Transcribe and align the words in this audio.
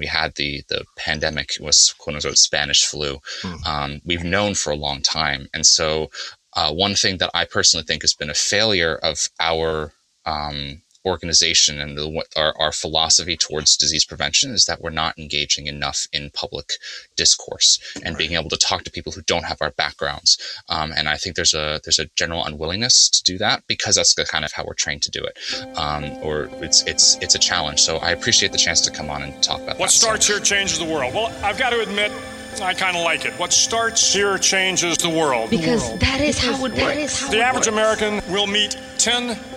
we 0.00 0.06
had 0.06 0.34
the 0.36 0.62
the 0.68 0.84
pandemic 0.96 1.50
was 1.60 1.94
quote 1.98 2.16
unquote 2.16 2.38
Spanish 2.38 2.84
flu. 2.84 3.18
Mm. 3.42 3.66
Um, 3.66 4.00
we've 4.04 4.24
known 4.24 4.54
for 4.54 4.70
a 4.72 4.82
long 4.86 5.02
time, 5.02 5.48
and 5.54 5.64
so 5.64 6.10
uh, 6.54 6.72
one 6.72 6.94
thing 6.94 7.18
that 7.18 7.30
I 7.34 7.44
personally 7.44 7.84
think 7.84 8.02
has 8.02 8.14
been 8.14 8.30
a 8.30 8.34
failure 8.34 8.96
of 8.96 9.28
our 9.38 9.92
um, 10.26 10.82
organization 11.04 11.80
and 11.80 11.96
the, 11.96 12.24
our, 12.36 12.54
our 12.58 12.72
philosophy 12.72 13.36
towards 13.36 13.76
disease 13.76 14.04
prevention 14.04 14.50
is 14.52 14.64
that 14.66 14.80
we're 14.80 14.90
not 14.90 15.18
engaging 15.18 15.66
enough 15.66 16.06
in 16.12 16.30
public 16.30 16.72
discourse 17.16 17.78
and 17.96 18.14
right. 18.14 18.18
being 18.18 18.32
able 18.32 18.50
to 18.50 18.56
talk 18.56 18.84
to 18.84 18.90
people 18.90 19.12
who 19.12 19.22
don't 19.22 19.44
have 19.44 19.60
our 19.60 19.70
backgrounds. 19.72 20.38
Um, 20.68 20.92
and 20.96 21.08
I 21.08 21.16
think 21.16 21.36
there's 21.36 21.54
a 21.54 21.80
there's 21.84 21.98
a 21.98 22.06
general 22.16 22.44
unwillingness 22.44 23.08
to 23.10 23.22
do 23.22 23.38
that 23.38 23.62
because 23.66 23.96
that's 23.96 24.14
the 24.14 24.24
kind 24.24 24.44
of 24.44 24.52
how 24.52 24.64
we're 24.66 24.74
trained 24.74 25.02
to 25.02 25.10
do 25.10 25.24
it, 25.24 25.38
um, 25.78 26.04
or 26.22 26.48
it's 26.62 26.82
it's 26.86 27.16
it's 27.20 27.34
a 27.34 27.38
challenge. 27.38 27.80
So 27.80 27.96
I 27.98 28.10
appreciate 28.10 28.52
the 28.52 28.58
chance 28.58 28.80
to 28.82 28.90
come 28.90 29.10
on 29.10 29.22
and 29.22 29.42
talk 29.42 29.60
about 29.60 29.78
what 29.78 29.90
starts 29.90 30.26
so. 30.26 30.34
here 30.34 30.42
changes 30.42 30.78
the 30.78 30.84
world. 30.84 31.14
Well, 31.14 31.32
I've 31.42 31.58
got 31.58 31.70
to 31.70 31.80
admit. 31.80 32.12
I 32.60 32.74
kind 32.74 32.96
of 32.96 33.04
like 33.04 33.24
it. 33.24 33.32
What 33.34 33.52
starts 33.52 34.12
here 34.12 34.36
changes 34.36 34.98
the 34.98 35.08
world. 35.08 35.50
Because 35.50 35.82
the 35.82 35.88
world. 35.90 36.00
that 36.00 36.20
is 36.20 36.36
how 36.36 36.64
it 36.64 36.74
that 36.74 36.96
is 36.96 37.18
how 37.18 37.30
The 37.30 37.40
average 37.40 37.68
American 37.68 38.20
will 38.28 38.48
meet 38.48 38.76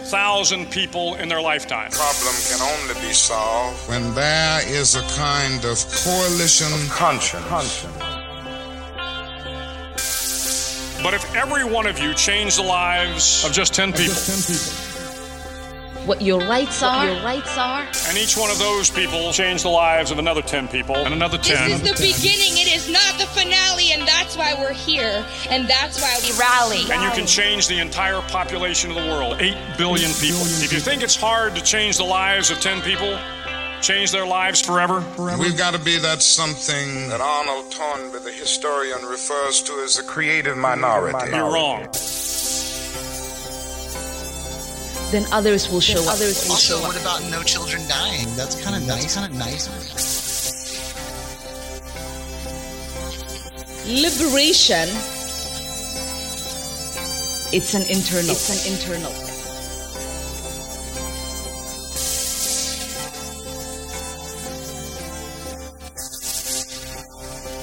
10,000 0.04 0.70
people 0.70 1.16
in 1.16 1.30
their 1.30 1.42
lifetime. 1.42 1.90
Problem 1.92 2.36
can 2.50 2.62
only 2.62 2.94
be 2.96 3.14
solved 3.14 3.88
when 3.88 4.14
there 4.14 4.60
is 4.68 4.96
a 4.96 5.02
kind 5.16 5.64
of 5.64 5.78
coalition 6.04 6.68
of 6.74 6.90
conscience. 6.90 7.46
conscience. 7.46 7.98
But 11.02 11.14
if 11.14 11.34
every 11.36 11.64
one 11.64 11.88
of 11.88 12.00
you 12.00 12.14
changed 12.14 12.58
the 12.58 12.64
lives 12.64 13.46
of 13.46 13.54
just 13.54 13.74
10 13.74 13.94
people, 13.94 14.14
just 14.14 14.48
10 14.48 14.84
people 14.84 14.93
what 16.06 16.22
your 16.22 16.40
rights 16.42 16.84
are. 16.84 17.06
Your 17.06 17.24
rights 17.24 17.58
are. 17.58 17.86
And 18.08 18.18
each 18.18 18.38
one 18.38 18.52
of 18.52 18.60
those 18.60 18.90
people 18.90 19.32
changed 19.32 19.64
the 19.64 19.70
lives 19.70 20.12
of 20.12 20.20
another 20.20 20.42
10 20.42 20.68
people 20.68 20.96
and 20.96 21.14
another 21.14 21.38
10. 21.38 21.70
This 21.70 21.82
is 21.82 21.82
the 21.82 21.96
10. 21.96 22.22
beginning. 22.22 22.58
It 22.58 22.76
is 22.76 22.90
not 22.90 23.18
the 23.18 23.26
finale, 23.26 23.92
and 23.92 24.08
that's 24.08 24.38
why 24.38 24.54
we're 24.60 24.74
here, 24.74 25.26
and 25.50 25.68
that's 25.68 26.02
why 26.02 26.18
we 26.24 26.38
rally. 26.38 26.92
And 26.92 27.04
you 27.04 27.12
can 27.12 27.26
change 27.26 27.68
the 27.68 27.80
entire 27.80 28.22
population 28.22 28.92
of 28.92 28.96
the 28.96 29.10
world 29.10 29.38
8 29.40 29.56
billion 29.78 30.12
people. 30.14 30.42
If 30.42 30.74
you 30.74 30.80
think 30.80 31.04
it's 31.04 31.16
hard 31.16 31.56
to 31.56 31.64
change 31.64 31.98
the 31.98 32.04
lives 32.04 32.52
of 32.52 32.60
10 32.60 32.82
people, 32.82 33.18
change 33.82 34.12
their 34.12 34.26
lives 34.26 34.62
forever? 34.62 35.02
forever? 35.02 35.42
We've 35.42 35.58
got 35.58 35.74
to 35.74 35.80
be 35.80 35.98
that 36.00 36.22
something 36.22 37.10
that 37.10 37.22
Arnold 37.22 37.72
Toynbee, 37.72 38.24
the 38.24 38.32
historian, 38.32 39.06
refers 39.06 39.62
to 39.64 39.74
as 39.84 40.00
a 40.00 40.04
creative 40.04 40.58
minority. 40.58 41.32
You're 41.32 41.52
wrong 41.52 41.88
then 45.14 45.32
others 45.32 45.70
will 45.70 45.80
show 45.80 46.02
up. 46.02 46.16
Others 46.16 46.46
will 46.46 46.54
also, 46.54 46.80
show 46.80 46.82
what 46.82 47.00
about 47.00 47.22
no 47.30 47.44
children 47.44 47.88
dying? 47.88 48.26
That's 48.36 48.60
kind 48.64 48.76
of 48.76 48.82
nice. 48.88 49.14
Kind 49.14 49.32
of 49.32 49.38
nice. 49.38 49.70
Liberation. 53.86 54.90
It's 57.54 57.76
an 57.76 57.84
internal. 57.84 58.32
It's 58.32 58.50
an 58.50 58.74
internal. 58.74 59.12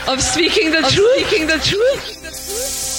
Of 0.08 0.22
speaking 0.22 0.70
the 0.70 0.78
of 0.78 0.92
truth. 0.92 1.26
Speaking 1.26 1.46
the 1.48 1.58
truth. 1.58 2.89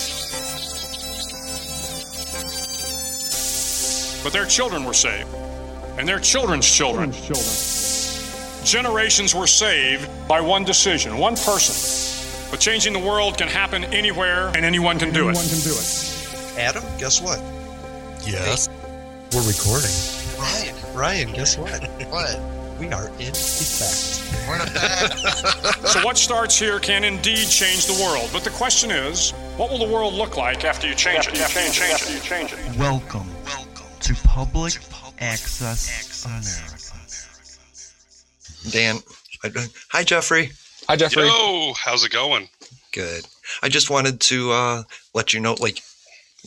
But 4.24 4.34
their 4.34 4.46
children 4.46 4.84
were 4.84 4.94
saved, 4.94 5.34
and 5.98 6.08
their 6.08 6.20
children's 6.20 6.70
children. 6.70 7.12
children. 7.12 7.46
Generations 8.64 9.34
were 9.34 9.48
saved 9.48 10.09
by 10.28 10.40
one 10.40 10.64
decision, 10.64 11.18
one 11.18 11.36
person. 11.36 12.50
But 12.52 12.59
changing 12.59 12.94
the 12.94 13.00
world 13.00 13.38
can 13.38 13.48
happen 13.48 13.86
anywhere, 13.86 14.48
and 14.50 14.66
anyone 14.66 15.00
can 15.00 15.12
do 15.12 15.30
it. 15.30 15.38
Anyone 15.38 15.48
can 15.48 15.59
do 15.62 15.72
it. 15.72 16.58
Adam, 16.58 16.84
guess 17.00 17.22
what? 17.22 17.40
Yes. 18.26 18.68
Hey. 18.68 18.74
We're 19.34 19.48
recording. 19.48 19.90
Ryan. 20.38 20.76
Ryan, 20.94 21.32
guess 21.34 21.58
what? 21.58 21.82
what? 22.09 22.40
We 22.80 22.88
are 22.92 23.08
in 23.20 23.30
effect. 23.30 24.48
We're 24.48 24.56
in 24.56 24.62
effect. 24.62 25.88
so 25.88 26.03
what 26.03 26.18
starts 26.18 26.58
here 26.59 26.80
can 26.80 27.03
indeed 27.03 27.48
change 27.48 27.86
the 27.86 28.03
world. 28.03 28.30
But 28.34 28.44
the 28.44 28.50
question 28.52 28.92
is, 28.92 29.32
what 29.56 29.72
will 29.72 29.78
the 29.78 29.92
world 29.92 30.14
look 30.14 30.36
like 30.36 30.66
after 30.66 30.88
you 30.88 30.96
change 30.96 31.20
after 31.20 31.32
it? 31.32 31.38
You 31.38 31.48
change, 31.48 31.74
change, 31.80 31.94
after 31.94 32.14
you 32.14 32.20
change 32.20 32.53
it. 32.53 32.78
Welcome 32.78 33.28
to 34.02 34.16
Public 34.24 34.80
Access 35.20 36.26
America. 36.26 36.98
Dan, 38.72 38.98
hi 39.90 40.04
Jeffrey. 40.04 40.52
Hi 40.88 40.96
Jeffrey. 40.96 41.28
Yo, 41.28 41.74
how's 41.74 42.04
it 42.04 42.12
going? 42.12 42.50
Good. 42.92 43.28
I 43.62 43.70
just 43.70 43.92
wanted 43.92 44.20
to 44.22 44.52
uh, 44.52 44.84
let 45.14 45.34
you 45.34 45.40
know, 45.40 45.56
like 45.60 45.82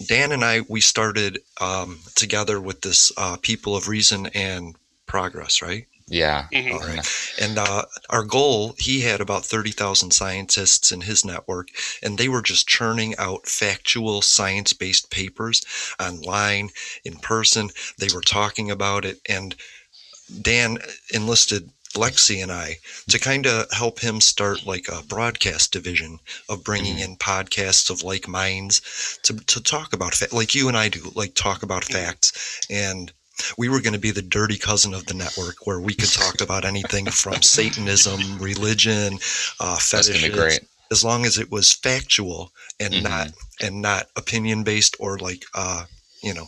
Dan 0.07 0.33
and 0.33 0.45
I, 0.45 0.63
we 0.69 0.81
started 0.81 1.39
um, 1.61 2.01
together 2.17 2.61
with 2.61 2.81
this 2.81 3.13
uh, 3.17 3.37
People 3.41 3.77
of 3.77 3.87
Reason 3.87 4.27
and 4.35 4.75
Progress, 5.07 5.63
right? 5.63 5.87
Yeah. 6.07 6.49
Mm-hmm. 6.53 6.73
All 6.73 6.81
right. 6.81 7.35
And 7.41 7.59
uh, 7.59 7.85
our 8.11 8.25
goal, 8.25 8.75
he 8.79 9.01
had 9.01 9.21
about 9.21 9.45
30,000 9.45 10.11
scientists 10.11 10.93
in 10.93 11.01
his 11.01 11.25
network, 11.25 11.69
and 12.03 12.19
they 12.19 12.29
were 12.29 12.43
just 12.43 12.69
churning 12.69 13.15
out 13.17 13.47
factual 13.47 14.21
science 14.21 14.73
based 14.75 15.11
papers 15.11 15.65
online, 15.99 16.71
in 17.05 17.17
person. 17.17 17.71
They 17.99 18.09
were 18.15 18.21
talking 18.21 18.71
about 18.71 19.05
it. 19.05 19.21
And 19.29 19.57
Dan 20.43 20.79
enlisted 21.13 21.71
Lexi 21.95 22.43
and 22.43 22.53
I 22.53 22.79
to 23.09 23.19
kind 23.19 23.47
of 23.47 23.71
help 23.73 24.01
him 24.01 24.21
start 24.21 24.67
like 24.67 24.89
a 24.89 25.03
broadcast 25.03 25.73
division 25.73 26.19
of 26.49 26.65
bringing 26.65 26.97
mm-hmm. 26.97 27.13
in 27.13 27.17
podcasts 27.17 27.89
of 27.89 28.03
like 28.03 28.29
minds 28.29 29.19
to, 29.23 29.35
to 29.35 29.63
talk 29.63 29.93
about, 29.93 30.15
fa- 30.15 30.35
like 30.35 30.55
you 30.55 30.69
and 30.69 30.77
I 30.77 30.89
do, 30.89 31.13
like 31.15 31.35
talk 31.35 31.63
about 31.63 31.85
mm-hmm. 31.85 31.95
facts. 31.95 32.61
And 32.69 33.13
we 33.59 33.69
were 33.69 33.81
going 33.81 33.95
to 33.95 33.99
be 33.99 34.11
the 34.11 34.23
dirty 34.23 34.59
cousin 34.59 34.95
of 34.95 35.07
the 35.07 35.15
network 35.15 35.67
where 35.67 35.81
we 35.81 35.95
could 35.95 36.11
talk 36.11 36.41
about 36.41 36.65
anything 36.65 37.07
from 37.07 37.43
Satanism, 37.43 38.39
religion, 38.39 39.19
uh, 39.61 39.77
fetishes. 39.77 40.61
As 40.91 41.03
long 41.03 41.25
as 41.25 41.39
it 41.39 41.51
was 41.51 41.73
factual 41.73 42.53
and 42.79 42.95
mm-hmm. 42.95 43.05
not 43.05 43.29
and 43.61 43.83
not 43.83 44.07
opinion 44.17 44.63
based 44.63 44.97
or 45.01 45.19
like 45.19 45.45
uh, 45.55 45.85
you 46.23 46.35
know, 46.35 46.47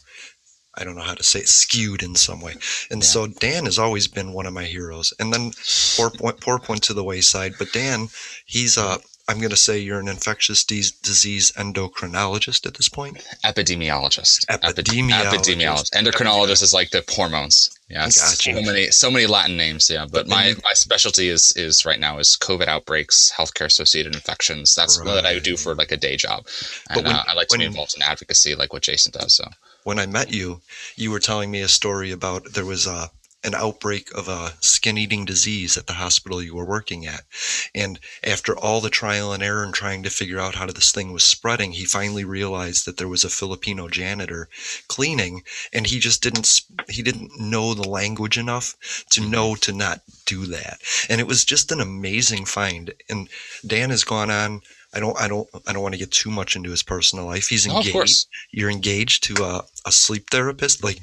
I 0.75 0.85
don't 0.85 0.97
know 0.97 1.03
how 1.03 1.15
to 1.15 1.23
say 1.23 1.41
it, 1.41 1.49
skewed 1.49 2.03
in 2.03 2.15
some 2.15 2.41
way. 2.41 2.55
And 2.91 3.03
yeah. 3.03 3.07
so 3.07 3.27
Dan 3.27 3.65
has 3.65 3.79
always 3.79 4.07
been 4.09 4.33
one 4.33 4.47
of 4.47 4.53
my 4.53 4.65
heroes. 4.65 5.13
And 5.19 5.33
then 5.33 5.53
poor 5.97 6.11
point, 6.11 6.41
poor 6.41 6.59
point 6.59 6.83
to 6.85 6.95
the 6.95 7.05
wayside. 7.05 7.55
But 7.59 7.73
Dan, 7.73 8.09
he's 8.45 8.77
uh 8.77 8.99
I'm 9.29 9.39
going 9.39 9.51
to 9.51 9.57
say 9.57 9.79
you're 9.79 9.99
an 9.99 10.07
infectious 10.07 10.65
disease 10.65 11.51
endocrinologist 11.53 12.65
at 12.65 12.75
this 12.75 12.89
point. 12.89 13.27
Epidemiologist. 13.45 14.47
Epidemiologist. 14.47 15.33
Epidemiologist. 15.33 15.91
Endocrinologist 15.93 16.63
is 16.63 16.73
like 16.73 16.91
the 16.91 17.03
hormones. 17.09 17.77
Yes. 17.89 18.21
Gotcha. 18.21 18.55
So 18.55 18.63
many, 18.73 18.87
so 18.87 19.11
many 19.11 19.27
Latin 19.27 19.57
names. 19.57 19.91
Yeah. 19.91 20.05
But, 20.05 20.13
but 20.13 20.29
my, 20.29 20.55
my 20.63 20.75
specialty 20.75 21.29
is, 21.29 21.53
is 21.57 21.85
right 21.85 21.99
now 21.99 22.19
is 22.19 22.39
COVID 22.41 22.69
outbreaks, 22.69 23.33
healthcare 23.37 23.67
associated 23.67 24.15
infections. 24.15 24.75
That's 24.77 24.99
right. 24.99 25.07
what 25.07 25.27
I 25.27 25.41
do 25.41 25.57
for 25.57 25.75
like 25.75 25.91
a 25.91 25.97
day 25.97 26.17
job. 26.17 26.47
And 26.91 27.05
when, 27.05 27.13
uh, 27.13 27.25
I 27.27 27.35
like 27.35 27.49
to 27.49 27.55
when, 27.55 27.61
be 27.61 27.67
involved 27.67 27.95
in 27.97 28.03
advocacy 28.03 28.55
like 28.55 28.73
what 28.73 28.83
Jason 28.83 29.11
does. 29.11 29.35
So 29.35 29.49
when 29.83 29.99
I 29.99 30.07
met 30.07 30.33
you, 30.33 30.61
you 30.95 31.11
were 31.11 31.21
telling 31.21 31.51
me 31.51 31.63
a 31.63 31.69
story 31.69 32.13
about 32.13 32.53
there 32.53 32.65
was 32.65 32.87
a, 32.87 33.11
an 33.47 33.55
outbreak 33.55 34.13
of 34.13 34.29
a 34.29 34.53
skin 34.61 34.99
eating 34.99 35.25
disease 35.25 35.77
at 35.77 35.87
the 35.87 35.95
hospital 35.95 36.43
you 36.43 36.55
were 36.55 36.67
working 36.67 37.07
at. 37.07 37.23
And 37.75 38.01
after 38.25 38.59
all 38.59 38.81
the 38.81 38.91
trial 38.91 39.33
and 39.33 39.43
error 39.43 39.63
and 39.63 39.73
trying 39.73 40.03
to 40.03 40.11
figure 40.11 40.41
out 40.41 40.57
how 40.57 40.67
this 40.67 40.93
thing 40.93 41.13
was 41.13 41.23
spreading, 41.23 41.73
he 41.73 41.85
finally 41.85 42.25
realized 42.25 42.85
that 42.87 42.97
there 42.97 43.09
was 43.09 43.25
a 43.25 43.31
Filipino 43.31 43.89
janitor 43.89 44.49
cleaning 44.89 45.43
and 45.73 45.87
he 45.87 46.01
just 46.01 46.23
didn't, 46.23 46.61
he 46.89 47.03
didn't 47.03 47.41
know 47.41 47.73
the 47.73 47.89
language 47.89 48.37
enough 48.37 48.75
to 49.11 49.21
mm-hmm. 49.21 49.31
know 49.31 49.55
to 49.55 49.73
not 49.73 50.01
do 50.27 50.47
that. 50.47 50.81
And 51.09 51.21
it 51.21 51.27
was 51.27 51.45
just 51.45 51.71
an 51.71 51.81
amazing 51.81 52.45
find. 52.45 52.93
And 53.09 53.29
Dan 53.65 53.91
has 53.91 54.05
gone 54.05 54.31
on 54.31 54.63
I 54.95 55.01
don't, 55.01 55.21
I 55.21 55.29
don't, 55.29 55.49
I 55.67 55.73
don't 55.75 55.83
want 55.83 55.95
to 55.95 55.99
get 55.99 56.11
too 56.11 56.31
much 56.31 56.57
into 56.57 56.71
his 56.71 56.83
personal 56.83 57.27
life. 57.27 57.49
He's 57.49 57.67
engaged. 57.67 57.97
Oh, 58.29 58.37
You're 58.51 58.71
engaged 58.71 59.25
to 59.25 59.45
a, 59.45 59.63
a 59.85 59.93
sleep 59.93 60.31
therapist. 60.31 60.83
Like 60.83 61.01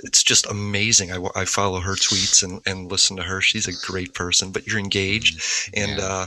it's 0.00 0.22
just 0.22 0.46
amazing. 0.46 1.12
I, 1.12 1.18
I 1.34 1.44
follow 1.44 1.80
her 1.80 1.94
tweets 1.94 2.42
and, 2.42 2.60
and 2.66 2.90
listen 2.90 3.16
to 3.16 3.22
her. 3.22 3.40
She's 3.40 3.68
a 3.68 3.86
great 3.86 4.14
person. 4.14 4.50
But 4.52 4.66
you're 4.66 4.78
engaged, 4.78 5.38
mm-hmm. 5.38 5.90
and 5.90 5.98
yeah. 5.98 6.06
uh, 6.06 6.26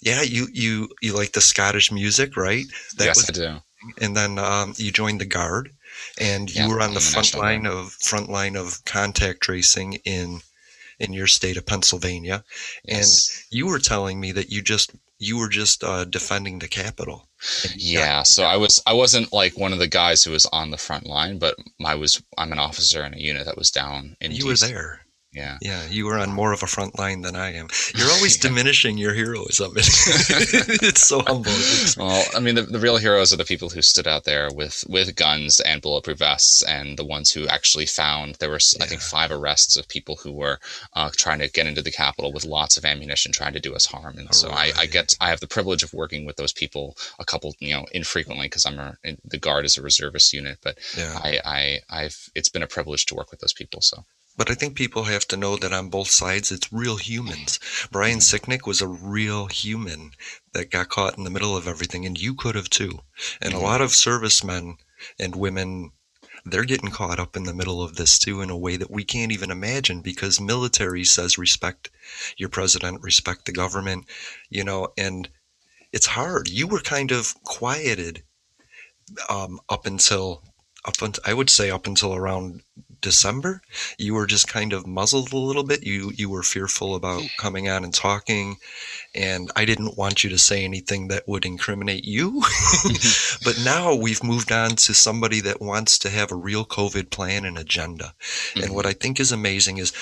yeah, 0.00 0.22
you 0.22 0.46
you 0.52 0.88
you 1.02 1.14
like 1.14 1.32
the 1.32 1.40
Scottish 1.40 1.90
music, 1.90 2.36
right? 2.36 2.66
That 2.96 3.06
yes, 3.06 3.16
was, 3.16 3.30
I 3.30 3.32
do. 3.32 3.56
And 4.00 4.16
then 4.16 4.38
um, 4.38 4.74
you 4.76 4.90
joined 4.92 5.20
the 5.20 5.26
Guard, 5.26 5.70
and 6.20 6.54
you 6.54 6.62
yeah, 6.62 6.68
were 6.68 6.80
on 6.80 6.94
the 6.94 7.00
front 7.00 7.34
line 7.34 7.66
of 7.66 7.92
front 7.92 8.28
line 8.28 8.56
of 8.56 8.84
contact 8.84 9.40
tracing 9.42 9.94
in 10.04 10.40
in 10.98 11.12
your 11.12 11.26
state 11.26 11.56
of 11.56 11.66
Pennsylvania, 11.66 12.44
and 12.86 13.06
you 13.50 13.66
were 13.66 13.78
telling 13.78 14.20
me 14.20 14.32
that 14.32 14.50
you 14.50 14.62
just 14.62 14.92
you 15.24 15.38
were 15.38 15.48
just 15.48 15.82
uh, 15.82 16.04
defending 16.04 16.58
the 16.58 16.68
capital. 16.68 17.28
Yeah, 17.76 18.22
so 18.22 18.44
I 18.44 18.56
was 18.56 18.82
I 18.86 18.92
wasn't 18.92 19.32
like 19.32 19.58
one 19.58 19.72
of 19.72 19.78
the 19.78 19.88
guys 19.88 20.24
who 20.24 20.30
was 20.32 20.46
on 20.46 20.70
the 20.70 20.78
front 20.78 21.06
line, 21.06 21.38
but 21.38 21.56
I 21.84 21.94
was 21.94 22.22
I'm 22.38 22.52
an 22.52 22.58
officer 22.58 23.04
in 23.04 23.14
a 23.14 23.18
unit 23.18 23.46
that 23.46 23.56
was 23.56 23.70
down 23.70 24.16
in. 24.20 24.32
You 24.32 24.44
DC. 24.44 24.46
were 24.46 24.68
there. 24.68 25.00
Yeah. 25.34 25.58
Yeah. 25.60 25.84
You 25.90 26.06
were 26.06 26.16
on 26.16 26.32
more 26.32 26.52
of 26.52 26.62
a 26.62 26.66
front 26.66 26.98
line 26.98 27.22
than 27.22 27.34
I 27.34 27.52
am. 27.54 27.68
You're 27.94 28.10
always 28.12 28.36
yeah. 28.36 28.48
diminishing 28.48 28.96
your 28.96 29.14
heroism. 29.14 29.72
it's 29.76 31.02
so 31.02 31.20
humble. 31.20 31.52
Well, 31.96 32.24
I 32.34 32.40
mean, 32.40 32.54
the, 32.54 32.62
the 32.62 32.78
real 32.78 32.96
heroes 32.96 33.32
are 33.32 33.36
the 33.36 33.44
people 33.44 33.68
who 33.68 33.82
stood 33.82 34.06
out 34.06 34.24
there 34.24 34.48
with, 34.52 34.84
with 34.88 35.14
guns 35.16 35.60
and 35.60 35.80
bulletproof 35.80 36.18
vests 36.18 36.62
and 36.62 36.96
the 36.96 37.04
ones 37.04 37.30
who 37.30 37.46
actually 37.46 37.86
found 37.86 38.36
there 38.36 38.50
were, 38.50 38.58
yeah. 38.76 38.84
I 38.84 38.86
think, 38.86 39.00
five 39.00 39.30
arrests 39.30 39.76
of 39.76 39.88
people 39.88 40.16
who 40.16 40.32
were 40.32 40.58
uh, 40.94 41.10
trying 41.16 41.38
to 41.40 41.50
get 41.50 41.66
into 41.66 41.82
the 41.82 41.90
Capitol 41.90 42.32
with 42.32 42.44
lots 42.44 42.76
of 42.76 42.84
ammunition, 42.84 43.32
trying 43.32 43.52
to 43.52 43.60
do 43.60 43.74
us 43.74 43.86
harm. 43.86 44.18
And 44.18 44.28
All 44.28 44.32
so 44.32 44.48
right. 44.50 44.76
I, 44.76 44.82
I, 44.82 44.86
get, 44.86 45.16
I 45.20 45.30
have 45.30 45.40
the 45.40 45.46
privilege 45.46 45.82
of 45.82 45.92
working 45.92 46.24
with 46.24 46.36
those 46.36 46.52
people 46.52 46.96
a 47.18 47.24
couple, 47.24 47.54
you 47.58 47.74
know, 47.74 47.86
infrequently 47.92 48.46
because 48.46 48.66
I'm 48.66 48.78
a, 48.78 48.96
the 49.24 49.38
Guard 49.38 49.64
is 49.64 49.76
a 49.76 49.82
reservist 49.82 50.32
unit, 50.32 50.58
but 50.62 50.78
yeah. 50.96 51.18
I, 51.22 51.40
I, 51.44 51.78
I've, 51.90 52.30
it's 52.34 52.48
been 52.48 52.62
a 52.62 52.68
privilege 52.68 53.06
to 53.06 53.14
work 53.14 53.30
with 53.30 53.40
those 53.40 53.52
people. 53.52 53.80
So. 53.80 54.04
But 54.36 54.50
I 54.50 54.54
think 54.54 54.74
people 54.74 55.04
have 55.04 55.28
to 55.28 55.36
know 55.36 55.56
that 55.56 55.72
on 55.72 55.90
both 55.90 56.10
sides, 56.10 56.50
it's 56.50 56.72
real 56.72 56.96
humans. 56.96 57.60
Brian 57.92 58.18
Sicknick 58.18 58.66
was 58.66 58.80
a 58.80 58.88
real 58.88 59.46
human 59.46 60.10
that 60.52 60.70
got 60.72 60.88
caught 60.88 61.16
in 61.16 61.22
the 61.22 61.30
middle 61.30 61.56
of 61.56 61.68
everything, 61.68 62.04
and 62.04 62.20
you 62.20 62.34
could 62.34 62.56
have 62.56 62.68
too. 62.68 63.00
And 63.40 63.54
a 63.54 63.58
lot 63.58 63.80
of 63.80 63.94
servicemen 63.94 64.78
and 65.20 65.36
women, 65.36 65.92
they're 66.44 66.64
getting 66.64 66.90
caught 66.90 67.20
up 67.20 67.36
in 67.36 67.44
the 67.44 67.54
middle 67.54 67.80
of 67.80 67.94
this 67.94 68.18
too 68.18 68.40
in 68.40 68.50
a 68.50 68.56
way 68.56 68.76
that 68.76 68.90
we 68.90 69.04
can't 69.04 69.30
even 69.30 69.52
imagine 69.52 70.00
because 70.00 70.40
military 70.40 71.04
says 71.04 71.38
respect 71.38 71.90
your 72.36 72.48
president, 72.48 73.02
respect 73.02 73.46
the 73.46 73.52
government, 73.52 74.06
you 74.50 74.64
know, 74.64 74.88
and 74.98 75.28
it's 75.92 76.06
hard. 76.06 76.48
You 76.48 76.66
were 76.66 76.80
kind 76.80 77.12
of 77.12 77.34
quieted 77.44 78.24
um, 79.28 79.60
up 79.68 79.86
until 79.86 80.42
up 80.84 81.00
until, 81.00 81.22
I 81.26 81.34
would 81.34 81.50
say 81.50 81.70
up 81.70 81.86
until 81.86 82.14
around 82.14 82.62
December, 83.04 83.60
you 83.98 84.14
were 84.14 84.26
just 84.26 84.48
kind 84.48 84.72
of 84.72 84.86
muzzled 84.86 85.32
a 85.32 85.36
little 85.36 85.62
bit. 85.62 85.84
You 85.84 86.10
you 86.16 86.30
were 86.30 86.42
fearful 86.42 86.94
about 86.94 87.22
coming 87.38 87.68
on 87.68 87.84
and 87.84 87.92
talking, 87.92 88.56
and 89.14 89.50
I 89.54 89.66
didn't 89.66 89.98
want 89.98 90.24
you 90.24 90.30
to 90.30 90.38
say 90.38 90.64
anything 90.64 91.08
that 91.08 91.28
would 91.28 91.44
incriminate 91.44 92.04
you. 92.04 92.42
but 93.44 93.60
now 93.62 93.94
we've 93.94 94.24
moved 94.24 94.50
on 94.50 94.70
to 94.70 94.94
somebody 94.94 95.40
that 95.42 95.60
wants 95.60 95.98
to 95.98 96.10
have 96.10 96.32
a 96.32 96.36
real 96.36 96.64
COVID 96.64 97.10
plan 97.10 97.44
and 97.44 97.58
agenda. 97.58 98.14
Mm-hmm. 98.14 98.62
And 98.62 98.74
what 98.74 98.86
I 98.86 98.94
think 98.94 99.20
is 99.20 99.30
amazing 99.30 99.76
is 99.76 99.92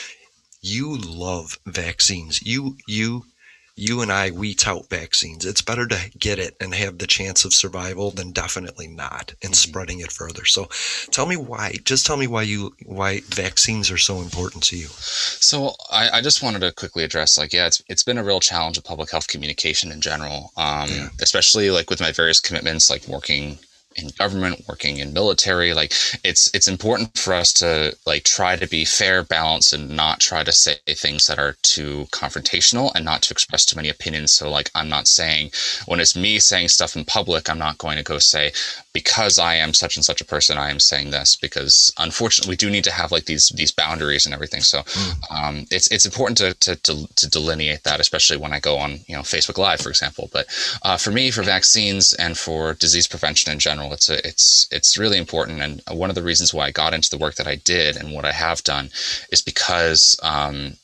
you 0.61 0.97
love 0.97 1.59
vaccines. 1.67 2.41
You 2.43 2.77
you 2.87 3.25
you 3.75 4.03
and 4.03 4.13
I, 4.13 4.31
we 4.31 4.55
tout 4.55 4.89
vaccines. 4.91 5.47
It's 5.47 5.63
better 5.63 5.87
to 5.87 6.11
get 6.19 6.39
it 6.39 6.57
and 6.61 6.75
have 6.75 6.99
the 6.99 7.07
chance 7.07 7.45
of 7.45 7.55
survival 7.55 8.11
than 8.11 8.33
definitely 8.33 8.87
not 8.87 9.35
and 9.43 9.53
mm-hmm. 9.53 9.71
spreading 9.71 10.01
it 10.01 10.13
further. 10.13 10.45
So 10.45 10.69
tell 11.11 11.27
me 11.27 11.37
why, 11.37 11.77
just 11.85 12.07
tell 12.07 12.17
me 12.17 12.27
why 12.27 12.43
you, 12.43 12.75
why 12.85 13.21
vaccines 13.29 13.91
are 13.91 13.99
so 13.99 14.19
important 14.19 14.63
to 14.65 14.77
you. 14.77 14.89
So 14.89 15.75
I, 15.91 16.19
I 16.19 16.21
just 16.21 16.43
wanted 16.43 16.61
to 16.61 16.73
quickly 16.73 17.03
address 17.03 17.39
like, 17.39 17.53
yeah, 17.53 17.67
it's, 17.67 17.83
it's 17.89 18.03
been 18.03 18.19
a 18.19 18.25
real 18.25 18.41
challenge 18.41 18.77
of 18.77 18.85
public 18.85 19.11
health 19.11 19.29
communication 19.29 19.91
in 19.91 20.01
general, 20.01 20.53
um, 20.57 20.89
yeah. 20.91 21.09
especially 21.21 21.71
like 21.71 21.89
with 21.89 22.01
my 22.01 22.13
various 22.13 22.41
commitments, 22.41 22.91
like 22.91 23.09
working 23.09 23.59
in 23.97 24.09
government, 24.19 24.65
working 24.69 24.99
in 24.99 25.13
military. 25.13 25.75
Like 25.75 25.93
it's 26.25 26.51
it's 26.55 26.69
important 26.69 27.19
for 27.19 27.35
us 27.35 27.53
to 27.55 27.97
like 28.07 28.25
try 28.25 28.57
to 28.57 28.67
be 28.67 28.85
fair, 28.85 29.23
balanced, 29.23 29.73
and 29.73 29.91
not 29.91 30.21
try 30.21 30.45
to 30.45 30.53
say 30.53 30.77
things 30.89 31.27
that 31.27 31.39
are 31.39 31.57
too 31.63 32.07
confrontational 32.11 32.93
and 32.95 33.05
not 33.05 33.23
to 33.23 33.33
express 33.33 33.65
too 33.65 33.77
many 33.77 33.89
opinions. 33.89 34.33
So 34.33 34.51
like 34.51 34.71
I'm 34.75 34.89
not 34.89 35.09
saying 35.09 35.51
when 35.87 36.01
it's 36.01 36.17
me 36.17 36.39
saying 36.39 36.69
stuff 36.69 36.97
in 36.97 37.05
public, 37.05 37.49
I'm 37.49 37.59
not 37.59 37.79
going 37.79 37.97
to 37.99 38.05
go 38.05 38.19
say 38.19 38.53
because 38.93 39.39
I 39.39 39.55
am 39.55 39.73
such 39.73 39.97
and 39.97 40.05
such 40.05 40.21
a 40.21 40.25
person, 40.25 40.59
I 40.59 40.71
am 40.71 40.81
saying 40.81 41.11
this 41.11 41.37
because 41.37 41.93
unfortunately 41.99 42.53
we 42.53 42.57
do 42.57 42.71
need 42.71 42.85
to 42.85 42.93
have 42.93 43.13
like 43.13 43.25
these 43.25 43.49
these 43.51 43.73
boundaries 43.73 44.27
and 44.27 44.35
everything. 44.35 44.61
So 44.61 44.81
mm. 44.81 45.15
um, 45.31 45.67
it's 45.71 45.91
it's 45.91 46.05
important 46.05 46.39
to, 46.39 46.55
to, 46.55 46.77
to 46.83 47.15
to 47.15 47.31
delineate 47.31 47.85
that, 47.85 48.01
especially 48.01 48.37
when 48.37 48.53
I 48.53 48.61
go 48.61 48.77
on 48.77 49.01
you 49.07 49.17
know 49.17 49.23
Facebook 49.23 49.59
Live, 49.59 49.81
for 49.81 49.89
example. 49.89 50.29
But 50.33 50.47
uh, 50.83 50.97
for 50.97 51.11
me, 51.11 51.31
for 51.31 51.43
vaccines 51.43 52.13
and 52.15 52.37
for 52.37 52.75
disease 52.75 53.07
prevention 53.07 53.53
in 53.53 53.59
general 53.59 53.82
general. 53.83 53.95
It's 53.95 54.09
a, 54.09 54.27
it's 54.27 54.67
it's 54.71 54.99
really 54.99 55.19
important, 55.19 55.61
and 55.61 55.83
one 55.91 56.11
of 56.11 56.15
the 56.15 56.23
reasons 56.23 56.55
why 56.55 56.67
I 56.67 56.71
got 56.71 56.95
into 56.95 57.11
the 57.11 57.19
work 57.19 57.35
that 57.37 57.47
I 57.47 57.57
did 57.57 57.97
and 57.97 58.13
what 58.13 58.25
I 58.25 58.33
have 58.33 58.63
done 58.63 58.91
is 59.31 59.43
because 59.43 60.19
um, 60.23 60.77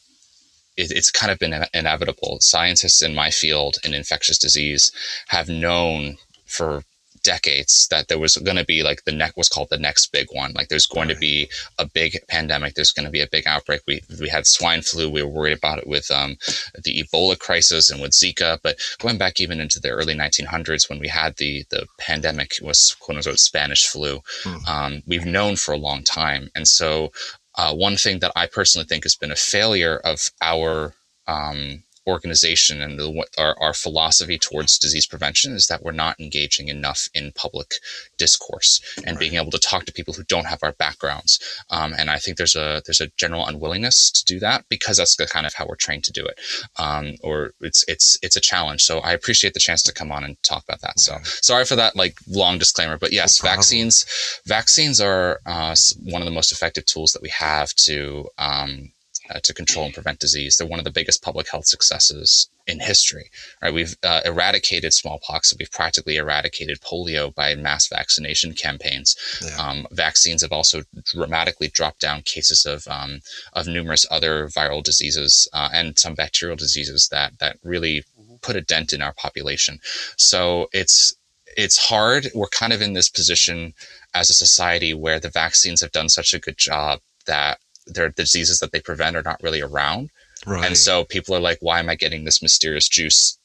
it, 0.76 0.90
it's 0.90 1.10
kind 1.10 1.32
of 1.32 1.38
been 1.38 1.64
inevitable. 1.74 2.38
Scientists 2.40 3.02
in 3.02 3.14
my 3.14 3.30
field 3.30 3.78
in 3.84 3.94
infectious 3.94 4.38
disease 4.38 4.92
have 5.28 5.48
known 5.48 6.16
for 6.46 6.82
decades 7.28 7.86
that 7.90 8.08
there 8.08 8.18
was 8.18 8.36
going 8.38 8.56
to 8.56 8.64
be 8.64 8.82
like 8.82 9.04
the 9.04 9.12
next 9.12 9.36
was 9.36 9.50
called 9.50 9.68
the 9.70 9.84
next 9.88 10.10
big 10.12 10.28
one. 10.32 10.52
Like 10.54 10.68
there's 10.68 10.86
going 10.86 11.08
right. 11.08 11.14
to 11.14 11.20
be 11.20 11.50
a 11.78 11.84
big 11.84 12.16
pandemic. 12.26 12.72
There's 12.72 12.96
going 12.96 13.04
to 13.04 13.12
be 13.18 13.20
a 13.20 13.34
big 13.36 13.46
outbreak. 13.46 13.82
We 13.86 14.00
we 14.18 14.30
had 14.30 14.46
swine 14.46 14.80
flu. 14.80 15.10
We 15.10 15.22
were 15.22 15.36
worried 15.38 15.58
about 15.58 15.78
it 15.78 15.86
with 15.86 16.10
um, 16.10 16.38
the 16.82 17.02
Ebola 17.02 17.38
crisis 17.38 17.90
and 17.90 18.00
with 18.00 18.12
Zika. 18.12 18.58
But 18.62 18.78
going 18.98 19.18
back 19.18 19.40
even 19.40 19.60
into 19.60 19.78
the 19.78 19.90
early 19.90 20.14
1900s 20.14 20.88
when 20.88 21.00
we 21.00 21.08
had 21.08 21.36
the 21.36 21.64
the 21.68 21.86
pandemic 21.98 22.52
was 22.62 22.96
quote 22.98 23.18
unquote 23.18 23.38
Spanish 23.38 23.86
flu. 23.86 24.20
Hmm. 24.44 24.56
Um, 24.66 25.02
we've 25.06 25.26
known 25.26 25.56
for 25.56 25.72
a 25.72 25.84
long 25.88 26.02
time, 26.02 26.50
and 26.54 26.66
so. 26.66 27.12
Uh, 27.60 27.74
one 27.74 27.96
thing 27.96 28.20
that 28.20 28.30
I 28.36 28.46
personally 28.46 28.86
think 28.86 29.02
has 29.02 29.16
been 29.16 29.32
a 29.32 29.44
failure 29.54 29.96
of 30.04 30.30
our 30.40 30.94
um, 31.26 31.82
organization 32.08 32.80
and 32.80 32.98
the, 32.98 33.26
our, 33.36 33.54
our 33.60 33.74
philosophy 33.74 34.38
towards 34.38 34.78
disease 34.78 35.06
prevention 35.06 35.52
is 35.52 35.66
that 35.66 35.82
we're 35.82 35.92
not 35.92 36.18
engaging 36.18 36.68
enough 36.68 37.08
in 37.14 37.32
public 37.32 37.74
discourse 38.16 38.80
and 38.98 39.16
right. 39.16 39.20
being 39.20 39.34
able 39.34 39.50
to 39.50 39.58
talk 39.58 39.84
to 39.84 39.92
people 39.92 40.14
who 40.14 40.24
don't 40.24 40.46
have 40.46 40.60
our 40.62 40.72
backgrounds. 40.72 41.38
Um, 41.70 41.94
and 41.96 42.10
I 42.10 42.18
think 42.18 42.36
there's 42.36 42.56
a 42.56 42.82
there's 42.86 43.00
a 43.00 43.10
general 43.16 43.46
unwillingness 43.46 44.10
to 44.12 44.24
do 44.24 44.40
that 44.40 44.64
because 44.68 44.96
that's 44.96 45.16
the 45.16 45.26
kind 45.26 45.46
of 45.46 45.54
how 45.54 45.66
we're 45.68 45.76
trained 45.76 46.04
to 46.04 46.12
do 46.12 46.24
it. 46.24 46.40
Um, 46.78 47.14
or 47.22 47.52
it's 47.60 47.84
it's 47.86 48.18
it's 48.22 48.36
a 48.36 48.40
challenge. 48.40 48.82
So 48.82 49.00
I 49.00 49.12
appreciate 49.12 49.54
the 49.54 49.60
chance 49.60 49.82
to 49.84 49.92
come 49.92 50.10
on 50.10 50.24
and 50.24 50.42
talk 50.42 50.64
about 50.64 50.80
that. 50.80 50.94
Yeah. 50.96 51.18
So 51.22 51.40
sorry 51.42 51.64
for 51.64 51.76
that 51.76 51.94
like 51.94 52.18
long 52.26 52.58
disclaimer, 52.58 52.96
but 52.96 53.12
yes, 53.12 53.42
no 53.42 53.50
vaccines 53.50 54.06
vaccines 54.46 55.00
are 55.00 55.40
uh, 55.46 55.74
one 56.04 56.22
of 56.22 56.26
the 56.26 56.32
most 56.32 56.52
effective 56.52 56.86
tools 56.86 57.12
that 57.12 57.22
we 57.22 57.28
have 57.28 57.74
to 57.74 58.28
um, 58.38 58.92
uh, 59.30 59.40
to 59.42 59.54
control 59.54 59.86
and 59.86 59.94
prevent 59.94 60.20
disease. 60.20 60.56
They're 60.56 60.66
one 60.66 60.78
of 60.78 60.84
the 60.84 60.90
biggest 60.90 61.22
public 61.22 61.50
health 61.50 61.66
successes 61.66 62.48
in 62.66 62.80
history. 62.80 63.30
Right, 63.62 63.72
we've 63.72 63.96
uh, 64.02 64.20
eradicated 64.24 64.92
smallpox. 64.92 65.54
We've 65.58 65.70
practically 65.70 66.16
eradicated 66.16 66.80
polio 66.80 67.34
by 67.34 67.54
mass 67.54 67.88
vaccination 67.88 68.52
campaigns. 68.52 69.16
Yeah. 69.42 69.56
Um, 69.56 69.86
vaccines 69.90 70.42
have 70.42 70.52
also 70.52 70.82
dramatically 71.04 71.68
dropped 71.68 72.00
down 72.00 72.22
cases 72.22 72.66
of 72.66 72.86
um, 72.88 73.20
of 73.54 73.66
numerous 73.66 74.06
other 74.10 74.48
viral 74.48 74.82
diseases 74.82 75.48
uh, 75.52 75.70
and 75.72 75.98
some 75.98 76.14
bacterial 76.14 76.56
diseases 76.56 77.08
that 77.10 77.38
that 77.38 77.58
really 77.62 78.04
put 78.42 78.56
a 78.56 78.60
dent 78.60 78.92
in 78.92 79.02
our 79.02 79.14
population. 79.14 79.78
So 80.16 80.68
it's 80.72 81.16
it's 81.56 81.88
hard. 81.88 82.28
We're 82.34 82.48
kind 82.48 82.72
of 82.72 82.82
in 82.82 82.92
this 82.92 83.08
position 83.08 83.74
as 84.14 84.30
a 84.30 84.34
society 84.34 84.94
where 84.94 85.18
the 85.18 85.30
vaccines 85.30 85.80
have 85.80 85.92
done 85.92 86.08
such 86.08 86.32
a 86.32 86.38
good 86.38 86.56
job 86.56 87.00
that 87.26 87.58
their 87.88 88.10
diseases 88.10 88.58
that 88.60 88.72
they 88.72 88.80
prevent 88.80 89.16
are 89.16 89.22
not 89.22 89.42
really 89.42 89.60
around. 89.60 90.10
Right. 90.46 90.64
And 90.64 90.76
so 90.76 91.04
people 91.04 91.34
are 91.34 91.40
like, 91.40 91.58
why 91.60 91.80
am 91.80 91.88
I 91.88 91.96
getting 91.96 92.24
this 92.24 92.42
mysterious 92.42 92.88
juice 92.88 93.38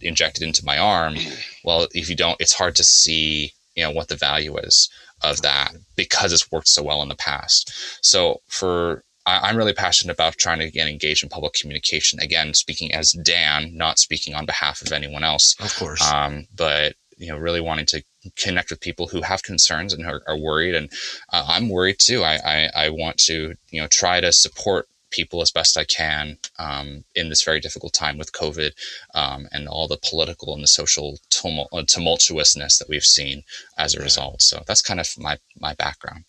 injected 0.00 0.42
into 0.42 0.64
my 0.64 0.78
arm? 0.78 1.16
Well, 1.64 1.88
if 1.92 2.08
you 2.08 2.16
don't, 2.16 2.40
it's 2.40 2.54
hard 2.54 2.76
to 2.76 2.84
see, 2.84 3.52
you 3.74 3.82
know, 3.82 3.90
what 3.90 4.08
the 4.08 4.16
value 4.16 4.56
is 4.56 4.88
of 5.22 5.42
that 5.42 5.72
because 5.96 6.32
it's 6.32 6.50
worked 6.50 6.68
so 6.68 6.82
well 6.82 7.02
in 7.02 7.08
the 7.08 7.16
past. 7.16 7.70
So 8.00 8.40
for 8.46 9.02
I, 9.26 9.50
am 9.50 9.56
really 9.56 9.74
passionate 9.74 10.14
about 10.14 10.38
trying 10.38 10.60
to 10.60 10.70
get 10.70 10.88
engaged 10.88 11.22
in 11.22 11.28
public 11.28 11.52
communication. 11.52 12.20
Again, 12.20 12.54
speaking 12.54 12.94
as 12.94 13.12
Dan, 13.12 13.76
not 13.76 13.98
speaking 13.98 14.34
on 14.34 14.46
behalf 14.46 14.80
of 14.80 14.92
anyone 14.92 15.22
else. 15.22 15.54
Of 15.60 15.76
course. 15.76 16.10
Um, 16.10 16.46
but 16.56 16.94
you 17.18 17.28
know, 17.28 17.38
really 17.38 17.60
wanting 17.60 17.86
to 17.86 18.02
connect 18.36 18.70
with 18.70 18.80
people 18.80 19.08
who 19.08 19.22
have 19.22 19.42
concerns 19.42 19.92
and 19.92 20.06
are, 20.06 20.22
are 20.26 20.38
worried. 20.38 20.74
And 20.74 20.90
uh, 21.32 21.44
I'm 21.48 21.68
worried 21.68 21.98
too. 21.98 22.22
I, 22.22 22.38
I, 22.44 22.70
I, 22.86 22.88
want 22.90 23.18
to, 23.18 23.54
you 23.70 23.80
know, 23.80 23.88
try 23.88 24.20
to 24.20 24.32
support 24.32 24.86
people 25.10 25.40
as 25.40 25.50
best 25.50 25.76
I 25.76 25.84
can 25.84 26.38
um, 26.58 27.04
in 27.14 27.28
this 27.28 27.42
very 27.42 27.60
difficult 27.60 27.92
time 27.92 28.18
with 28.18 28.32
COVID 28.32 28.72
um, 29.14 29.48
and 29.52 29.68
all 29.68 29.88
the 29.88 29.98
political 30.08 30.54
and 30.54 30.62
the 30.62 30.68
social 30.68 31.18
tumult, 31.30 31.68
uh, 31.72 31.82
tumultuousness 31.82 32.78
that 32.78 32.88
we've 32.88 33.04
seen 33.04 33.42
as 33.78 33.94
a 33.94 34.00
result. 34.00 34.42
So 34.42 34.62
that's 34.66 34.82
kind 34.82 35.00
of 35.00 35.08
my, 35.18 35.38
my 35.58 35.74
background. 35.74 36.24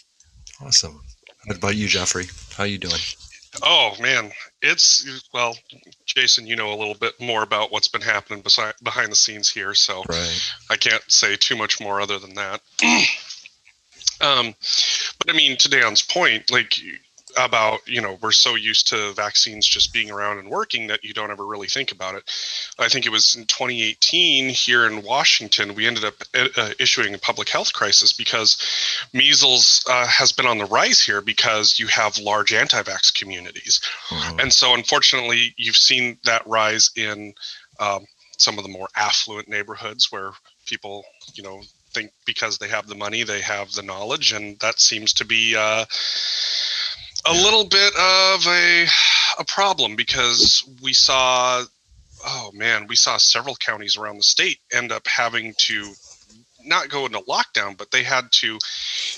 Awesome. 0.61 1.01
What 1.45 1.57
about 1.57 1.75
you, 1.75 1.87
Jeffrey? 1.87 2.25
How 2.55 2.63
are 2.63 2.67
you 2.67 2.77
doing? 2.77 3.01
Oh 3.63 3.95
man, 3.99 4.31
it's 4.61 5.27
well, 5.33 5.55
Jason. 6.05 6.47
You 6.47 6.55
know 6.55 6.73
a 6.73 6.75
little 6.75 6.95
bit 6.95 7.19
more 7.19 7.43
about 7.43 7.71
what's 7.71 7.87
been 7.87 8.01
happening 8.01 8.41
beside 8.41 8.73
behind 8.83 9.11
the 9.11 9.15
scenes 9.15 9.49
here, 9.49 9.73
so 9.73 10.03
right. 10.07 10.53
I 10.69 10.75
can't 10.75 11.03
say 11.07 11.35
too 11.35 11.55
much 11.55 11.79
more 11.79 12.01
other 12.01 12.19
than 12.19 12.35
that. 12.35 12.61
um, 14.21 14.55
but 15.19 15.29
I 15.29 15.33
mean, 15.33 15.57
to 15.57 15.69
Dan's 15.69 16.01
point, 16.01 16.51
like 16.51 16.77
about 17.39 17.79
you 17.87 18.01
know 18.01 18.17
we're 18.21 18.31
so 18.31 18.55
used 18.55 18.87
to 18.87 19.13
vaccines 19.13 19.65
just 19.65 19.93
being 19.93 20.11
around 20.11 20.39
and 20.39 20.49
working 20.49 20.87
that 20.87 21.03
you 21.03 21.13
don't 21.13 21.31
ever 21.31 21.45
really 21.45 21.67
think 21.67 21.91
about 21.91 22.15
it 22.15 22.23
i 22.79 22.87
think 22.87 23.05
it 23.05 23.11
was 23.11 23.35
in 23.35 23.45
2018 23.45 24.49
here 24.49 24.85
in 24.85 25.03
washington 25.03 25.75
we 25.75 25.87
ended 25.87 26.03
up 26.03 26.15
uh, 26.35 26.47
uh, 26.57 26.69
issuing 26.79 27.13
a 27.13 27.17
public 27.17 27.49
health 27.49 27.73
crisis 27.73 28.13
because 28.13 28.57
measles 29.13 29.83
uh, 29.89 30.07
has 30.07 30.31
been 30.31 30.45
on 30.45 30.57
the 30.57 30.65
rise 30.65 30.99
here 31.01 31.21
because 31.21 31.79
you 31.79 31.87
have 31.87 32.17
large 32.17 32.53
anti-vax 32.53 33.13
communities 33.13 33.81
mm-hmm. 34.09 34.39
and 34.39 34.53
so 34.53 34.73
unfortunately 34.73 35.53
you've 35.57 35.77
seen 35.77 36.17
that 36.23 36.45
rise 36.47 36.91
in 36.95 37.33
um, 37.79 38.05
some 38.37 38.57
of 38.57 38.63
the 38.63 38.71
more 38.71 38.87
affluent 38.95 39.47
neighborhoods 39.47 40.11
where 40.11 40.31
people 40.65 41.03
you 41.33 41.43
know 41.43 41.61
think 41.91 42.11
because 42.25 42.57
they 42.57 42.67
have 42.67 42.87
the 42.87 42.95
money 42.95 43.23
they 43.23 43.41
have 43.41 43.71
the 43.71 43.81
knowledge 43.81 44.31
and 44.31 44.59
that 44.59 44.79
seems 44.79 45.13
to 45.13 45.25
be 45.25 45.55
uh, 45.55 45.85
a 47.29 47.33
little 47.33 47.65
bit 47.65 47.93
of 47.95 48.47
a 48.47 48.85
a 49.37 49.45
problem 49.45 49.95
because 49.95 50.63
we 50.81 50.93
saw 50.93 51.63
oh 52.25 52.51
man 52.53 52.87
we 52.87 52.95
saw 52.95 53.17
several 53.17 53.55
counties 53.55 53.97
around 53.97 54.17
the 54.17 54.23
state 54.23 54.57
end 54.73 54.91
up 54.91 55.07
having 55.07 55.53
to 55.57 55.93
not 56.65 56.89
go 56.89 57.05
into 57.05 57.19
lockdown 57.19 57.77
but 57.77 57.91
they 57.91 58.03
had 58.03 58.25
to 58.31 58.57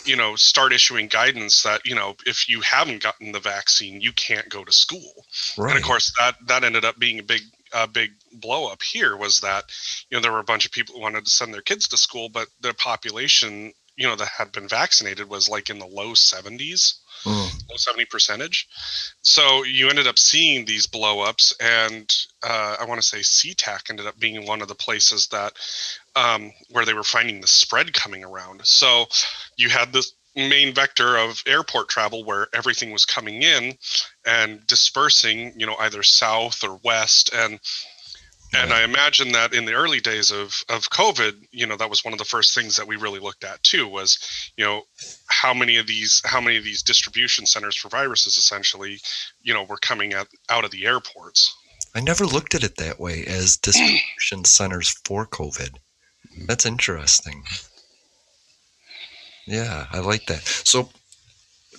you 0.03 0.15
know 0.15 0.35
start 0.35 0.73
issuing 0.73 1.07
guidance 1.07 1.63
that 1.63 1.85
you 1.85 1.95
know 1.95 2.15
if 2.25 2.49
you 2.49 2.61
haven't 2.61 3.01
gotten 3.01 3.31
the 3.31 3.39
vaccine 3.39 4.01
you 4.01 4.11
can't 4.11 4.49
go 4.49 4.63
to 4.63 4.71
school. 4.71 5.25
Right. 5.57 5.71
and 5.71 5.79
of 5.79 5.85
course 5.85 6.13
that 6.19 6.35
that 6.47 6.63
ended 6.63 6.85
up 6.85 6.99
being 6.99 7.19
a 7.19 7.23
big 7.23 7.41
a 7.73 7.87
big 7.87 8.11
blow 8.33 8.67
up 8.67 8.83
here 8.83 9.15
was 9.15 9.39
that 9.39 9.63
you 10.09 10.17
know 10.17 10.21
there 10.21 10.31
were 10.31 10.39
a 10.39 10.43
bunch 10.43 10.65
of 10.65 10.71
people 10.71 10.95
who 10.95 11.01
wanted 11.01 11.23
to 11.25 11.31
send 11.31 11.53
their 11.53 11.61
kids 11.61 11.87
to 11.87 11.97
school 11.97 12.27
but 12.29 12.47
their 12.59 12.73
population 12.73 13.71
you 13.95 14.07
know 14.07 14.15
that 14.15 14.27
had 14.27 14.51
been 14.51 14.67
vaccinated 14.67 15.29
was 15.29 15.49
like 15.49 15.69
in 15.69 15.79
the 15.79 15.85
low 15.85 16.11
70s 16.11 17.00
mm. 17.23 17.69
low 17.69 17.75
70 17.75 18.05
percentage. 18.05 18.67
So 19.21 19.63
you 19.63 19.89
ended 19.89 20.07
up 20.07 20.19
seeing 20.19 20.65
these 20.65 20.87
blowups, 20.87 21.53
and 21.59 22.11
uh, 22.43 22.77
I 22.79 22.85
want 22.85 23.01
to 23.01 23.07
say 23.07 23.19
SeaTac 23.19 23.89
ended 23.89 24.07
up 24.07 24.19
being 24.19 24.45
one 24.45 24.61
of 24.61 24.67
the 24.67 24.75
places 24.75 25.27
that 25.27 25.53
um, 26.15 26.51
where 26.69 26.85
they 26.85 26.93
were 26.93 27.03
finding 27.03 27.41
the 27.41 27.47
spread 27.47 27.93
coming 27.93 28.23
around. 28.23 28.65
So 28.65 29.05
you 29.57 29.69
had 29.69 29.93
this 29.93 30.13
main 30.35 30.73
vector 30.73 31.17
of 31.17 31.43
airport 31.45 31.89
travel 31.89 32.23
where 32.23 32.47
everything 32.53 32.91
was 32.91 33.05
coming 33.05 33.43
in 33.43 33.73
and 34.25 34.65
dispersing, 34.65 35.53
you 35.59 35.65
know, 35.65 35.75
either 35.79 36.03
south 36.03 36.63
or 36.63 36.79
west 36.83 37.31
and 37.33 37.59
and 38.53 38.73
I 38.73 38.83
imagine 38.83 39.31
that 39.31 39.53
in 39.53 39.65
the 39.65 39.73
early 39.73 39.99
days 39.99 40.31
of 40.31 40.63
of 40.69 40.89
COVID, 40.89 41.47
you 41.51 41.65
know, 41.65 41.77
that 41.77 41.89
was 41.89 42.03
one 42.03 42.13
of 42.13 42.19
the 42.19 42.25
first 42.25 42.53
things 42.53 42.75
that 42.75 42.87
we 42.87 42.95
really 42.95 43.19
looked 43.19 43.43
at 43.43 43.63
too 43.63 43.87
was, 43.87 44.19
you 44.57 44.63
know, 44.63 44.83
how 45.27 45.53
many 45.53 45.77
of 45.77 45.87
these 45.87 46.21
how 46.25 46.41
many 46.41 46.57
of 46.57 46.63
these 46.63 46.83
distribution 46.83 47.45
centers 47.45 47.75
for 47.75 47.89
viruses 47.89 48.37
essentially, 48.37 48.99
you 49.41 49.53
know, 49.53 49.63
were 49.63 49.77
coming 49.77 50.13
out 50.13 50.27
out 50.49 50.65
of 50.65 50.71
the 50.71 50.85
airports. 50.85 51.55
I 51.95 51.99
never 51.99 52.25
looked 52.25 52.55
at 52.55 52.63
it 52.63 52.77
that 52.77 52.99
way 52.99 53.23
as 53.25 53.57
distribution 53.57 54.45
centers 54.45 54.89
for 55.05 55.25
COVID. 55.25 55.75
That's 56.45 56.65
interesting. 56.65 57.43
Yeah, 59.45 59.87
I 59.91 59.99
like 59.99 60.27
that. 60.27 60.43
So 60.43 60.89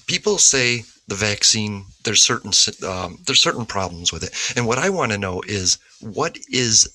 people 0.07 0.39
say 0.39 0.85
the 1.09 1.15
vaccine 1.15 1.85
there's 2.05 2.23
certain 2.23 2.53
um, 2.89 3.19
there's 3.27 3.43
certain 3.43 3.67
problems 3.67 4.13
with 4.13 4.23
it. 4.23 4.57
And 4.57 4.67
what 4.67 4.79
i 4.79 4.89
want 4.89 5.13
to 5.13 5.19
know 5.19 5.43
is 5.47 5.79
what 6.01 6.39
is 6.49 6.89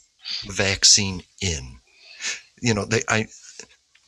vaccine 0.45 1.23
in? 1.41 1.79
You 2.61 2.73
know 2.73 2.85
they 2.85 3.03
i 3.09 3.27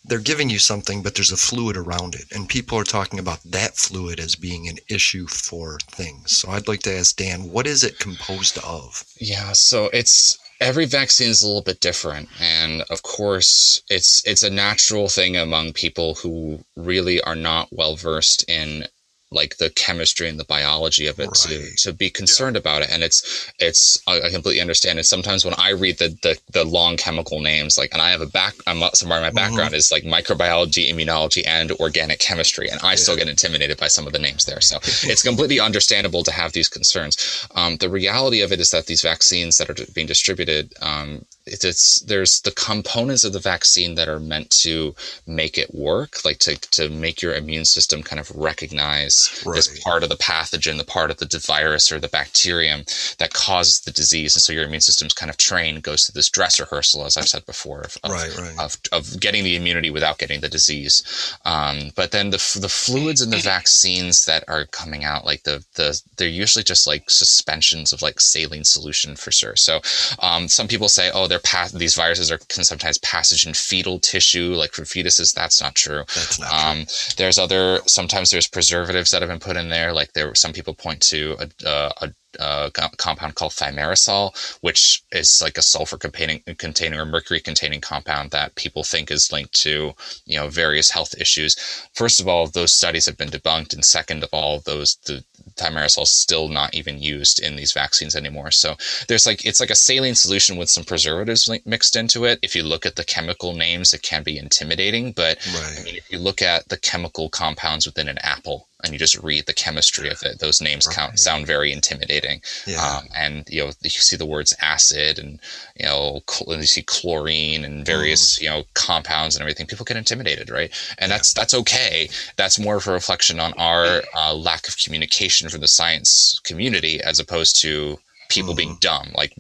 they're 0.06 0.20
giving 0.20 0.50
you 0.50 0.60
something 0.60 1.04
but 1.04 1.16
there's 1.16 1.32
a 1.32 1.38
fluid 1.38 1.78
around 1.78 2.16
it 2.16 2.26
and 2.32 2.48
people 2.50 2.78
are 2.78 2.84
talking 2.84 3.20
about 3.20 3.40
that 3.44 3.76
fluid 3.78 4.20
as 4.20 4.36
being 4.36 4.68
an 4.68 4.78
issue 4.90 5.28
for 5.28 5.78
things. 5.92 6.38
So 6.38 6.50
i'd 6.52 6.68
like 6.68 6.82
to 6.84 6.98
ask 6.98 7.16
dan 7.16 7.52
what 7.52 7.68
is 7.68 7.84
it 7.84 8.00
composed 8.00 8.58
of? 8.60 9.04
Yeah 9.20 9.52
so 9.54 9.90
it's 9.94 10.38
every 10.62 10.86
vaccine 10.86 11.30
is 11.30 11.42
a 11.42 11.48
little 11.48 11.62
bit 11.62 11.80
different 11.80 12.30
and 12.40 12.82
of 12.90 13.02
course 13.04 13.82
it's 13.90 14.26
it's 14.26 14.44
a 14.44 14.50
natural 14.50 15.08
thing 15.08 15.38
among 15.38 15.74
people 15.74 16.16
who 16.16 16.64
really 16.76 17.22
are 17.22 17.36
not 17.36 17.68
well 17.72 17.96
versed 17.96 18.44
in 18.50 18.88
like 19.32 19.58
the 19.58 19.70
chemistry 19.72 20.28
and 20.28 20.40
the 20.40 20.46
biology 20.46 21.06
of 21.06 21.20
it 21.20 21.28
right. 21.28 21.36
to 21.36 21.76
to 21.78 21.94
be 21.94 22.10
concerned 22.10 22.56
yeah. 22.56 22.62
about 22.62 22.82
it 22.82 22.90
and 22.92 23.04
it's 23.04 23.52
it's 23.60 24.02
I, 24.08 24.30
completely 24.32 24.60
understand 24.60 24.98
it 24.98 25.06
sometimes 25.06 25.46
when 25.46 25.54
i 25.58 25.70
read 25.70 26.00
the, 26.00 26.10
the 26.24 26.40
the 26.52 26.64
long 26.64 26.98
chemical 26.98 27.40
names 27.40 27.78
like 27.78 27.92
and 27.94 28.02
i 28.02 28.10
have 28.10 28.22
a 28.22 28.26
back 28.26 28.56
i'm 28.66 28.82
somewhere 28.94 29.20
in 29.20 29.24
my 29.24 29.30
background 29.30 29.70
mm-hmm. 29.70 29.76
is 29.76 29.92
like 29.92 30.04
microbiology 30.04 30.92
immunology 30.92 31.46
and 31.46 31.72
organic 31.74 32.20
chemistry 32.20 32.70
and 32.70 32.80
i 32.82 32.92
yeah. 32.92 32.96
still 32.96 33.16
get 33.16 33.28
intimidated 33.28 33.78
by 33.78 33.88
some 33.88 34.08
of 34.08 34.14
the 34.14 34.20
names 34.20 34.46
there 34.46 34.62
so 34.62 34.78
it's 34.78 35.22
completely 35.22 35.60
understandable 35.60 36.24
to 36.24 36.32
have 36.32 36.54
these 36.54 36.68
concerns 36.68 37.48
um, 37.56 37.78
the 37.78 37.90
reality 37.90 38.42
of 38.42 38.52
it 38.52 38.60
is 38.60 38.72
that 38.72 38.88
these 38.88 39.04
vaccines 39.04 39.58
that 39.58 39.70
are 39.70 39.76
being 39.94 40.08
distributed 40.08 40.74
um, 40.82 41.24
it's, 41.50 41.64
it's, 41.64 42.00
there's 42.02 42.42
the 42.42 42.52
components 42.52 43.24
of 43.24 43.34
the 43.34 43.40
vaccine 43.40 43.96
that 43.96 44.08
are 44.08 44.20
meant 44.20 44.50
to 44.52 44.96
make 45.26 45.58
it 45.58 45.74
work, 45.74 46.24
like 46.26 46.40
to, 46.40 46.56
to 46.72 46.90
make 46.90 47.22
your 47.22 47.34
immune 47.34 47.66
system 47.66 48.04
kind 48.04 48.20
of 48.20 48.30
recognize 48.36 49.44
right. 49.46 49.56
this 49.56 49.80
part 49.84 50.04
of 50.04 50.10
the 50.10 50.16
pathogen, 50.16 50.78
the 50.78 50.84
part 50.84 51.12
of 51.12 51.18
the 51.18 51.44
virus 51.46 51.92
or 51.92 52.00
the 52.00 52.08
bacterium 52.08 52.84
that 53.18 53.34
causes 53.34 53.82
the 53.82 53.92
disease. 53.92 54.36
And 54.36 54.42
so 54.42 54.54
your 54.54 54.66
immune 54.66 54.82
system's 54.82 55.14
kind 55.14 55.30
of 55.30 55.38
trained, 55.38 55.84
goes 55.84 56.06
through 56.06 56.18
this 56.18 56.30
dress 56.30 56.60
rehearsal, 56.60 57.06
as 57.06 57.18
I've 57.18 57.28
said 57.28 57.46
before, 57.46 57.82
of, 57.82 57.98
of, 58.04 58.12
right, 58.12 58.38
right. 58.38 58.56
of, 58.60 58.78
of 58.92 59.20
getting 59.20 59.44
the 59.44 59.56
immunity 59.56 59.90
without 59.90 60.20
getting 60.20 60.42
the 60.42 60.50
disease. 60.50 61.36
Um, 61.46 61.92
but 61.96 62.12
then 62.12 62.30
the, 62.30 62.60
the 62.60 62.70
fluids 62.70 63.22
in 63.22 63.30
the 63.30 63.38
vaccines 63.38 64.26
that 64.26 64.44
are 64.48 64.66
coming 64.66 65.04
out, 65.04 65.26
like 65.26 65.44
the, 65.44 65.64
the, 65.76 66.00
they're 66.18 66.28
usually 66.28 66.64
just 66.64 66.86
like 66.88 67.10
suspensions 67.10 67.94
of 67.94 68.02
like 68.02 68.20
saline 68.20 68.64
solution 68.64 69.16
for 69.16 69.32
sure. 69.32 69.56
So 69.56 69.82
um, 70.20 70.48
some 70.48 70.68
people 70.68 70.90
say, 70.90 71.10
oh, 71.14 71.28
they're 71.28 71.39
pass- 71.40 71.72
these 71.72 71.96
viruses 71.96 72.32
are 72.32 72.40
can 72.50 72.64
sometimes 72.64 72.98
passage 73.00 73.46
in 73.46 73.54
fetal 73.54 74.00
tissue, 74.00 74.54
like 74.54 74.72
for 74.72 74.84
fetuses. 74.84 75.34
That's 75.34 75.62
not 75.62 75.76
true. 75.76 76.04
That's 76.16 76.40
not 76.40 76.54
um, 76.54 76.78
true. 76.86 77.14
There's 77.18 77.40
other 77.40 77.80
sometimes 77.86 78.30
there's 78.30 78.48
preservatives 78.48 79.12
that 79.12 79.22
have 79.22 79.30
been 79.30 79.40
put 79.40 79.58
in 79.58 79.70
there. 79.70 79.94
Like 79.94 80.14
there, 80.14 80.34
some 80.36 80.54
people 80.54 80.74
point 80.74 81.02
to 81.04 81.38
a, 81.40 81.68
a, 81.68 81.92
a 82.02 82.14
uh, 82.40 82.70
compound 82.98 83.36
called 83.36 83.52
thimerosal, 83.52 84.36
which 84.62 85.02
is 85.12 85.42
like 85.42 85.58
a 85.58 85.64
sulfur 85.64 85.98
containing, 85.98 86.42
containing 86.58 87.00
or 87.00 87.06
mercury 87.06 87.40
containing 87.40 87.82
compound 87.82 88.30
that 88.32 88.54
people 88.56 88.84
think 88.84 89.10
is 89.10 89.32
linked 89.32 89.54
to, 89.54 89.94
you 90.26 90.38
know, 90.38 90.48
various 90.48 90.92
health 90.92 91.16
issues. 91.20 91.56
First 91.96 92.20
of 92.20 92.28
all, 92.28 92.48
those 92.48 92.74
studies 92.74 93.06
have 93.08 93.18
been 93.18 93.30
debunked, 93.30 93.74
and 93.74 93.84
second 93.84 94.24
of 94.24 94.30
all, 94.32 94.60
those 94.60 94.98
the 95.06 95.24
thimerosal 95.60 96.04
is 96.04 96.12
still 96.12 96.48
not 96.48 96.74
even 96.74 97.02
used 97.02 97.40
in 97.40 97.56
these 97.56 97.74
vaccines 97.74 98.16
anymore. 98.16 98.52
So 98.52 98.76
there's 99.08 99.26
like 99.26 99.46
it's 99.46 99.60
like 99.60 99.70
a 99.70 99.76
saline 99.76 100.16
solution 100.16 100.58
with 100.58 100.70
some 100.70 100.84
preservatives 100.84 101.50
mixed 101.66 101.96
into 101.96 102.26
it. 102.26 102.40
If 102.42 102.56
you 102.56 102.64
look 102.64 102.86
at 102.86 102.96
the 102.96 103.04
chemical 103.04 103.54
names, 103.54 103.94
it 103.94 104.02
can 104.02 104.24
be 104.24 104.38
intimidating, 104.38 105.12
but 105.12 105.38
right. 105.54 105.78
I 105.80 105.84
mean, 105.84 105.96
if 105.96 106.12
you 106.12 106.20
look 106.20 106.42
at 106.42 106.70
the 106.70 106.78
chemical 106.78 107.30
compounds 107.30 107.86
within 107.86 108.08
an 108.08 108.18
apple, 108.20 108.68
and 108.84 108.94
you 108.94 109.00
just 109.00 109.22
read 109.22 109.46
the 109.46 109.54
chemistry 109.54 110.10
of 110.10 110.22
it, 110.24 110.40
those 110.40 110.62
names 110.62 110.88
right. 110.88 110.96
count, 110.96 111.20
sound 111.20 111.46
very 111.46 111.72
intimidating. 111.72 112.42
Yeah. 112.66 112.82
Um, 112.82 113.08
and 113.16 113.46
you 113.50 113.62
know, 113.62 113.72
you 113.82 113.90
see 113.90 114.16
the 114.16 114.26
words 114.26 114.56
acid 114.62 115.20
and 115.20 115.40
you 115.78 115.86
know, 115.86 116.22
cl- 116.30 116.58
you 116.58 116.66
see 116.66 116.82
chlorine 116.82 117.66
and 117.66 117.86
various 117.86 118.38
mm. 118.38 118.44
you 118.44 118.50
know 118.50 118.64
compounds 118.74 119.36
and 119.36 119.42
everything. 119.42 119.68
People 119.68 119.86
get 119.86 119.98
intimidated, 119.98 120.50
right? 120.50 120.72
And 120.98 121.10
yeah. 121.10 121.18
that's 121.18 121.34
that's 121.34 121.54
okay. 121.54 122.10
That's 122.38 122.60
more 122.60 122.78
of 122.78 122.88
a 122.88 122.92
reflection 122.92 123.40
on 123.40 123.54
our 123.54 124.02
uh, 124.16 124.34
lack 124.34 124.68
of 124.68 124.78
communication 124.78 125.50
from 125.50 125.62
the 125.62 125.68
science 125.68 126.40
community 126.44 127.02
as 127.02 127.20
opposed 127.20 127.62
to 127.62 128.00
people 128.30 128.54
mm. 128.54 128.58
being 128.58 128.78
dumb. 128.80 129.12
Like 129.14 129.34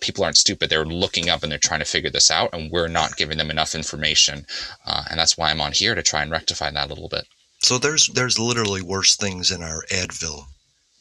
people 0.00 0.22
aren't 0.22 0.36
stupid; 0.36 0.70
they're 0.70 0.84
looking 0.84 1.28
up 1.28 1.42
and 1.42 1.50
they're 1.50 1.58
trying 1.58 1.80
to 1.80 1.86
figure 1.86 2.10
this 2.10 2.30
out, 2.30 2.50
and 2.52 2.70
we're 2.70 2.88
not 2.88 3.16
giving 3.16 3.38
them 3.38 3.50
enough 3.50 3.74
information. 3.74 4.46
Uh, 4.86 5.04
and 5.10 5.18
that's 5.18 5.36
why 5.36 5.50
I'm 5.50 5.60
on 5.60 5.72
here 5.72 5.96
to 5.96 6.02
try 6.02 6.22
and 6.22 6.30
rectify 6.30 6.70
that 6.70 6.86
a 6.86 6.94
little 6.94 7.08
bit. 7.08 7.26
So 7.64 7.78
there's 7.78 8.08
there's 8.08 8.38
literally 8.38 8.82
worse 8.82 9.16
things 9.16 9.50
in 9.50 9.62
our 9.62 9.84
Advil 9.90 10.44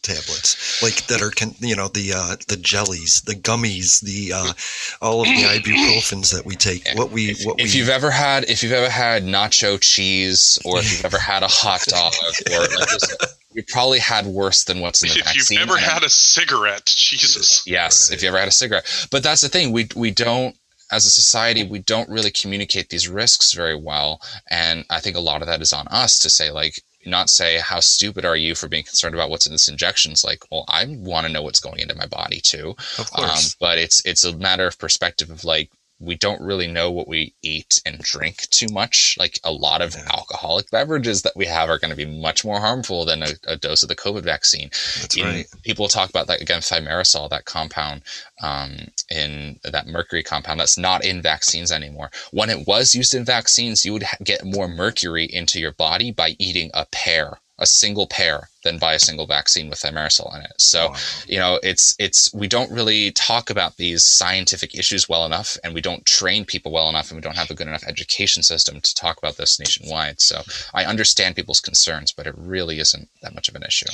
tablets, 0.02 0.82
like 0.82 1.06
that 1.08 1.22
are 1.22 1.32
you 1.60 1.76
know 1.76 1.90
the 1.90 2.14
uh, 2.16 2.38
the 2.48 2.56
jellies, 2.56 3.22
the 3.22 3.36
gummies, 3.36 4.00
the 4.00 4.32
uh, 4.32 4.54
all 5.02 5.22
of 5.22 5.28
the 5.28 5.44
ibuprofens 5.44 6.34
that 6.34 6.46
we 6.46 6.56
take. 6.56 6.88
What 6.96 7.12
we 7.12 7.36
what 7.44 7.60
if 7.60 7.74
we, 7.74 7.80
you've 7.80 7.90
ever 7.90 8.10
had 8.10 8.46
if 8.46 8.64
you've 8.64 8.72
ever 8.72 8.90
had 8.90 9.24
nacho 9.24 9.78
cheese, 9.82 10.58
or 10.64 10.80
if 10.80 10.90
you've 10.90 11.04
ever 11.04 11.20
had 11.34 11.44
a 11.44 11.50
hot 11.50 11.82
dog, 11.86 12.14
or 12.54 12.60
like 12.60 12.90
this, 12.92 13.16
you 13.52 13.64
probably 13.68 14.00
had 14.00 14.26
worse 14.26 14.64
than 14.64 14.80
what's 14.80 15.04
in 15.04 15.10
the 15.10 15.20
if 15.20 15.26
vaccine. 15.26 15.58
If 15.58 15.62
you've 15.62 15.70
ever 15.70 15.78
had 15.78 16.04
a 16.04 16.10
cigarette, 16.10 16.86
Jesus. 16.86 17.68
Yes, 17.68 18.10
right. 18.10 18.16
if 18.16 18.24
you 18.24 18.30
ever 18.30 18.40
had 18.40 18.48
a 18.48 18.52
cigarette. 18.52 19.08
But 19.12 19.22
that's 19.22 19.42
the 19.42 19.50
thing. 19.50 19.74
We 19.74 19.90
we 19.98 20.12
don't 20.12 20.56
as 20.94 21.06
a 21.06 21.10
society, 21.10 21.64
we 21.64 21.80
don't 21.80 22.10
really 22.10 22.32
communicate 22.32 22.90
these 22.90 23.10
risks 23.10 23.54
very 23.54 23.76
well. 23.76 24.22
And 24.50 24.86
I 24.90 25.00
think 25.00 25.16
a 25.16 25.22
lot 25.22 25.42
of 25.42 25.48
that 25.48 25.62
is 25.62 25.74
on 25.74 25.88
us 25.88 26.20
to 26.20 26.30
say, 26.30 26.52
like, 26.52 26.82
not 27.06 27.30
say 27.30 27.58
how 27.58 27.80
stupid 27.80 28.24
are 28.26 28.36
you 28.36 28.56
for 28.56 28.70
being 28.70 28.84
concerned 28.84 29.16
about 29.16 29.30
what's 29.30 29.46
in 29.46 29.52
this 29.52 29.68
injection. 29.68 30.12
It's 30.12 30.24
like, 30.24 30.44
well, 30.52 30.66
I 30.70 30.86
want 30.88 31.28
to 31.28 31.34
know 31.34 31.42
what's 31.42 31.60
going 31.60 31.80
into 31.80 31.96
my 31.96 32.06
body 32.06 32.40
too. 32.40 32.76
Of 32.98 33.12
course. 33.12 33.48
Um, 33.48 33.58
but 33.60 33.78
it's 33.78 34.06
it's 34.06 34.24
a 34.24 34.38
matter 34.38 34.68
of 34.68 34.80
perspective 34.80 35.30
of 35.30 35.44
like 35.44 35.70
we 36.04 36.16
don't 36.16 36.42
really 36.42 36.68
know 36.68 36.92
what 36.92 37.08
we 37.08 37.34
eat 37.42 37.82
and 37.86 38.00
drink 38.00 38.50
too 38.50 38.68
much. 38.72 39.16
Like 39.18 39.40
a 39.44 39.52
lot 39.52 39.82
of 39.82 39.96
alcoholic 39.96 40.70
beverages 40.70 41.22
that 41.24 41.36
we 41.36 41.46
have 41.46 41.70
are 41.70 41.80
going 41.80 41.92
to 41.92 41.98
be 41.98 42.06
much 42.06 42.44
more 42.44 42.60
harmful 42.60 43.06
than 43.06 43.24
a, 43.24 43.30
a 43.48 43.56
dose 43.56 43.84
of 43.84 43.90
the 43.90 43.96
COVID 43.96 44.24
vaccine. 44.24 44.70
That's 45.02 45.18
Even, 45.18 45.34
right. 45.34 45.46
People 45.64 45.88
talk 45.88 46.10
about 46.10 46.28
that 46.28 46.42
again, 46.42 46.62
thimerosal, 46.62 47.30
that 47.30 47.46
compound 47.46 48.04
um, 48.42 48.88
in 49.10 49.60
that 49.64 49.88
mercury 49.88 50.24
compound 50.24 50.60
that's 50.60 50.78
not 50.78 51.06
in 51.06 51.22
vaccines 51.22 51.72
anymore. 51.72 52.12
When 52.32 52.50
it 52.50 52.68
was 52.68 52.94
used 52.96 53.16
in 53.16 53.26
vaccines, 53.26 53.86
you 53.86 53.94
would 53.94 54.04
ha- 54.04 54.18
get 54.24 54.44
more 54.44 54.68
mercury 54.68 55.26
into 55.26 55.60
your 55.60 55.74
body 55.74 56.12
by 56.12 56.36
eating 56.40 56.70
a 56.74 56.86
pear 56.92 57.40
a 57.60 57.66
single 57.66 58.08
pear 58.08 58.50
than 58.64 58.78
buy 58.78 58.94
a 58.94 59.00
single 59.00 59.26
vaccine 59.26 59.70
with 59.70 59.80
thimerosal 59.80 60.36
in 60.36 60.42
it. 60.42 60.54
So, 60.58 60.90
wow. 60.90 60.96
you 61.28 61.38
know, 61.38 61.60
it's 61.64 61.96
it's 62.00 62.34
we 62.34 62.48
don't 62.48 62.72
really 62.72 63.12
talk 63.12 63.50
about 63.50 63.78
these 63.78 64.04
scientific 64.04 64.76
issues 64.76 65.08
well 65.08 65.26
enough, 65.26 65.58
and 65.64 65.74
we 65.74 65.82
don't 65.82 66.06
train 66.06 66.46
people 66.46 66.72
well 66.72 66.90
enough, 66.90 67.10
and 67.10 67.18
we 67.18 67.22
don't 67.22 67.38
have 67.38 67.52
a 67.52 67.56
good 67.56 67.68
enough 67.68 67.84
education 67.88 68.44
system 68.44 68.82
to 68.82 68.96
talk 68.96 69.18
about 69.18 69.38
this 69.38 69.60
nationwide. 69.60 70.22
So, 70.22 70.42
I 70.74 70.86
understand 70.86 71.36
people's 71.36 71.62
concerns, 71.62 72.12
but 72.12 72.28
it 72.28 72.36
really 72.38 72.80
isn't 72.80 73.10
that 73.22 73.36
much 73.36 73.50
of 73.50 73.56
an 73.56 73.64
issue. 73.64 73.92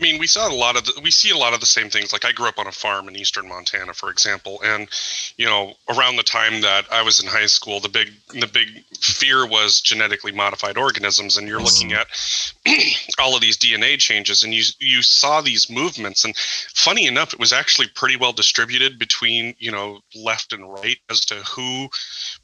I 0.00 0.02
mean, 0.02 0.18
we 0.18 0.26
saw 0.26 0.48
a 0.48 0.54
lot 0.54 0.76
of 0.76 0.86
the, 0.86 0.98
we 1.02 1.10
see 1.10 1.30
a 1.30 1.36
lot 1.36 1.52
of 1.52 1.60
the 1.60 1.66
same 1.66 1.90
things. 1.90 2.10
Like 2.12 2.24
I 2.24 2.32
grew 2.32 2.48
up 2.48 2.58
on 2.58 2.66
a 2.66 2.72
farm 2.72 3.06
in 3.06 3.16
eastern 3.16 3.46
Montana, 3.46 3.92
for 3.92 4.10
example, 4.10 4.60
and 4.64 4.88
you 5.36 5.44
know, 5.44 5.74
around 5.90 6.16
the 6.16 6.22
time 6.22 6.62
that 6.62 6.86
I 6.90 7.02
was 7.02 7.20
in 7.20 7.28
high 7.28 7.46
school, 7.46 7.80
the 7.80 7.90
big 7.90 8.12
the 8.28 8.46
big 8.46 8.82
fear 8.98 9.46
was 9.46 9.80
genetically 9.82 10.32
modified 10.32 10.78
organisms, 10.78 11.36
and 11.36 11.46
you're 11.46 11.60
looking 11.60 11.92
at 11.92 12.06
all 13.18 13.34
of 13.34 13.42
these 13.42 13.58
DNA 13.58 13.98
changes, 13.98 14.42
and 14.42 14.54
you 14.54 14.62
you 14.78 15.02
saw 15.02 15.42
these 15.42 15.68
movements. 15.68 16.24
And 16.24 16.34
funny 16.36 17.06
enough, 17.06 17.34
it 17.34 17.40
was 17.40 17.52
actually 17.52 17.88
pretty 17.88 18.16
well 18.16 18.32
distributed 18.32 18.98
between 18.98 19.54
you 19.58 19.70
know 19.70 20.00
left 20.14 20.54
and 20.54 20.72
right 20.72 20.98
as 21.10 21.26
to 21.26 21.34
who 21.34 21.90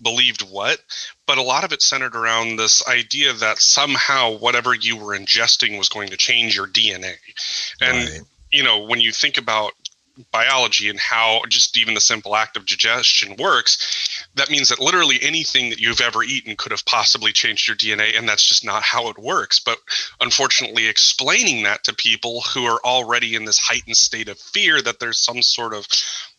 believed 0.02 0.42
what 0.42 0.80
but 1.26 1.38
a 1.38 1.42
lot 1.42 1.64
of 1.64 1.72
it 1.72 1.82
centered 1.82 2.14
around 2.14 2.56
this 2.56 2.86
idea 2.86 3.32
that 3.32 3.58
somehow 3.58 4.38
whatever 4.38 4.74
you 4.74 4.96
were 4.96 5.16
ingesting 5.16 5.78
was 5.78 5.88
going 5.88 6.08
to 6.08 6.16
change 6.16 6.56
your 6.56 6.66
DNA. 6.66 7.14
And 7.80 8.08
right. 8.08 8.20
you 8.52 8.62
know, 8.62 8.84
when 8.84 9.00
you 9.00 9.12
think 9.12 9.38
about 9.38 9.72
biology 10.30 10.88
and 10.88 10.98
how 10.98 11.42
just 11.48 11.76
even 11.76 11.94
the 11.94 12.00
simple 12.00 12.34
act 12.36 12.56
of 12.56 12.66
digestion 12.66 13.36
works, 13.38 14.18
that 14.34 14.50
means 14.50 14.68
that 14.68 14.80
literally 14.80 15.18
anything 15.20 15.70
that 15.70 15.78
you've 15.78 16.00
ever 16.00 16.22
eaten 16.22 16.56
could 16.56 16.72
have 16.72 16.84
possibly 16.86 17.32
changed 17.32 17.68
your 17.68 17.76
DNA, 17.76 18.16
and 18.16 18.28
that's 18.28 18.44
just 18.44 18.64
not 18.64 18.82
how 18.82 19.08
it 19.08 19.18
works. 19.18 19.60
But 19.60 19.78
unfortunately, 20.20 20.86
explaining 20.86 21.64
that 21.64 21.84
to 21.84 21.94
people 21.94 22.40
who 22.42 22.64
are 22.64 22.80
already 22.84 23.34
in 23.34 23.44
this 23.44 23.58
heightened 23.58 23.96
state 23.96 24.28
of 24.28 24.38
fear 24.38 24.80
that 24.80 25.00
there's 25.00 25.18
some 25.18 25.42
sort 25.42 25.74
of 25.74 25.86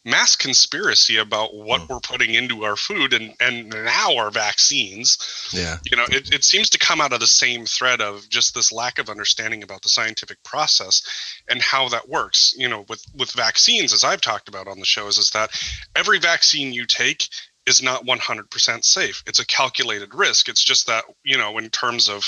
mass 0.06 0.36
conspiracy 0.36 1.18
about 1.18 1.54
what 1.54 1.82
mm. 1.82 1.90
we're 1.90 2.00
putting 2.00 2.34
into 2.34 2.64
our 2.64 2.76
food 2.76 3.14
and 3.14 3.34
and 3.40 3.70
now 3.70 4.16
our 4.16 4.32
vaccines. 4.32 5.18
Yeah. 5.54 5.78
You 5.90 5.98
know 5.98 6.06
it, 6.10 6.34
it 6.34 6.44
seems 6.44 6.70
to 6.72 6.78
come 6.78 7.02
out 7.02 7.14
of 7.14 7.20
the 7.20 7.28
same 7.28 7.66
thread 7.66 8.02
of 8.02 8.28
just 8.30 8.54
this 8.54 8.72
lack 8.72 9.00
of 9.00 9.10
understanding 9.10 9.64
about 9.64 9.82
the 9.82 9.90
scientific 9.90 10.42
process 10.44 11.04
and 11.50 11.62
how 11.62 11.90
that 11.90 12.10
works. 12.10 12.54
You 12.58 12.70
know 12.70 12.86
with 12.88 13.04
with 13.16 13.32
vaccines 13.32 13.94
as 13.94 14.04
i've 14.04 14.22
talked 14.22 14.48
about 14.48 14.68
on 14.68 14.80
the 14.80 14.86
shows 14.86 15.18
is 15.18 15.32
that 15.32 15.52
every 15.96 16.20
vaccine 16.20 16.74
you 16.74 16.86
take 16.86 17.28
is 17.68 17.84
not 17.84 18.06
100% 18.06 18.84
safe. 18.84 19.24
It's 19.28 19.40
a 19.40 19.46
calculated 19.46 20.16
risk. 20.16 20.48
It's 20.48 20.64
just 20.64 20.88
that, 20.88 21.04
you 21.24 21.38
know, 21.38 21.58
in 21.58 21.70
terms 21.70 22.08
of 22.10 22.26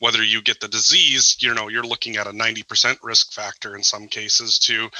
whether 0.00 0.22
you 0.22 0.42
get 0.42 0.60
the 0.60 0.68
disease, 0.68 1.36
you 1.40 1.54
know, 1.54 1.68
you're 1.68 1.84
looking 1.84 2.16
at 2.16 2.26
a 2.26 2.32
90% 2.32 2.98
risk 3.02 3.32
factor 3.32 3.76
in 3.76 3.84
some 3.84 4.08
cases 4.08 4.58
to, 4.58 4.90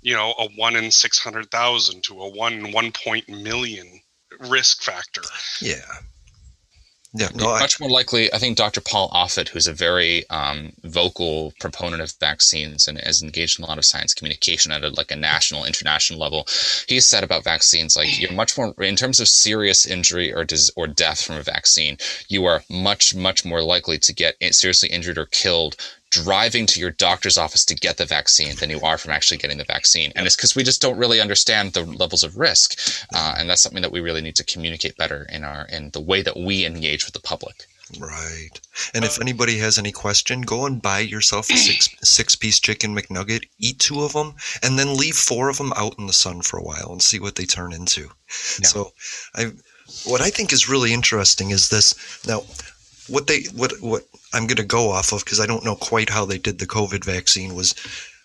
you 0.00 0.14
know, 0.14 0.32
a 0.38 0.48
1 0.56 0.76
in 0.76 0.90
600,000 0.90 2.02
to 2.04 2.22
a 2.22 2.28
1 2.30 2.52
in 2.54 2.72
1 2.72 2.92
point 2.92 3.28
million 3.28 4.00
risk 4.48 4.82
factor. 4.82 5.22
Yeah. 5.60 5.82
Yeah, 7.16 7.28
no, 7.32 7.46
much 7.58 7.80
I, 7.80 7.84
more 7.84 7.90
likely. 7.90 8.32
I 8.32 8.38
think 8.38 8.56
Dr. 8.56 8.80
Paul 8.80 9.08
Offit, 9.10 9.48
who's 9.48 9.68
a 9.68 9.72
very 9.72 10.28
um, 10.30 10.72
vocal 10.82 11.54
proponent 11.60 12.02
of 12.02 12.12
vaccines 12.18 12.88
and 12.88 12.98
has 12.98 13.22
engaged 13.22 13.60
in 13.60 13.64
a 13.64 13.68
lot 13.68 13.78
of 13.78 13.84
science 13.84 14.12
communication 14.12 14.72
at 14.72 14.82
a, 14.82 14.88
like 14.90 15.12
a 15.12 15.16
national, 15.16 15.64
international 15.64 16.18
level, 16.18 16.48
he's 16.88 17.06
said 17.06 17.22
about 17.22 17.44
vaccines 17.44 17.96
like 17.96 18.20
you're 18.20 18.32
much 18.32 18.58
more 18.58 18.74
in 18.82 18.96
terms 18.96 19.20
of 19.20 19.28
serious 19.28 19.86
injury 19.86 20.34
or 20.34 20.44
dis, 20.44 20.72
or 20.74 20.88
death 20.88 21.22
from 21.22 21.36
a 21.36 21.42
vaccine. 21.42 21.98
You 22.28 22.46
are 22.46 22.64
much 22.68 23.14
much 23.14 23.44
more 23.44 23.62
likely 23.62 23.98
to 23.98 24.12
get 24.12 24.34
seriously 24.52 24.88
injured 24.88 25.16
or 25.16 25.26
killed 25.26 25.76
driving 26.22 26.66
to 26.66 26.78
your 26.78 26.90
doctor's 26.90 27.36
office 27.36 27.64
to 27.64 27.74
get 27.74 27.96
the 27.96 28.06
vaccine 28.06 28.54
than 28.56 28.70
you 28.70 28.80
are 28.80 28.98
from 28.98 29.10
actually 29.10 29.38
getting 29.38 29.58
the 29.58 29.64
vaccine. 29.64 30.12
And 30.14 30.26
it's 30.26 30.36
because 30.36 30.54
we 30.54 30.62
just 30.62 30.80
don't 30.80 30.96
really 30.96 31.20
understand 31.20 31.72
the 31.72 31.84
levels 31.84 32.22
of 32.22 32.36
risk. 32.36 32.78
Uh, 33.12 33.34
and 33.36 33.50
that's 33.50 33.62
something 33.62 33.82
that 33.82 33.92
we 33.92 34.00
really 34.00 34.20
need 34.20 34.36
to 34.36 34.44
communicate 34.44 34.96
better 34.96 35.26
in 35.30 35.42
our 35.42 35.66
in 35.66 35.90
the 35.90 36.00
way 36.00 36.22
that 36.22 36.36
we 36.36 36.64
engage 36.64 37.04
with 37.04 37.14
the 37.14 37.20
public. 37.20 37.66
Right. 37.98 38.60
And 38.94 39.04
if 39.04 39.20
anybody 39.20 39.58
has 39.58 39.76
any 39.76 39.92
question, 39.92 40.42
go 40.42 40.64
and 40.64 40.80
buy 40.80 41.00
yourself 41.00 41.50
a 41.50 41.56
six 41.56 41.88
six 42.02 42.36
piece 42.36 42.58
chicken 42.60 42.96
McNugget, 42.96 43.46
eat 43.58 43.78
two 43.78 44.02
of 44.02 44.12
them, 44.12 44.34
and 44.62 44.78
then 44.78 44.96
leave 44.96 45.16
four 45.16 45.48
of 45.50 45.58
them 45.58 45.72
out 45.76 45.98
in 45.98 46.06
the 46.06 46.12
sun 46.12 46.42
for 46.42 46.58
a 46.58 46.62
while 46.62 46.90
and 46.92 47.02
see 47.02 47.18
what 47.18 47.34
they 47.34 47.44
turn 47.44 47.72
into. 47.72 48.02
Yeah. 48.02 48.68
So, 48.68 48.92
I 49.34 49.52
what 50.04 50.22
I 50.22 50.30
think 50.30 50.52
is 50.52 50.68
really 50.68 50.94
interesting 50.94 51.50
is 51.50 51.68
this. 51.68 51.94
Now, 52.26 52.44
what 53.08 53.26
they 53.26 53.42
what 53.54 53.72
what 53.80 54.06
I'm 54.32 54.46
going 54.46 54.56
to 54.56 54.64
go 54.64 54.90
off 54.90 55.12
of 55.12 55.24
because 55.24 55.40
I 55.40 55.46
don't 55.46 55.64
know 55.64 55.76
quite 55.76 56.10
how 56.10 56.24
they 56.24 56.38
did 56.38 56.58
the 56.58 56.66
COVID 56.66 57.04
vaccine 57.04 57.54
was 57.54 57.74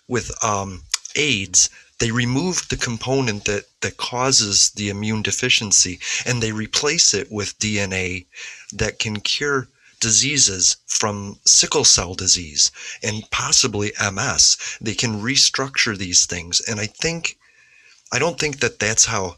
with 0.08 0.32
um, 0.44 0.82
AIDS. 1.16 1.70
They 1.98 2.10
removed 2.10 2.70
the 2.70 2.76
component 2.76 3.44
that 3.44 3.66
that 3.82 3.96
causes 3.96 4.70
the 4.70 4.88
immune 4.88 5.22
deficiency 5.22 6.00
and 6.24 6.42
they 6.42 6.52
replace 6.52 7.12
it 7.14 7.30
with 7.30 7.58
DNA 7.58 8.26
that 8.72 8.98
can 8.98 9.20
cure 9.20 9.68
diseases 10.00 10.76
from 10.86 11.38
sickle 11.44 11.84
cell 11.84 12.14
disease 12.14 12.72
and 13.02 13.30
possibly 13.30 13.92
MS. 14.00 14.56
They 14.80 14.94
can 14.94 15.20
restructure 15.20 15.96
these 15.96 16.24
things, 16.24 16.60
and 16.60 16.80
I 16.80 16.86
think 16.86 17.36
I 18.10 18.18
don't 18.18 18.40
think 18.40 18.60
that 18.60 18.78
that's 18.78 19.04
how 19.04 19.36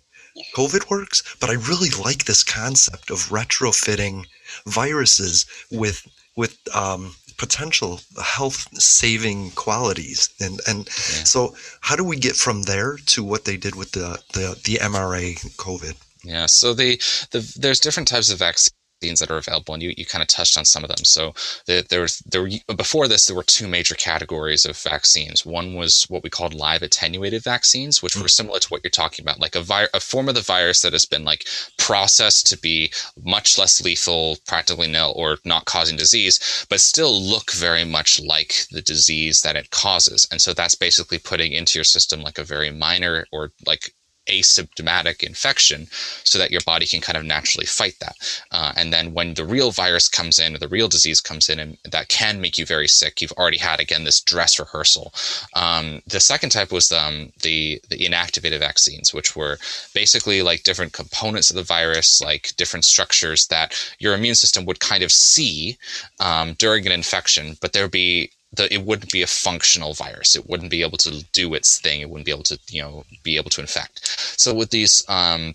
COVID 0.54 0.88
works, 0.88 1.22
but 1.40 1.50
I 1.50 1.54
really 1.54 1.90
like 1.90 2.24
this 2.24 2.42
concept 2.42 3.10
of 3.10 3.28
retrofitting 3.28 4.26
viruses 4.66 5.46
with 5.70 6.06
with 6.36 6.58
um, 6.74 7.14
potential 7.36 8.00
health 8.22 8.68
saving 8.80 9.50
qualities 9.52 10.30
and 10.40 10.60
and 10.66 10.86
yeah. 10.86 11.24
so 11.24 11.54
how 11.80 11.96
do 11.96 12.04
we 12.04 12.16
get 12.16 12.36
from 12.36 12.62
there 12.62 12.96
to 13.06 13.24
what 13.24 13.44
they 13.44 13.56
did 13.56 13.74
with 13.74 13.92
the 13.92 14.18
the, 14.32 14.58
the 14.64 14.74
mRNA 14.76 15.56
COVID 15.56 15.94
yeah 16.24 16.46
so 16.46 16.74
the, 16.74 16.96
the 17.32 17.40
there's 17.58 17.80
different 17.80 18.08
types 18.08 18.30
of 18.30 18.38
vaccines 18.38 18.72
that 19.02 19.30
are 19.30 19.38
available, 19.38 19.74
and 19.74 19.82
you, 19.82 19.92
you 19.96 20.06
kind 20.06 20.22
of 20.22 20.28
touched 20.28 20.56
on 20.56 20.64
some 20.64 20.84
of 20.84 20.88
them. 20.88 21.04
So 21.04 21.34
the, 21.66 21.84
there 21.88 22.02
was 22.02 22.18
there 22.18 22.42
were, 22.42 22.50
before 22.76 23.08
this 23.08 23.26
there 23.26 23.36
were 23.36 23.42
two 23.42 23.68
major 23.68 23.94
categories 23.94 24.64
of 24.64 24.76
vaccines. 24.78 25.44
One 25.44 25.74
was 25.74 26.04
what 26.04 26.22
we 26.22 26.30
called 26.30 26.54
live 26.54 26.82
attenuated 26.82 27.42
vaccines, 27.42 28.02
which 28.02 28.14
mm. 28.14 28.22
were 28.22 28.28
similar 28.28 28.58
to 28.60 28.68
what 28.68 28.82
you're 28.84 28.90
talking 28.90 29.24
about, 29.24 29.40
like 29.40 29.56
a 29.56 29.60
vi- 29.60 29.88
a 29.92 30.00
form 30.00 30.28
of 30.28 30.34
the 30.34 30.40
virus 30.40 30.82
that 30.82 30.92
has 30.92 31.04
been 31.04 31.24
like 31.24 31.46
processed 31.78 32.46
to 32.48 32.58
be 32.58 32.92
much 33.24 33.58
less 33.58 33.82
lethal, 33.82 34.36
practically 34.46 34.88
nil, 34.88 35.12
or 35.16 35.38
not 35.44 35.64
causing 35.64 35.96
disease, 35.96 36.66
but 36.70 36.80
still 36.80 37.20
look 37.20 37.52
very 37.52 37.84
much 37.84 38.20
like 38.22 38.66
the 38.70 38.82
disease 38.82 39.40
that 39.42 39.56
it 39.56 39.70
causes. 39.70 40.26
And 40.30 40.40
so 40.40 40.54
that's 40.54 40.74
basically 40.74 41.18
putting 41.18 41.52
into 41.52 41.78
your 41.78 41.84
system 41.84 42.20
like 42.20 42.38
a 42.38 42.44
very 42.44 42.70
minor 42.70 43.26
or 43.32 43.52
like 43.66 43.92
asymptomatic 44.26 45.22
infection 45.22 45.86
so 46.24 46.38
that 46.38 46.50
your 46.50 46.60
body 46.64 46.86
can 46.86 47.00
kind 47.00 47.16
of 47.16 47.24
naturally 47.24 47.66
fight 47.66 47.96
that. 48.00 48.16
Uh, 48.50 48.72
and 48.76 48.92
then 48.92 49.12
when 49.14 49.34
the 49.34 49.44
real 49.44 49.70
virus 49.70 50.08
comes 50.08 50.38
in 50.38 50.54
or 50.54 50.58
the 50.58 50.68
real 50.68 50.88
disease 50.88 51.20
comes 51.20 51.48
in 51.48 51.58
and 51.58 51.76
that 51.90 52.08
can 52.08 52.40
make 52.40 52.58
you 52.58 52.66
very 52.66 52.88
sick, 52.88 53.20
you've 53.20 53.32
already 53.32 53.58
had, 53.58 53.80
again, 53.80 54.04
this 54.04 54.20
dress 54.20 54.58
rehearsal. 54.58 55.12
Um, 55.54 56.02
the 56.06 56.20
second 56.20 56.50
type 56.50 56.72
was 56.72 56.92
um, 56.92 57.32
the, 57.42 57.80
the 57.88 57.98
inactivated 57.98 58.58
vaccines, 58.60 59.12
which 59.12 59.34
were 59.34 59.58
basically 59.94 60.42
like 60.42 60.62
different 60.62 60.92
components 60.92 61.50
of 61.50 61.56
the 61.56 61.62
virus, 61.62 62.20
like 62.20 62.52
different 62.56 62.84
structures 62.84 63.46
that 63.48 63.74
your 63.98 64.14
immune 64.14 64.34
system 64.34 64.64
would 64.66 64.80
kind 64.80 65.02
of 65.02 65.12
see 65.12 65.76
um, 66.20 66.54
during 66.58 66.86
an 66.86 66.92
infection, 66.92 67.56
but 67.60 67.72
there 67.72 67.84
would 67.84 67.90
be 67.90 68.30
the, 68.54 68.72
it 68.72 68.84
wouldn't 68.84 69.10
be 69.12 69.22
a 69.22 69.26
functional 69.26 69.94
virus. 69.94 70.36
It 70.36 70.48
wouldn't 70.48 70.70
be 70.70 70.82
able 70.82 70.98
to 70.98 71.24
do 71.32 71.54
its 71.54 71.80
thing. 71.80 72.00
It 72.00 72.10
wouldn't 72.10 72.26
be 72.26 72.32
able 72.32 72.42
to, 72.44 72.58
you 72.68 72.82
know, 72.82 73.04
be 73.22 73.36
able 73.36 73.50
to 73.50 73.60
infect. 73.60 74.06
So 74.38 74.54
with 74.54 74.70
these 74.70 75.04
um, 75.08 75.54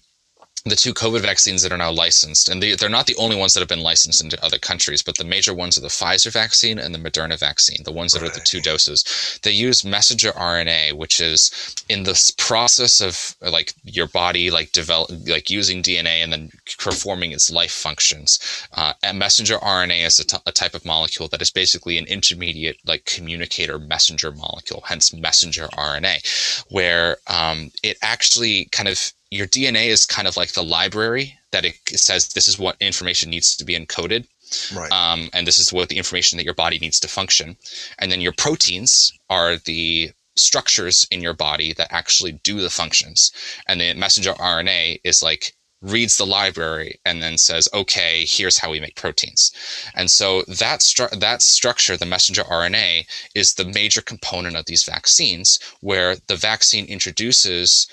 the 0.70 0.76
two 0.76 0.94
COVID 0.94 1.22
vaccines 1.22 1.62
that 1.64 1.72
are 1.72 1.78
now 1.78 1.92
licensed, 1.92 2.50
and 2.50 2.62
they, 2.62 2.76
they're 2.76 2.90
not 2.90 3.08
the 3.08 3.16
only 3.16 3.36
ones 3.36 3.54
that 3.54 3.60
have 3.60 3.70
been 3.70 3.82
licensed 3.82 4.24
into 4.24 4.44
other 4.44 4.58
countries, 4.58 5.02
but 5.02 5.18
the 5.18 5.24
major 5.24 5.54
ones 5.54 5.78
are 5.78 5.82
the 5.82 5.88
Pfizer 5.88 6.32
vaccine 6.32 6.80
and 6.80 6.94
the 6.94 7.00
Moderna 7.00 7.38
vaccine, 7.38 7.84
the 7.84 7.92
ones 7.92 8.14
that 8.14 8.22
right. 8.22 8.32
are 8.32 8.34
the 8.34 8.40
two 8.42 8.62
doses. 8.62 9.40
They 9.44 9.52
use 9.52 9.86
messenger 9.86 10.32
RNA, 10.32 10.94
which 10.94 11.20
is 11.20 11.52
in 11.90 12.04
this 12.04 12.32
process 12.32 13.02
of 13.02 13.36
like 13.52 13.74
your 13.84 14.08
body 14.08 14.52
like 14.52 14.72
develop 14.72 15.10
like 15.28 15.50
using 15.50 15.82
DNA 15.82 16.24
and 16.24 16.32
then 16.32 16.52
performing 16.80 17.32
its 17.32 17.52
life 17.52 17.72
functions. 17.72 18.40
Uh, 18.74 18.94
and 19.04 19.20
messenger 19.20 19.58
RNA 19.58 20.06
is 20.06 20.20
a, 20.20 20.26
t- 20.26 20.38
a 20.46 20.52
type 20.52 20.74
of 20.74 20.86
molecule 20.86 21.28
that 21.30 21.42
is 21.42 21.52
basically 21.52 21.98
an 21.98 22.06
intermediate 22.06 22.78
like 22.86 23.06
communicator 23.06 23.80
messenger 23.80 24.32
molecule, 24.32 24.84
hence 24.86 25.14
messenger 25.14 25.68
RNA, 25.74 26.66
where 26.72 27.18
um, 27.28 27.72
it 27.84 27.98
actually 28.02 28.66
kind 28.72 28.90
of 28.90 29.14
your 29.32 29.48
DNA 29.48 29.88
is 29.88 30.06
kind 30.06 30.28
of 30.28 30.38
like 30.38 30.54
the 30.54 30.64
library 30.64 31.38
that 31.52 31.66
it 31.66 31.76
says 31.90 32.30
this 32.30 32.48
is 32.48 32.60
what 32.60 32.78
information 32.80 33.30
needs 33.30 33.56
to 33.58 33.66
be 33.66 33.78
encoded. 33.78 34.28
Right. 34.74 34.92
Um, 34.92 35.30
and 35.34 35.46
this 35.46 35.60
is 35.60 35.74
what 35.74 35.90
the 35.90 35.98
information 35.98 36.38
that 36.38 36.46
your 36.46 36.54
body 36.54 36.80
needs 36.80 37.00
to 37.02 37.08
function. 37.08 37.58
And 38.00 38.12
then 38.12 38.22
your 38.22 38.34
proteins 38.34 39.12
are 39.30 39.58
the 39.58 40.12
structures 40.36 41.08
in 41.12 41.22
your 41.22 41.34
body 41.34 41.74
that 41.74 41.92
actually 41.92 42.34
do 42.44 42.62
the 42.62 42.70
functions. 42.70 43.32
And 43.68 43.82
the 43.82 43.94
messenger 43.96 44.34
RNA 44.34 45.02
is 45.04 45.22
like 45.22 45.54
reads 45.82 46.18
the 46.18 46.26
library 46.26 47.00
and 47.06 47.22
then 47.22 47.38
says, 47.38 47.70
okay, 47.74 48.26
here's 48.26 48.58
how 48.58 48.72
we 48.72 48.80
make 48.80 48.96
proteins. 48.96 49.52
And 49.96 50.10
so 50.10 50.42
that, 50.44 50.80
stru- 50.80 51.20
that 51.20 51.42
structure, 51.42 51.98
the 51.98 52.06
messenger 52.06 52.44
RNA, 52.44 53.06
is 53.36 53.54
the 53.54 53.66
major 53.66 54.02
component 54.02 54.56
of 54.56 54.66
these 54.66 54.84
vaccines, 54.84 55.60
where 55.82 56.16
the 56.28 56.36
vaccine 56.36 56.86
introduces 56.86 57.88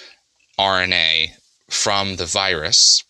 RNA 0.58 1.30
from 1.68 2.16
the 2.16 2.26
virus 2.26 3.02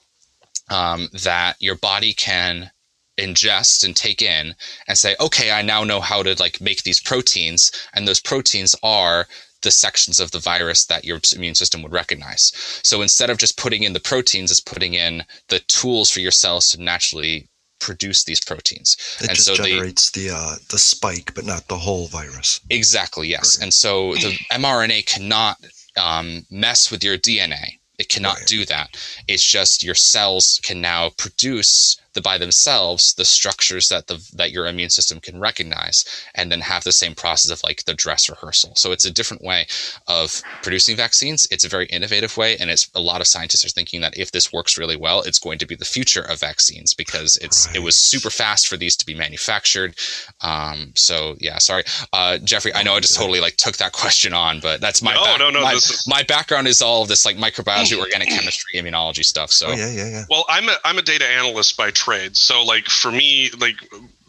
um, 0.70 1.08
that 1.12 1.56
your 1.60 1.76
body 1.76 2.12
can 2.12 2.70
ingest 3.16 3.84
and 3.84 3.94
take 3.94 4.20
in 4.20 4.52
and 4.88 4.98
say 4.98 5.14
okay 5.20 5.52
i 5.52 5.62
now 5.62 5.84
know 5.84 6.00
how 6.00 6.20
to 6.20 6.34
like 6.40 6.60
make 6.60 6.82
these 6.82 6.98
proteins 6.98 7.70
and 7.94 8.08
those 8.08 8.18
proteins 8.18 8.74
are 8.82 9.28
the 9.64 9.70
sections 9.72 10.20
of 10.20 10.30
the 10.30 10.38
virus 10.38 10.86
that 10.86 11.04
your 11.04 11.18
immune 11.34 11.56
system 11.56 11.82
would 11.82 11.92
recognize. 11.92 12.52
So 12.84 13.02
instead 13.02 13.30
of 13.30 13.38
just 13.38 13.58
putting 13.58 13.82
in 13.82 13.94
the 13.94 14.00
proteins 14.00 14.52
it's 14.52 14.60
putting 14.60 14.94
in 14.94 15.24
the 15.48 15.58
tools 15.60 16.10
for 16.10 16.20
your 16.20 16.30
cells 16.30 16.70
to 16.70 16.80
naturally 16.82 17.48
produce 17.80 18.24
these 18.24 18.40
proteins. 18.40 18.96
It 19.20 19.28
and 19.28 19.36
just 19.36 19.46
so 19.48 19.56
generates 19.56 20.10
they, 20.10 20.28
the 20.28 20.34
uh, 20.34 20.56
the 20.70 20.78
spike 20.78 21.34
but 21.34 21.44
not 21.44 21.66
the 21.66 21.78
whole 21.78 22.06
virus. 22.06 22.60
Exactly 22.70 23.28
yes. 23.28 23.58
Right. 23.58 23.64
and 23.64 23.74
so 23.74 24.14
the 24.14 24.38
mrna 24.52 25.04
cannot 25.06 25.56
um, 25.96 26.46
mess 26.50 26.90
with 26.90 27.04
your 27.04 27.18
DNA. 27.18 27.78
It 27.98 28.08
cannot 28.08 28.38
right. 28.38 28.46
do 28.46 28.64
that. 28.66 28.96
It's 29.28 29.44
just 29.44 29.82
your 29.82 29.94
cells 29.94 30.60
can 30.62 30.80
now 30.80 31.10
produce 31.16 31.96
the, 32.14 32.20
by 32.20 32.38
themselves 32.38 33.14
the 33.14 33.24
structures 33.24 33.88
that 33.88 34.06
the 34.06 34.24
that 34.34 34.50
your 34.50 34.66
immune 34.66 34.90
system 34.90 35.20
can 35.20 35.38
recognize 35.38 36.04
and 36.34 36.50
then 36.50 36.60
have 36.60 36.84
the 36.84 36.92
same 36.92 37.14
process 37.14 37.50
of 37.50 37.62
like 37.62 37.84
the 37.84 37.94
dress 37.94 38.28
rehearsal. 38.28 38.74
So 38.76 38.92
it's 38.92 39.04
a 39.04 39.10
different 39.10 39.42
way 39.42 39.66
of 40.08 40.42
producing 40.62 40.96
vaccines. 40.96 41.46
It's 41.50 41.64
a 41.64 41.68
very 41.68 41.86
innovative 41.86 42.36
way 42.36 42.56
and 42.56 42.70
it's 42.70 42.90
a 42.94 43.00
lot 43.00 43.20
of 43.20 43.26
scientists 43.26 43.64
are 43.64 43.68
thinking 43.68 44.00
that 44.00 44.16
if 44.16 44.32
this 44.32 44.52
works 44.52 44.78
really 44.78 44.96
well 44.96 45.22
it's 45.22 45.38
going 45.38 45.58
to 45.58 45.66
be 45.66 45.74
the 45.74 45.84
future 45.84 46.22
of 46.22 46.40
vaccines 46.40 46.94
because 46.94 47.36
it's 47.38 47.66
right. 47.66 47.76
it 47.76 47.80
was 47.80 47.96
super 47.96 48.30
fast 48.30 48.68
for 48.68 48.76
these 48.76 48.96
to 48.96 49.06
be 49.06 49.14
manufactured. 49.14 49.94
Um, 50.40 50.92
so 50.94 51.36
yeah 51.40 51.58
sorry. 51.58 51.84
Uh, 52.12 52.38
jeffrey 52.38 52.74
i 52.74 52.82
know 52.82 52.94
i 52.94 53.00
just 53.00 53.16
totally 53.16 53.40
like 53.40 53.56
took 53.56 53.76
that 53.76 53.92
question 53.92 54.32
on 54.32 54.60
but 54.60 54.80
that's 54.80 55.02
my 55.02 55.14
no, 55.14 55.24
back, 55.24 55.38
no, 55.38 55.50
no, 55.50 55.62
my, 55.62 55.72
is... 55.72 56.04
my 56.06 56.22
background 56.22 56.66
is 56.66 56.80
all 56.80 57.02
of 57.02 57.08
this 57.08 57.24
like 57.24 57.36
microbiology 57.36 57.98
organic 57.98 58.28
chemistry 58.28 58.80
immunology 58.80 59.24
stuff 59.24 59.50
so 59.50 59.68
oh, 59.68 59.72
yeah 59.72 59.90
yeah 59.90 60.08
yeah. 60.08 60.24
Well 60.30 60.44
i'm 60.48 60.68
a 60.68 60.76
i'm 60.84 60.98
a 60.98 61.02
data 61.02 61.26
analyst 61.26 61.76
by 61.76 61.90
trade. 62.04 62.36
So 62.36 62.64
like 62.64 62.86
for 62.86 63.10
me, 63.10 63.50
like 63.58 63.76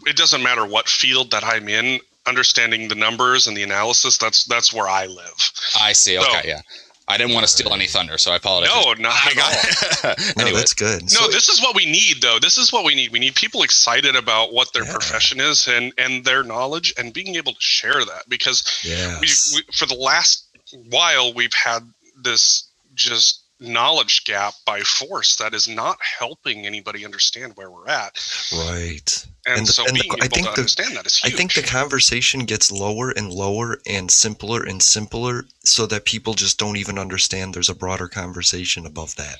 it 0.05 0.15
doesn't 0.15 0.43
matter 0.43 0.65
what 0.65 0.87
field 0.87 1.31
that 1.31 1.43
I'm 1.43 1.67
in, 1.67 1.99
understanding 2.25 2.87
the 2.87 2.95
numbers 2.95 3.47
and 3.47 3.55
the 3.55 3.63
analysis, 3.63 4.17
that's 4.17 4.45
that's 4.45 4.73
where 4.73 4.87
I 4.87 5.05
live. 5.05 5.51
I 5.79 5.93
see. 5.93 6.17
Okay, 6.17 6.41
so, 6.41 6.47
yeah. 6.47 6.61
I 7.07 7.17
didn't 7.17 7.33
want 7.33 7.43
to 7.45 7.51
steal 7.51 7.71
any 7.71 7.85
thunder, 7.85 8.17
so 8.17 8.31
I 8.31 8.37
apologize. 8.37 8.73
No, 8.73 8.93
not 8.93 9.15
at 9.27 9.37
all. 9.37 10.09
anyway. 10.41 10.51
No, 10.51 10.57
that's 10.57 10.73
good. 10.73 11.03
No, 11.03 11.07
so, 11.07 11.27
this 11.27 11.49
is 11.49 11.61
what 11.61 11.75
we 11.75 11.85
need, 11.85 12.23
though. 12.23 12.39
This 12.41 12.57
is 12.57 12.73
what 12.73 12.83
we 12.83 12.95
need. 12.95 13.11
We 13.11 13.19
need 13.19 13.35
people 13.35 13.61
excited 13.61 14.15
about 14.15 14.53
what 14.53 14.73
their 14.73 14.85
yeah. 14.85 14.91
profession 14.91 15.39
is 15.39 15.67
and 15.67 15.93
and 15.99 16.25
their 16.25 16.43
knowledge, 16.43 16.93
and 16.97 17.13
being 17.13 17.35
able 17.35 17.53
to 17.53 17.61
share 17.61 18.03
that. 18.05 18.23
Because 18.27 18.63
yes. 18.83 19.53
we, 19.53 19.59
we, 19.59 19.73
for 19.73 19.85
the 19.85 19.95
last 19.95 20.47
while, 20.89 21.31
we've 21.31 21.53
had 21.53 21.87
this 22.23 22.67
just 22.95 23.44
knowledge 23.67 24.23
gap 24.25 24.53
by 24.65 24.81
force 24.81 25.35
that 25.37 25.53
is 25.53 25.67
not 25.67 25.97
helping 26.01 26.65
anybody 26.65 27.05
understand 27.05 27.53
where 27.55 27.69
we're 27.69 27.87
at. 27.87 28.17
Right. 28.53 29.25
And, 29.47 29.59
and 29.59 29.67
so 29.67 29.85
and 29.85 29.93
being 29.93 30.09
the, 30.09 30.15
able 30.15 30.23
I 30.23 30.27
think 30.27 30.47
to 30.47 30.53
the, 30.53 30.61
understand 30.61 30.95
that 30.97 31.05
is 31.05 31.17
huge. 31.17 31.33
I 31.33 31.37
think 31.37 31.53
the 31.53 31.61
conversation 31.61 32.45
gets 32.45 32.71
lower 32.71 33.11
and 33.11 33.31
lower 33.31 33.77
and 33.85 34.09
simpler 34.09 34.63
and 34.63 34.81
simpler 34.81 35.45
so 35.63 35.85
that 35.85 36.05
people 36.05 36.33
just 36.33 36.57
don't 36.57 36.77
even 36.77 36.97
understand 36.97 37.53
there's 37.53 37.69
a 37.69 37.75
broader 37.75 38.07
conversation 38.07 38.85
above 38.85 39.15
that. 39.17 39.37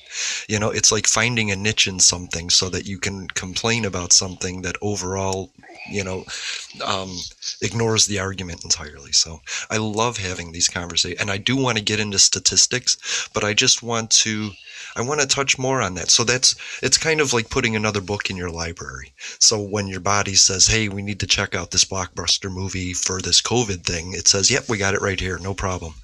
You 0.48 0.60
know, 0.60 0.70
it's 0.70 0.92
like 0.92 1.08
finding 1.08 1.50
a 1.50 1.56
niche 1.56 1.88
in 1.88 1.98
something 1.98 2.50
so 2.50 2.68
that 2.68 2.86
you 2.86 2.98
can 2.98 3.26
complain 3.28 3.84
about 3.84 4.12
something 4.12 4.62
that 4.62 4.76
overall, 4.80 5.50
you 5.90 6.04
know, 6.04 6.24
um, 6.84 7.16
ignores 7.60 8.06
the 8.06 8.20
argument 8.20 8.62
entirely. 8.64 9.12
So 9.12 9.40
I 9.70 9.78
love 9.78 10.18
having 10.18 10.52
these 10.52 10.68
conversations. 10.68 11.20
And 11.20 11.30
I 11.30 11.38
do 11.38 11.56
want 11.56 11.78
to 11.78 11.84
get 11.84 12.00
into 12.00 12.18
statistics, 12.20 13.28
but 13.34 13.42
I 13.42 13.54
just 13.54 13.82
want 13.82 14.10
to 14.10 14.52
I 14.96 15.02
want 15.02 15.20
to 15.20 15.26
touch 15.26 15.58
more 15.58 15.82
on 15.82 15.94
that. 15.94 16.10
So 16.10 16.24
that's 16.24 16.54
it's 16.82 16.98
kind 16.98 17.20
of 17.20 17.32
like 17.32 17.50
putting 17.50 17.76
another 17.76 18.00
book 18.00 18.30
in 18.30 18.36
your 18.36 18.50
library. 18.50 19.12
So 19.38 19.60
when 19.60 19.86
your 19.86 20.00
body 20.00 20.34
says, 20.34 20.66
"Hey, 20.66 20.88
we 20.88 21.02
need 21.02 21.20
to 21.20 21.26
check 21.26 21.54
out 21.54 21.70
this 21.70 21.84
blockbuster 21.84 22.50
movie 22.50 22.92
for 22.92 23.20
this 23.20 23.40
COVID 23.40 23.84
thing," 23.84 24.12
it 24.12 24.28
says, 24.28 24.50
"Yep, 24.50 24.68
we 24.68 24.78
got 24.78 24.94
it 24.94 25.02
right 25.02 25.20
here, 25.20 25.38
no 25.38 25.54
problem." 25.54 25.94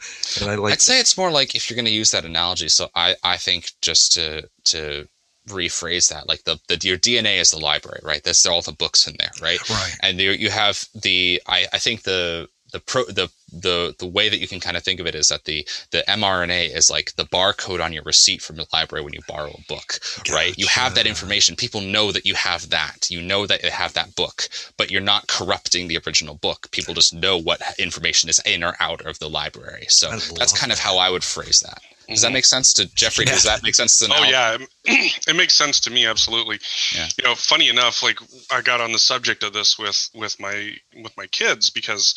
And 0.40 0.50
I 0.50 0.57
like. 0.57 0.74
I'd 0.74 0.83
say 0.83 1.00
it's 1.00 1.16
more 1.16 1.31
like 1.31 1.55
if 1.55 1.68
you're 1.68 1.76
going 1.76 1.87
to 1.87 1.90
use 1.90 2.11
that 2.11 2.24
analogy. 2.24 2.68
So 2.68 2.88
I 2.94 3.16
I 3.22 3.37
think 3.37 3.70
just 3.81 4.12
to 4.12 4.48
to 4.64 5.09
rephrase 5.48 6.09
that 6.11 6.28
like 6.28 6.44
the, 6.44 6.57
the 6.68 6.78
your 6.87 6.96
dna 6.96 7.40
is 7.40 7.50
the 7.50 7.59
library 7.59 7.98
right 8.05 8.22
there's 8.22 8.46
all 8.46 8.62
the 8.62 8.70
books 8.70 9.09
in 9.09 9.16
there 9.18 9.33
right 9.40 9.68
right 9.68 9.96
and 10.00 10.20
you, 10.20 10.31
you 10.31 10.50
have 10.50 10.87
the 10.94 11.42
I, 11.48 11.66
I 11.72 11.78
think 11.78 12.02
the 12.02 12.48
the 12.72 12.80
pro 12.80 13.04
the 13.04 13.30
the 13.52 13.94
the 13.98 14.06
way 14.06 14.28
that 14.28 14.38
you 14.38 14.48
can 14.48 14.61
kind 14.61 14.76
of 14.76 14.82
think 14.82 14.98
of 14.98 15.06
it 15.06 15.14
is 15.14 15.28
that 15.28 15.44
the 15.44 15.66
the 15.90 16.02
mRNA 16.08 16.74
is 16.74 16.90
like 16.90 17.14
the 17.16 17.24
barcode 17.24 17.85
on 17.85 17.92
your 17.92 18.02
receipt 18.02 18.42
from 18.42 18.56
the 18.56 18.66
library 18.72 19.04
when 19.04 19.12
you 19.12 19.20
borrow 19.28 19.50
a 19.50 19.64
book, 19.68 20.00
gotcha. 20.16 20.32
right? 20.32 20.58
You 20.58 20.66
have 20.66 20.94
that 20.94 21.06
information. 21.06 21.54
People 21.54 21.80
know 21.80 22.12
that 22.12 22.26
you 22.26 22.35
have 22.35 22.70
that. 22.70 23.11
You 23.11 23.20
know 23.20 23.46
that 23.46 23.62
you 23.62 23.70
have 23.70 23.92
that 23.92 24.14
book, 24.16 24.48
but 24.76 24.90
you're 24.90 25.00
not 25.00 25.28
corrupting 25.28 25.88
the 25.88 25.98
original 26.06 26.35
book. 26.37 26.70
People 26.70 26.94
just 26.94 27.14
know 27.14 27.37
what 27.38 27.61
information 27.78 28.28
is 28.30 28.40
in 28.46 28.64
or 28.64 28.74
out 28.80 29.04
of 29.04 29.18
the 29.18 29.28
library. 29.28 29.87
So 29.88 30.11
that's 30.11 30.58
kind 30.58 30.70
that. 30.70 30.78
of 30.78 30.85
how 30.85 30.96
I 30.96 31.11
would 31.11 31.24
phrase 31.24 31.61
that. 31.61 31.82
Does 32.09 32.23
that 32.23 32.33
make 32.33 32.45
sense 32.45 32.73
to 32.75 32.87
Jeffrey? 32.95 33.25
Yeah. 33.27 33.33
Does 33.33 33.45
that 33.45 33.62
make 33.62 33.75
sense 33.75 33.99
to 33.99 34.07
Oh 34.12 34.25
yeah, 34.25 34.59
it 34.85 35.37
makes 35.37 35.55
sense 35.55 35.81
to 35.81 35.91
me 35.91 36.07
absolutely. 36.07 36.59
Yeah. 36.95 37.09
You 37.19 37.25
know, 37.25 37.35
funny 37.35 37.69
enough, 37.69 38.03
like 38.03 38.19
I 38.51 38.61
got 38.61 38.81
on 38.81 38.93
the 38.93 38.99
subject 38.99 39.43
of 39.43 39.53
this 39.53 39.79
with 39.79 40.11
with 40.15 40.38
my 40.41 40.73
with 41.03 41.17
my 41.17 41.27
kids 41.27 41.71
because 41.71 42.15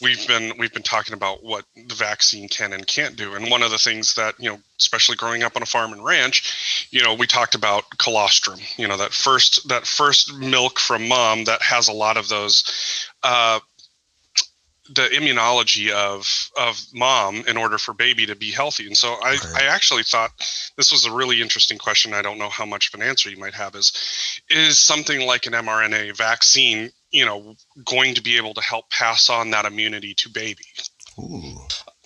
we've 0.00 0.26
been 0.26 0.52
we've 0.58 0.72
been 0.72 0.82
talking 0.82 1.14
about 1.14 1.42
what 1.42 1.64
the 1.74 1.94
vaccine 1.94 2.48
can 2.48 2.72
and 2.72 2.86
can't 2.86 3.16
do, 3.16 3.34
and 3.34 3.50
one 3.50 3.62
of 3.62 3.70
the 3.70 3.78
things 3.78 4.14
that 4.14 4.34
you 4.38 4.50
know, 4.50 4.58
especially 4.78 5.16
growing 5.16 5.42
up 5.42 5.56
on 5.56 5.62
a 5.62 5.66
farm 5.66 5.92
and 5.92 6.04
ranch, 6.04 6.88
you 6.90 7.02
know, 7.02 7.14
we 7.14 7.26
talked 7.26 7.54
about 7.54 7.84
colostrum. 7.98 8.60
You 8.76 8.88
know, 8.88 8.96
that 8.96 9.12
first 9.12 9.68
that 9.68 9.86
first 9.86 10.34
milk 10.34 10.78
from 10.78 11.08
mom 11.08 11.44
that 11.44 11.62
has 11.62 11.88
a 11.88 11.92
lot 11.92 12.16
of 12.16 12.28
those. 12.28 12.64
Uh, 13.22 13.60
the 14.88 15.08
immunology 15.12 15.90
of 15.90 16.50
of 16.56 16.80
mom 16.94 17.44
in 17.48 17.56
order 17.56 17.78
for 17.78 17.92
baby 17.92 18.26
to 18.26 18.36
be 18.36 18.50
healthy 18.50 18.86
and 18.86 18.96
so 18.96 19.16
i 19.22 19.34
okay. 19.34 19.48
i 19.56 19.62
actually 19.64 20.02
thought 20.02 20.30
this 20.76 20.92
was 20.92 21.04
a 21.04 21.12
really 21.12 21.40
interesting 21.40 21.78
question 21.78 22.14
i 22.14 22.22
don't 22.22 22.38
know 22.38 22.48
how 22.48 22.64
much 22.64 22.88
of 22.88 23.00
an 23.00 23.06
answer 23.06 23.28
you 23.28 23.38
might 23.38 23.54
have 23.54 23.74
is 23.74 23.92
is 24.48 24.78
something 24.78 25.26
like 25.26 25.46
an 25.46 25.52
mrna 25.52 26.16
vaccine 26.16 26.90
you 27.10 27.24
know 27.24 27.54
going 27.84 28.14
to 28.14 28.22
be 28.22 28.36
able 28.36 28.54
to 28.54 28.60
help 28.60 28.88
pass 28.90 29.28
on 29.28 29.50
that 29.50 29.64
immunity 29.64 30.14
to 30.14 30.28
baby 30.28 30.64
Ooh. 31.18 31.56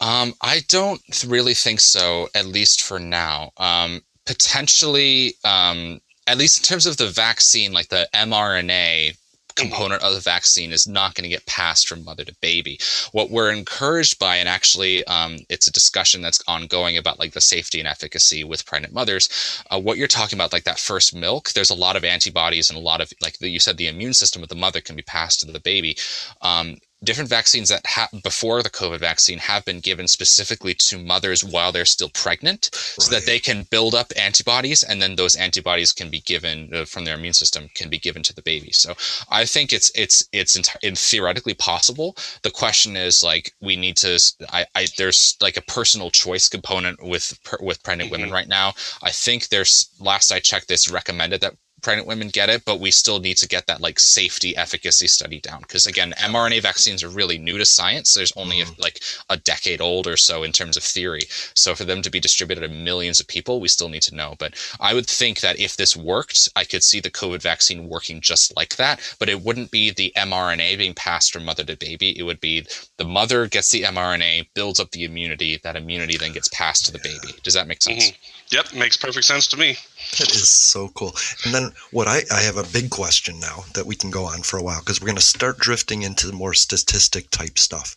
Um, 0.00 0.34
i 0.40 0.62
don't 0.68 1.02
really 1.26 1.54
think 1.54 1.80
so 1.80 2.28
at 2.34 2.46
least 2.46 2.82
for 2.82 2.98
now 2.98 3.50
um, 3.58 4.00
potentially 4.26 5.34
um, 5.44 6.00
at 6.26 6.38
least 6.38 6.58
in 6.58 6.64
terms 6.64 6.86
of 6.86 6.96
the 6.96 7.08
vaccine 7.08 7.72
like 7.72 7.88
the 7.88 8.08
mrna 8.14 9.16
component 9.60 10.02
of 10.02 10.14
the 10.14 10.20
vaccine 10.20 10.72
is 10.72 10.86
not 10.86 11.14
going 11.14 11.24
to 11.24 11.28
get 11.28 11.46
passed 11.46 11.88
from 11.88 12.04
mother 12.04 12.24
to 12.24 12.34
baby. 12.40 12.78
What 13.12 13.30
we're 13.30 13.50
encouraged 13.50 14.18
by, 14.18 14.36
and 14.36 14.48
actually, 14.48 15.04
um, 15.06 15.38
it's 15.48 15.66
a 15.66 15.72
discussion 15.72 16.22
that's 16.22 16.42
ongoing 16.46 16.96
about 16.96 17.18
like 17.18 17.32
the 17.32 17.40
safety 17.40 17.78
and 17.78 17.88
efficacy 17.88 18.44
with 18.44 18.66
pregnant 18.66 18.94
mothers. 18.94 19.28
Uh, 19.70 19.80
what 19.80 19.98
you're 19.98 20.08
talking 20.08 20.36
about, 20.36 20.52
like 20.52 20.64
that 20.64 20.78
first 20.78 21.14
milk, 21.14 21.52
there's 21.52 21.70
a 21.70 21.74
lot 21.74 21.96
of 21.96 22.04
antibodies 22.04 22.70
and 22.70 22.78
a 22.78 22.82
lot 22.82 23.00
of 23.00 23.12
like 23.22 23.40
you 23.40 23.60
said, 23.60 23.76
the 23.76 23.88
immune 23.88 24.14
system 24.14 24.42
of 24.42 24.48
the 24.48 24.54
mother 24.54 24.80
can 24.80 24.96
be 24.96 25.02
passed 25.02 25.40
to 25.40 25.50
the 25.50 25.60
baby. 25.60 25.96
Um, 26.42 26.76
different 27.02 27.30
vaccines 27.30 27.68
that 27.68 27.84
ha- 27.86 28.08
before 28.22 28.62
the 28.62 28.70
COVID 28.70 29.00
vaccine 29.00 29.38
have 29.38 29.64
been 29.64 29.80
given 29.80 30.06
specifically 30.06 30.74
to 30.74 30.98
mothers 30.98 31.42
while 31.42 31.72
they're 31.72 31.84
still 31.84 32.10
pregnant, 32.10 32.70
right. 32.72 33.02
so 33.04 33.10
that 33.14 33.26
they 33.26 33.38
can 33.38 33.64
build 33.70 33.94
up 33.94 34.12
antibodies, 34.16 34.82
and 34.82 35.00
then 35.00 35.16
those 35.16 35.34
antibodies 35.34 35.92
can 35.92 36.10
be 36.10 36.20
given 36.20 36.70
uh, 36.74 36.84
from 36.84 37.04
their 37.04 37.14
immune 37.14 37.32
system 37.32 37.68
can 37.74 37.88
be 37.88 37.98
given 37.98 38.22
to 38.22 38.34
the 38.34 38.42
baby. 38.42 38.72
So 38.72 38.94
I 39.30 39.44
think 39.44 39.72
it's 39.72 39.90
it's 39.94 40.28
it's 40.32 40.56
in 40.82 40.94
theoretically 40.94 41.54
possible. 41.54 42.16
The 42.42 42.50
question 42.50 42.96
is 42.96 43.22
like 43.22 43.52
we 43.60 43.76
need 43.76 43.96
to. 43.98 44.18
I, 44.52 44.66
I 44.74 44.86
there's 44.96 45.36
like 45.40 45.56
a 45.56 45.62
personal 45.62 46.10
choice 46.10 46.48
component 46.48 47.02
with 47.02 47.38
with 47.60 47.82
pregnant 47.82 48.10
mm-hmm. 48.10 48.20
women 48.20 48.32
right 48.32 48.48
now. 48.48 48.74
I 49.02 49.10
think 49.10 49.48
there's 49.48 49.88
last 50.00 50.32
I 50.32 50.40
checked, 50.40 50.68
this 50.68 50.90
recommended 50.90 51.40
that 51.40 51.54
pregnant 51.82 52.08
women 52.08 52.28
get 52.28 52.48
it, 52.48 52.64
but 52.64 52.80
we 52.80 52.90
still 52.90 53.20
need 53.20 53.36
to 53.38 53.48
get 53.48 53.66
that 53.66 53.80
like 53.80 53.98
safety 53.98 54.56
efficacy 54.56 55.06
study 55.06 55.40
down. 55.40 55.60
Because 55.60 55.86
again, 55.86 56.14
mRNA 56.18 56.62
vaccines 56.62 57.02
are 57.02 57.08
really 57.08 57.38
new 57.38 57.58
to 57.58 57.64
science. 57.64 58.14
There's 58.14 58.32
only 58.36 58.58
mm. 58.58 58.78
a, 58.78 58.80
like 58.80 59.00
a 59.28 59.36
decade 59.36 59.80
old 59.80 60.06
or 60.06 60.16
so 60.16 60.42
in 60.42 60.52
terms 60.52 60.76
of 60.76 60.82
theory. 60.82 61.22
So 61.54 61.74
for 61.74 61.84
them 61.84 62.02
to 62.02 62.10
be 62.10 62.20
distributed 62.20 62.62
to 62.62 62.68
millions 62.68 63.20
of 63.20 63.28
people, 63.28 63.60
we 63.60 63.68
still 63.68 63.88
need 63.88 64.02
to 64.02 64.14
know. 64.14 64.34
But 64.38 64.54
I 64.80 64.94
would 64.94 65.06
think 65.06 65.40
that 65.40 65.58
if 65.58 65.76
this 65.76 65.96
worked, 65.96 66.48
I 66.56 66.64
could 66.64 66.82
see 66.82 67.00
the 67.00 67.10
COVID 67.10 67.42
vaccine 67.42 67.88
working 67.88 68.20
just 68.20 68.54
like 68.56 68.76
that. 68.76 69.00
But 69.18 69.28
it 69.28 69.42
wouldn't 69.42 69.70
be 69.70 69.90
the 69.90 70.12
mRNA 70.16 70.78
being 70.78 70.94
passed 70.94 71.32
from 71.32 71.44
mother 71.44 71.64
to 71.64 71.76
baby. 71.76 72.18
It 72.18 72.22
would 72.22 72.40
be 72.40 72.66
the 72.96 73.04
mother 73.04 73.46
gets 73.46 73.70
the 73.70 73.82
mRNA, 73.82 74.48
builds 74.54 74.80
up 74.80 74.90
the 74.90 75.04
immunity. 75.04 75.58
That 75.62 75.76
immunity 75.76 76.16
then 76.16 76.32
gets 76.32 76.48
passed 76.48 76.86
to 76.86 76.92
the 76.92 76.98
baby. 76.98 77.38
Does 77.42 77.54
that 77.54 77.66
make 77.66 77.82
sense? 77.82 78.10
Mm-hmm. 78.10 78.39
Yep, 78.50 78.74
makes 78.74 78.96
perfect 78.96 79.26
sense 79.26 79.46
to 79.48 79.56
me. 79.56 79.76
That 80.18 80.34
is 80.34 80.48
so 80.50 80.88
cool. 80.88 81.14
And 81.44 81.54
then 81.54 81.70
what 81.92 82.08
I, 82.08 82.22
I 82.32 82.40
have 82.40 82.56
a 82.56 82.64
big 82.64 82.90
question 82.90 83.38
now 83.38 83.64
that 83.74 83.86
we 83.86 83.94
can 83.94 84.10
go 84.10 84.24
on 84.24 84.42
for 84.42 84.58
a 84.58 84.62
while 84.62 84.80
because 84.80 85.00
we're 85.00 85.06
going 85.06 85.16
to 85.16 85.22
start 85.22 85.58
drifting 85.58 86.02
into 86.02 86.26
the 86.26 86.32
more 86.32 86.52
statistic 86.52 87.30
type 87.30 87.58
stuff. 87.58 87.94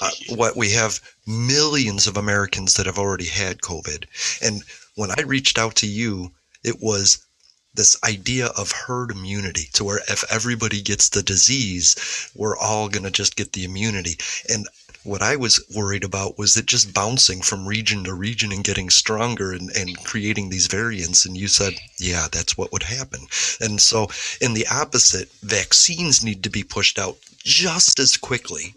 uh, 0.00 0.10
what 0.36 0.56
we 0.56 0.70
have 0.70 1.00
millions 1.26 2.06
of 2.06 2.16
Americans 2.16 2.74
that 2.74 2.86
have 2.86 2.98
already 2.98 3.26
had 3.26 3.60
COVID. 3.60 4.06
And 4.40 4.62
when 4.94 5.10
I 5.10 5.22
reached 5.22 5.58
out 5.58 5.74
to 5.76 5.86
you, 5.86 6.32
it 6.62 6.80
was 6.80 7.18
this 7.74 7.96
idea 8.04 8.46
of 8.46 8.72
herd 8.72 9.10
immunity 9.10 9.68
to 9.74 9.84
where 9.84 10.00
if 10.08 10.24
everybody 10.30 10.80
gets 10.80 11.10
the 11.10 11.22
disease, 11.22 12.30
we're 12.34 12.56
all 12.56 12.88
going 12.88 13.02
to 13.02 13.10
just 13.10 13.36
get 13.36 13.52
the 13.52 13.64
immunity. 13.64 14.16
And 14.48 14.66
what 15.04 15.22
I 15.22 15.36
was 15.36 15.62
worried 15.74 16.02
about 16.02 16.38
was 16.38 16.56
it 16.56 16.66
just 16.66 16.94
bouncing 16.94 17.42
from 17.42 17.68
region 17.68 18.04
to 18.04 18.14
region 18.14 18.50
and 18.52 18.64
getting 18.64 18.88
stronger 18.88 19.52
and, 19.52 19.70
and 19.76 20.02
creating 20.02 20.48
these 20.48 20.66
variants. 20.66 21.26
And 21.26 21.36
you 21.36 21.46
said, 21.46 21.74
yeah, 21.98 22.26
that's 22.32 22.56
what 22.56 22.72
would 22.72 22.84
happen. 22.84 23.26
And 23.60 23.80
so, 23.80 24.08
in 24.40 24.54
the 24.54 24.66
opposite, 24.66 25.30
vaccines 25.42 26.24
need 26.24 26.42
to 26.42 26.50
be 26.50 26.62
pushed 26.62 26.98
out 26.98 27.18
just 27.42 28.00
as 28.00 28.16
quickly. 28.16 28.74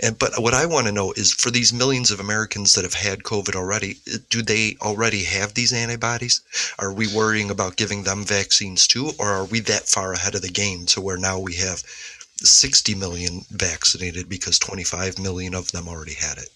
And 0.00 0.18
but 0.18 0.38
what 0.38 0.52
I 0.52 0.66
want 0.66 0.86
to 0.86 0.92
know 0.92 1.12
is 1.12 1.32
for 1.32 1.50
these 1.50 1.72
millions 1.72 2.10
of 2.10 2.20
Americans 2.20 2.74
that 2.74 2.84
have 2.84 2.92
had 2.92 3.22
COVID 3.22 3.56
already, 3.56 3.96
do 4.28 4.42
they 4.42 4.76
already 4.82 5.24
have 5.24 5.54
these 5.54 5.72
antibodies? 5.72 6.42
Are 6.78 6.92
we 6.92 7.06
worrying 7.06 7.50
about 7.50 7.76
giving 7.76 8.02
them 8.02 8.22
vaccines 8.22 8.86
too, 8.86 9.12
or 9.18 9.30
are 9.30 9.46
we 9.46 9.60
that 9.60 9.88
far 9.88 10.12
ahead 10.12 10.34
of 10.34 10.42
the 10.42 10.50
game 10.50 10.84
to 10.86 11.00
where 11.00 11.16
now 11.16 11.38
we 11.38 11.54
have 11.54 11.82
60 12.46 12.94
million 12.94 13.40
vaccinated 13.50 14.28
because 14.28 14.58
25 14.58 15.18
million 15.18 15.54
of 15.54 15.72
them 15.72 15.88
already 15.88 16.14
had 16.14 16.38
it? 16.38 16.48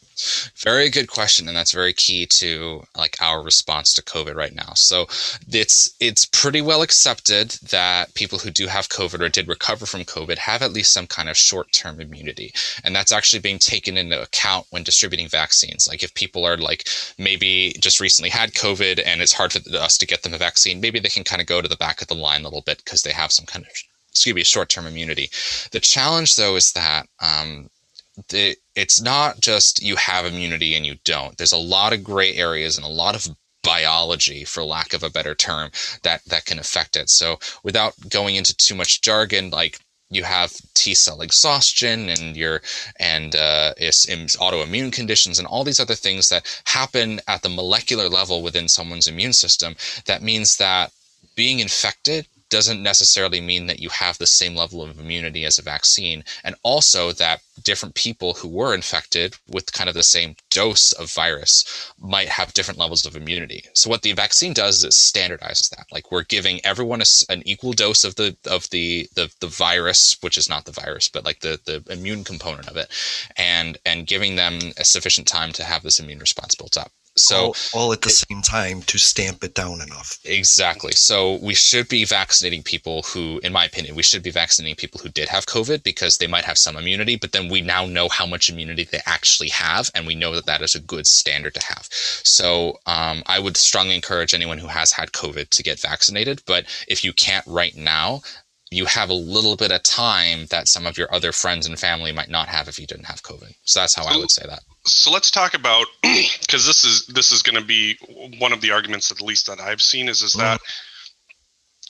Very 0.57 0.89
good 0.89 1.09
question, 1.09 1.47
and 1.47 1.55
that's 1.55 1.73
very 1.73 1.93
key 1.93 2.25
to 2.25 2.87
like 2.97 3.21
our 3.21 3.43
response 3.43 3.93
to 3.93 4.03
COVID 4.03 4.35
right 4.35 4.55
now. 4.55 4.73
So 4.73 5.03
it's 5.47 5.95
it's 6.01 6.25
pretty 6.25 6.63
well 6.63 6.81
accepted 6.81 7.51
that 7.69 8.15
people 8.15 8.39
who 8.39 8.51
do 8.51 8.67
have 8.67 8.89
COVID 8.89 9.21
or 9.21 9.29
did 9.29 9.47
recover 9.47 9.85
from 9.85 10.05
COVID 10.05 10.39
have 10.39 10.63
at 10.63 10.73
least 10.73 10.95
some 10.95 11.07
kind 11.07 11.29
of 11.29 11.37
short-term 11.37 12.01
immunity, 12.01 12.55
and 12.83 12.97
that's 12.97 13.13
actually 13.13 13.41
being 13.41 13.59
taken 13.59 13.99
into 13.99 14.23
account 14.23 14.67
when 14.71 14.85
distributing 14.85 15.29
vaccines. 15.29 15.87
Like 15.87 16.03
if 16.03 16.15
people 16.15 16.47
are 16.47 16.57
like 16.57 16.89
maybe 17.19 17.77
just 17.79 18.01
recently 18.01 18.31
had 18.31 18.55
COVID 18.55 19.03
and 19.05 19.21
it's 19.21 19.35
hard 19.35 19.53
for 19.53 19.61
us 19.77 19.99
to 19.99 20.07
get 20.07 20.23
them 20.23 20.33
a 20.33 20.39
vaccine, 20.39 20.81
maybe 20.81 20.99
they 20.99 21.11
can 21.11 21.25
kind 21.25 21.43
of 21.43 21.47
go 21.47 21.61
to 21.61 21.69
the 21.69 21.77
back 21.77 22.01
of 22.01 22.09
the 22.09 22.15
line 22.15 22.41
a 22.41 22.45
little 22.45 22.63
bit 22.63 22.79
because 22.79 23.03
they 23.03 23.13
have 23.13 23.33
some 23.33 23.45
kind 23.45 23.67
of 23.67 23.71
excuse 24.17 24.35
me, 24.35 24.43
short-term 24.43 24.87
immunity. 24.87 25.29
The 25.73 25.81
challenge, 25.81 26.37
though, 26.37 26.57
is 26.57 26.73
that 26.73 27.07
um, 27.21 27.69
the, 28.31 28.57
it's 28.75 28.99
not 28.99 29.43
just 29.43 29.83
you 29.83 29.95
have 29.97 30.25
immunity 30.25 30.75
and 30.75 30.87
you 30.87 30.97
don't. 31.05 31.37
There's 31.37 31.53
a 31.53 31.59
lot 31.59 31.93
of 31.93 32.03
gray 32.03 32.35
areas 32.35 32.79
and 32.79 32.87
a 32.87 32.89
lot 32.89 33.15
of 33.15 33.29
biology, 33.63 34.45
for 34.45 34.65
lack 34.65 34.95
of 34.95 35.03
a 35.03 35.11
better 35.11 35.35
term, 35.35 35.71
that 36.03 36.25
that 36.27 36.47
can 36.47 36.59
affect 36.59 36.97
it. 36.97 37.11
So, 37.11 37.39
without 37.63 37.93
going 38.09 38.37
into 38.37 38.57
too 38.57 38.75
much 38.75 39.03
jargon, 39.03 39.51
like 39.51 39.81
you 40.09 40.23
have 40.23 40.51
T 40.73 40.95
cell 40.95 41.21
exhaustion 41.21 42.09
and 42.09 42.37
your 42.37 42.63
and 42.99 43.37
uh, 43.37 43.75
autoimmune 43.75 44.93
conditions 44.93 45.39
and 45.39 45.47
all 45.47 45.63
these 45.63 45.81
other 45.81 45.95
things 45.95 46.31
that 46.31 46.63
happen 46.65 47.21
at 47.29 47.43
the 47.43 47.51
molecular 47.51 48.09
level 48.09 48.41
within 48.41 48.67
someone's 48.69 49.09
immune 49.09 49.35
system. 49.35 49.77
That 50.07 50.23
means 50.23 50.57
that 50.57 50.91
being 51.35 51.61
infected 51.61 52.27
doesn't 52.49 52.83
necessarily 52.83 53.41
mean 53.41 53.67
that 53.67 53.81
you 53.81 53.89
have 53.89 54.19
the 54.19 54.27
same 54.27 54.55
level 54.55 54.83
of 54.83 54.99
immunity 54.99 55.45
as 55.45 55.59
a 55.59 55.63
vaccine. 55.63 56.25
And 56.45 56.55
also 56.63 57.13
that 57.13 57.41
different 57.63 57.95
people 57.95 58.35
who 58.35 58.49
were 58.49 58.75
infected 58.75 59.37
with 59.49 59.73
kind 59.73 59.89
of 59.89 59.95
the 59.95 60.03
same 60.03 60.37
dose 60.51 60.93
of 60.93 61.13
virus 61.13 61.93
might 61.99 62.29
have 62.29 62.55
different 62.55 62.79
levels 62.79 63.07
of 63.07 63.17
immunity. 63.17 63.65
So 63.75 63.91
what 63.91 64.03
the 64.03 64.13
vaccine 64.13 64.53
does 64.53 64.77
is 64.77 64.85
it 64.85 64.93
standardizes 64.93 65.71
that. 65.71 65.87
Like 65.91 66.13
we're 66.13 66.25
giving 66.25 66.65
everyone 66.65 67.01
a, 67.01 67.07
an 67.29 67.43
equal 67.47 67.73
dose 67.73 68.05
of 68.05 68.15
the 68.17 68.37
of 68.49 68.69
the, 68.71 69.09
the 69.15 69.33
the 69.41 69.49
virus, 69.49 70.17
which 70.21 70.39
is 70.39 70.49
not 70.49 70.65
the 70.65 70.73
virus, 70.73 71.09
but 71.09 71.25
like 71.25 71.41
the 71.41 71.59
the 71.65 71.83
immune 71.93 72.25
component 72.25 72.69
of 72.69 72.77
it, 72.77 72.89
and 73.37 73.79
and 73.85 74.07
giving 74.07 74.37
them 74.37 74.59
a 74.79 74.85
sufficient 74.85 75.27
time 75.27 75.53
to 75.53 75.65
have 75.65 75.83
this 75.83 76.01
immune 76.01 76.19
response 76.19 76.55
built 76.55 76.77
up. 76.77 76.93
So 77.19 77.37
all, 77.37 77.57
all 77.75 77.93
at 77.93 78.03
the 78.03 78.09
it, 78.09 78.25
same 78.29 78.43
time 78.43 78.83
to 78.83 78.99
stamp 78.99 79.43
it 79.43 79.55
down 79.55 79.81
enough. 79.81 80.19
Exactly. 80.25 80.93
So 80.93 81.39
we 81.43 81.55
should 81.55 81.89
be 81.89 82.05
vaccinating 82.05 82.63
people 82.63 83.03
who, 83.03 83.41
in 83.43 83.53
my 83.53 83.65
opinion, 83.65 83.97
we 83.97 84.03
should 84.03 84.23
be 84.23 84.31
vaccinating 84.31 84.77
people 84.77 85.01
who 85.01 85.09
did 85.09 85.29
have 85.29 85.47
COVID 85.47 85.83
because 85.83 86.19
they 86.19 86.27
might 86.27 86.45
have 86.45 86.59
some 86.59 86.77
immunity, 86.77 87.17
but 87.17 87.33
then 87.33 87.49
we 87.49 87.63
now 87.63 87.87
know 87.87 88.09
how 88.09 88.27
much 88.27 88.51
immunity 88.51 88.85
they 88.85 89.01
actually 89.07 89.49
have, 89.49 89.91
and 89.95 90.07
we 90.07 90.15
know 90.15 90.35
that 90.35 90.47
that 90.47 90.61
is 90.61 90.75
a 90.75 90.81
good 90.81 91.07
standard 91.07 91.55
to 91.55 91.65
have. 91.65 91.89
So 91.91 92.79
um, 92.87 93.23
I 93.27 93.39
would 93.39 93.57
strongly 93.57 93.95
encourage 93.95 94.35
anyone 94.35 94.59
who 94.59 94.69
has 94.69 94.93
had 94.93 95.13
COVID 95.13 95.49
to 95.49 95.63
get 95.63 95.81
vaccinated. 95.81 96.43
But 96.47 96.67
if 96.87 97.03
you 97.03 97.13
can't 97.15 97.47
right 97.47 97.75
now, 97.75 98.21
you 98.71 98.85
have 98.85 99.09
a 99.09 99.15
little 99.15 99.57
bit 99.57 99.73
of 99.73 99.83
time 99.85 100.47
that 100.47 100.69
some 100.69 100.87
of 100.87 100.99
your 100.99 101.13
other 101.15 101.33
friends 101.33 101.67
and 101.67 101.79
family 101.79 102.13
might 102.13 102.29
not 102.29 102.49
have 102.49 102.69
if 102.69 102.79
you 102.79 102.87
didn't 102.87 103.05
have 103.05 103.23
COVID. 103.23 103.55
So 103.65 103.81
that's 103.81 103.95
how 103.95 104.05
I 104.05 104.17
would 104.17 104.31
say 104.31 104.45
that 104.47 104.61
so 104.87 105.11
let's 105.11 105.31
talk 105.31 105.55
about 105.55 105.87
because 106.03 106.67
this 106.67 106.85
is 106.85 107.07
this 107.07 107.33
is 107.33 107.43
going 107.43 107.61
to 107.61 107.67
be 107.67 107.97
one 108.39 108.53
of 108.53 108.61
the 108.61 108.71
arguments 108.71 109.11
at 109.11 109.21
least 109.21 109.47
that 109.47 109.61
I've 109.61 109.83
seen 109.83 110.09
is 110.09 110.23
is 110.23 110.35
mm. 110.35 110.41
that 110.41 110.61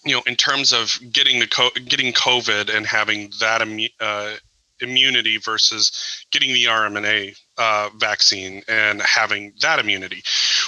you 0.04 0.14
know 0.14 0.22
in 0.26 0.36
terms 0.36 0.72
of 0.72 0.98
getting 1.12 1.38
the 1.38 1.46
co- 1.46 1.70
getting 1.86 2.12
COVID 2.12 2.74
and 2.74 2.86
having 2.86 3.30
that 3.40 3.60
immu- 3.60 3.90
uh, 4.00 4.36
immunity 4.80 5.38
versus 5.38 6.24
getting 6.32 6.52
the 6.52 6.64
RMNA 6.64 7.36
uh, 7.58 7.88
vaccine 7.96 8.62
and 8.68 9.00
having 9.02 9.52
that 9.62 9.78
immunity. 9.78 10.22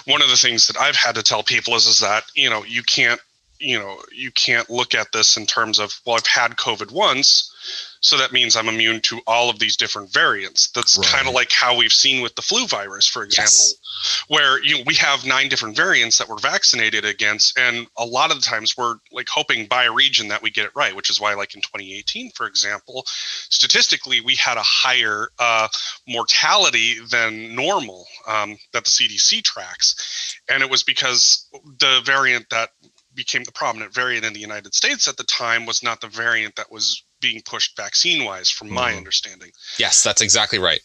One 0.07 0.23
of 0.23 0.31
the 0.31 0.37
things 0.37 0.67
that 0.69 0.79
I've 0.79 0.97
had 0.97 1.15
to 1.17 1.23
tell 1.23 1.43
people 1.43 1.75
is 1.75 1.87
is 1.87 2.01
that 2.01 2.25
you 2.35 2.51
know 2.51 2.65
you 2.65 2.83
can't 2.83 3.21
you 3.61 3.79
know 3.79 3.99
you 4.13 4.31
can't 4.31 4.71
look 4.71 4.95
at 4.95 5.13
this 5.13 5.37
in 5.37 5.47
terms 5.47 5.79
of 5.79 5.93
well 6.05 6.17
I've 6.17 6.27
had 6.27 6.57
COVID 6.57 6.91
once 6.91 7.53
so 8.01 8.17
that 8.19 8.33
means 8.33 8.57
I'm 8.57 8.69
immune 8.69 9.01
to 9.03 9.21
all 9.27 9.51
of 9.51 9.59
these 9.59 9.77
different 9.77 10.13
variants. 10.13 10.69
That's 10.71 10.97
right. 10.99 11.07
kind 11.07 11.29
of 11.29 11.35
like 11.35 11.51
how 11.51 11.77
we've 11.77 11.93
seen 11.93 12.23
with 12.23 12.35
the 12.35 12.43
flu 12.43 12.67
virus, 12.67 13.07
for 13.07 13.25
example, 13.25 13.51
yes. 13.51 14.25
where 14.29 14.63
you 14.63 14.79
know, 14.79 14.85
we 14.87 14.95
have 14.95 15.27
nine 15.27 15.49
different 15.49 15.77
variants 15.77 16.19
that 16.19 16.29
we're 16.29 16.39
vaccinated 16.39 17.05
against, 17.05 17.59
and 17.59 17.87
a 17.97 18.05
lot 18.05 18.31
of 18.31 18.37
the 18.37 18.43
times 18.43 18.77
we're 18.77 18.97
like 19.13 19.29
hoping 19.29 19.67
by 19.67 19.85
a 19.85 19.93
region 19.93 20.29
that 20.29 20.43
we 20.43 20.51
get 20.51 20.67
it 20.67 20.73
right, 20.75 20.95
which 20.95 21.11
is 21.11 21.21
why, 21.21 21.35
like 21.35 21.55
in 21.55 21.61
2018, 21.61 22.31
for 22.33 22.47
example, 22.47 23.05
statistically 23.07 24.21
we 24.21 24.37
had 24.37 24.57
a 24.57 24.63
higher 24.63 25.29
uh, 25.39 25.69
mortality 26.07 26.97
than 27.11 27.55
normal 27.55 28.07
um, 28.27 28.57
that 28.73 28.85
the 28.85 28.91
CDC 28.91 29.43
tracks, 29.43 30.37
and 30.49 30.63
it 30.63 30.71
was 30.71 30.83
because 30.83 31.47
the 31.81 32.01
variant 32.05 32.49
that 32.51 32.71
became 33.19 33.43
the 33.43 33.53
prominent 33.53 33.93
variant 33.93 34.25
in 34.25 34.33
the 34.33 34.39
United 34.39 34.73
States 34.73 35.09
at 35.09 35.17
the 35.17 35.25
time 35.25 35.67
was 35.67 35.83
not 35.83 36.01
the 36.01 36.07
variant 36.07 36.55
that 36.55 36.71
was 36.71 37.03
being 37.21 37.43
pushed 37.45 37.77
vaccine 37.77 38.25
wise, 38.25 38.49
from 38.49 38.71
my 38.71 38.91
mm-hmm. 38.91 38.99
understanding. 38.99 39.51
Yes, 39.77 40.05
that's 40.05 40.23
exactly 40.23 40.61
right. 40.61 40.81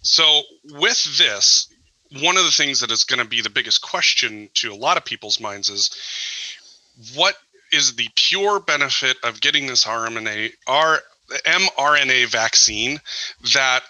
So, 0.00 0.42
with 0.64 1.18
this, 1.18 1.68
one 2.22 2.38
of 2.38 2.44
the 2.44 2.50
things 2.50 2.80
that 2.80 2.90
is 2.90 3.04
going 3.04 3.18
to 3.18 3.28
be 3.28 3.42
the 3.42 3.50
biggest 3.50 3.82
question 3.82 4.48
to 4.54 4.72
a 4.72 4.74
lot 4.74 4.96
of 4.96 5.04
people's 5.04 5.40
minds 5.40 5.68
is 5.68 5.90
what 7.14 7.36
is 7.70 7.96
the 7.96 8.08
pure 8.16 8.60
benefit 8.60 9.18
of 9.22 9.42
getting 9.42 9.66
this 9.66 9.84
RMNA, 9.84 10.52
R, 10.66 11.02
mRNA 11.44 12.30
vaccine 12.30 12.98
that 13.52 13.82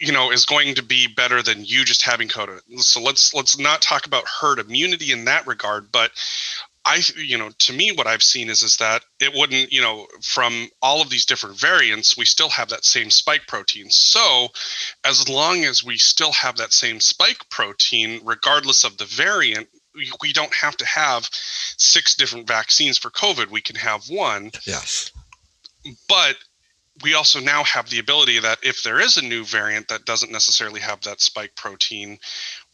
you 0.00 0.12
know 0.12 0.32
is 0.32 0.46
going 0.46 0.74
to 0.74 0.82
be 0.82 1.06
better 1.06 1.42
than 1.42 1.64
you 1.64 1.84
just 1.84 2.02
having 2.02 2.26
COVID. 2.26 2.60
So 2.80 3.00
let's 3.00 3.32
let's 3.34 3.56
not 3.56 3.82
talk 3.82 4.06
about 4.06 4.24
herd 4.26 4.58
immunity 4.58 5.12
in 5.12 5.26
that 5.26 5.46
regard, 5.46 5.92
but 5.92 6.10
I, 6.84 7.02
you 7.16 7.36
know, 7.36 7.50
to 7.50 7.72
me, 7.72 7.92
what 7.92 8.06
I've 8.06 8.22
seen 8.22 8.48
is 8.48 8.62
is 8.62 8.78
that 8.78 9.02
it 9.18 9.34
wouldn't, 9.34 9.70
you 9.72 9.82
know, 9.82 10.06
from 10.22 10.68
all 10.80 11.02
of 11.02 11.10
these 11.10 11.26
different 11.26 11.58
variants, 11.58 12.16
we 12.16 12.24
still 12.24 12.48
have 12.48 12.70
that 12.70 12.84
same 12.84 13.10
spike 13.10 13.46
protein. 13.46 13.90
So, 13.90 14.48
as 15.04 15.28
long 15.28 15.64
as 15.64 15.84
we 15.84 15.98
still 15.98 16.32
have 16.32 16.56
that 16.56 16.72
same 16.72 16.98
spike 17.00 17.48
protein, 17.50 18.20
regardless 18.24 18.84
of 18.84 18.96
the 18.96 19.04
variant, 19.04 19.68
we, 19.94 20.10
we 20.22 20.32
don't 20.32 20.54
have 20.54 20.76
to 20.78 20.86
have 20.86 21.28
six 21.32 22.14
different 22.14 22.46
vaccines 22.46 22.96
for 22.96 23.10
COVID. 23.10 23.50
We 23.50 23.60
can 23.60 23.76
have 23.76 24.08
one. 24.08 24.50
Yes. 24.66 25.12
But 26.08 26.36
we 27.02 27.14
also 27.14 27.40
now 27.40 27.64
have 27.64 27.88
the 27.88 27.98
ability 27.98 28.38
that 28.40 28.58
if 28.62 28.82
there 28.82 29.00
is 29.00 29.16
a 29.16 29.22
new 29.22 29.44
variant 29.44 29.88
that 29.88 30.04
doesn't 30.04 30.32
necessarily 30.32 30.80
have 30.80 31.00
that 31.02 31.20
spike 31.20 31.54
protein, 31.56 32.18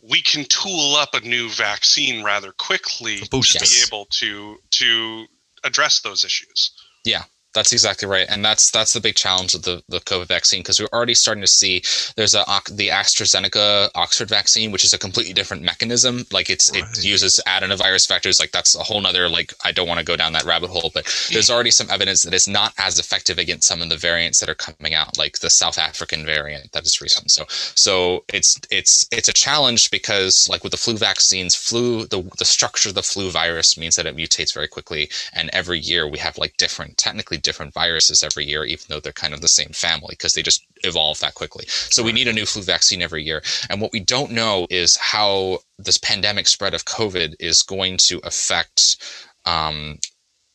we 0.08 0.22
can 0.22 0.44
tool 0.44 0.96
up 0.96 1.14
a 1.14 1.20
new 1.20 1.48
vaccine 1.48 2.22
rather 2.22 2.52
quickly 2.52 3.18
to 3.18 3.40
be 3.40 3.82
able 3.86 4.06
to 4.10 4.56
to 4.70 5.26
address 5.64 6.00
those 6.00 6.24
issues. 6.24 6.70
Yeah, 7.04 7.24
that's 7.56 7.72
exactly 7.72 8.06
right, 8.06 8.26
and 8.28 8.44
that's 8.44 8.70
that's 8.70 8.92
the 8.92 9.00
big 9.00 9.14
challenge 9.14 9.54
of 9.54 9.62
the, 9.62 9.82
the 9.88 9.98
COVID 10.00 10.26
vaccine 10.26 10.60
because 10.60 10.78
we're 10.78 10.92
already 10.92 11.14
starting 11.14 11.40
to 11.40 11.48
see 11.48 11.82
there's 12.14 12.34
a 12.34 12.44
the 12.70 12.88
AstraZeneca 12.88 13.88
Oxford 13.94 14.28
vaccine, 14.28 14.72
which 14.72 14.84
is 14.84 14.92
a 14.92 14.98
completely 14.98 15.32
different 15.32 15.62
mechanism. 15.62 16.26
Like 16.30 16.50
it's 16.50 16.70
right. 16.70 16.82
it 16.82 17.04
uses 17.04 17.40
adenovirus 17.48 18.06
vectors. 18.06 18.38
Like 18.38 18.52
that's 18.52 18.74
a 18.76 18.82
whole 18.82 19.00
nother 19.00 19.28
like 19.28 19.54
I 19.64 19.72
don't 19.72 19.88
want 19.88 20.00
to 20.00 20.04
go 20.04 20.16
down 20.16 20.34
that 20.34 20.44
rabbit 20.44 20.68
hole, 20.68 20.90
but 20.92 21.06
there's 21.32 21.48
already 21.48 21.70
some 21.70 21.88
evidence 21.90 22.22
that 22.24 22.34
it's 22.34 22.46
not 22.46 22.74
as 22.78 22.98
effective 22.98 23.38
against 23.38 23.66
some 23.66 23.80
of 23.80 23.88
the 23.88 23.96
variants 23.96 24.38
that 24.40 24.50
are 24.50 24.54
coming 24.54 24.92
out, 24.94 25.16
like 25.16 25.38
the 25.38 25.50
South 25.50 25.78
African 25.78 26.26
variant 26.26 26.72
that 26.72 26.84
is 26.84 27.00
recent. 27.00 27.30
So 27.30 27.46
so 27.48 28.24
it's 28.34 28.60
it's 28.70 29.08
it's 29.10 29.30
a 29.30 29.32
challenge 29.32 29.90
because 29.90 30.46
like 30.50 30.62
with 30.62 30.72
the 30.72 30.78
flu 30.78 30.98
vaccines, 30.98 31.54
flu 31.56 32.04
the 32.04 32.22
the 32.38 32.44
structure 32.44 32.90
of 32.90 32.94
the 32.94 33.02
flu 33.02 33.30
virus 33.30 33.78
means 33.78 33.96
that 33.96 34.04
it 34.04 34.14
mutates 34.14 34.52
very 34.52 34.68
quickly, 34.68 35.08
and 35.32 35.48
every 35.54 35.78
year 35.78 36.06
we 36.06 36.18
have 36.18 36.36
like 36.36 36.58
different 36.58 36.98
technically 36.98 37.38
different 37.46 37.72
viruses 37.72 38.22
every 38.22 38.44
year, 38.44 38.64
even 38.64 38.84
though 38.88 39.00
they're 39.00 39.12
kind 39.24 39.32
of 39.32 39.40
the 39.40 39.56
same 39.60 39.70
family 39.70 40.10
because 40.10 40.34
they 40.34 40.42
just 40.42 40.66
evolve 40.84 41.18
that 41.20 41.34
quickly. 41.34 41.64
So 41.68 42.02
we 42.02 42.12
need 42.12 42.28
a 42.28 42.32
new 42.32 42.44
flu 42.44 42.62
vaccine 42.62 43.00
every 43.00 43.22
year. 43.22 43.42
And 43.70 43.80
what 43.80 43.92
we 43.92 44.00
don't 44.00 44.32
know 44.32 44.66
is 44.68 44.96
how 44.96 45.60
this 45.78 45.98
pandemic 45.98 46.48
spread 46.48 46.74
of 46.74 46.84
COVID 46.84 47.36
is 47.40 47.62
going 47.62 47.96
to 48.08 48.20
affect 48.24 48.98
um, 49.44 49.98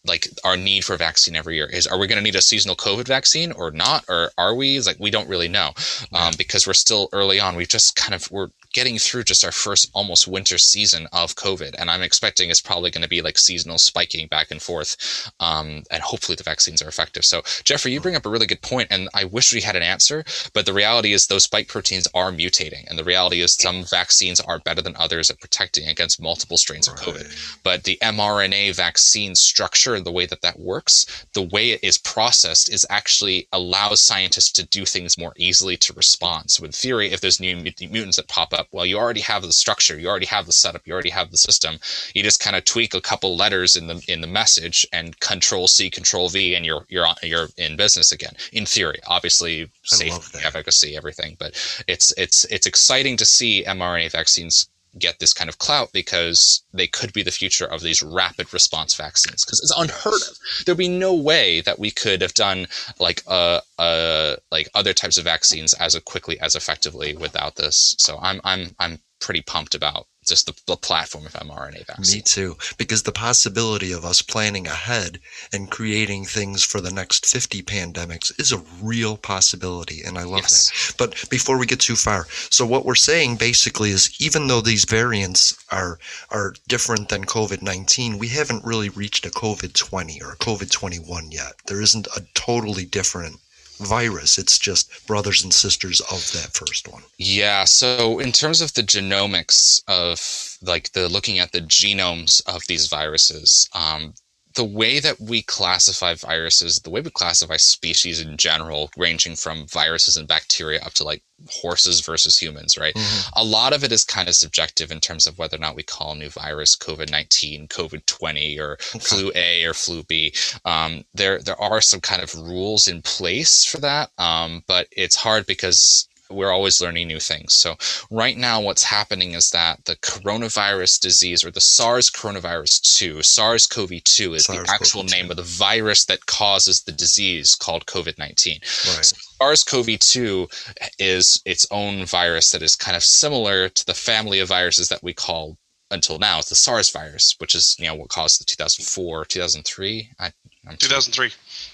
like 0.06 0.28
our 0.44 0.58
need 0.58 0.84
for 0.84 0.98
vaccine 0.98 1.36
every 1.36 1.56
year. 1.56 1.68
Is 1.68 1.88
are 1.88 1.98
we 1.98 2.08
going 2.08 2.18
to 2.18 2.24
need 2.24 2.36
a 2.36 2.42
seasonal 2.42 2.76
covid 2.76 3.08
vaccine 3.08 3.52
or 3.52 3.72
not? 3.72 4.04
Or 4.10 4.32
are 4.38 4.56
we? 4.56 4.78
It's 4.78 4.88
like 4.88 5.00
we 5.00 5.12
don't 5.12 5.30
really 5.30 5.48
know 5.48 5.72
um, 6.14 6.34
because 6.38 6.68
we're 6.68 6.74
still 6.74 7.10
early 7.14 7.40
on. 7.40 7.56
We've 7.56 7.68
just 7.68 7.96
kind 7.96 8.14
of 8.14 8.30
we're 8.32 8.50
getting 8.74 8.98
through 8.98 9.24
just 9.24 9.44
our 9.44 9.52
first 9.52 9.90
almost 9.94 10.28
winter 10.28 10.58
season 10.58 11.08
of 11.12 11.36
COVID. 11.36 11.76
And 11.78 11.90
I'm 11.90 12.02
expecting 12.02 12.50
it's 12.50 12.62
probably 12.62 12.92
going 12.92 13.04
to 13.04 13.10
be 13.10 13.22
like 13.22 13.38
seasonal 13.38 13.78
spiking 13.78 14.28
back 14.28 14.52
and 14.52 14.62
forth. 14.62 15.32
Um, 15.40 15.84
and 15.92 16.02
hopefully 16.02 16.36
the 16.36 16.44
vaccines 16.44 16.82
are 16.82 16.88
effective. 16.88 17.26
So, 17.26 17.42
Jeffrey, 17.64 17.92
you 17.92 18.00
bring 18.00 18.16
up 18.16 18.26
a 18.26 18.30
really 18.30 18.48
good 18.48 18.62
point, 18.62 18.88
and 18.92 19.10
I 19.14 19.26
wish 19.26 19.54
we 19.54 19.62
had 19.62 19.76
an 19.76 19.84
answer. 19.84 20.24
But 20.54 20.66
the 20.66 20.74
reality 20.74 21.14
is 21.14 21.28
those 21.28 21.44
spike 21.44 21.68
proteins 21.68 22.08
are 22.14 22.32
mutating. 22.32 22.88
And 22.88 22.98
the 22.98 23.04
reality 23.04 23.42
is 23.42 23.54
some 23.54 23.84
vaccines 23.84 24.40
are 24.40 24.60
better 24.60 24.82
than 24.82 24.96
others 24.98 25.30
at 25.30 25.40
protecting 25.40 25.88
against 25.88 26.22
multiple 26.22 26.58
strains 26.58 26.88
of 26.88 26.96
COVID. 26.96 27.60
But 27.64 27.84
the 27.84 27.98
mRNA 28.02 28.76
vaccine 28.76 29.36
structure, 29.36 29.96
and 29.96 30.06
the 30.06 30.12
way 30.12 30.26
that 30.26 30.42
that 30.42 30.60
works, 30.60 31.26
the 31.34 31.42
way 31.42 31.72
it 31.72 31.84
is 31.84 31.98
processed 31.98 32.72
is 32.72 32.86
actually 32.90 33.48
allows 33.52 34.02
scientists 34.02 34.52
to 34.54 34.66
do 34.66 34.86
things 34.86 35.18
more 35.18 35.34
easily 35.38 35.78
to 35.78 35.94
respond. 35.94 36.52
So, 36.52 36.66
in 36.66 36.72
theory, 36.72 37.12
if 37.12 37.22
there's 37.22 37.40
new 37.40 37.56
mutants 37.56 38.18
that 38.18 38.28
pop 38.28 38.54
up, 38.54 38.61
up? 38.62 38.67
Well, 38.71 38.86
you 38.86 38.97
already 38.97 39.21
have 39.21 39.41
the 39.41 39.52
structure, 39.52 40.00
you 40.00 40.08
already 40.08 40.28
have 40.28 40.45
the 40.45 40.52
setup, 40.54 40.86
you 40.86 40.93
already 40.93 41.10
have 41.10 41.32
the 41.32 41.38
system. 41.38 41.80
You 42.13 42.24
just 42.24 42.39
kind 42.39 42.56
of 42.56 42.63
tweak 42.63 42.93
a 42.93 43.02
couple 43.02 43.36
letters 43.36 43.76
in 43.76 43.88
the 43.88 44.04
in 44.08 44.21
the 44.21 44.28
message 44.28 44.88
and 44.93 45.19
control 45.19 45.67
C, 45.67 45.89
control 45.89 46.30
V, 46.30 46.56
and 46.56 46.65
you're 46.65 46.86
you're 46.89 47.08
on, 47.08 47.15
you're 47.24 47.50
in 47.58 47.76
business 47.76 48.12
again. 48.12 48.36
In 48.54 48.65
theory, 48.65 49.00
obviously, 49.08 49.69
safety, 49.84 50.39
efficacy, 50.43 50.95
everything. 50.95 51.36
But 51.39 51.52
it's 51.88 52.13
it's 52.17 52.45
it's 52.45 52.67
exciting 52.67 53.17
to 53.17 53.26
see 53.26 53.63
mRNA 53.67 54.12
vaccines 54.12 54.69
get 54.98 55.20
this 55.20 55.34
kind 55.34 55.50
of 55.50 55.58
clout 55.58 55.90
because 55.94 56.64
they 56.74 56.88
could 56.88 57.14
be 57.14 57.24
the 57.24 57.32
future 57.32 57.66
of 57.66 57.82
these 57.82 58.04
rapid 58.04 58.54
response 58.54 58.96
vaccines 58.96 59.46
because 59.46 59.60
it's 59.60 59.74
unheard 59.78 60.22
of. 60.30 60.66
There'd 60.66 60.78
be 60.78 60.88
no 60.88 61.14
way 61.14 61.62
that 61.62 61.80
we 61.80 61.92
could 61.92 62.22
have 62.22 62.34
done 62.34 62.68
like 63.00 63.24
uh, 63.28 63.62
uh 63.78 64.36
like 64.52 64.70
other 64.74 64.94
types 64.94 65.18
of 65.18 65.24
vaccines 65.24 65.74
as 65.74 65.98
quickly 66.06 66.40
as 66.40 66.56
effectively 66.56 67.16
without 67.16 67.56
this. 67.56 67.96
So 67.98 68.18
i'm 68.22 68.42
i'm 68.44 68.76
i'm 68.80 69.00
pretty 69.20 69.42
pumped 69.42 69.76
about 69.76 70.08
just 70.32 70.46
the, 70.46 70.54
the 70.65 70.78
platform 70.78 71.26
of 71.26 71.34
mRNA 71.34 71.86
vaccine. 71.88 72.20
Me 72.20 72.22
too, 72.22 72.58
because 72.78 73.04
the 73.04 73.12
possibility 73.12 73.91
of 73.91 74.06
us 74.06 74.22
planning 74.22 74.65
ahead 74.65 75.20
and 75.52 75.70
creating 75.70 76.24
things 76.24 76.63
for 76.63 76.80
the 76.80 76.89
next 76.89 77.26
50 77.26 77.62
pandemics 77.63 78.32
is 78.39 78.54
a 78.54 78.63
real 78.82 79.17
possibility, 79.17 80.02
and 80.04 80.17
I 80.17 80.24
love 80.24 80.44
yes. 80.44 80.72
that. 80.88 80.98
But 80.98 81.30
before 81.30 81.58
we 81.58 81.65
get 81.65 81.82
too 81.82 81.98
far, 81.98 82.28
so 82.50 82.65
what 82.65 82.86
we're 82.86 82.96
saying 82.96 83.36
basically 83.36 83.89
is 83.91 84.15
even 84.22 84.48
though 84.48 84.62
these 84.62 84.86
variants 84.86 85.62
are 85.70 86.00
are 86.30 86.56
different 86.70 87.10
than 87.10 87.26
COVID-19, 87.26 88.17
we 88.17 88.30
haven't 88.30 88.63
really 88.63 88.88
reached 88.88 89.26
a 89.26 89.32
COVID-20 89.32 90.22
or 90.22 90.32
a 90.32 90.38
COVID-21 90.38 91.34
yet. 91.34 91.56
There 91.65 91.82
isn't 91.82 92.08
a 92.15 92.22
totally 92.36 92.86
different 92.86 93.41
virus. 93.82 94.38
It's 94.38 94.58
just 94.58 95.06
brothers 95.08 95.44
and 95.44 95.54
sisters 95.54 96.00
of 96.02 96.32
that 96.34 96.54
first 96.54 96.88
one. 96.88 97.04
Yeah. 97.17 97.65
So 97.65 98.20
in 98.20 98.32
terms 98.32 98.62
of 98.62 98.74
the 98.74 98.84
genomics 98.84 99.84
of 99.88 100.58
like 100.62 100.91
the 100.94 101.10
looking 101.10 101.39
at 101.39 101.52
the 101.52 101.62
genomes 101.62 102.41
of 102.48 102.62
these 102.67 102.88
viruses, 102.88 103.70
um, 103.74 104.13
the 104.56 104.66
way 104.66 105.00
that 105.00 105.20
we 105.20 105.42
classify 105.42 106.14
viruses, 106.16 106.80
the 106.80 106.90
way 106.90 107.02
we 107.02 107.10
classify 107.10 107.58
species 107.58 108.20
in 108.20 108.38
general, 108.38 108.92
ranging 108.98 109.36
from 109.36 109.68
viruses 109.68 110.18
and 110.18 110.28
bacteria 110.28 110.82
up 110.82 110.94
to 110.94 111.04
like 111.04 111.24
horses 111.50 112.02
versus 112.02 112.38
humans, 112.38 112.78
right? 112.78 112.94
Mm-hmm. 112.94 113.40
A 113.40 113.44
lot 113.44 113.74
of 113.74 113.84
it 113.84 113.92
is 113.92 114.04
kind 114.04 114.28
of 114.28 114.36
subjective 114.36 114.92
in 114.92 115.00
terms 115.00 115.28
of 115.28 115.38
whether 115.38 115.58
or 115.58 115.60
not 115.60 115.76
we 115.76 115.84
call 115.84 116.12
a 116.12 116.16
new 116.16 116.30
virus 116.30 116.76
COVID 116.76 117.12
19, 117.12 117.68
COVID 117.68 118.06
20, 118.06 118.60
or 118.60 118.74
okay. 118.74 119.00
flu 119.00 119.32
A 119.36 119.66
or 119.66 119.74
flu 119.74 120.04
B. 120.04 120.34
Um, 120.66 121.04
there, 121.14 121.40
there 121.40 121.60
are 121.62 121.82
some 121.82 122.02
kind 122.02 122.22
of 122.22 122.34
rules 122.36 122.88
in 122.88 123.02
place 123.02 123.66
for 123.66 123.80
that, 123.80 124.12
um, 124.18 124.64
but 124.68 124.88
it's 124.92 125.16
hard 125.16 125.46
because 125.46 126.08
we're 126.32 126.52
always 126.52 126.82
learning 126.82 127.08
new 127.08 127.20
things. 127.20 127.54
So 127.54 127.76
right 128.10 128.38
now, 128.38 128.62
what's 128.62 128.84
happening 128.84 129.34
is 129.34 129.50
that 129.52 129.86
the 129.86 129.96
coronavirus 129.98 131.00
disease 131.00 131.44
or 131.44 131.52
the 131.52 131.62
SARS 131.62 132.10
coronavirus 132.10 132.82
2, 132.98 133.22
SARS-CoV-2 133.22 134.36
is 134.36 134.46
SARS-CoV-2. 134.46 134.65
the 134.65 134.72
actual 134.72 135.04
name 135.04 135.30
of 135.30 135.38
the 135.38 135.44
virus 135.44 136.06
that 136.06 136.26
causes 136.26 136.84
the 136.84 136.91
disease 136.91 137.56
called 137.56 137.86
COVID-19. 137.86 138.46
Right. 138.62 139.06
So 139.06 139.17
SARS-CoV-2 139.41 140.94
is 141.00 141.41
its 141.46 141.67
own 141.72 142.06
virus 142.06 142.52
that 142.52 142.62
is 142.62 142.76
kind 142.76 142.96
of 142.96 143.04
similar 143.04 143.70
to 143.70 143.86
the 143.86 143.94
family 143.94 144.39
of 144.39 144.50
viruses 144.50 144.89
that 144.89 145.04
we 145.04 145.13
call 145.13 145.58
until 145.91 146.17
now 146.17 146.39
it's 146.39 146.50
the 146.50 146.56
SARS 146.56 146.89
virus, 146.89 147.36
which 147.38 147.54
is 147.54 147.76
you 147.78 147.86
know 147.86 147.96
what 147.96 148.10
caused 148.10 148.39
the 148.39 148.46
2004, 148.46 149.26
2003. 149.26 150.10
I, 150.20 150.32
I'm 150.67 150.78
2003. 150.78 151.30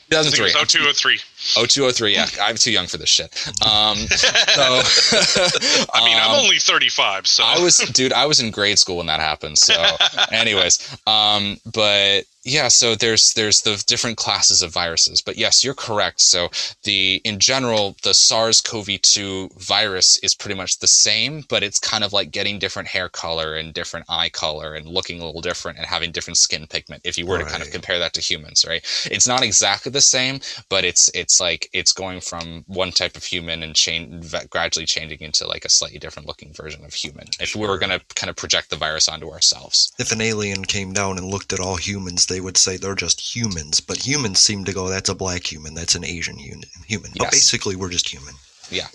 2003. 0.09 0.51
0203. 0.51 1.19
0203. 1.55 2.13
Yeah, 2.13 2.27
I'm 2.41 2.55
too 2.55 2.71
young 2.71 2.87
for 2.87 2.97
this 2.97 3.09
shit. 3.09 3.33
Um, 3.65 3.97
so, 3.97 4.61
I 5.93 6.03
mean, 6.05 6.17
I'm 6.17 6.31
um, 6.31 6.39
only 6.43 6.57
35. 6.57 7.27
So 7.27 7.43
I 7.43 7.59
was, 7.59 7.77
dude, 7.77 8.13
I 8.13 8.25
was 8.25 8.39
in 8.39 8.51
grade 8.51 8.79
school 8.79 8.97
when 8.97 9.07
that 9.07 9.19
happened. 9.19 9.57
So, 9.57 9.73
anyways, 10.31 10.97
um, 11.07 11.57
but 11.73 12.25
yeah, 12.47 12.69
so 12.69 12.95
there's 12.95 13.33
there's 13.33 13.61
the 13.61 13.83
different 13.87 14.15
classes 14.15 14.61
of 14.61 14.71
viruses, 14.71 15.21
but 15.21 15.37
yes, 15.37 15.63
you're 15.63 15.73
correct. 15.73 16.21
So 16.21 16.49
the 16.83 17.21
in 17.25 17.39
general, 17.39 17.97
the 18.03 18.13
SARS-CoV-2 18.13 19.59
virus 19.59 20.17
is 20.19 20.33
pretty 20.33 20.55
much 20.55 20.79
the 20.79 20.87
same, 20.87 21.43
but 21.49 21.61
it's 21.61 21.77
kind 21.77 22.05
of 22.05 22.13
like 22.13 22.31
getting 22.31 22.57
different 22.57 22.87
hair 22.87 23.09
color 23.09 23.55
and 23.55 23.73
different 23.73 24.05
eye 24.07 24.29
color 24.29 24.75
and 24.75 24.87
looking 24.87 25.19
a 25.19 25.25
little 25.25 25.41
different 25.41 25.77
and 25.77 25.85
having 25.85 26.11
different 26.11 26.37
skin 26.37 26.65
pigment. 26.67 27.01
If 27.03 27.17
you 27.17 27.25
were 27.25 27.35
right. 27.35 27.45
to 27.45 27.51
kind 27.51 27.63
of 27.63 27.71
compare 27.71 27.99
that 27.99 28.13
to 28.13 28.21
humans, 28.21 28.65
right? 28.67 28.81
It's 29.11 29.27
not 29.27 29.43
exactly 29.43 29.91
the 29.91 30.01
same, 30.01 30.39
but 30.69 30.85
it's 30.85 31.09
it's 31.13 31.36
like 31.39 31.69
it's 31.73 31.93
going 31.93 32.21
from 32.21 32.63
one 32.67 32.91
type 32.91 33.15
of 33.15 33.23
human 33.23 33.63
and 33.63 33.75
change 33.75 34.33
gradually 34.49 34.85
changing 34.85 35.19
into 35.19 35.47
like 35.47 35.65
a 35.65 35.69
slightly 35.69 35.99
different 35.99 36.27
looking 36.27 36.53
version 36.53 36.83
of 36.85 36.93
human. 36.93 37.27
If 37.39 37.55
we 37.55 37.67
were 37.67 37.77
going 37.77 37.97
to 37.97 38.01
kind 38.15 38.29
of 38.29 38.35
project 38.35 38.69
the 38.69 38.75
virus 38.75 39.07
onto 39.07 39.29
ourselves, 39.29 39.91
if 39.99 40.11
an 40.11 40.21
alien 40.21 40.65
came 40.65 40.93
down 40.93 41.17
and 41.17 41.27
looked 41.27 41.53
at 41.53 41.59
all 41.59 41.75
humans, 41.75 42.25
they 42.25 42.41
would 42.41 42.57
say 42.57 42.77
they're 42.77 42.95
just 42.95 43.35
humans, 43.35 43.79
but 43.79 44.05
humans 44.05 44.39
seem 44.39 44.65
to 44.65 44.73
go, 44.73 44.87
that's 44.87 45.09
a 45.09 45.15
black 45.15 45.51
human, 45.51 45.73
that's 45.73 45.95
an 45.95 46.05
Asian 46.05 46.37
human. 46.37 46.63
Yes. 46.87 47.11
But 47.17 47.31
basically, 47.31 47.75
we're 47.75 47.89
just 47.89 48.09
human. 48.09 48.33
Yeah. 48.69 48.87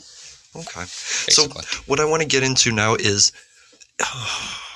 Okay. 0.54 0.80
Basically. 0.80 1.62
So 1.62 1.82
what 1.86 2.00
I 2.00 2.04
want 2.04 2.22
to 2.22 2.28
get 2.28 2.42
into 2.42 2.72
now 2.72 2.94
is. 2.94 3.32
Oh, 4.00 4.58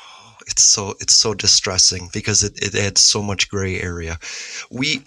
it's 0.46 0.62
so 0.62 0.94
it's 1.00 1.14
so 1.14 1.34
distressing 1.34 2.08
because 2.12 2.42
it, 2.42 2.56
it 2.62 2.74
adds 2.74 3.00
so 3.00 3.22
much 3.22 3.48
gray 3.48 3.80
area. 3.80 4.18
We 4.70 5.02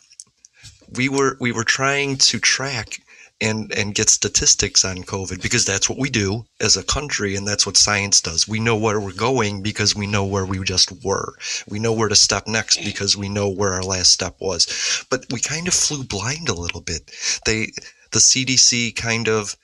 we 0.95 1.09
were 1.09 1.37
we 1.39 1.51
were 1.51 1.63
trying 1.63 2.17
to 2.17 2.39
track 2.39 3.01
and 3.41 3.71
and 3.73 3.95
get 3.95 4.09
statistics 4.09 4.83
on 4.83 4.97
COVID 4.97 5.41
because 5.41 5.65
that's 5.65 5.89
what 5.89 5.97
we 5.97 6.09
do 6.09 6.45
as 6.59 6.75
a 6.75 6.83
country 6.83 7.35
and 7.35 7.47
that's 7.47 7.65
what 7.65 7.77
science 7.77 8.21
does. 8.21 8.47
We 8.47 8.59
know 8.59 8.75
where 8.75 8.99
we're 8.99 9.13
going 9.13 9.61
because 9.61 9.95
we 9.95 10.07
know 10.07 10.25
where 10.25 10.45
we 10.45 10.59
just 10.63 10.91
were. 11.03 11.35
We 11.67 11.79
know 11.79 11.93
where 11.93 12.09
to 12.09 12.15
step 12.15 12.47
next 12.47 12.83
because 12.83 13.15
we 13.15 13.29
know 13.29 13.47
where 13.49 13.73
our 13.73 13.83
last 13.83 14.11
step 14.11 14.35
was. 14.39 15.05
But 15.09 15.25
we 15.31 15.39
kind 15.39 15.67
of 15.67 15.73
flew 15.73 16.03
blind 16.03 16.49
a 16.49 16.53
little 16.53 16.81
bit. 16.81 17.11
They 17.45 17.71
the 18.11 18.19
CDC 18.19 18.95
kind 18.95 19.29
of 19.29 19.55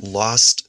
lost 0.00 0.68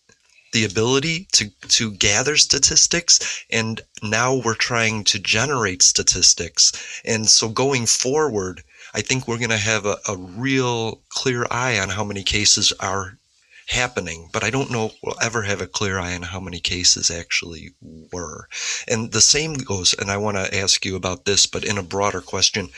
the 0.51 0.65
ability 0.65 1.27
to 1.31 1.49
to 1.69 1.91
gather 1.91 2.35
statistics 2.35 3.45
and 3.49 3.81
now 4.01 4.35
we're 4.35 4.53
trying 4.53 5.03
to 5.05 5.19
generate 5.19 5.81
statistics. 5.81 6.73
And 7.05 7.29
so 7.29 7.47
going 7.47 7.85
forward, 7.85 8.63
I 8.93 9.01
think 9.01 9.27
we're 9.27 9.39
going 9.39 9.49
to 9.49 9.57
have 9.57 9.85
a, 9.85 9.97
a 10.07 10.15
real 10.15 11.01
clear 11.09 11.45
eye 11.49 11.79
on 11.79 11.89
how 11.89 12.03
many 12.03 12.23
cases 12.23 12.71
are 12.79 13.17
happening, 13.67 14.29
but 14.31 14.43
I 14.43 14.49
don't 14.49 14.71
know 14.71 14.87
if 14.87 14.95
we'll 15.01 15.15
ever 15.21 15.43
have 15.43 15.61
a 15.61 15.67
clear 15.67 15.97
eye 15.99 16.13
on 16.13 16.21
how 16.23 16.39
many 16.39 16.59
cases 16.59 17.09
actually 17.09 17.71
were. 18.11 18.47
And 18.87 19.11
the 19.11 19.21
same 19.21 19.53
goes, 19.53 19.93
and 19.93 20.11
I 20.11 20.17
want 20.17 20.37
to 20.37 20.57
ask 20.57 20.85
you 20.85 20.95
about 20.95 21.25
this, 21.25 21.47
but 21.47 21.63
in 21.63 21.77
a 21.77 21.83
broader 21.83 22.21
question. 22.21 22.69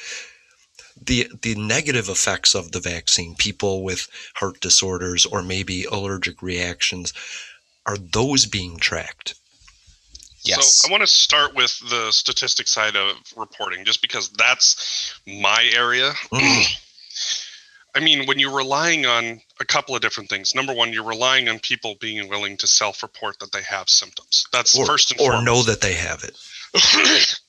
The, 1.01 1.30
the 1.41 1.55
negative 1.55 2.07
effects 2.07 2.55
of 2.55 2.72
the 2.72 2.80
vaccine, 2.80 3.36
people 3.36 3.84
with 3.84 4.07
heart 4.36 4.61
disorders 4.61 5.26
or 5.26 5.41
maybe 5.41 5.84
allergic 5.84 6.41
reactions, 6.41 7.13
are 7.86 7.97
those 7.97 8.45
being 8.45 8.78
tracked? 8.78 9.36
Yes. 10.45 10.75
So 10.75 10.87
I 10.87 10.91
want 10.91 11.01
to 11.01 11.07
start 11.07 11.55
with 11.55 11.77
the 11.89 12.11
statistic 12.11 12.67
side 12.67 12.95
of 12.95 13.15
reporting, 13.35 13.85
just 13.85 14.01
because 14.01 14.29
that's 14.29 15.19
my 15.27 15.69
area. 15.75 16.11
Mm. 16.31 16.65
I 17.95 18.01
mean, 18.01 18.27
when 18.27 18.39
you're 18.39 18.55
relying 18.55 19.05
on 19.05 19.41
a 19.59 19.65
couple 19.65 19.95
of 19.95 20.01
different 20.01 20.29
things. 20.29 20.53
Number 20.53 20.73
one, 20.73 20.91
you're 20.91 21.05
relying 21.05 21.47
on 21.47 21.59
people 21.59 21.95
being 21.99 22.27
willing 22.27 22.57
to 22.57 22.67
self-report 22.67 23.39
that 23.39 23.51
they 23.51 23.61
have 23.63 23.89
symptoms. 23.89 24.47
That's 24.51 24.77
or, 24.77 24.85
first 24.85 25.11
and 25.11 25.21
or 25.21 25.31
foremost. 25.31 25.45
know 25.45 25.63
that 25.63 25.81
they 25.81 25.93
have 25.93 26.23
it. 26.23 26.37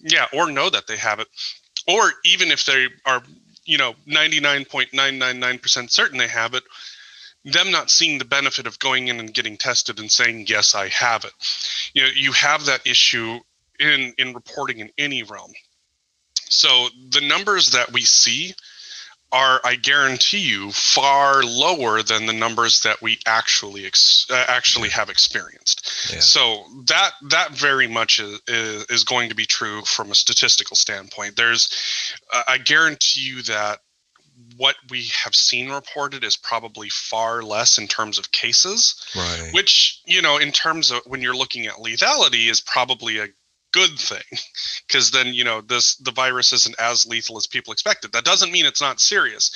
yeah, 0.00 0.26
or 0.32 0.50
know 0.50 0.68
that 0.68 0.86
they 0.86 0.96
have 0.96 1.20
it, 1.20 1.28
or 1.88 2.12
even 2.24 2.50
if 2.50 2.66
they 2.66 2.88
are, 3.06 3.22
you 3.64 3.78
know, 3.78 3.94
99.999% 4.06 5.90
certain 5.90 6.18
they 6.18 6.28
have 6.28 6.54
it, 6.54 6.64
them 7.44 7.70
not 7.70 7.90
seeing 7.90 8.18
the 8.18 8.24
benefit 8.24 8.66
of 8.66 8.78
going 8.78 9.08
in 9.08 9.20
and 9.20 9.34
getting 9.34 9.56
tested 9.56 9.98
and 9.98 10.10
saying 10.10 10.46
yes 10.48 10.74
i 10.74 10.88
have 10.88 11.24
it. 11.24 11.32
You 11.92 12.02
know 12.02 12.08
you 12.14 12.32
have 12.32 12.66
that 12.66 12.86
issue 12.86 13.38
in 13.78 14.14
in 14.18 14.34
reporting 14.34 14.78
in 14.78 14.90
any 14.98 15.22
realm. 15.22 15.52
So 16.48 16.88
the 17.10 17.20
numbers 17.20 17.70
that 17.70 17.92
we 17.92 18.02
see 18.02 18.54
are 19.32 19.60
i 19.64 19.74
guarantee 19.74 20.38
you 20.38 20.70
far 20.70 21.42
lower 21.42 22.02
than 22.02 22.26
the 22.26 22.32
numbers 22.32 22.80
that 22.80 23.02
we 23.02 23.18
actually 23.26 23.84
ex- 23.84 24.26
uh, 24.30 24.44
actually 24.48 24.88
have 24.88 25.10
experienced. 25.10 26.10
Yeah. 26.12 26.20
so 26.20 26.64
that 26.86 27.10
that 27.30 27.50
very 27.50 27.88
much 27.88 28.20
is, 28.20 28.40
is 28.46 28.84
is 28.86 29.04
going 29.04 29.28
to 29.30 29.34
be 29.34 29.46
true 29.46 29.82
from 29.82 30.10
a 30.10 30.14
statistical 30.14 30.76
standpoint. 30.76 31.36
There's 31.36 31.68
uh, 32.32 32.44
i 32.48 32.58
guarantee 32.58 33.20
you 33.20 33.42
that 33.42 33.80
what 34.56 34.76
we 34.90 35.08
have 35.24 35.34
seen 35.34 35.70
reported 35.70 36.24
is 36.24 36.36
probably 36.36 36.88
far 36.88 37.42
less 37.42 37.78
in 37.78 37.88
terms 37.88 38.18
of 38.18 38.32
cases 38.32 38.94
Right. 39.16 39.50
which 39.52 40.00
you 40.06 40.22
know 40.22 40.38
in 40.38 40.52
terms 40.52 40.90
of 40.90 41.02
when 41.06 41.20
you're 41.22 41.36
looking 41.36 41.66
at 41.66 41.74
lethality 41.76 42.48
is 42.50 42.60
probably 42.60 43.18
a 43.18 43.28
good 43.74 43.98
thing 43.98 44.22
because 44.86 45.10
then 45.10 45.34
you 45.34 45.42
know 45.44 45.60
this 45.60 45.96
the 45.96 46.12
virus 46.12 46.52
isn't 46.52 46.78
as 46.78 47.04
lethal 47.06 47.36
as 47.36 47.46
people 47.48 47.72
expected. 47.72 48.12
That 48.12 48.24
doesn't 48.24 48.52
mean 48.52 48.66
it's 48.66 48.80
not 48.80 49.00
serious. 49.00 49.50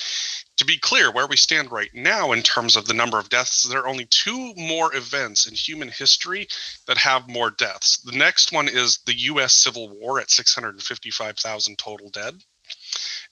To 0.57 0.65
be 0.65 0.77
clear 0.77 1.09
where 1.09 1.25
we 1.27 1.37
stand 1.37 1.71
right 1.71 1.89
now 1.93 2.33
in 2.33 2.43
terms 2.43 2.75
of 2.75 2.85
the 2.85 2.93
number 2.93 3.17
of 3.17 3.29
deaths 3.29 3.63
there 3.63 3.79
are 3.79 3.87
only 3.87 4.05
two 4.05 4.53
more 4.57 4.93
events 4.93 5.47
in 5.47 5.55
human 5.55 5.87
history 5.87 6.49
that 6.85 6.97
have 6.97 7.29
more 7.29 7.49
deaths. 7.49 8.01
The 8.01 8.17
next 8.17 8.51
one 8.51 8.67
is 8.67 8.99
the 9.05 9.13
us 9.13 9.53
civil 9.53 9.87
war 9.89 10.19
at 10.19 10.29
655000 10.29 11.77
total 11.77 12.09
dead 12.09 12.43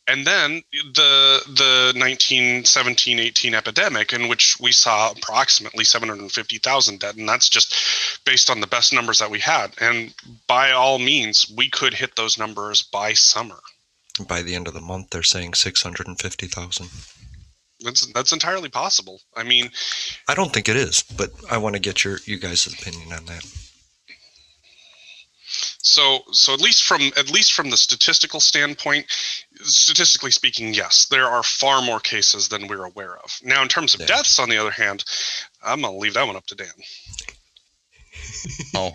and 0.08 0.26
then 0.26 0.62
the 0.94 1.42
the 1.48 1.94
1917-18 2.00 3.54
epidemic 3.54 4.14
in 4.14 4.28
which 4.28 4.58
we 4.60 4.72
saw 4.72 5.12
approximately 5.12 5.84
750,000 5.84 7.00
dead 7.00 7.18
and 7.18 7.28
that's 7.28 7.50
just 7.50 7.76
based 8.26 8.50
on 8.50 8.62
the 8.62 8.68
best 8.68 8.94
numbers 8.94 9.20
that 9.20 9.30
we 9.32 9.40
had 9.40 9.72
and 9.82 10.14
by 10.48 10.72
all 10.72 10.98
means 11.00 11.52
we 11.56 11.70
could 11.70 11.94
hit 11.94 12.16
those 12.16 12.38
numbers 12.38 12.82
by 12.82 13.14
summer 13.14 13.60
By 14.28 14.42
the 14.42 14.56
end 14.56 14.68
of 14.68 14.74
the 14.74 14.82
month, 14.82 15.10
they're 15.12 15.24
saying 15.24 15.54
650,000. 15.54 16.88
that's 17.82 18.06
that's 18.14 18.34
entirely 18.34 18.70
possible 18.70 19.22
i 19.36 19.44
mean 19.44 19.70
I 20.28 20.34
don't 20.36 20.52
think 20.54 20.68
it 20.70 20.76
is, 20.76 21.04
but 21.16 21.32
I 21.50 21.58
want 21.58 21.76
to 21.76 21.80
get 21.82 22.04
your 22.04 22.18
you 22.26 22.38
guys' 22.40 22.68
opinion 22.68 23.14
on 23.14 23.26
that. 23.26 23.44
so 25.80 26.20
so 26.32 26.54
at 26.54 26.62
least 26.62 26.84
from 26.84 27.02
at 27.16 27.32
least 27.32 27.54
from 27.54 27.70
the 27.70 27.78
statistical 27.78 28.40
standpoint 28.40 29.06
statistically 29.64 30.32
speaking 30.32 30.74
yes 30.74 31.06
there 31.10 31.26
are 31.26 31.44
far 31.44 31.82
more 31.82 32.00
cases 32.00 32.48
than 32.50 32.68
we're 32.68 32.86
aware 32.86 33.18
of 33.18 33.38
now 33.44 33.62
in 33.62 33.68
terms 33.68 33.94
of 33.94 34.02
Yeah. 34.02 34.08
deaths 34.08 34.40
on 34.40 34.50
the 34.50 34.58
other 34.58 34.72
hand 34.72 35.04
i'm 35.64 35.82
going 35.82 35.94
to 35.94 36.00
leave 36.00 36.14
that 36.16 36.28
one 36.28 36.36
up 36.36 36.46
to 36.48 36.56
dan 36.56 36.68
Oh, 38.76 38.94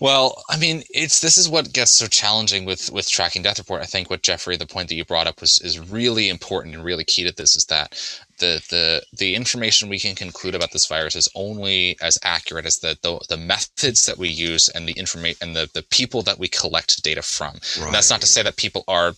well, 0.00 0.42
I 0.50 0.56
mean, 0.56 0.82
it's 0.90 1.20
this 1.20 1.38
is 1.38 1.48
what 1.48 1.72
gets 1.72 1.90
so 1.92 2.06
challenging 2.06 2.64
with 2.64 2.90
with 2.90 3.08
tracking 3.08 3.42
death 3.42 3.58
report. 3.58 3.82
I 3.82 3.86
think 3.86 4.10
what 4.10 4.22
Jeffrey, 4.22 4.56
the 4.56 4.66
point 4.66 4.88
that 4.88 4.94
you 4.94 5.04
brought 5.04 5.26
up 5.26 5.40
was 5.40 5.58
is 5.60 5.78
really 5.78 6.28
important 6.28 6.74
and 6.74 6.84
really 6.84 7.04
key 7.04 7.24
to 7.24 7.32
this 7.34 7.54
is 7.56 7.66
that 7.66 7.92
the 8.38 8.62
the 8.70 9.02
the 9.16 9.34
information 9.34 9.88
we 9.88 9.98
can 9.98 10.14
conclude 10.14 10.54
about 10.54 10.72
this 10.72 10.86
virus 10.86 11.14
is 11.16 11.28
only 11.34 11.96
as 12.02 12.18
accurate 12.24 12.66
as 12.66 12.78
the 12.78 12.96
the, 13.02 13.18
the 13.28 13.36
methods 13.36 14.06
that 14.06 14.18
we 14.18 14.28
use 14.28 14.68
and 14.70 14.86
the 14.88 14.92
information 14.92 15.38
and 15.42 15.56
the 15.56 15.68
the 15.74 15.82
people 15.84 16.22
that 16.22 16.38
we 16.38 16.48
collect 16.48 17.02
data 17.02 17.22
from. 17.22 17.54
And 17.80 17.94
that's 17.94 18.10
not 18.10 18.20
to 18.22 18.26
say 18.26 18.42
that 18.42 18.56
people 18.56 18.84
are 18.88 19.14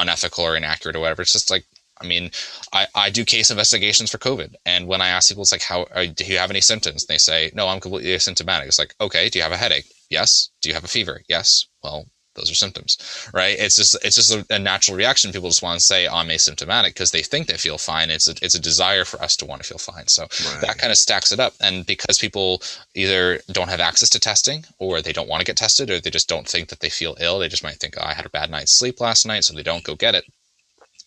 unethical 0.00 0.44
or 0.44 0.56
inaccurate 0.56 0.96
or 0.96 1.00
whatever. 1.00 1.22
It's 1.22 1.32
just 1.32 1.50
like 1.50 1.64
I 2.00 2.06
mean, 2.06 2.30
I, 2.72 2.86
I 2.94 3.10
do 3.10 3.24
case 3.24 3.50
investigations 3.50 4.10
for 4.10 4.18
COVID, 4.18 4.54
and 4.64 4.86
when 4.86 5.00
I 5.00 5.08
ask 5.08 5.28
people, 5.28 5.42
it's 5.42 5.52
like, 5.52 5.62
"How 5.62 5.84
do 5.84 6.24
you 6.24 6.38
have 6.38 6.50
any 6.50 6.60
symptoms?" 6.60 7.02
And 7.02 7.08
they 7.08 7.18
say, 7.18 7.50
"No, 7.54 7.66
I'm 7.68 7.80
completely 7.80 8.12
asymptomatic." 8.12 8.66
It's 8.66 8.78
like, 8.78 8.94
"Okay, 9.00 9.28
do 9.28 9.38
you 9.38 9.42
have 9.42 9.52
a 9.52 9.56
headache?" 9.56 9.86
Yes. 10.10 10.50
Do 10.62 10.68
you 10.68 10.74
have 10.74 10.84
a 10.84 10.88
fever? 10.88 11.22
Yes. 11.28 11.66
Well, 11.82 12.06
those 12.38 12.50
are 12.50 12.54
symptoms, 12.54 12.96
right? 13.34 13.56
It's 13.58 13.76
just 13.76 13.96
it's 14.04 14.16
just 14.16 14.32
a, 14.32 14.46
a 14.50 14.58
natural 14.58 14.96
reaction. 14.96 15.32
People 15.32 15.48
just 15.48 15.62
want 15.62 15.78
to 15.78 15.84
say 15.84 16.06
I'm 16.06 16.28
asymptomatic 16.28 16.90
because 16.90 17.10
they 17.10 17.22
think 17.22 17.46
they 17.46 17.56
feel 17.56 17.78
fine. 17.78 18.10
It's 18.10 18.28
a, 18.28 18.34
it's 18.42 18.54
a 18.54 18.60
desire 18.60 19.04
for 19.04 19.20
us 19.22 19.36
to 19.36 19.46
want 19.46 19.62
to 19.62 19.68
feel 19.68 19.78
fine. 19.78 20.08
So 20.08 20.26
that 20.60 20.78
kind 20.78 20.90
of 20.90 20.98
stacks 20.98 21.32
it 21.32 21.40
up. 21.40 21.54
And 21.60 21.84
because 21.86 22.18
people 22.18 22.62
either 22.94 23.40
don't 23.52 23.68
have 23.68 23.80
access 23.80 24.08
to 24.10 24.20
testing, 24.20 24.64
or 24.78 25.02
they 25.02 25.12
don't 25.12 25.28
want 25.28 25.40
to 25.40 25.46
get 25.46 25.56
tested, 25.56 25.90
or 25.90 26.00
they 26.00 26.10
just 26.10 26.28
don't 26.28 26.48
think 26.48 26.68
that 26.68 26.80
they 26.80 26.90
feel 26.90 27.16
ill, 27.20 27.38
they 27.38 27.48
just 27.48 27.64
might 27.64 27.76
think, 27.76 27.94
"Oh, 27.98 28.04
I 28.04 28.14
had 28.14 28.26
a 28.26 28.30
bad 28.30 28.50
night's 28.50 28.72
sleep 28.72 29.00
last 29.00 29.26
night," 29.26 29.44
so 29.44 29.54
they 29.54 29.62
don't 29.62 29.84
go 29.84 29.94
get 29.94 30.14
it 30.14 30.24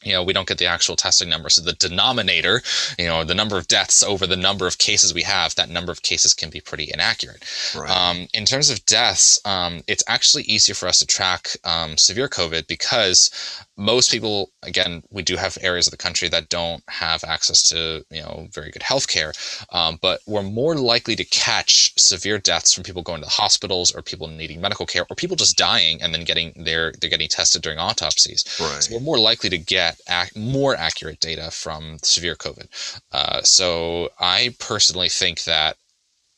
you 0.04 0.14
know, 0.14 0.24
we 0.24 0.34
don't 0.34 0.48
get 0.48 0.58
the 0.58 0.66
actual 0.66 0.96
testing 0.96 1.30
number. 1.30 1.50
So 1.50 1.62
the 1.62 1.74
denominator, 1.74 2.62
you 2.98 3.06
know, 3.06 3.24
the 3.24 3.36
number 3.36 3.58
of 3.58 3.68
deaths 3.68 4.04
over 4.04 4.26
the 4.26 4.36
number 4.36 4.68
of 4.68 4.78
cases 4.78 5.14
we 5.14 5.24
have, 5.24 5.56
that 5.56 5.70
number 5.70 5.92
of 5.92 6.02
cases 6.02 6.34
can 6.34 6.50
be 6.50 6.62
pretty 6.62 6.90
inaccurate. 6.92 7.44
Right. 7.76 7.90
Um, 7.90 8.28
in 8.34 8.46
terms 8.46 8.70
of 8.70 8.86
deaths, 8.86 9.40
um, 9.46 9.82
it's 9.88 10.04
actually 10.08 10.44
easier 10.44 10.76
for 10.76 10.88
us 10.88 11.00
to 11.00 11.06
track 11.06 11.50
um, 11.64 11.98
severe 11.98 12.28
COVID 12.28 12.68
because 12.68 13.30
most 13.78 14.12
people, 14.12 14.52
again, 14.64 15.02
we 15.10 15.24
do 15.24 15.38
have 15.38 15.58
areas 15.62 15.88
of 15.88 15.92
the 15.92 15.98
country 15.98 16.28
that 16.30 16.50
don't 16.50 16.84
have 16.90 17.24
access 17.24 17.62
to, 17.70 18.06
you 18.12 18.22
know, 18.22 18.48
very 18.52 18.70
good 18.70 18.84
health 18.84 19.08
care. 19.08 19.34
Um, 19.72 19.98
but 20.02 20.20
we're 20.28 20.44
more 20.44 20.76
likely 20.76 21.16
to 21.16 21.24
catch 21.26 21.94
severe 21.98 22.38
deaths 22.38 22.74
from 22.74 22.84
people 22.84 23.02
going 23.02 23.22
to 23.22 23.26
the 23.26 23.32
hospitals 23.32 23.92
or 23.94 24.02
people 24.02 24.28
needing 24.28 24.62
medical 24.62 24.86
care 24.86 25.06
or 25.10 25.16
people 25.16 25.36
just 25.36 25.58
dying 25.58 26.02
and 26.02 26.14
then 26.14 26.24
getting 26.24 26.54
their, 26.56 26.94
they're 27.00 27.10
getting 27.10 27.30
tested 27.30 27.62
during 27.62 27.80
autopsies. 27.80 28.44
Right. 28.60 28.84
So 28.84 28.96
we're 28.96 29.02
more 29.02 29.20
likely 29.20 29.50
to 29.50 29.58
get 29.58 30.00
ac- 30.10 30.40
more 30.40 30.76
accurate 30.76 31.20
data 31.20 31.50
from 31.52 31.98
severe 32.04 32.36
COVID. 32.36 32.68
Uh, 33.12 33.42
so 33.42 34.10
I 34.20 34.54
personally 34.60 35.10
think 35.10 35.46
that 35.46 35.78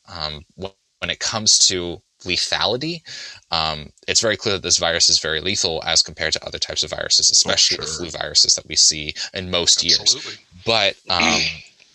um, 0.07 0.45
when, 0.55 0.71
when 0.99 1.09
it 1.09 1.19
comes 1.19 1.59
to 1.67 2.01
lethality, 2.23 3.01
um, 3.51 3.91
it's 4.07 4.21
very 4.21 4.37
clear 4.37 4.55
that 4.55 4.63
this 4.63 4.77
virus 4.77 5.09
is 5.09 5.19
very 5.19 5.41
lethal 5.41 5.81
as 5.85 6.01
compared 6.01 6.33
to 6.33 6.45
other 6.45 6.59
types 6.59 6.83
of 6.83 6.89
viruses, 6.89 7.29
especially 7.29 7.77
the 7.77 7.83
flu 7.83 8.09
viruses 8.09 8.55
that 8.55 8.67
we 8.67 8.75
see 8.75 9.13
in 9.33 9.49
most 9.51 9.83
Absolutely. 9.83 10.31
years. 10.31 10.39
But 10.65 10.95
um, 11.09 11.41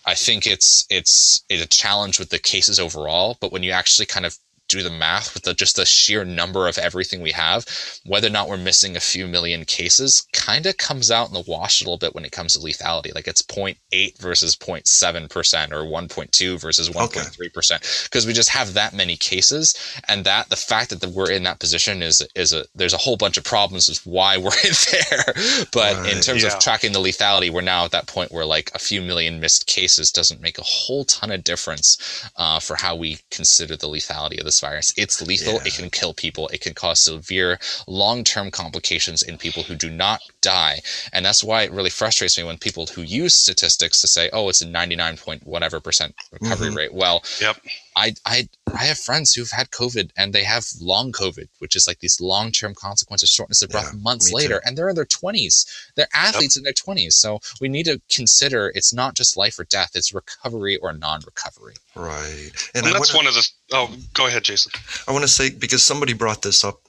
I 0.07 0.15
think 0.15 0.47
it's 0.47 0.87
it's 0.89 1.45
it's 1.49 1.63
a 1.63 1.69
challenge 1.69 2.19
with 2.19 2.31
the 2.31 2.39
cases 2.39 2.81
overall. 2.81 3.37
But 3.41 3.53
when 3.53 3.63
you 3.63 3.73
actually 3.73 4.07
kind 4.07 4.25
of 4.25 4.37
do 4.69 4.83
the 4.83 4.91
math 4.91 5.35
with 5.35 5.43
the, 5.45 5.55
just 5.55 5.77
the 5.77 5.87
sheer 5.87 6.25
number 6.25 6.69
of 6.69 6.79
everything 6.79 7.21
we 7.21 7.33
have, 7.33 7.67
whether 8.05 8.29
or 8.29 8.31
not 8.31 8.49
we're 8.49 8.57
missing 8.57 8.97
a 8.97 9.01
few 9.01 9.27
million 9.27 9.65
cases, 9.65 10.27
kind 10.33 10.67
of 10.67 10.77
comes 10.77 11.11
out 11.11 11.29
in 11.29 11.35
the 11.35 11.45
wash 11.47 11.81
a 11.81 11.85
little 11.85 11.99
bit 11.99 12.15
when 12.15 12.25
it 12.25 12.33
comes 12.33 12.53
to 12.53 12.59
lethality. 12.61 13.15
Like 13.15 13.27
it's 13.27 13.43
0.8 13.43 14.19
versus 14.19 14.55
0.7 14.55 15.31
percent, 15.31 15.73
or 15.73 15.83
1.2 15.83 16.61
versus 16.61 16.91
1.3 16.91 17.53
percent, 17.53 17.83
because 18.05 18.27
we 18.27 18.33
just 18.33 18.51
have 18.51 18.75
that 18.75 18.93
many 18.93 19.17
cases, 19.17 19.75
and 20.09 20.25
that 20.25 20.49
the 20.51 20.57
fact 20.57 20.91
that 20.91 21.11
we're 21.11 21.31
in 21.31 21.45
that 21.45 21.59
position 21.59 22.03
is 22.03 22.27
is 22.35 22.53
a 22.53 22.65
there's 22.75 22.95
a 22.95 22.99
whole 22.99 23.17
bunch 23.17 23.39
of 23.39 23.45
problems 23.45 23.89
with 23.89 24.05
why 24.07 24.37
we're 24.37 24.51
in 24.65 24.75
there. 24.93 25.35
But 25.73 25.97
right. 25.97 26.13
in 26.13 26.21
terms 26.21 26.43
yeah. 26.43 26.55
of 26.55 26.61
tracking 26.61 26.93
the 26.93 27.01
lethality, 27.01 27.51
we're 27.51 27.63
now 27.63 27.85
at 27.85 27.91
that 27.93 28.07
point 28.07 28.33
where 28.33 28.45
like 28.45 28.71
a 28.75 28.79
few 28.79 29.01
million 29.01 29.41
missed 29.41 29.67
cases 29.67 30.13
doesn't 30.13 30.41
make 30.41 30.59
a 30.59 30.63
whole 30.63 31.05
ton 31.05 31.31
of 31.31 31.45
difference 31.45 32.29
uh, 32.37 32.61
for 32.61 32.77
how 32.77 32.95
we 32.95 33.19
consider 33.31 33.77
the 33.77 33.89
lethality 33.89 34.39
of 34.39 34.45
this 34.45 34.58
virus. 34.61 34.93
It's 34.97 35.21
lethal. 35.21 35.55
Yeah. 35.55 35.65
It 35.67 35.75
can 35.75 35.91
kill 35.91 36.15
people. 36.15 36.49
It 36.49 36.61
can 36.61 36.75
cause 36.75 37.01
severe 37.01 37.59
long-term 37.87 38.51
complications 38.51 39.23
in 39.23 39.39
people 39.39 39.63
who 39.63 39.75
do 39.75 39.91
not 39.91 40.21
die. 40.41 40.81
And 41.13 41.25
that's 41.25 41.43
why 41.43 41.63
it 41.63 41.73
really 41.73 41.91
frustrates 41.91 42.39
me 42.39 42.45
when 42.45 42.59
people 42.59 42.87
who 42.87 43.03
use 43.03 43.35
statistics 43.35 44.01
to 44.01 44.09
say, 44.09 44.31
"Oh, 44.33 44.49
it's 44.49 44.63
a 44.63 44.69
99 44.69 45.17
point 45.17 45.47
whatever 45.47 45.81
percent 45.81 46.15
recovery 46.31 46.69
mm-hmm. 46.69 46.77
rate." 46.77 46.95
Well, 46.95 47.23
yep. 47.41 47.57
I, 47.97 48.15
I 48.25 48.49
I 48.73 48.85
have 48.85 48.99
friends 48.99 49.35
who've 49.35 49.51
had 49.51 49.71
COVID 49.71 50.11
and 50.17 50.33
they 50.33 50.45
have 50.45 50.67
long 50.81 51.13
COVID, 51.13 51.49
which 51.59 51.75
is 51.75 51.87
like 51.87 52.01
these 52.01 52.21
long 52.21 52.53
term 52.53 52.75
consequences, 52.75 53.31
shortness 53.31 53.63
of 53.63 53.71
breath 53.71 53.91
yeah, 53.93 54.01
months 54.01 54.33
later, 54.33 54.55
too. 54.55 54.61
and 54.65 54.79
they're 54.79 54.89
in 54.89 54.95
their 54.95 55.05
twenties. 55.05 55.67
They're 55.97 56.09
athletes 56.15 56.57
yep. 56.57 56.61
in 56.61 56.65
their 56.65 56.73
twenties, 56.73 57.17
so 57.17 57.41
we 57.61 57.69
need 57.69 57.85
to 57.87 58.01
consider 58.11 58.73
it's 58.75 58.93
not 58.93 59.15
just 59.15 59.37
life 59.37 59.59
or 59.59 59.65
death; 59.65 59.91
it's 59.95 60.15
recovery 60.15 60.77
or 60.77 60.93
non 60.93 61.21
recovery. 61.25 61.75
Right, 61.97 62.51
and, 62.75 62.87
and 62.87 62.95
that's 62.95 63.13
wanna, 63.13 63.25
one 63.25 63.27
of 63.27 63.35
the. 63.35 63.49
Oh, 63.73 63.95
go 64.15 64.27
ahead, 64.27 64.45
Jason. 64.45 64.73
I 65.07 65.13
want 65.13 65.23
to 65.23 65.29
say 65.29 65.51
because 65.51 65.85
somebody 65.85 66.13
brought 66.13 66.43
this 66.43 66.65
up, 66.65 66.81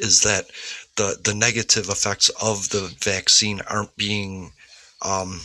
is 0.00 0.22
that 0.22 0.46
the 0.96 1.18
the 1.22 1.34
negative 1.34 1.88
effects 1.88 2.28
of 2.42 2.68
the 2.70 2.94
vaccine 3.00 3.60
aren't 3.68 3.96
being, 3.96 4.52
um, 5.02 5.40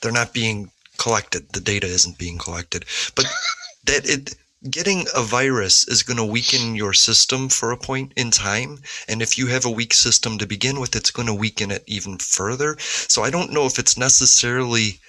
they're 0.00 0.12
not 0.12 0.32
being 0.32 0.70
collected. 0.98 1.48
The 1.52 1.60
data 1.60 1.86
isn't 1.86 2.18
being 2.18 2.38
collected, 2.38 2.84
but 3.14 3.26
that 3.84 4.08
it 4.08 4.34
getting 4.70 5.06
a 5.14 5.22
virus 5.22 5.86
is 5.86 6.02
going 6.02 6.16
to 6.16 6.24
weaken 6.24 6.74
your 6.74 6.92
system 6.92 7.48
for 7.48 7.70
a 7.70 7.76
point 7.76 8.12
in 8.16 8.30
time. 8.30 8.80
And 9.06 9.22
if 9.22 9.38
you 9.38 9.46
have 9.46 9.64
a 9.64 9.70
weak 9.70 9.94
system 9.94 10.36
to 10.38 10.46
begin 10.46 10.80
with, 10.80 10.96
it's 10.96 11.12
going 11.12 11.28
to 11.28 11.34
weaken 11.34 11.70
it 11.70 11.84
even 11.86 12.18
further. 12.18 12.76
So 12.80 13.22
I 13.22 13.30
don't 13.30 13.52
know 13.52 13.66
if 13.66 13.78
it's 13.78 13.96
necessarily 13.96 15.00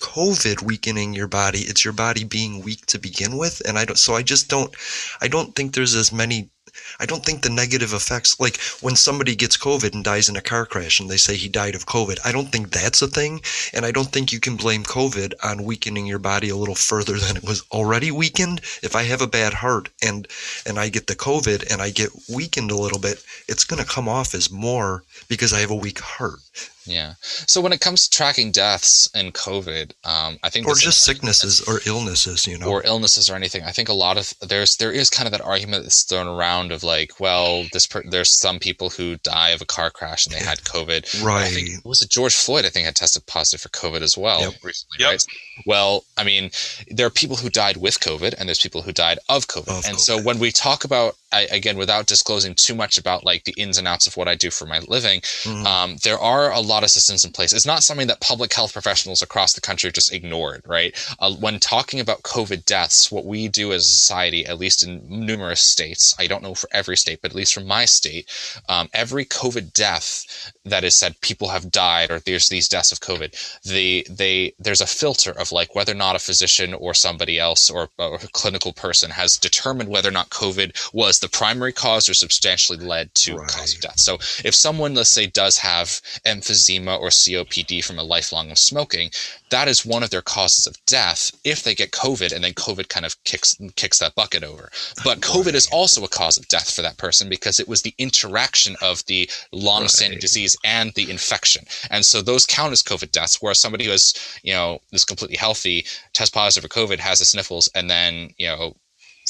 COVID 0.00 0.62
weakening 0.62 1.14
your 1.14 1.28
body. 1.28 1.60
It's 1.60 1.84
your 1.84 1.92
body 1.92 2.24
being 2.24 2.62
weak 2.62 2.84
to 2.86 2.98
begin 2.98 3.36
with. 3.36 3.62
And 3.66 3.78
I 3.78 3.84
don't, 3.84 3.96
so 3.96 4.14
I 4.14 4.22
just 4.22 4.48
don't, 4.48 4.74
I 5.20 5.28
don't 5.28 5.54
think 5.54 5.74
there's 5.74 5.94
as 5.94 6.12
many 6.12 6.50
I 7.00 7.06
don't 7.06 7.24
think 7.24 7.42
the 7.42 7.50
negative 7.50 7.92
effects, 7.92 8.38
like 8.38 8.60
when 8.80 8.96
somebody 8.96 9.34
gets 9.34 9.56
COVID 9.56 9.92
and 9.94 10.04
dies 10.04 10.28
in 10.28 10.36
a 10.36 10.40
car 10.40 10.66
crash 10.66 11.00
and 11.00 11.10
they 11.10 11.16
say 11.16 11.36
he 11.36 11.48
died 11.48 11.74
of 11.74 11.86
COVID, 11.86 12.18
I 12.24 12.32
don't 12.32 12.52
think 12.52 12.70
that's 12.70 13.02
a 13.02 13.08
thing. 13.08 13.40
And 13.72 13.84
I 13.84 13.90
don't 13.90 14.12
think 14.12 14.32
you 14.32 14.40
can 14.40 14.56
blame 14.56 14.84
COVID 14.84 15.34
on 15.42 15.64
weakening 15.64 16.06
your 16.06 16.18
body 16.18 16.48
a 16.48 16.56
little 16.56 16.74
further 16.74 17.18
than 17.18 17.36
it 17.36 17.44
was 17.44 17.62
already 17.70 18.10
weakened. 18.10 18.60
If 18.82 18.94
I 18.94 19.02
have 19.04 19.20
a 19.20 19.26
bad 19.26 19.54
heart 19.54 19.88
and 20.02 20.28
and 20.64 20.78
I 20.78 20.88
get 20.88 21.06
the 21.06 21.16
COVID 21.16 21.70
and 21.70 21.82
I 21.82 21.90
get 21.90 22.10
weakened 22.28 22.70
a 22.70 22.76
little 22.76 22.98
bit, 22.98 23.22
it's 23.48 23.64
going 23.64 23.82
to 23.82 23.88
come 23.88 24.08
off 24.08 24.34
as 24.34 24.50
more 24.50 25.02
because 25.28 25.52
I 25.52 25.60
have 25.60 25.70
a 25.70 25.74
weak 25.74 26.00
heart. 26.00 26.40
Yeah. 26.86 27.14
So 27.20 27.60
when 27.60 27.72
it 27.72 27.80
comes 27.80 28.08
to 28.08 28.16
tracking 28.16 28.52
deaths 28.52 29.10
in 29.14 29.32
COVID, 29.32 29.92
um, 30.04 30.38
I 30.42 30.50
think, 30.50 30.66
or 30.66 30.74
just 30.74 31.04
sicknesses 31.04 31.60
or 31.62 31.80
illnesses, 31.84 32.46
you 32.46 32.58
know, 32.58 32.68
or 32.68 32.82
illnesses 32.84 33.28
or 33.28 33.34
anything. 33.34 33.64
I 33.64 33.72
think 33.72 33.88
a 33.88 33.92
lot 33.92 34.16
of 34.16 34.32
there's 34.40 34.76
there 34.76 34.92
is 34.92 35.10
kind 35.10 35.26
of 35.26 35.32
that 35.32 35.40
argument 35.40 35.82
that's 35.82 36.04
thrown 36.04 36.28
around 36.28 36.72
of 36.72 36.82
like, 36.82 37.18
well, 37.18 37.64
this 37.72 37.86
per, 37.86 38.02
there's 38.08 38.32
some 38.32 38.58
people 38.58 38.90
who 38.90 39.16
die 39.16 39.50
of 39.50 39.60
a 39.60 39.66
car 39.66 39.90
crash 39.90 40.26
and 40.26 40.34
they 40.34 40.44
had 40.44 40.58
COVID. 40.62 41.24
Right. 41.24 41.44
I 41.44 41.48
think, 41.48 41.84
was 41.84 42.02
it 42.02 42.10
George 42.10 42.34
Floyd? 42.34 42.64
I 42.64 42.70
think 42.70 42.86
had 42.86 42.96
tested 42.96 43.26
positive 43.26 43.60
for 43.60 43.68
COVID 43.70 44.02
as 44.02 44.16
well 44.16 44.40
yep. 44.40 44.54
recently. 44.62 44.98
Yep. 45.00 45.10
Right. 45.10 45.24
Well, 45.64 46.04
I 46.16 46.24
mean, 46.24 46.50
there 46.88 47.06
are 47.06 47.10
people 47.10 47.36
who 47.36 47.48
died 47.48 47.76
with 47.78 48.00
COVID 48.00 48.34
and 48.38 48.48
there's 48.48 48.60
people 48.60 48.82
who 48.82 48.92
died 48.92 49.18
of 49.28 49.46
COVID. 49.46 49.78
Of 49.78 49.84
and 49.86 49.96
COVID. 49.96 50.00
so 50.00 50.22
when 50.22 50.38
we 50.38 50.50
talk 50.52 50.84
about 50.84 51.16
I, 51.32 51.42
again, 51.50 51.76
without 51.76 52.06
disclosing 52.06 52.54
too 52.54 52.74
much 52.74 52.98
about 52.98 53.24
like 53.24 53.44
the 53.44 53.54
ins 53.56 53.78
and 53.78 53.88
outs 53.88 54.06
of 54.06 54.16
what 54.16 54.28
I 54.28 54.34
do 54.36 54.50
for 54.50 54.64
my 54.64 54.78
living, 54.86 55.20
mm-hmm. 55.20 55.66
um, 55.66 55.96
there 56.02 56.18
are 56.18 56.52
a 56.52 56.60
lot 56.60 56.84
of 56.84 56.90
systems 56.90 57.24
in 57.24 57.32
place. 57.32 57.52
It's 57.52 57.66
not 57.66 57.82
something 57.82 58.06
that 58.06 58.20
public 58.20 58.54
health 58.54 58.72
professionals 58.72 59.22
across 59.22 59.52
the 59.52 59.60
country 59.60 59.90
just 59.90 60.12
ignored, 60.12 60.62
right? 60.66 60.94
Uh, 61.18 61.34
when 61.34 61.58
talking 61.58 62.00
about 62.00 62.22
COVID 62.22 62.64
deaths, 62.64 63.10
what 63.10 63.26
we 63.26 63.48
do 63.48 63.72
as 63.72 63.82
a 63.82 63.88
society, 63.88 64.46
at 64.46 64.58
least 64.58 64.82
in 64.82 65.02
numerous 65.08 65.60
states, 65.60 66.14
I 66.18 66.26
don't 66.26 66.42
know 66.42 66.54
for 66.54 66.68
every 66.72 66.96
state, 66.96 67.20
but 67.20 67.32
at 67.32 67.36
least 67.36 67.54
from 67.54 67.66
my 67.66 67.84
state, 67.84 68.30
um, 68.68 68.88
every 68.94 69.24
COVID 69.24 69.72
death 69.72 70.52
that 70.64 70.84
is 70.84 70.96
said 70.96 71.20
people 71.20 71.48
have 71.48 71.70
died 71.70 72.10
or 72.10 72.20
there's 72.20 72.48
these 72.48 72.68
deaths 72.68 72.92
of 72.92 73.00
COVID, 73.00 73.34
they 73.62 74.04
they 74.08 74.54
there's 74.58 74.80
a 74.80 74.86
filter 74.86 75.32
of 75.32 75.45
like 75.52 75.74
whether 75.74 75.92
or 75.92 75.96
not 75.96 76.16
a 76.16 76.20
physician 76.20 76.74
or 76.74 76.94
somebody 76.94 77.38
else 77.38 77.70
or, 77.70 77.88
or 77.98 78.16
a 78.16 78.28
clinical 78.32 78.72
person 78.72 79.10
has 79.10 79.36
determined 79.36 79.88
whether 79.88 80.08
or 80.08 80.12
not 80.12 80.30
COVID 80.30 80.92
was 80.92 81.18
the 81.18 81.28
primary 81.28 81.72
cause 81.72 82.08
or 82.08 82.14
substantially 82.14 82.78
led 82.78 83.14
to 83.14 83.36
right. 83.36 83.48
cause 83.48 83.74
of 83.74 83.80
death. 83.80 83.98
So 83.98 84.14
if 84.44 84.54
someone, 84.54 84.94
let's 84.94 85.10
say, 85.10 85.26
does 85.26 85.58
have 85.58 86.00
emphysema 86.24 86.98
or 86.98 87.08
COPD 87.08 87.84
from 87.84 87.98
a 87.98 88.02
lifelong 88.02 88.50
of 88.50 88.58
smoking, 88.58 89.10
that 89.50 89.68
is 89.68 89.86
one 89.86 90.02
of 90.02 90.10
their 90.10 90.22
causes 90.22 90.66
of 90.66 90.76
death 90.86 91.30
if 91.44 91.62
they 91.62 91.74
get 91.74 91.92
COVID 91.92 92.32
and 92.32 92.42
then 92.42 92.52
COVID 92.54 92.88
kind 92.88 93.06
of 93.06 93.22
kicks 93.24 93.56
kicks 93.76 93.98
that 93.98 94.14
bucket 94.14 94.42
over. 94.42 94.70
But 95.04 95.20
COVID 95.20 95.46
right. 95.46 95.54
is 95.54 95.68
also 95.70 96.04
a 96.04 96.08
cause 96.08 96.36
of 96.36 96.48
death 96.48 96.74
for 96.74 96.82
that 96.82 96.98
person 96.98 97.28
because 97.28 97.60
it 97.60 97.68
was 97.68 97.82
the 97.82 97.94
interaction 97.98 98.76
of 98.82 99.04
the 99.06 99.30
long-standing 99.52 100.16
right. 100.16 100.20
disease 100.20 100.56
and 100.64 100.92
the 100.94 101.10
infection. 101.10 101.64
And 101.90 102.04
so 102.04 102.22
those 102.22 102.46
count 102.46 102.72
as 102.72 102.82
COVID 102.82 103.12
deaths, 103.12 103.40
whereas 103.40 103.60
somebody 103.60 103.84
who 103.84 103.92
is, 103.92 104.14
you 104.42 104.52
know, 104.52 104.80
is 104.92 105.04
completely 105.04 105.36
healthy, 105.36 105.86
test 106.12 106.34
positive 106.34 106.68
for 106.70 106.86
COVID, 106.86 106.98
has 106.98 107.20
the 107.20 107.24
sniffles, 107.24 107.68
and 107.74 107.88
then, 107.88 108.30
you 108.38 108.48
know, 108.48 108.74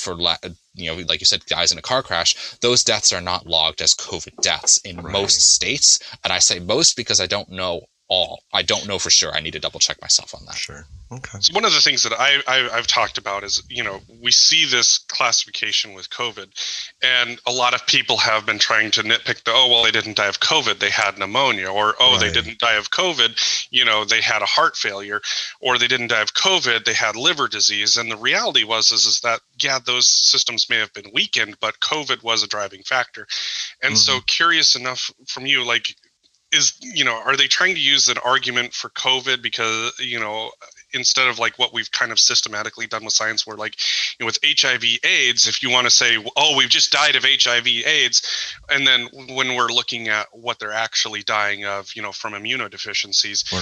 for 0.01 0.17
you 0.75 0.91
know, 0.91 1.03
like 1.09 1.21
you 1.21 1.27
said, 1.27 1.45
guys 1.47 1.73
in 1.73 1.79
a 1.79 1.83
car 1.83 2.03
crash, 2.03 2.57
those 2.61 2.85
deaths 2.85 3.13
are 3.13 3.21
not 3.21 3.47
logged 3.47 3.81
as 3.81 3.95
COVID 3.95 4.43
deaths 4.43 4.79
in 4.79 4.97
right. 4.97 5.13
most 5.13 5.55
states. 5.55 5.99
And 6.23 6.33
I 6.33 6.39
say 6.39 6.59
most 6.59 6.97
because 6.97 7.21
I 7.21 7.27
don't 7.27 7.51
know 7.51 7.83
all. 8.09 8.43
I 8.53 8.63
don't 8.63 8.87
know 8.87 8.99
for 8.99 9.11
sure. 9.11 9.35
I 9.35 9.41
need 9.41 9.53
to 9.53 9.61
double 9.61 9.81
check 9.81 10.01
myself 10.01 10.35
on 10.35 10.45
that. 10.47 10.55
Sure. 10.55 10.85
Okay. 11.11 11.39
So 11.41 11.55
one 11.55 11.65
of 11.65 11.73
the 11.73 11.81
things 11.81 12.03
that 12.03 12.13
I, 12.13 12.43
I 12.49 12.77
have 12.77 12.87
talked 12.87 13.17
about 13.17 13.45
is 13.45 13.63
you 13.69 13.85
know 13.85 14.01
we 14.23 14.33
see 14.33 14.65
this 14.67 14.99
classification 14.99 15.95
with 15.95 16.11
COVID, 16.11 16.49
and 17.03 17.39
a 17.47 17.53
lot 17.53 17.75
of 17.75 17.87
people 17.87 18.17
have 18.17 18.45
been 18.45 18.59
trying 18.59 18.91
to 18.93 19.03
nitpick 19.03 19.45
the 19.45 19.53
oh 19.53 19.69
well 19.71 19.85
they 19.85 19.93
didn't 19.93 20.17
die 20.17 20.27
of 20.27 20.41
COVID 20.41 20.79
they 20.79 20.91
had 20.91 21.19
pneumonia 21.19 21.69
or 21.69 21.95
oh 22.01 22.13
right. 22.13 22.21
they 22.21 22.33
didn't 22.33 22.59
die 22.59 22.75
of 22.75 22.91
COVID 22.91 23.69
you 23.71 23.85
know 23.85 24.05
they 24.05 24.21
had 24.21 24.43
a 24.43 24.47
heart 24.47 24.77
failure 24.77 25.21
or 25.61 25.79
they 25.79 25.87
didn't 25.87 26.09
die 26.09 26.23
of 26.23 26.35
COVID 26.35 26.85
they 26.85 26.95
had 26.95 27.15
liver 27.15 27.47
disease 27.47 27.97
and 27.97 28.11
the 28.11 28.17
reality 28.17 28.65
was 28.65 28.91
is 28.91 29.07
is 29.07 29.21
that 29.21 29.41
yeah 29.63 29.79
those 29.85 30.09
systems 30.09 30.69
may 30.69 30.79
have 30.79 30.93
been 30.93 31.11
weakened 31.15 31.57
but 31.61 31.79
COVID 31.81 32.23
was 32.23 32.43
a 32.43 32.49
driving 32.49 32.83
factor, 32.83 33.27
and 33.83 33.93
mm-hmm. 33.93 33.97
so 33.97 34.21
curious 34.27 34.75
enough 34.75 35.11
from 35.27 35.47
you 35.47 35.65
like 35.65 35.95
is 36.57 36.73
you 36.81 37.05
know 37.05 37.15
are 37.15 37.37
they 37.37 37.47
trying 37.47 37.75
to 37.75 37.81
use 37.81 38.09
an 38.09 38.19
argument 38.25 38.73
for 38.73 38.89
covid 38.91 39.43
because 39.43 39.99
you 40.01 40.19
know 40.19 40.51
instead 40.93 41.29
of 41.29 41.39
like 41.39 41.59
what 41.59 41.73
we've 41.73 41.91
kind 41.91 42.13
of 42.13 42.19
systematically 42.19 42.87
done 42.87 43.05
with 43.05 43.13
science 43.13 43.47
where 43.47 43.57
like 43.57 43.77
you 44.19 44.25
know, 44.25 44.27
with 44.27 44.39
hiv 44.43 44.85
aids 45.05 45.49
if 45.49 45.63
you 45.63 45.71
want 45.71 45.87
to 45.87 45.91
say 45.91 46.17
oh 46.37 46.57
we've 46.57 46.69
just 46.69 46.93
died 46.93 47.17
of 47.17 47.25
hiv 47.25 47.67
aids 47.67 48.23
and 48.71 48.87
then 48.87 49.09
when 49.31 49.55
we're 49.55 49.69
looking 49.69 50.09
at 50.09 50.27
what 50.33 50.59
they're 50.59 50.73
actually 50.73 51.23
dying 51.23 51.65
of 51.65 51.91
you 51.95 52.03
know 52.03 52.13
from 52.13 52.33
immunodeficiencies 52.33 53.53
or 53.53 53.61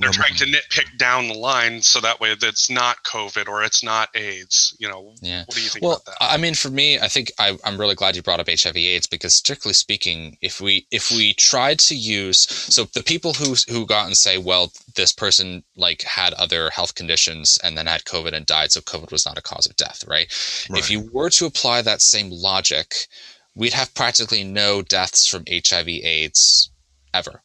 they're 0.00 0.10
trying 0.10 0.34
to 0.34 0.46
nitpick 0.46 0.96
down 0.98 1.28
the 1.28 1.34
line 1.34 1.82
so 1.82 2.00
that 2.00 2.18
way 2.20 2.34
that's 2.34 2.70
not 2.70 3.02
covid 3.04 3.48
or 3.48 3.62
it's 3.62 3.82
not 3.82 4.08
aids 4.14 4.76
you 4.78 4.88
know. 4.88 5.14
Yeah. 5.20 5.44
What 5.44 5.56
do 5.56 5.62
you 5.62 5.68
think 5.68 5.84
well, 5.84 6.02
about 6.04 6.18
that? 6.18 6.32
I 6.32 6.36
mean 6.36 6.54
for 6.54 6.70
me 6.70 6.98
i 6.98 7.08
think 7.08 7.30
I, 7.38 7.56
i'm 7.64 7.78
really 7.78 7.94
glad 7.94 8.16
you 8.16 8.22
brought 8.22 8.40
up 8.40 8.48
hiv 8.48 8.76
aids 8.76 9.06
because 9.06 9.34
strictly 9.34 9.72
speaking 9.72 10.38
if 10.40 10.60
we 10.60 10.86
if 10.90 11.10
we 11.10 11.34
tried 11.34 11.78
to 11.80 11.94
use 11.94 12.38
so 12.38 12.84
the 12.84 13.02
people 13.02 13.34
who 13.34 13.54
who 13.68 13.86
got 13.86 14.06
and 14.06 14.16
say 14.16 14.38
well 14.38 14.72
this 14.94 15.12
person 15.12 15.62
like 15.76 16.02
had 16.02 16.32
other 16.34 16.53
health 16.70 16.94
conditions 16.94 17.58
and 17.62 17.76
then 17.76 17.86
had 17.86 18.04
COVID 18.04 18.32
and 18.32 18.46
died, 18.46 18.72
so 18.72 18.80
COVID 18.80 19.12
was 19.12 19.26
not 19.26 19.38
a 19.38 19.42
cause 19.42 19.66
of 19.66 19.76
death, 19.76 20.04
right? 20.06 20.32
right? 20.68 20.78
If 20.78 20.90
you 20.90 21.08
were 21.12 21.30
to 21.30 21.46
apply 21.46 21.82
that 21.82 22.02
same 22.02 22.30
logic, 22.30 23.06
we'd 23.54 23.74
have 23.74 23.94
practically 23.94 24.44
no 24.44 24.82
deaths 24.82 25.26
from 25.26 25.44
HIV/AIDS 25.48 26.70
ever. 27.12 27.43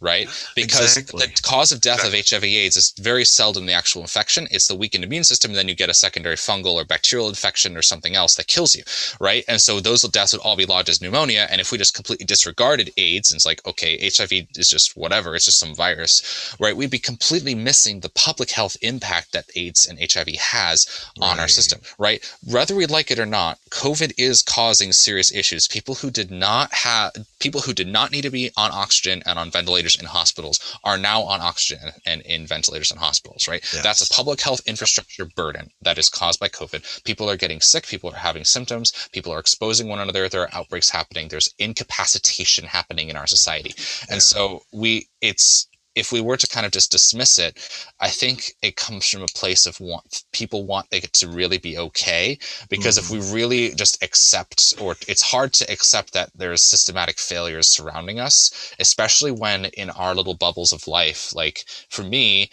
Right? 0.00 0.28
Because 0.54 0.96
Exactly. 0.96 1.26
the 1.26 1.42
cause 1.42 1.72
of 1.72 1.80
death 1.80 2.04
of 2.04 2.12
HIV/AIDS 2.12 2.76
is 2.76 2.94
very 2.98 3.24
seldom 3.24 3.66
the 3.66 3.72
actual 3.72 4.02
infection. 4.02 4.48
It's 4.50 4.66
the 4.66 4.74
weakened 4.74 5.04
immune 5.04 5.24
system, 5.24 5.50
and 5.50 5.58
then 5.58 5.68
you 5.68 5.74
get 5.74 5.90
a 5.90 5.94
secondary 5.94 6.36
fungal 6.36 6.74
or 6.74 6.84
bacterial 6.84 7.28
infection 7.28 7.76
or 7.76 7.82
something 7.82 8.14
else 8.14 8.34
that 8.36 8.46
kills 8.46 8.74
you, 8.74 8.84
right? 9.20 9.44
And 9.48 9.60
so 9.60 9.80
those 9.80 10.02
deaths 10.02 10.32
would 10.32 10.42
all 10.42 10.56
be 10.56 10.66
lodged 10.66 10.88
as 10.88 11.00
pneumonia. 11.00 11.46
And 11.50 11.60
if 11.60 11.72
we 11.72 11.78
just 11.78 11.94
completely 11.94 12.26
disregarded 12.26 12.92
AIDS 12.96 13.30
and 13.30 13.38
it's 13.38 13.46
like, 13.46 13.66
okay, 13.66 13.98
HIV 13.98 14.32
is 14.56 14.70
just 14.70 14.96
whatever, 14.96 15.34
it's 15.34 15.46
just 15.46 15.58
some 15.58 15.74
virus, 15.74 16.54
right? 16.58 16.76
We'd 16.76 16.90
be 16.90 16.98
completely 16.98 17.54
missing 17.54 18.00
the 18.00 18.08
public 18.10 18.50
health 18.50 18.76
impact 18.82 19.32
that 19.32 19.50
AIDS 19.56 19.86
and 19.86 19.98
HIV 20.00 20.28
has 20.36 20.86
on 21.20 21.40
our 21.40 21.48
system, 21.48 21.80
right? 21.98 22.24
Whether 22.44 22.74
we 22.74 22.86
like 22.86 23.10
it 23.10 23.18
or 23.18 23.26
not, 23.26 23.58
COVID 23.70 24.12
is 24.18 24.42
causing 24.42 24.92
serious 24.92 25.32
issues. 25.34 25.66
People 25.68 25.96
who 25.96 26.10
did 26.10 26.30
not 26.30 26.72
have 26.72 27.12
people 27.40 27.60
who 27.60 27.72
did 27.72 27.88
not 27.88 28.10
need 28.10 28.22
to 28.22 28.30
be 28.30 28.50
on 28.56 28.70
oxygen 28.72 29.22
and 29.26 29.38
on 29.38 29.50
ventilators 29.50 29.87
in 29.96 30.06
hospitals 30.06 30.58
are 30.84 30.98
now 30.98 31.22
on 31.22 31.40
oxygen 31.40 31.92
and 32.06 32.22
in 32.22 32.46
ventilators 32.46 32.90
in 32.90 32.98
hospitals, 32.98 33.48
right? 33.48 33.62
Yes. 33.72 33.82
That's 33.82 34.10
a 34.10 34.14
public 34.14 34.40
health 34.40 34.60
infrastructure 34.66 35.26
burden 35.36 35.70
that 35.82 35.98
is 35.98 36.08
caused 36.08 36.40
by 36.40 36.48
COVID. 36.48 37.04
People 37.04 37.28
are 37.30 37.36
getting 37.36 37.60
sick, 37.60 37.86
people 37.86 38.10
are 38.10 38.16
having 38.16 38.44
symptoms, 38.44 38.92
people 39.12 39.32
are 39.32 39.40
exposing 39.40 39.88
one 39.88 39.98
another, 39.98 40.28
there 40.28 40.42
are 40.42 40.54
outbreaks 40.54 40.90
happening, 40.90 41.28
there's 41.28 41.52
incapacitation 41.58 42.64
happening 42.64 43.08
in 43.08 43.16
our 43.16 43.26
society. 43.26 43.74
And 44.10 44.22
so 44.22 44.62
we 44.72 45.08
it's 45.20 45.66
if 45.98 46.12
we 46.12 46.20
were 46.20 46.36
to 46.36 46.46
kind 46.46 46.64
of 46.64 46.72
just 46.72 46.92
dismiss 46.92 47.38
it, 47.38 47.58
I 48.00 48.08
think 48.08 48.52
it 48.62 48.76
comes 48.76 49.08
from 49.08 49.22
a 49.22 49.26
place 49.34 49.66
of 49.66 49.80
want. 49.80 50.24
People 50.32 50.64
want 50.66 50.86
it 50.92 51.12
to 51.14 51.28
really 51.28 51.58
be 51.58 51.76
okay 51.78 52.38
because 52.68 52.98
if 52.98 53.04
mm-hmm. 53.04 53.32
we 53.32 53.40
really 53.40 53.74
just 53.74 54.02
accept, 54.02 54.74
or 54.80 54.96
it's 55.06 55.22
hard 55.22 55.52
to 55.54 55.70
accept 55.70 56.12
that 56.12 56.30
there's 56.34 56.62
systematic 56.62 57.18
failures 57.18 57.68
surrounding 57.68 58.20
us, 58.20 58.74
especially 58.78 59.32
when 59.32 59.66
in 59.66 59.90
our 59.90 60.14
little 60.14 60.34
bubbles 60.34 60.72
of 60.72 60.86
life. 60.86 61.34
Like 61.34 61.64
for 61.90 62.02
me, 62.02 62.50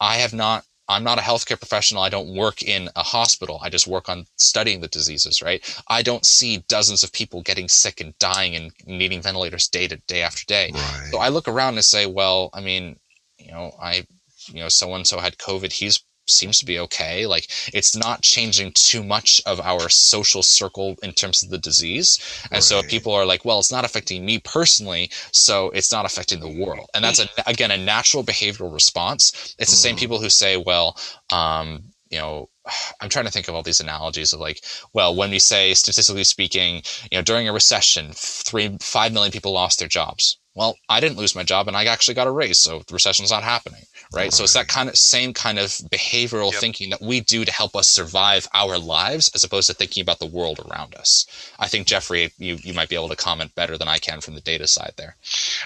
I 0.00 0.16
have 0.16 0.32
not. 0.32 0.64
I'm 0.88 1.04
not 1.04 1.18
a 1.18 1.22
healthcare 1.22 1.58
professional. 1.58 2.02
I 2.02 2.10
don't 2.10 2.34
work 2.36 2.62
in 2.62 2.90
a 2.94 3.02
hospital. 3.02 3.58
I 3.62 3.70
just 3.70 3.86
work 3.86 4.08
on 4.08 4.26
studying 4.36 4.80
the 4.80 4.88
diseases, 4.88 5.40
right? 5.40 5.62
I 5.88 6.02
don't 6.02 6.26
see 6.26 6.58
dozens 6.68 7.02
of 7.02 7.12
people 7.12 7.42
getting 7.42 7.68
sick 7.68 8.00
and 8.00 8.16
dying 8.18 8.54
and 8.54 8.72
needing 8.86 9.22
ventilators 9.22 9.68
day 9.68 9.88
to 9.88 9.96
day 10.06 10.22
after 10.22 10.44
day. 10.44 10.70
Right. 10.74 11.08
So 11.10 11.18
I 11.18 11.28
look 11.28 11.48
around 11.48 11.74
and 11.74 11.84
say, 11.84 12.06
well, 12.06 12.50
I 12.52 12.60
mean, 12.60 12.98
you 13.38 13.50
know, 13.50 13.72
I, 13.80 14.06
you 14.48 14.60
know, 14.60 14.68
so 14.68 14.94
and 14.94 15.06
so 15.06 15.18
had 15.18 15.38
COVID. 15.38 15.72
He's 15.72 16.00
seems 16.26 16.58
to 16.58 16.66
be 16.66 16.78
okay. 16.78 17.26
Like 17.26 17.48
it's 17.72 17.96
not 17.96 18.22
changing 18.22 18.72
too 18.72 19.02
much 19.02 19.40
of 19.46 19.60
our 19.60 19.88
social 19.88 20.42
circle 20.42 20.96
in 21.02 21.12
terms 21.12 21.42
of 21.42 21.50
the 21.50 21.58
disease. 21.58 22.18
And 22.50 22.62
so 22.62 22.82
people 22.82 23.12
are 23.12 23.26
like, 23.26 23.44
well, 23.44 23.58
it's 23.58 23.72
not 23.72 23.84
affecting 23.84 24.24
me 24.24 24.38
personally, 24.38 25.10
so 25.32 25.70
it's 25.70 25.92
not 25.92 26.06
affecting 26.06 26.40
the 26.40 26.64
world. 26.64 26.88
And 26.94 27.04
that's 27.04 27.20
a, 27.20 27.28
again 27.46 27.70
a 27.70 27.76
natural 27.76 28.24
behavioral 28.24 28.72
response. 28.72 29.54
It's 29.58 29.70
the 29.70 29.76
same 29.76 29.96
people 29.96 30.20
who 30.20 30.30
say, 30.30 30.56
well, 30.56 30.96
um, 31.30 31.82
you 32.10 32.18
know, 32.18 32.48
I'm 33.00 33.08
trying 33.08 33.26
to 33.26 33.30
think 33.30 33.48
of 33.48 33.54
all 33.54 33.62
these 33.62 33.80
analogies 33.80 34.32
of 34.32 34.40
like, 34.40 34.64
well, 34.92 35.14
when 35.14 35.30
we 35.30 35.38
say 35.38 35.74
statistically 35.74 36.24
speaking, 36.24 36.82
you 37.10 37.18
know, 37.18 37.22
during 37.22 37.48
a 37.48 37.52
recession, 37.52 38.10
three, 38.14 38.76
five 38.80 39.12
million 39.12 39.32
people 39.32 39.52
lost 39.52 39.78
their 39.78 39.88
jobs. 39.88 40.38
Well, 40.54 40.76
I 40.88 41.00
didn't 41.00 41.18
lose 41.18 41.34
my 41.34 41.42
job 41.42 41.66
and 41.66 41.76
I 41.76 41.84
actually 41.86 42.14
got 42.14 42.28
a 42.28 42.30
raise, 42.30 42.58
so 42.58 42.82
the 42.86 42.94
recession's 42.94 43.32
not 43.32 43.42
happening, 43.42 43.82
right? 44.14 44.32
So 44.32 44.44
it's 44.44 44.54
that 44.54 44.68
kind 44.68 44.88
of 44.88 44.96
same 44.96 45.32
kind 45.32 45.58
of 45.58 45.68
behavioral 45.90 46.52
Yep. 46.52 46.60
thinking 46.60 46.90
that 46.90 47.00
we 47.00 47.20
do 47.20 47.44
to 47.44 47.52
help 47.52 47.74
us 47.76 47.88
survive 47.88 48.48
our 48.54 48.78
lives 48.78 49.30
as 49.34 49.44
opposed 49.44 49.68
to 49.68 49.74
thinking 49.74 50.00
about 50.02 50.18
the 50.18 50.26
world 50.26 50.60
around 50.60 50.94
us. 50.94 51.26
I 51.58 51.68
think 51.68 51.86
Jeffrey, 51.86 52.32
you, 52.38 52.58
you 52.62 52.74
might 52.74 52.88
be 52.88 52.94
able 52.96 53.08
to 53.08 53.16
comment 53.16 53.54
better 53.54 53.76
than 53.78 53.88
I 53.88 53.98
can 53.98 54.20
from 54.20 54.34
the 54.34 54.40
data 54.40 54.66
side 54.66 54.92
there. 54.96 55.16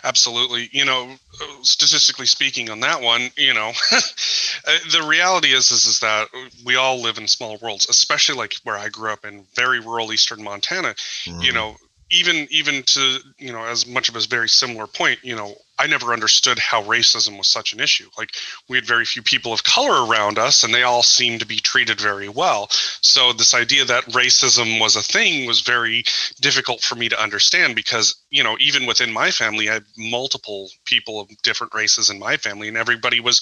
Absolutely. 0.04 0.68
You 0.72 0.84
know, 0.84 1.16
statistically 1.62 2.26
speaking, 2.26 2.70
on 2.70 2.80
that 2.80 3.00
one, 3.02 3.30
you 3.36 3.54
know, 3.54 3.72
uh, 3.92 4.78
the 4.90 5.04
reality 5.06 5.52
is, 5.52 5.70
is 5.70 5.84
is 5.84 6.00
that 6.00 6.28
we 6.64 6.76
all 6.76 7.00
live 7.00 7.18
in 7.18 7.26
small 7.26 7.58
worlds, 7.58 7.86
especially 7.88 8.36
like 8.36 8.54
where 8.64 8.76
I 8.76 8.88
grew 8.88 9.12
up 9.12 9.24
in 9.24 9.44
very 9.54 9.80
rural 9.80 10.12
eastern 10.12 10.42
Montana. 10.42 10.94
You 11.40 11.52
know, 11.52 11.76
even 12.10 12.46
even 12.50 12.82
to 12.84 13.18
you 13.38 13.52
know 13.52 13.64
as 13.64 13.86
much 13.86 14.08
of 14.08 14.16
a 14.16 14.20
very 14.20 14.48
similar 14.48 14.86
point, 14.86 15.18
you 15.22 15.36
know, 15.36 15.54
I 15.78 15.86
never 15.86 16.12
understood 16.12 16.58
how 16.58 16.82
racism 16.82 17.36
was 17.36 17.48
such 17.48 17.72
an 17.72 17.80
issue. 17.80 18.08
Like 18.16 18.30
we 18.68 18.76
had 18.76 18.86
very 18.86 19.04
few 19.04 19.22
people 19.22 19.52
of 19.52 19.64
color 19.64 20.06
around 20.06 20.38
us, 20.38 20.64
and 20.64 20.72
they 20.72 20.82
all 20.82 21.02
seemed 21.02 21.40
to 21.40 21.46
be 21.46 21.58
treated 21.58 22.00
very 22.00 22.28
well. 22.28 22.68
So 23.02 23.32
this 23.32 23.54
idea 23.54 23.84
that 23.84 24.04
racism 24.06 24.80
was 24.80 24.96
a 24.96 25.02
thing 25.02 25.46
was 25.46 25.60
very 25.60 26.04
difficult 26.40 26.80
for 26.80 26.94
me 26.94 27.08
to 27.08 27.22
understand 27.22 27.74
because 27.74 28.16
you 28.30 28.42
know 28.42 28.56
even 28.60 28.86
within 28.86 29.12
my 29.12 29.30
family, 29.30 29.68
I 29.68 29.74
had 29.74 29.84
multiple 29.96 30.70
people 30.84 31.20
of 31.20 31.28
different 31.42 31.74
races 31.74 32.10
in 32.10 32.18
my 32.18 32.36
family, 32.36 32.68
and 32.68 32.76
everybody 32.76 33.20
was 33.20 33.40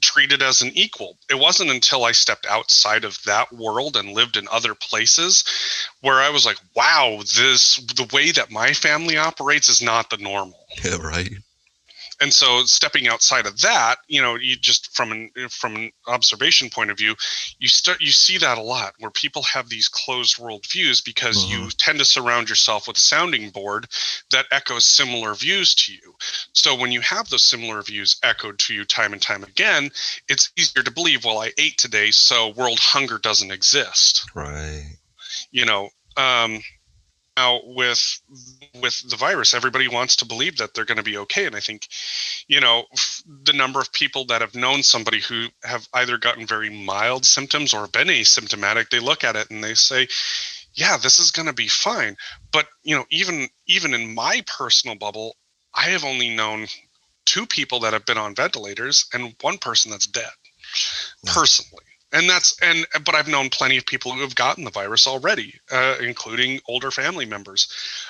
treated 0.00 0.42
as 0.42 0.62
an 0.62 0.70
equal. 0.74 1.18
It 1.28 1.38
wasn't 1.38 1.70
until 1.70 2.04
I 2.04 2.12
stepped 2.12 2.46
outside 2.46 3.04
of 3.04 3.18
that 3.24 3.52
world 3.52 3.96
and 3.96 4.12
lived 4.12 4.36
in 4.36 4.48
other 4.50 4.74
places 4.74 5.44
where 6.00 6.20
I 6.20 6.30
was 6.30 6.46
like, 6.46 6.58
wow, 6.74 7.18
this 7.18 7.76
the 7.76 8.08
way 8.12 8.30
that 8.32 8.50
my 8.50 8.72
family 8.72 9.16
operates 9.16 9.68
is 9.68 9.82
not 9.82 10.10
the 10.10 10.16
normal 10.16 10.58
Yeah, 10.84 10.96
right. 10.96 11.32
And 12.22 12.32
so 12.32 12.62
stepping 12.62 13.08
outside 13.08 13.46
of 13.46 13.60
that 13.60 13.96
you 14.06 14.22
know 14.22 14.36
you 14.36 14.56
just 14.56 14.94
from 14.94 15.10
an 15.12 15.30
from 15.50 15.74
an 15.74 15.92
observation 16.06 16.70
point 16.70 16.90
of 16.90 16.96
view 16.96 17.14
you 17.58 17.68
start 17.68 18.00
you 18.00 18.12
see 18.12 18.38
that 18.38 18.58
a 18.58 18.62
lot 18.62 18.94
where 19.00 19.10
people 19.10 19.42
have 19.42 19.68
these 19.68 19.88
closed 19.88 20.38
world 20.38 20.64
views 20.70 21.00
because 21.00 21.50
you 21.50 21.68
tend 21.78 21.98
to 21.98 22.04
surround 22.04 22.48
yourself 22.48 22.86
with 22.86 22.96
a 22.96 23.00
sounding 23.00 23.50
board 23.50 23.86
that 24.30 24.46
echoes 24.52 24.84
similar 24.84 25.34
views 25.34 25.74
to 25.74 25.92
you. 25.92 26.14
So 26.52 26.76
when 26.76 26.92
you 26.92 27.00
have 27.00 27.28
those 27.28 27.42
similar 27.42 27.82
views 27.82 28.16
echoed 28.22 28.58
to 28.60 28.74
you 28.74 28.84
time 28.84 29.12
and 29.12 29.20
time 29.20 29.42
again 29.42 29.90
it's 30.28 30.52
easier 30.56 30.82
to 30.82 30.90
believe 30.92 31.24
well 31.24 31.38
i 31.38 31.50
ate 31.58 31.76
today 31.76 32.10
so 32.10 32.50
world 32.50 32.78
hunger 32.78 33.18
doesn't 33.18 33.50
exist. 33.50 34.30
Right. 34.34 34.96
you 35.50 35.66
know 35.66 35.88
um 36.16 36.62
now 37.36 37.60
with 37.64 38.20
with 38.80 39.08
the 39.08 39.16
virus 39.16 39.54
everybody 39.54 39.88
wants 39.88 40.16
to 40.16 40.26
believe 40.26 40.58
that 40.58 40.74
they're 40.74 40.84
going 40.84 40.96
to 40.96 41.02
be 41.02 41.18
okay. 41.18 41.46
And 41.46 41.56
i 41.56 41.60
think 41.60 41.88
you 42.48 42.60
know 42.60 42.84
f- 42.92 43.22
the 43.44 43.52
number 43.52 43.80
of 43.80 43.92
people 43.92 44.26
that 44.26 44.40
have 44.40 44.54
known 44.54 44.82
somebody 44.82 45.20
who 45.20 45.46
have 45.64 45.88
either 45.94 46.18
gotten 46.18 46.46
very 46.46 46.70
mild 46.70 47.24
symptoms 47.24 47.74
or 47.74 47.86
been 47.88 48.08
asymptomatic 48.08 48.90
they 48.90 49.00
look 49.00 49.24
at 49.24 49.36
it 49.36 49.50
and 49.50 49.62
they 49.62 49.74
say 49.74 50.08
yeah 50.74 50.96
this 50.96 51.18
is 51.18 51.30
going 51.30 51.46
to 51.46 51.52
be 51.52 51.68
fine. 51.68 52.16
But 52.52 52.66
you 52.82 52.96
know 52.96 53.04
even 53.10 53.48
even 53.66 53.94
in 53.94 54.14
my 54.14 54.42
personal 54.46 54.96
bubble 54.96 55.36
i 55.74 55.84
have 55.90 56.04
only 56.04 56.34
known 56.34 56.66
two 57.24 57.46
people 57.46 57.80
that 57.80 57.92
have 57.92 58.04
been 58.06 58.18
on 58.18 58.34
ventilators 58.34 59.06
and 59.14 59.34
one 59.40 59.58
person 59.58 59.90
that's 59.90 60.06
dead 60.06 60.30
personally 61.26 61.84
and 62.12 62.28
that's 62.28 62.60
and 62.62 62.86
but 63.04 63.14
i've 63.14 63.28
known 63.28 63.48
plenty 63.48 63.76
of 63.76 63.86
people 63.86 64.12
who 64.12 64.20
have 64.20 64.34
gotten 64.34 64.64
the 64.64 64.70
virus 64.70 65.06
already 65.06 65.54
uh, 65.70 65.96
including 66.00 66.60
older 66.68 66.90
family 66.90 67.24
members. 67.26 67.68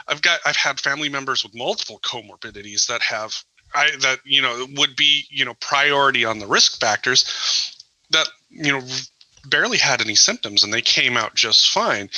I've 0.09 0.23
got 0.23 0.41
i've 0.45 0.57
had 0.57 0.81
family 0.81 1.09
members 1.09 1.43
with 1.43 1.55
multiple 1.55 2.01
comorbidities 2.03 2.87
that 2.89 3.03
have 3.03 3.35
i 3.75 3.91
that 4.01 4.19
you 4.25 4.43
know 4.43 4.67
would 4.77 4.97
be 4.97 5.25
you 5.31 5.45
know 5.45 5.55
priority 5.55 6.25
on 6.25 6.39
the 6.39 6.47
risk 6.47 6.81
factors 6.81 7.77
that 8.11 8.29
you 8.51 8.73
know 8.73 8.83
barely 9.49 9.79
had 9.79 10.01
any 10.01 10.15
symptoms 10.15 10.63
and 10.63 10.73
they 10.73 10.83
came 10.83 11.17
out 11.17 11.35
just 11.35 11.71
fine. 11.71 12.09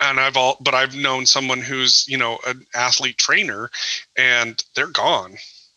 And 0.00 0.18
i've 0.18 0.36
all 0.36 0.56
but 0.60 0.74
i've 0.74 0.96
known 0.96 1.26
someone 1.26 1.60
who's 1.60 2.06
you 2.08 2.18
know 2.18 2.38
an 2.46 2.66
athlete 2.74 3.18
trainer 3.18 3.70
and 4.16 4.62
they're 4.74 4.86
gone 4.86 5.36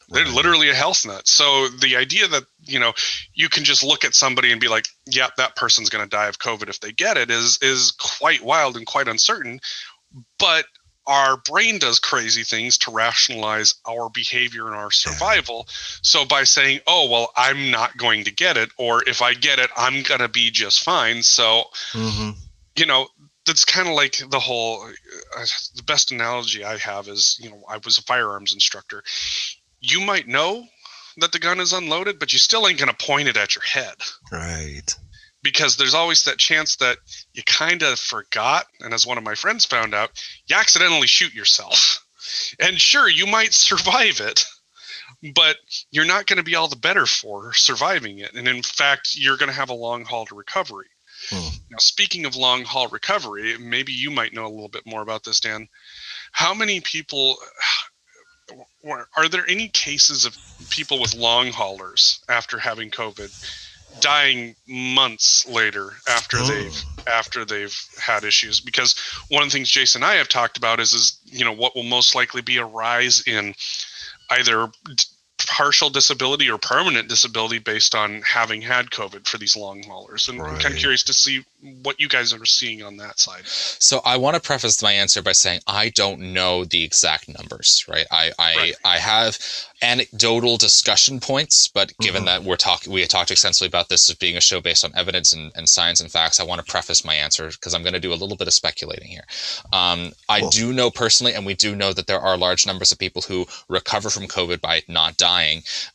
they're 0.10 0.26
Right. 0.26 0.34
literally 0.34 0.70
a 0.70 0.76
health 0.76 1.06
nut. 1.06 1.28
So 1.28 1.68
the 1.68 1.96
idea 1.96 2.28
that 2.28 2.44
you 2.64 2.80
know 2.80 2.94
you 3.34 3.50
can 3.50 3.64
just 3.64 3.84
look 3.84 4.04
at 4.06 4.16
somebody 4.16 4.52
and 4.52 4.62
be 4.62 4.68
like, 4.68 4.88
"Yeah, 5.06 5.30
that 5.38 5.56
person's 5.56 5.90
going 5.90 6.04
to 6.04 6.10
die 6.10 6.28
of 6.28 6.40
COVID 6.40 6.70
if 6.70 6.80
they 6.80 6.92
get 6.92 7.18
it," 7.18 7.32
is 7.32 7.58
is 7.62 7.92
quite 7.92 8.44
wild 8.44 8.78
and 8.78 8.86
quite 8.86 9.08
uncertain. 9.08 9.60
But 10.40 10.66
our 11.08 11.38
brain 11.38 11.78
does 11.78 12.00
crazy 12.00 12.44
things 12.44 12.80
to 12.80 12.92
rationalize 12.92 13.76
our 13.88 14.10
behavior 14.10 14.68
and 14.68 14.76
our 14.76 14.92
survival. 14.92 15.68
So 16.02 16.26
by 16.26 16.44
saying, 16.44 16.82
"Oh, 16.88 17.10
well, 17.10 17.32
I'm 17.36 17.72
not 17.72 17.98
going 17.98 18.24
to 18.26 18.32
get 18.32 18.58
it," 18.58 18.70
or 18.78 19.04
if 19.08 19.22
I 19.22 19.34
get 19.34 19.60
it, 19.60 19.70
I'm 19.76 20.04
going 20.04 20.22
to 20.22 20.30
be 20.30 20.52
just 20.52 20.84
fine. 20.84 21.24
So 21.24 21.66
hmm 21.94 22.32
you 22.76 22.86
know 22.86 23.08
that's 23.46 23.66
kind 23.66 23.88
of 23.88 23.94
like 23.94 24.22
the 24.30 24.40
whole 24.40 24.84
uh, 25.38 25.46
the 25.76 25.84
best 25.84 26.12
analogy 26.12 26.64
i 26.64 26.78
have 26.78 27.08
is 27.08 27.38
you 27.42 27.50
know 27.50 27.64
i 27.70 27.78
was 27.86 27.98
a 27.98 28.02
firearms 28.04 28.54
instructor 28.54 29.04
you 29.92 30.02
might 30.02 30.28
know 30.28 30.66
that 31.18 31.32
the 31.32 31.40
gun 31.40 31.60
is 31.60 31.74
unloaded 31.74 32.20
but 32.20 32.34
you 32.34 32.40
still 32.40 32.68
ain't 32.68 32.80
going 32.80 32.94
to 32.94 33.06
point 33.06 33.28
it 33.28 33.38
at 33.38 33.56
your 33.56 33.64
head. 33.64 33.96
Right. 34.32 34.96
because 35.44 35.78
there's 35.78 35.94
always 35.94 36.24
that 36.24 36.38
chance 36.38 36.78
that 36.78 36.98
you 37.34 37.44
kind 37.44 37.84
of 37.84 38.00
forgot 38.00 38.66
and 38.80 38.94
as 38.94 39.06
one 39.06 39.18
of 39.18 39.24
my 39.24 39.36
friends 39.36 39.66
found 39.66 39.94
out 39.94 40.12
you 40.48 40.56
accidentally 40.56 41.08
shoot 41.08 41.34
yourself. 41.34 42.06
And 42.60 42.82
sure 42.82 43.08
you 43.08 43.28
might 43.28 43.54
survive 43.54 44.20
it 44.20 44.46
but 45.34 45.58
you're 45.92 46.06
not 46.06 46.28
going 46.28 46.38
to 46.38 46.44
be 46.44 46.56
all 46.56 46.68
the 46.68 46.76
better 46.76 47.06
for 47.06 47.54
surviving 47.54 48.20
it. 48.20 48.34
And 48.34 48.48
in 48.48 48.62
fact 48.64 49.16
you're 49.16 49.38
going 49.38 49.50
to 49.50 49.56
have 49.56 49.70
a 49.70 49.74
long 49.74 50.04
haul 50.04 50.26
to 50.26 50.36
recovery. 50.36 50.88
Hmm. 51.30 51.50
now 51.72 51.78
speaking 51.80 52.26
of 52.26 52.36
long 52.36 52.66
haul 52.66 52.88
recovery 52.90 53.58
maybe 53.58 53.94
you 53.94 54.12
might 54.12 54.34
know 54.34 54.46
a 54.46 54.52
little 54.52 54.68
bit 54.68 54.86
more 54.86 55.02
about 55.02 55.24
this 55.24 55.40
dan. 55.40 55.68
How 56.32 56.54
many 56.54 56.82
people 56.82 57.38
are 59.18 59.30
there 59.30 59.46
any 59.48 59.70
cases 59.70 60.26
of 60.26 60.38
people 60.70 61.00
with 61.02 61.16
long 61.16 61.52
haulers 61.52 62.20
after 62.30 62.58
having 62.58 62.92
COVID 62.92 63.32
dying 64.00 64.56
months 64.68 65.46
later 65.48 65.94
after 66.08 66.38
Oh. 66.40 66.48
they've 66.48 66.84
after 67.08 67.46
they've 67.46 67.78
had 67.98 68.24
issues 68.24 68.60
because 68.60 68.96
one 69.30 69.44
of 69.44 69.50
the 69.50 69.54
things 69.54 69.70
Jason 69.70 70.04
and 70.04 70.12
I 70.12 70.16
have 70.16 70.28
talked 70.28 70.58
about 70.58 70.80
is 70.80 70.94
is 70.94 71.20
you 71.26 71.46
know 71.46 71.54
what 71.54 71.76
will 71.76 71.84
most 71.84 72.16
likely 72.16 72.42
be 72.42 72.58
a 72.58 72.66
rise 72.66 73.22
in 73.28 73.54
either 74.32 74.70
partial 75.48 75.90
disability 75.90 76.50
or 76.50 76.58
permanent 76.58 77.08
disability 77.10 77.60
based 77.60 77.96
on 77.96 78.22
having 78.22 78.62
had 78.62 78.90
COVID 78.92 79.28
for 79.28 79.38
these 79.38 79.56
long 79.56 79.84
haulers. 79.84 80.28
And 80.28 80.42
I'm 80.42 80.58
kind 80.58 80.74
of 80.74 80.80
curious 80.80 81.04
to 81.04 81.14
see 81.14 81.44
what 81.84 82.00
you 82.00 82.08
guys 82.08 82.34
are 82.34 82.46
seeing 82.46 82.84
on 82.84 82.98
that 82.98 83.20
side. 83.20 83.44
So 83.46 84.02
I 84.06 84.18
want 84.18 84.36
to 84.36 84.42
preface 84.42 84.82
my 84.82 84.92
answer 84.92 85.22
by 85.22 85.32
saying 85.34 85.62
I 85.68 85.90
don't 85.90 86.34
know 86.34 86.66
the 86.66 86.84
exact 86.84 87.28
numbers, 87.28 87.86
right? 87.88 88.06
I 88.12 88.32
I, 88.40 88.56
Right. 88.56 88.76
I 88.86 88.98
have 88.98 89.38
anecdotal 89.82 90.58
discussion 90.58 91.20
points, 91.20 91.68
but 91.68 91.92
given 92.00 92.24
Mhm. 92.24 92.26
that 92.28 92.44
we're 92.44 92.56
talking, 92.56 92.92
we 92.94 93.02
had 93.02 93.10
talked 93.10 93.32
extensively 93.32 93.68
about 93.68 93.90
this 93.90 94.10
as 94.10 94.16
being 94.16 94.38
a 94.38 94.42
show 94.42 94.62
based 94.62 94.84
on 94.86 94.92
evidence 94.96 95.34
and, 95.34 95.52
and 95.56 95.68
science 95.70 96.00
and 96.02 96.12
facts. 96.12 96.40
I 96.40 96.44
want 96.44 96.66
to 96.66 96.72
preface 96.72 97.04
my 97.04 97.14
answer 97.16 97.50
because 97.50 97.74
I'm 97.74 97.84
going 97.84 97.94
to 97.94 98.00
do 98.00 98.14
a 98.14 98.16
little 98.16 98.38
bit 98.38 98.48
of 98.48 98.54
speculating 98.54 99.08
here. 99.08 99.26
Um, 99.74 100.14
I 100.30 100.40
Cool. 100.42 100.50
do 100.52 100.74
know 100.74 100.90
personally, 100.90 101.34
and 101.34 101.46
we 101.46 101.54
do 101.54 101.76
know 101.76 101.94
that 101.94 102.08
there 102.08 102.20
are 102.20 102.38
large 102.38 102.66
numbers 102.66 102.92
of 102.92 102.98
people 103.00 103.22
who 103.24 103.48
recover 103.68 104.10
from 104.10 104.28
COVID 104.28 104.62
by 104.62 104.84
not 104.88 105.18
dying, 105.18 105.35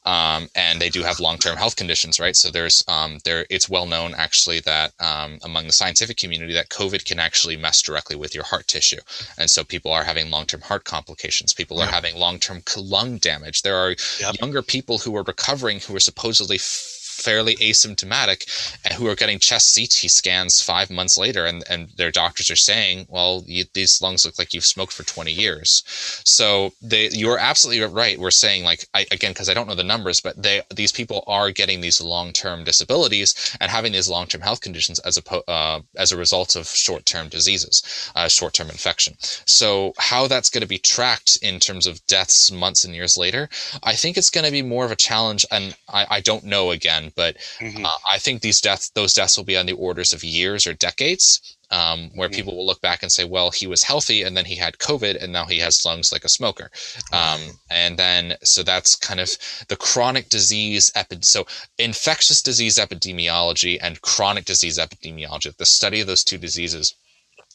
um, 0.05 0.49
and 0.55 0.81
they 0.81 0.89
do 0.91 1.03
have 1.03 1.21
long-term 1.21 1.57
health 1.57 1.77
conditions, 1.77 2.19
right? 2.21 2.37
So 2.37 2.51
there's 2.51 2.85
um, 2.89 3.19
there 3.25 3.47
it's 3.51 3.69
well 3.69 3.87
known 3.87 4.15
actually 4.17 4.61
that 4.61 4.93
um, 5.01 5.39
among 5.43 5.67
the 5.67 5.73
scientific 5.73 6.17
community 6.17 6.53
that 6.55 6.69
COVID 6.69 7.05
can 7.05 7.19
actually 7.19 7.57
mess 7.57 7.83
directly 7.83 8.17
with 8.17 8.35
your 8.35 8.45
heart 8.45 8.67
tissue, 8.67 9.01
and 9.39 9.49
so 9.51 9.65
people 9.65 9.91
are 9.93 10.05
having 10.05 10.31
long-term 10.31 10.61
heart 10.63 10.85
complications. 10.85 11.53
People 11.55 11.81
are 11.81 11.87
having 11.87 12.17
long-term 12.17 12.63
lung 12.77 13.19
damage. 13.19 13.63
There 13.63 13.77
are 13.77 13.95
Yep. 14.21 14.41
younger 14.41 14.63
people 14.63 14.99
who 14.99 15.17
are 15.17 15.23
recovering 15.23 15.81
who 15.81 15.95
are 15.97 16.01
supposedly 16.01 16.57
f- 16.57 17.00
fairly 17.21 17.57
asymptomatic 17.57 18.79
and 18.85 18.95
who 18.95 19.07
are 19.07 19.15
getting 19.15 19.39
chest 19.39 19.75
CT 19.75 20.11
scans 20.11 20.61
five 20.63 20.91
months 20.91 21.19
later 21.19 21.45
and, 21.45 21.65
and 21.69 21.89
their 21.97 22.11
doctors 22.11 22.51
are 22.51 22.57
saying 22.57 23.07
well 23.09 23.45
you, 23.47 23.65
these 23.75 24.01
lungs 24.03 24.25
look 24.25 24.39
like 24.39 24.55
you've 24.55 24.65
smoked 24.65 24.93
for 24.93 25.05
20 25.05 25.33
years. 25.33 25.83
So 26.25 26.73
they 26.83 27.09
you're 27.11 27.39
absolutely 27.39 27.85
right. 27.87 28.19
We're 28.19 28.31
saying 28.31 28.65
like 28.65 28.87
I, 28.95 29.07
again 29.11 29.33
because 29.33 29.49
I 29.49 29.55
don't 29.55 29.69
know 29.69 29.75
the 29.75 29.85
numbers 29.85 30.21
but 30.21 30.41
they 30.41 30.63
these 30.75 30.93
people 30.93 31.25
are 31.27 31.51
getting 31.51 31.81
these 31.81 32.01
long-term 32.01 32.65
disabilities 32.65 33.57
and 33.61 33.71
having 33.71 33.93
these 33.93 34.09
long-term 34.09 34.41
health 34.41 34.61
conditions 34.61 34.99
as 35.01 35.19
a 35.19 35.51
uh, 35.51 35.81
as 35.97 36.13
a 36.13 36.17
result 36.17 36.57
of 36.57 36.67
short-term 36.67 37.29
diseases 37.29 37.83
uh, 38.15 38.29
short-term 38.29 38.69
infection. 38.69 39.17
So 39.47 39.93
how 39.99 40.27
that's 40.27 40.51
going 40.51 40.63
to 40.63 40.69
be 40.69 40.79
tracked 40.79 41.39
in 41.43 41.61
terms 41.61 41.87
of 41.87 42.05
deaths 42.07 42.51
months 42.51 42.85
and 42.85 42.95
years 42.95 43.17
later 43.17 43.49
I 43.83 43.95
think 43.95 44.17
it's 44.17 44.31
going 44.31 44.45
to 44.45 44.51
be 44.53 44.63
more 44.63 44.85
of 44.85 44.91
a 44.91 44.97
challenge, 44.97 45.45
and 45.51 45.77
I, 45.89 46.07
I 46.11 46.21
don't 46.21 46.45
know 46.45 46.71
again, 46.71 47.10
but 47.15 47.37
Mhm. 47.61 47.85
uh, 47.85 47.99
I 48.11 48.19
think 48.19 48.41
these 48.41 48.61
deaths, 48.61 48.91
those 48.91 49.15
deaths, 49.15 49.37
will 49.37 49.45
be 49.45 49.57
on 49.57 49.67
the 49.67 49.73
orders 49.73 50.13
of 50.13 50.25
years 50.25 50.67
or 50.67 50.75
decades, 50.75 51.41
um, 51.71 52.11
where 52.15 52.29
Mhm. 52.29 52.35
people 52.35 52.57
will 52.57 52.67
look 52.67 52.81
back 52.81 53.03
and 53.03 53.13
say, 53.13 53.25
"Well, 53.25 53.51
he 53.51 53.67
was 53.67 53.83
healthy, 53.83 54.23
and 54.23 54.37
then 54.37 54.45
he 54.45 54.57
had 54.57 54.79
COVID, 54.79 55.23
and 55.23 55.33
now 55.33 55.47
he 55.47 55.59
has 55.61 55.85
lungs 55.85 56.13
like 56.13 56.25
a 56.25 56.29
smoker," 56.29 56.71
um, 57.13 57.59
and 57.71 57.99
then 57.99 58.37
so 58.43 58.63
that's 58.63 58.97
kind 58.97 59.21
of 59.21 59.31
the 59.69 59.77
chronic 59.77 60.29
disease 60.29 60.91
epi- 60.95 61.19
So 61.23 61.47
infectious 61.79 62.43
disease 62.43 62.77
epidemiology 62.77 63.79
and 63.81 64.01
chronic 64.03 64.45
disease 64.45 64.79
epidemiology, 64.79 65.57
the 65.57 65.67
study 65.67 66.01
of 66.01 66.07
those 66.07 66.25
two 66.25 66.39
diseases 66.39 66.95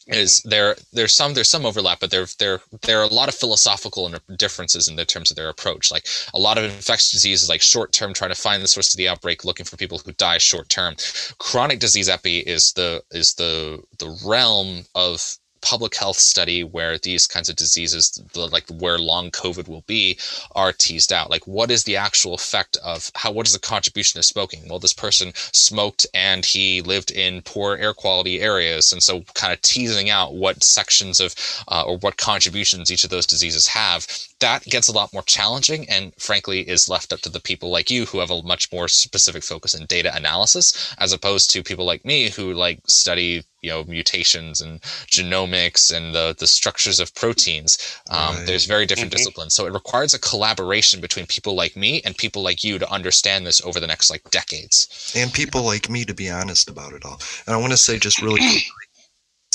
is 0.07 0.41
there 0.43 0.75
there's 0.93 1.13
some 1.13 1.33
there's 1.33 1.49
some 1.49 1.65
overlap 1.65 1.99
but 1.99 2.11
there 2.11 2.27
there 2.37 2.61
there 2.83 2.99
are 2.99 3.05
a 3.05 3.13
lot 3.13 3.29
of 3.29 3.35
philosophical 3.35 4.13
differences 4.37 4.87
in 4.87 4.95
the 4.95 5.05
terms 5.05 5.31
of 5.31 5.37
their 5.37 5.49
approach. 5.49 5.91
Like 5.91 6.05
a 6.33 6.39
lot 6.39 6.57
of 6.57 6.65
infectious 6.65 7.11
disease 7.11 7.41
is 7.41 7.49
like 7.49 7.61
short 7.61 7.91
term 7.91 8.13
trying 8.13 8.31
to 8.31 8.35
find 8.39 8.61
the 8.61 8.67
source 8.67 8.93
of 8.93 8.97
the 8.97 9.07
outbreak 9.07 9.43
looking 9.43 9.65
for 9.65 9.77
people 9.77 9.99
who 9.99 10.11
die 10.13 10.37
short 10.37 10.69
term. 10.69 10.95
Chronic 11.39 11.79
disease 11.79 12.09
epi 12.09 12.39
is 12.39 12.73
the 12.73 13.03
is 13.11 13.33
the 13.35 13.81
the 13.99 14.17
realm 14.25 14.85
of 14.93 15.37
public 15.66 15.95
health 15.95 16.18
study 16.18 16.63
where 16.63 16.99
these 16.99 17.26
kinds 17.26 17.49
of 17.49 17.55
diseases 17.55 18.22
the, 18.34 18.47
like 18.47 18.68
where 18.70 18.99
long 18.99 19.32
covid 19.32 19.68
will 19.68 19.84
be 19.88 20.18
are 20.53 20.72
teased 20.72 21.11
out. 21.11 21.32
Like 21.32 21.47
what 21.47 21.72
is 21.72 21.84
the 21.84 21.95
actual 21.95 22.36
effect 22.36 22.78
of 22.84 23.11
how 23.16 23.32
what 23.32 23.47
is 23.47 23.53
the 23.53 23.59
contribution 23.59 24.20
of 24.20 24.26
smoking? 24.26 24.70
Well 24.70 24.78
this 24.78 24.93
person 24.93 25.32
smoked 25.36 26.05
and 26.13 26.45
he 26.45 26.84
lived 26.84 27.09
in 27.09 27.41
poor 27.41 27.78
air 27.78 27.95
quality 27.95 28.41
areas. 28.41 28.93
And 28.93 29.01
so 29.01 29.22
kind 29.34 29.51
of 29.51 29.59
teasing 29.63 30.11
out 30.11 30.36
what 30.36 30.63
sections 30.63 31.20
of 31.20 31.34
uh, 31.68 31.84
or 31.88 31.97
what 31.97 32.18
contributions 32.18 32.91
each 32.91 33.03
of 33.03 33.09
those 33.09 33.26
diseases 33.26 33.66
have 33.66 34.07
that 34.39 34.63
gets 34.66 34.88
a 34.88 34.91
lot 34.91 35.13
more 35.13 35.24
challenging 35.24 35.89
and 35.89 36.13
frankly 36.18 36.59
is 36.68 36.89
left 36.89 37.13
up 37.13 37.22
to 37.22 37.30
the 37.30 37.39
people 37.39 37.70
like 37.70 37.89
you 37.89 38.05
who 38.05 38.20
have 38.20 38.32
a 38.32 38.41
much 38.43 38.72
more 38.72 38.88
specific 38.88 39.43
focus 39.43 39.74
in 39.74 39.86
data 39.86 40.16
analysis 40.16 40.93
as 40.99 41.13
opposed 41.13 41.49
to 41.49 41.63
people 41.63 41.86
like 41.86 42.03
me 42.05 42.30
who 42.30 42.53
like 42.53 42.80
study 42.88 43.43
you 43.66 43.72
know 43.72 43.84
mutations 43.86 44.61
and 44.61 44.82
genomics 45.16 45.84
and 45.95 46.13
the 46.16 46.36
the 46.39 46.47
structures 46.47 46.99
of 46.99 47.13
proteins 47.16 47.78
um, 48.11 48.36
Right. 48.36 48.45
there's 48.47 48.66
very 48.66 48.86
different 48.86 49.11
Mhm. 49.11 49.18
disciplines 49.18 49.53
so 49.55 49.66
it 49.66 49.74
requires 49.74 50.13
a 50.13 50.20
collaboration 50.20 51.01
between 51.01 51.26
people 51.26 51.55
like 51.55 51.76
me 51.76 52.01
and 52.05 52.18
people 52.18 52.41
like 52.43 52.63
you 52.63 52.78
to 52.80 52.89
understand 52.91 53.45
this 53.45 53.61
over 53.66 53.80
the 53.80 53.88
next 53.93 54.09
like 54.09 54.24
decades 54.32 55.13
and 55.16 55.34
people 55.34 55.63
like 55.63 55.89
me 55.89 56.05
to 56.05 56.13
be 56.13 56.30
honest 56.30 56.70
about 56.70 56.93
it 56.93 57.05
all. 57.05 57.20
And 57.45 57.55
I 57.55 57.57
want 57.57 57.72
to 57.74 57.78
say 57.78 57.97
just 57.97 58.22
really 58.22 58.41
quickly, 58.41 58.84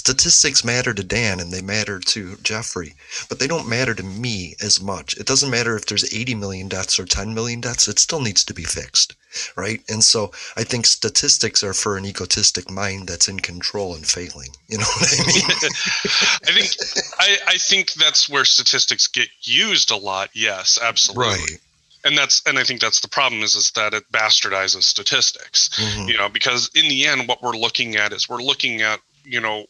statistics 0.01 0.65
matter 0.65 0.95
to 0.95 1.05
Dan 1.05 1.41
and 1.41 1.53
they 1.53 1.61
matter 1.61 1.99
to 2.01 2.37
Jeffrey, 2.43 2.95
but 3.29 3.39
they 3.39 3.47
don't 3.47 3.69
matter 3.69 3.95
to 3.95 4.03
me 4.03 4.55
as 4.63 4.81
much. 4.81 5.15
It 5.19 5.27
doesn't 5.27 5.51
matter 5.51 5.77
if 5.77 5.85
there's 5.85 6.13
80 6.13 6.35
million 6.37 6.69
deaths 6.69 6.99
or 6.99 7.05
10 7.05 7.35
million 7.35 7.61
deaths, 7.61 7.87
it 7.87 7.99
still 7.99 8.21
needs 8.21 8.43
to 8.45 8.55
be 8.55 8.65
fixed, 8.65 9.15
right? 9.57 9.83
And 9.91 10.03
so 10.03 10.33
I 10.57 10.65
think 10.65 10.87
statistics 10.87 11.63
are 11.63 11.75
for 11.75 11.99
an 11.99 12.07
egotistic 12.07 12.71
mind 12.71 13.09
that's 13.09 13.29
in 13.29 13.41
control 13.41 13.95
and 13.95 14.07
failing. 14.07 14.49
You 14.69 14.79
know 14.79 14.85
what 14.85 15.13
I 15.13 15.27
mean? 15.27 15.51
I 16.49 16.53
think 16.57 16.71
I, 17.19 17.37
I 17.55 17.57
think 17.59 17.93
that's 17.93 18.27
where 18.31 18.47
statistics 18.47 19.07
get 19.07 19.29
used 19.43 19.91
a 19.91 19.97
lot. 19.97 20.31
Yes, 20.33 20.79
absolutely. 20.83 21.29
right. 21.29 21.59
And 22.07 22.17
that's 22.17 22.41
and 22.47 22.59
I 22.59 22.65
think 22.65 22.81
that's 22.81 23.01
the 23.01 23.09
problem 23.09 23.43
is 23.43 23.55
is 23.55 23.71
that 23.73 23.93
it 23.93 24.05
bastardizes 24.11 24.85
statistics. 24.85 25.69
Mhm. 25.77 26.09
You 26.09 26.17
know, 26.17 26.31
because 26.31 26.71
in 26.75 26.89
the 26.89 27.05
end, 27.07 27.29
what 27.29 27.43
we're 27.43 27.57
looking 27.67 27.97
at 27.97 28.15
is 28.15 28.27
we're 28.31 28.43
looking 28.43 28.81
at 28.81 29.01
you 29.25 29.41
know 29.41 29.67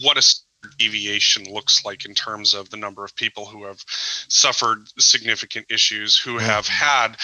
what 0.00 0.16
a 0.16 0.22
deviation 0.78 1.44
looks 1.52 1.84
like 1.84 2.04
in 2.04 2.14
terms 2.14 2.54
of 2.54 2.70
the 2.70 2.76
number 2.76 3.04
of 3.04 3.14
people 3.16 3.46
who 3.46 3.64
have 3.64 3.82
suffered 4.28 4.86
significant 4.98 5.66
issues 5.70 6.18
who 6.18 6.38
have 6.38 6.66
had 6.66 7.16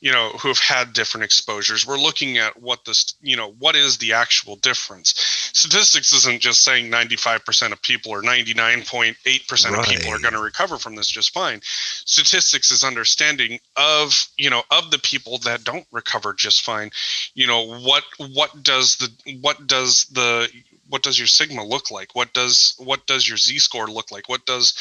you 0.00 0.12
know 0.12 0.28
who 0.40 0.48
have 0.48 0.58
had 0.58 0.92
different 0.92 1.24
exposures. 1.24 1.86
We're 1.86 1.98
looking 1.98 2.38
at 2.38 2.60
what 2.60 2.84
this 2.84 3.14
you 3.20 3.36
know 3.36 3.52
what 3.58 3.76
is 3.76 3.98
the 3.98 4.12
actual 4.12 4.56
difference. 4.56 5.14
Statistics 5.52 6.12
isn't 6.12 6.40
just 6.40 6.62
saying 6.62 6.90
95% 6.90 7.72
of 7.72 7.82
people 7.82 8.12
or 8.12 8.22
99.8% 8.22 9.78
of 9.78 9.84
people 9.86 10.12
are 10.12 10.18
going 10.18 10.34
to 10.34 10.40
recover 10.40 10.78
from 10.78 10.94
this 10.94 11.08
just 11.08 11.32
fine. 11.32 11.60
Statistics 11.62 12.70
is 12.70 12.84
understanding 12.84 13.58
of 13.76 14.26
you 14.36 14.50
know 14.50 14.62
of 14.70 14.90
the 14.90 14.98
people 14.98 15.38
that 15.38 15.64
don't 15.64 15.86
recover 15.90 16.32
just 16.32 16.62
fine. 16.62 16.90
You 17.34 17.46
know 17.46 17.80
what 17.80 18.04
what 18.18 18.62
does 18.62 18.96
the 18.96 19.38
what 19.40 19.66
does 19.66 20.04
the 20.12 20.48
what 20.94 21.02
does 21.02 21.18
your 21.18 21.26
sigma 21.26 21.64
look 21.64 21.90
like? 21.90 22.14
What 22.14 22.32
does 22.34 22.76
what 22.78 23.04
does 23.08 23.26
your 23.28 23.36
z 23.36 23.58
score 23.58 23.88
look 23.88 24.12
like? 24.12 24.28
What 24.28 24.46
does 24.46 24.74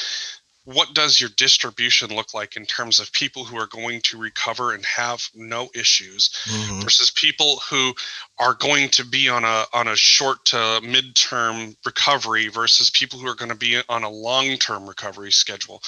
what 0.63 0.93
does 0.93 1.19
your 1.19 1.31
distribution 1.37 2.15
look 2.15 2.35
like 2.35 2.55
in 2.55 2.67
terms 2.67 2.99
of 2.99 3.11
people 3.11 3.43
who 3.43 3.57
are 3.57 3.65
going 3.65 3.99
to 4.01 4.19
recover 4.19 4.75
and 4.75 4.85
have 4.85 5.27
no 5.33 5.71
issues 5.73 6.29
Mhm. 6.45 6.83
versus 6.83 7.09
people 7.09 7.63
who 7.67 7.95
are 8.37 8.53
going 8.53 8.89
to 8.89 9.03
be 9.03 9.27
on 9.27 9.43
a 9.43 9.65
on 9.73 9.87
a 9.87 9.95
short 9.95 10.45
to 10.45 10.57
midterm 10.83 11.75
recovery 11.83 12.47
versus 12.47 12.91
people 12.91 13.17
who 13.17 13.27
are 13.27 13.33
going 13.41 13.49
to 13.49 13.55
be 13.55 13.81
on 13.89 14.03
a 14.03 14.09
long-term 14.09 14.87
recovery 14.87 15.31
schedule? 15.31 15.81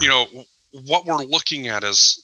You 0.00 0.08
know 0.08 0.44
what 0.72 1.06
we're 1.06 1.22
looking 1.36 1.68
at 1.68 1.84
is 1.84 2.20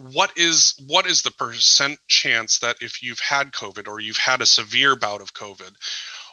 what 0.00 0.32
is 0.36 0.74
what 0.86 1.06
is 1.06 1.22
the 1.22 1.30
percent 1.32 1.98
chance 2.08 2.58
that 2.60 2.76
if 2.80 3.02
you've 3.02 3.20
had 3.20 3.52
covid 3.52 3.86
or 3.86 4.00
you've 4.00 4.16
had 4.16 4.40
a 4.40 4.46
severe 4.46 4.96
bout 4.96 5.20
of 5.20 5.34
covid 5.34 5.72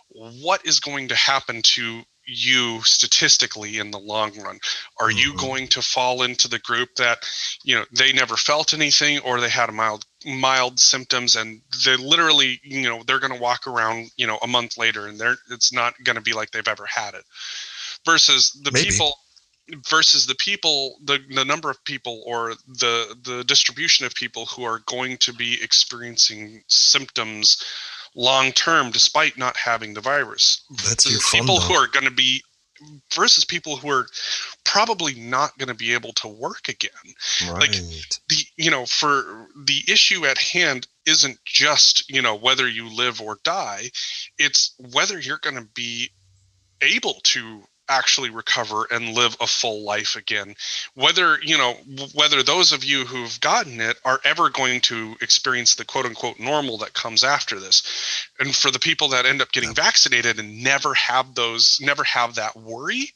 what 0.10 0.66
is 0.66 0.80
going 0.80 1.10
to 1.10 1.16
happen 1.16 1.62
to 1.62 2.02
you 2.26 2.82
statistically 2.84 3.78
in 3.78 3.92
the 3.92 4.00
long 4.00 4.38
run 4.42 4.60
are 5.00 5.12
you 5.12 5.34
Mhm. 5.34 5.38
going 5.40 5.68
to 5.68 5.82
fall 5.82 6.24
into 6.24 6.48
the 6.48 6.60
group 6.60 6.90
that 6.98 7.20
you 7.64 7.76
know 7.76 7.86
they 7.92 8.12
never 8.14 8.36
felt 8.38 8.74
anything 8.74 9.20
or 9.20 9.40
they 9.40 9.50
had 9.50 9.70
a 9.70 9.74
mild 9.74 10.06
mild 10.26 10.80
symptoms 10.80 11.36
and 11.36 11.62
they 11.86 11.96
literally 11.98 12.60
you 12.64 12.84
know 12.84 13.02
they're 13.04 13.20
going 13.20 13.34
to 13.34 13.40
walk 13.42 13.68
around 13.68 14.10
you 14.18 14.28
know 14.28 14.38
a 14.42 14.48
month 14.48 14.78
later 14.78 15.08
and 15.08 15.20
they're 15.20 15.38
it's 15.52 15.72
not 15.74 15.94
going 16.04 16.16
to 16.18 16.22
be 16.22 16.34
like 16.34 16.52
they've 16.52 16.68
ever 16.68 16.86
had 16.86 17.14
it 17.14 17.24
versus 18.06 18.52
the 18.64 18.72
Maybe. 18.72 18.90
people 18.90 19.14
versus 19.90 20.26
the 20.26 20.36
people 20.36 20.98
the, 21.04 21.20
the 21.30 21.44
number 21.44 21.70
of 21.70 21.84
people 21.84 22.24
or 22.26 22.54
the 22.68 23.16
the 23.24 23.44
distribution 23.44 24.06
of 24.06 24.16
people 24.16 24.46
who 24.46 24.64
are 24.64 24.80
going 24.86 25.18
to 25.18 25.34
be 25.34 25.62
experiencing 25.62 26.64
symptoms 26.68 27.64
long 28.16 28.52
term 28.52 28.92
despite 28.92 29.38
not 29.38 29.58
having 29.58 29.94
the 29.94 30.02
virus. 30.02 30.62
That's 30.88 31.04
The 31.04 31.12
your 31.12 31.20
fun, 31.20 31.42
people 31.42 31.60
who 31.60 31.74
are 31.74 31.88
going 31.88 32.06
to 32.06 32.12
be 32.12 32.44
versus 33.14 33.46
people 33.46 33.76
who 33.78 33.90
are 33.90 34.08
probably 34.64 35.16
not 35.16 35.58
going 35.58 35.70
to 35.70 35.74
be 35.74 35.94
able 35.94 36.14
to 36.14 36.28
work 36.28 36.70
again. 36.70 36.92
Right. 37.50 37.62
like, 37.62 37.72
the 37.72 38.36
you 38.56 38.72
know, 38.72 38.86
for 38.86 39.48
the 39.66 39.84
issue 39.88 40.26
at 40.26 40.38
hand 40.38 40.88
isn't 41.06 41.38
just, 41.46 42.10
you 42.10 42.22
know, 42.22 42.36
whether 42.36 42.68
you 42.68 42.94
live 42.94 43.22
or 43.22 43.40
die, 43.44 43.90
it's 44.38 44.76
whether 44.94 45.20
you're 45.20 45.40
going 45.40 45.56
to 45.56 45.68
be 45.74 46.12
able 46.82 47.16
to 47.24 47.64
actually 47.90 48.30
recover 48.30 48.88
and 48.92 49.14
live 49.14 49.36
a 49.40 49.48
full 49.48 49.84
life 49.84 50.16
again. 50.16 50.56
Whether 50.96 51.40
you 51.42 51.58
know 51.58 51.74
whether 52.14 52.44
those 52.44 52.72
of 52.72 52.84
you 52.84 53.06
who've 53.06 53.40
gotten 53.40 53.80
it 53.82 53.98
are 54.06 54.20
ever 54.24 54.50
going 54.50 54.82
to 54.82 55.16
experience 55.22 55.76
the 55.76 55.86
quote 55.86 56.06
unquote 56.06 56.40
normal 56.40 56.78
that 56.80 56.94
comes 56.94 57.24
after 57.24 57.60
this. 57.60 58.28
And 58.40 58.56
for 58.56 58.72
the 58.72 58.80
people 58.80 59.10
that 59.10 59.26
end 59.26 59.42
up 59.42 59.52
getting 59.52 59.74
vaccinated 59.74 60.40
and 60.40 60.64
never 60.64 60.94
have 60.96 61.36
those 61.36 61.80
never 61.82 62.04
have 62.04 62.36
that 62.36 62.56
worry 62.56 63.12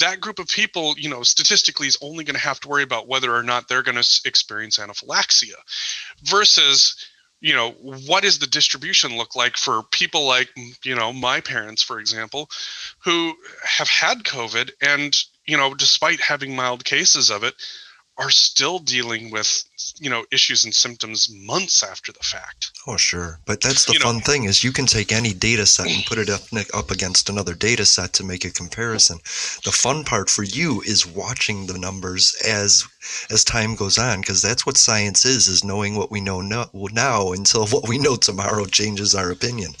that 0.00 0.20
group 0.20 0.38
of 0.38 0.48
people, 0.48 0.94
you 0.98 1.08
know, 1.08 1.22
statistically 1.22 1.86
is 1.86 1.98
only 2.02 2.24
going 2.24 2.34
to 2.34 2.40
have 2.40 2.58
to 2.60 2.68
worry 2.68 2.82
about 2.82 3.06
whether 3.06 3.34
or 3.34 3.42
not 3.42 3.68
they're 3.68 3.82
going 3.82 4.00
to 4.00 4.20
experience 4.24 4.78
anaphylaxis 4.78 5.54
versus 6.22 6.96
you 7.40 7.54
know 7.54 7.72
what 8.06 8.22
does 8.22 8.38
the 8.38 8.46
distribution 8.46 9.16
look 9.16 9.36
like 9.36 9.56
for 9.56 9.82
people 9.90 10.26
like 10.26 10.48
you 10.84 10.94
know 10.94 11.12
my 11.12 11.40
parents 11.40 11.82
for 11.82 11.98
example 11.98 12.48
who 13.04 13.34
have 13.62 13.88
had 13.88 14.18
covid 14.24 14.70
and 14.80 15.14
you 15.46 15.56
know 15.56 15.74
despite 15.74 16.20
having 16.20 16.56
mild 16.56 16.84
cases 16.84 17.30
of 17.30 17.44
it 17.44 17.54
are 18.18 18.30
still 18.30 18.78
dealing 18.78 19.30
with 19.30 19.64
you 19.98 20.10
know 20.10 20.24
issues 20.32 20.64
and 20.64 20.74
symptoms 20.74 21.28
months 21.30 21.82
after 21.82 22.12
the 22.12 22.20
fact. 22.20 22.72
Oh 22.86 22.96
sure. 22.96 23.40
But 23.46 23.60
that's 23.60 23.84
the 23.84 23.94
you 23.94 24.00
fun 24.00 24.16
know, 24.16 24.20
thing 24.20 24.44
is 24.44 24.64
you 24.64 24.72
can 24.72 24.86
take 24.86 25.12
any 25.12 25.32
data 25.32 25.66
set 25.66 25.86
and 25.86 26.04
put 26.04 26.18
it 26.18 26.30
up, 26.30 26.42
up 26.74 26.90
against 26.90 27.28
another 27.28 27.54
data 27.54 27.84
set 27.84 28.12
to 28.14 28.24
make 28.24 28.44
a 28.44 28.50
comparison. 28.50 29.18
The 29.64 29.72
fun 29.72 30.04
part 30.04 30.30
for 30.30 30.42
you 30.42 30.82
is 30.82 31.06
watching 31.06 31.66
the 31.66 31.78
numbers 31.78 32.34
as 32.46 32.86
as 33.30 33.44
time 33.44 33.74
goes 33.74 33.98
on 33.98 34.20
because 34.20 34.42
that's 34.42 34.66
what 34.66 34.76
science 34.76 35.24
is 35.24 35.46
is 35.46 35.62
knowing 35.62 35.94
what 35.94 36.10
we 36.10 36.20
know 36.20 36.40
no, 36.40 36.66
now 36.92 37.32
until 37.32 37.66
what 37.74 37.88
we 37.88 37.98
know 37.98 38.16
tomorrow 38.16 38.64
changes 38.64 39.14
our 39.14 39.30
opinion. 39.30 39.72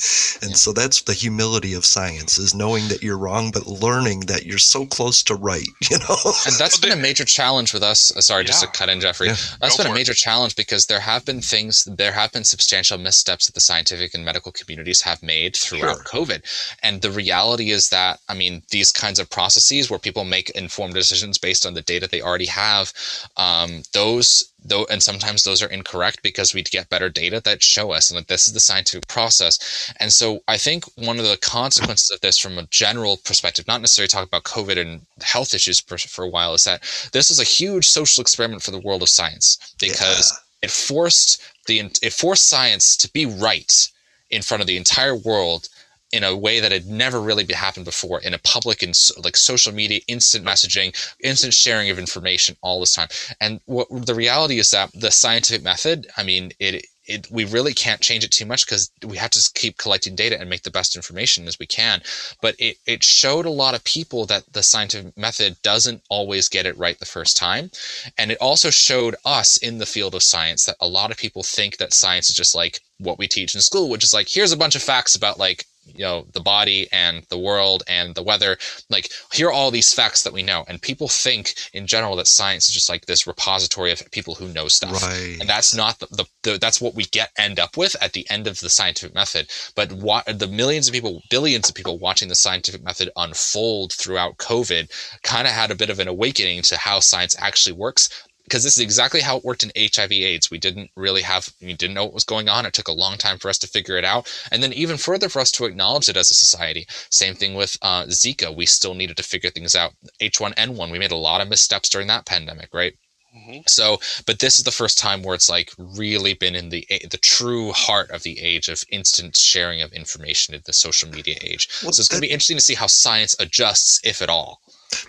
And 0.42 0.50
yeah. 0.50 0.56
so 0.56 0.72
that's 0.72 1.02
the 1.02 1.14
humility 1.14 1.74
of 1.74 1.84
science 1.84 2.38
is 2.38 2.54
knowing 2.54 2.88
that 2.88 3.02
you're 3.02 3.18
wrong 3.18 3.50
but 3.50 3.66
learning 3.66 4.20
that 4.20 4.46
you're 4.46 4.58
so 4.58 4.86
close 4.86 5.22
to 5.24 5.34
right 5.34 5.66
you 5.90 5.98
know? 5.98 6.16
And 6.46 6.54
that's 6.56 6.78
been 6.78 6.92
a 6.92 6.96
major 6.96 7.24
challenge 7.24 7.72
with 7.72 7.82
us. 7.82 8.14
Uh, 8.16 8.20
sorry 8.20 8.42
yeah. 8.42 8.48
just 8.48 8.62
to 8.62 8.68
cut 8.68 8.88
in 8.88 9.00
jeffrey. 9.00 9.28
Yeah. 9.28 9.36
that's 9.60 9.76
Go 9.76 9.84
been 9.84 9.85
a 9.90 9.94
major 9.94 10.14
challenge 10.14 10.56
because 10.56 10.86
there 10.86 11.00
have 11.00 11.24
been 11.24 11.40
things, 11.40 11.84
there 11.84 12.12
have 12.12 12.32
been 12.32 12.44
substantial 12.44 12.98
missteps 12.98 13.46
that 13.46 13.54
the 13.54 13.60
scientific 13.60 14.14
and 14.14 14.24
medical 14.24 14.52
communities 14.52 15.02
have 15.02 15.22
made 15.22 15.56
throughout 15.56 15.96
sure. 15.96 16.24
COVID. 16.24 16.42
And 16.82 17.02
the 17.02 17.10
reality 17.10 17.70
is 17.70 17.88
that, 17.90 18.20
I 18.28 18.34
mean, 18.34 18.62
these 18.70 18.92
kinds 18.92 19.18
of 19.18 19.30
processes 19.30 19.90
where 19.90 19.98
people 19.98 20.24
make 20.24 20.50
informed 20.50 20.94
decisions 20.94 21.38
based 21.38 21.66
on 21.66 21.74
the 21.74 21.82
data 21.82 22.08
they 22.08 22.22
already 22.22 22.46
have, 22.46 22.92
um, 23.36 23.82
those 23.92 24.52
though 24.68 24.86
and 24.90 25.02
sometimes 25.02 25.42
those 25.42 25.62
are 25.62 25.68
incorrect 25.68 26.22
because 26.22 26.54
we 26.54 26.62
get 26.62 26.88
better 26.88 27.08
data 27.08 27.40
that 27.40 27.62
show 27.62 27.92
us 27.92 28.10
and 28.10 28.18
that 28.18 28.28
this 28.28 28.46
is 28.46 28.54
the 28.54 28.60
scientific 28.60 29.06
process 29.08 29.92
and 30.00 30.12
so 30.12 30.40
i 30.48 30.56
think 30.56 30.84
one 30.96 31.18
of 31.18 31.24
the 31.24 31.36
consequences 31.38 32.10
of 32.10 32.20
this 32.20 32.38
from 32.38 32.58
a 32.58 32.66
general 32.66 33.16
perspective 33.18 33.66
not 33.66 33.80
necessarily 33.80 34.08
talk 34.08 34.26
about 34.26 34.44
covid 34.44 34.78
and 34.78 35.00
health 35.20 35.54
issues 35.54 35.80
for, 35.80 35.98
for 35.98 36.24
a 36.24 36.28
while 36.28 36.54
is 36.54 36.64
that 36.64 36.82
this 37.12 37.30
is 37.30 37.40
a 37.40 37.44
huge 37.44 37.86
social 37.86 38.20
experiment 38.20 38.62
for 38.62 38.70
the 38.70 38.80
world 38.80 39.02
of 39.02 39.08
science 39.08 39.74
because 39.78 40.32
yeah. 40.32 40.66
it 40.66 40.70
forced 40.70 41.42
the 41.66 41.78
it 42.02 42.12
forced 42.12 42.48
science 42.48 42.96
to 42.96 43.10
be 43.12 43.26
right 43.26 43.90
in 44.30 44.42
front 44.42 44.60
of 44.60 44.66
the 44.66 44.76
entire 44.76 45.14
world 45.14 45.68
in 46.12 46.24
a 46.24 46.36
way 46.36 46.60
that 46.60 46.72
had 46.72 46.86
never 46.86 47.20
really 47.20 47.44
happened 47.52 47.84
before 47.84 48.20
in 48.20 48.34
a 48.34 48.38
public 48.38 48.82
and 48.82 48.94
like 49.22 49.36
social 49.36 49.72
media, 49.72 50.00
instant 50.08 50.44
messaging, 50.44 50.94
instant 51.22 51.52
sharing 51.52 51.90
of 51.90 51.98
information 51.98 52.56
all 52.62 52.80
this 52.80 52.94
time. 52.94 53.08
And 53.40 53.60
what 53.66 53.88
the 53.90 54.14
reality 54.14 54.58
is 54.58 54.70
that 54.70 54.90
the 54.92 55.10
scientific 55.10 55.62
method, 55.62 56.06
I 56.16 56.22
mean, 56.22 56.52
it 56.58 56.86
it, 57.06 57.30
we 57.30 57.44
really 57.44 57.72
can't 57.72 58.00
change 58.00 58.24
it 58.24 58.32
too 58.32 58.46
much 58.46 58.66
because 58.66 58.90
we 59.06 59.16
have 59.16 59.30
to 59.30 59.50
keep 59.54 59.78
collecting 59.78 60.16
data 60.16 60.38
and 60.38 60.50
make 60.50 60.62
the 60.62 60.70
best 60.70 60.96
information 60.96 61.46
as 61.46 61.58
we 61.58 61.66
can. 61.66 62.02
But 62.42 62.56
it, 62.58 62.78
it 62.86 63.04
showed 63.04 63.46
a 63.46 63.50
lot 63.50 63.74
of 63.74 63.84
people 63.84 64.26
that 64.26 64.52
the 64.52 64.62
scientific 64.62 65.16
method 65.16 65.56
doesn't 65.62 66.02
always 66.10 66.48
get 66.48 66.66
it 66.66 66.76
right 66.76 66.98
the 66.98 67.06
first 67.06 67.36
time. 67.36 67.70
And 68.18 68.32
it 68.32 68.38
also 68.40 68.70
showed 68.70 69.14
us 69.24 69.56
in 69.56 69.78
the 69.78 69.86
field 69.86 70.14
of 70.14 70.22
science 70.22 70.64
that 70.64 70.76
a 70.80 70.88
lot 70.88 71.10
of 71.10 71.16
people 71.16 71.42
think 71.42 71.76
that 71.76 71.92
science 71.94 72.28
is 72.28 72.36
just 72.36 72.54
like 72.54 72.80
what 72.98 73.18
we 73.18 73.28
teach 73.28 73.54
in 73.54 73.60
school, 73.60 73.88
which 73.88 74.04
is 74.04 74.12
like, 74.14 74.28
here's 74.28 74.52
a 74.52 74.56
bunch 74.56 74.74
of 74.74 74.82
facts 74.82 75.14
about 75.14 75.38
like 75.38 75.64
you 75.86 76.04
know 76.04 76.26
the 76.32 76.40
body 76.40 76.88
and 76.92 77.24
the 77.28 77.38
world 77.38 77.82
and 77.88 78.14
the 78.14 78.22
weather. 78.22 78.56
Like 78.90 79.10
here 79.32 79.48
are 79.48 79.52
all 79.52 79.70
these 79.70 79.92
facts 79.92 80.22
that 80.22 80.32
we 80.32 80.42
know. 80.42 80.64
And 80.68 80.80
people 80.80 81.08
think 81.08 81.54
in 81.72 81.86
general 81.86 82.16
that 82.16 82.26
science 82.26 82.68
is 82.68 82.74
just 82.74 82.88
like 82.88 83.06
this 83.06 83.26
repository 83.26 83.92
of 83.92 84.02
people 84.10 84.34
who 84.34 84.48
know 84.48 84.68
stuff. 84.68 85.02
Right. 85.02 85.36
and 85.40 85.48
that's 85.48 85.74
not 85.74 85.98
the, 85.98 86.06
the, 86.06 86.24
the, 86.42 86.58
that's 86.58 86.80
what 86.80 86.94
we 86.94 87.04
get 87.04 87.30
end 87.38 87.58
up 87.58 87.76
with 87.76 87.96
at 88.00 88.12
the 88.12 88.26
end 88.30 88.46
of 88.46 88.60
the 88.60 88.70
scientific 88.70 89.14
method. 89.14 89.50
But 89.74 89.92
what 89.92 90.24
the 90.38 90.46
millions 90.46 90.88
of 90.88 90.94
people 90.94 91.22
billions 91.30 91.68
of 91.68 91.74
people 91.74 91.98
watching 91.98 92.28
the 92.28 92.34
scientific 92.34 92.82
method 92.82 93.10
unfold 93.16 93.92
throughout 93.92 94.36
covid 94.38 94.90
kind 95.22 95.46
of 95.46 95.52
had 95.52 95.70
a 95.70 95.74
bit 95.74 95.90
of 95.90 95.98
an 95.98 96.08
awakening 96.08 96.62
to 96.62 96.76
how 96.76 97.00
science 97.00 97.34
actually 97.38 97.72
works 97.72 98.08
because 98.46 98.62
this 98.62 98.76
is 98.76 98.82
exactly 98.82 99.20
how 99.20 99.36
it 99.36 99.44
worked 99.44 99.64
in 99.64 99.72
HIV 99.76 100.12
AIDS. 100.12 100.50
We 100.50 100.58
didn't 100.58 100.90
really 100.94 101.22
have, 101.22 101.52
we 101.60 101.72
didn't 101.72 101.94
know 101.94 102.04
what 102.04 102.14
was 102.14 102.24
going 102.24 102.48
on. 102.48 102.64
It 102.64 102.74
took 102.74 102.86
a 102.86 102.92
long 102.92 103.18
time 103.18 103.38
for 103.38 103.48
us 103.48 103.58
to 103.58 103.66
figure 103.66 103.96
it 103.96 104.04
out. 104.04 104.32
And 104.52 104.62
then 104.62 104.72
even 104.72 104.96
further 104.96 105.28
for 105.28 105.40
us 105.40 105.50
to 105.52 105.64
acknowledge 105.64 106.08
it 106.08 106.16
as 106.16 106.30
a 106.30 106.34
society. 106.34 106.86
Same 107.10 107.34
thing 107.34 107.54
with 107.54 107.76
uh, 107.82 108.04
Zika. 108.04 108.54
We 108.54 108.66
still 108.66 108.94
needed 108.94 109.16
to 109.16 109.24
figure 109.24 109.50
things 109.50 109.74
out. 109.74 109.94
H1N1, 110.22 110.92
we 110.92 110.98
made 110.98 111.10
a 111.10 111.16
lot 111.16 111.40
of 111.40 111.48
missteps 111.48 111.88
during 111.88 112.06
that 112.06 112.24
pandemic, 112.24 112.72
right? 112.72 112.94
Mm-hmm. 113.36 113.60
So, 113.66 113.98
but 114.26 114.38
this 114.38 114.58
is 114.58 114.64
the 114.64 114.70
first 114.70 114.96
time 114.96 115.22
where 115.22 115.34
it's 115.34 115.50
like 115.50 115.72
really 115.76 116.32
been 116.32 116.54
in 116.54 116.70
the 116.70 116.86
the 117.10 117.18
true 117.18 117.70
heart 117.72 118.10
of 118.10 118.22
the 118.22 118.40
age 118.40 118.68
of 118.68 118.82
instant 118.88 119.36
sharing 119.36 119.82
of 119.82 119.92
information 119.92 120.54
in 120.54 120.62
the 120.64 120.72
social 120.72 121.10
media 121.10 121.36
age. 121.42 121.68
Well, 121.82 121.92
so 121.92 122.00
it's 122.00 122.08
going 122.08 122.22
to 122.22 122.26
be 122.26 122.32
interesting 122.32 122.56
to 122.56 122.62
see 122.62 122.74
how 122.74 122.86
science 122.86 123.36
adjusts, 123.38 124.00
if 124.04 124.22
at 124.22 124.30
all. 124.30 124.62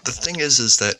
The 0.04 0.12
thing 0.12 0.40
is, 0.42 0.60
is 0.60 0.76
that 0.78 0.98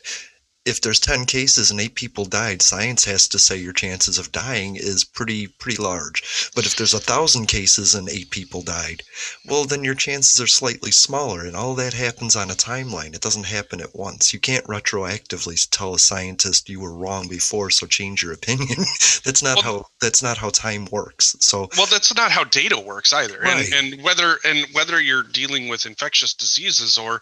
if 0.64 0.80
there's 0.80 1.00
10 1.00 1.24
cases 1.24 1.70
and 1.70 1.80
eight 1.80 1.94
people 1.94 2.24
died, 2.26 2.60
science 2.60 3.04
has 3.04 3.26
to 3.28 3.38
say 3.38 3.56
your 3.56 3.72
chances 3.72 4.18
of 4.18 4.32
dying 4.32 4.76
is 4.76 5.02
pretty 5.02 5.46
pretty 5.46 5.80
large. 5.82 6.50
But 6.54 6.66
if 6.66 6.76
there's 6.76 6.94
a 6.94 7.00
thousand 7.00 7.46
cases 7.46 7.94
and 7.94 8.08
eight 8.08 8.30
people 8.30 8.62
died, 8.62 9.02
well 9.46 9.64
then 9.64 9.82
your 9.82 9.94
chances 9.94 10.40
are 10.40 10.46
slightly 10.46 10.90
smaller, 10.90 11.46
and 11.46 11.56
all 11.56 11.74
that 11.76 11.94
happens 11.94 12.36
on 12.36 12.50
a 12.50 12.54
timeline. 12.54 13.14
It 13.14 13.22
doesn't 13.22 13.46
happen 13.46 13.80
at 13.80 13.94
once. 13.94 14.34
You 14.34 14.40
can't 14.40 14.66
retroactively 14.66 15.66
tell 15.70 15.94
a 15.94 15.98
scientist 15.98 16.68
you 16.68 16.80
were 16.80 16.94
wrong 16.94 17.28
before, 17.28 17.70
so 17.70 17.86
change 17.86 18.22
your 18.22 18.32
opinion. 18.32 18.76
that's 19.24 19.42
not 19.42 19.56
well, 19.56 19.62
how 19.62 19.86
that's 20.00 20.22
not 20.22 20.36
how 20.36 20.50
time 20.50 20.86
works. 20.90 21.34
So 21.40 21.68
well, 21.76 21.86
that's 21.86 22.14
not 22.14 22.30
how 22.30 22.44
data 22.44 22.78
works 22.78 23.12
either. 23.12 23.38
Right. 23.40 23.72
And, 23.72 23.94
and 23.94 24.02
whether 24.04 24.38
and 24.44 24.66
whether 24.72 25.00
you're 25.00 25.22
dealing 25.22 25.68
with 25.68 25.86
infectious 25.86 26.34
diseases 26.34 26.98
or 26.98 27.20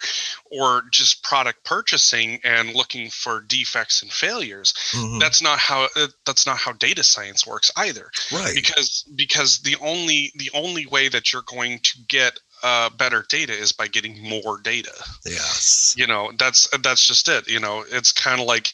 or 0.50 0.82
just 0.90 1.22
product 1.22 1.64
purchasing 1.64 2.40
and 2.42 2.74
looking 2.74 3.10
for 3.10 3.35
defects 3.40 4.02
and 4.02 4.10
failures 4.10 4.74
mm-hmm. 4.92 5.18
that's 5.18 5.42
not 5.42 5.58
how 5.58 5.88
uh, 5.96 6.06
that's 6.24 6.46
not 6.46 6.56
how 6.56 6.72
data 6.72 7.02
science 7.02 7.46
works 7.46 7.70
either 7.76 8.10
right 8.32 8.54
because 8.54 9.04
because 9.14 9.58
the 9.60 9.76
only 9.80 10.32
the 10.36 10.50
only 10.54 10.86
way 10.86 11.08
that 11.08 11.32
you're 11.32 11.42
going 11.42 11.78
to 11.82 11.98
get 12.08 12.38
uh, 12.66 12.90
better 12.90 13.24
data 13.28 13.52
is 13.52 13.70
by 13.70 13.86
getting 13.86 14.20
more 14.20 14.58
data. 14.60 14.90
Yes. 15.24 15.94
You 15.96 16.08
know, 16.08 16.32
that's 16.36 16.68
that's 16.82 17.06
just 17.06 17.28
it. 17.28 17.46
You 17.46 17.60
know, 17.60 17.84
it's 17.88 18.10
kind 18.10 18.40
of 18.40 18.48
like 18.48 18.72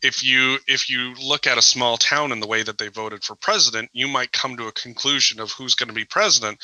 if 0.00 0.24
you 0.24 0.56
if 0.66 0.88
you 0.88 1.12
look 1.22 1.46
at 1.46 1.58
a 1.58 1.62
small 1.62 1.98
town 1.98 2.32
and 2.32 2.42
the 2.42 2.46
way 2.46 2.62
that 2.62 2.78
they 2.78 2.88
voted 2.88 3.22
for 3.22 3.34
president, 3.34 3.90
you 3.92 4.08
might 4.08 4.32
come 4.32 4.56
to 4.56 4.68
a 4.68 4.72
conclusion 4.72 5.40
of 5.40 5.52
who's 5.52 5.74
going 5.74 5.90
to 5.90 5.94
be 5.94 6.06
president, 6.06 6.58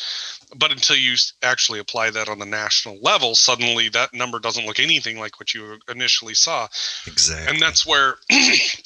but 0.56 0.72
until 0.72 0.96
you 0.96 1.16
actually 1.42 1.80
apply 1.80 2.08
that 2.12 2.30
on 2.30 2.38
the 2.38 2.46
national 2.46 2.98
level, 3.02 3.34
suddenly 3.34 3.90
that 3.90 4.14
number 4.14 4.38
doesn't 4.38 4.64
look 4.64 4.80
anything 4.80 5.18
like 5.18 5.38
what 5.38 5.52
you 5.52 5.78
initially 5.90 6.32
saw. 6.32 6.66
Exactly. 7.06 7.46
And 7.46 7.60
that's 7.60 7.84
where 7.84 8.14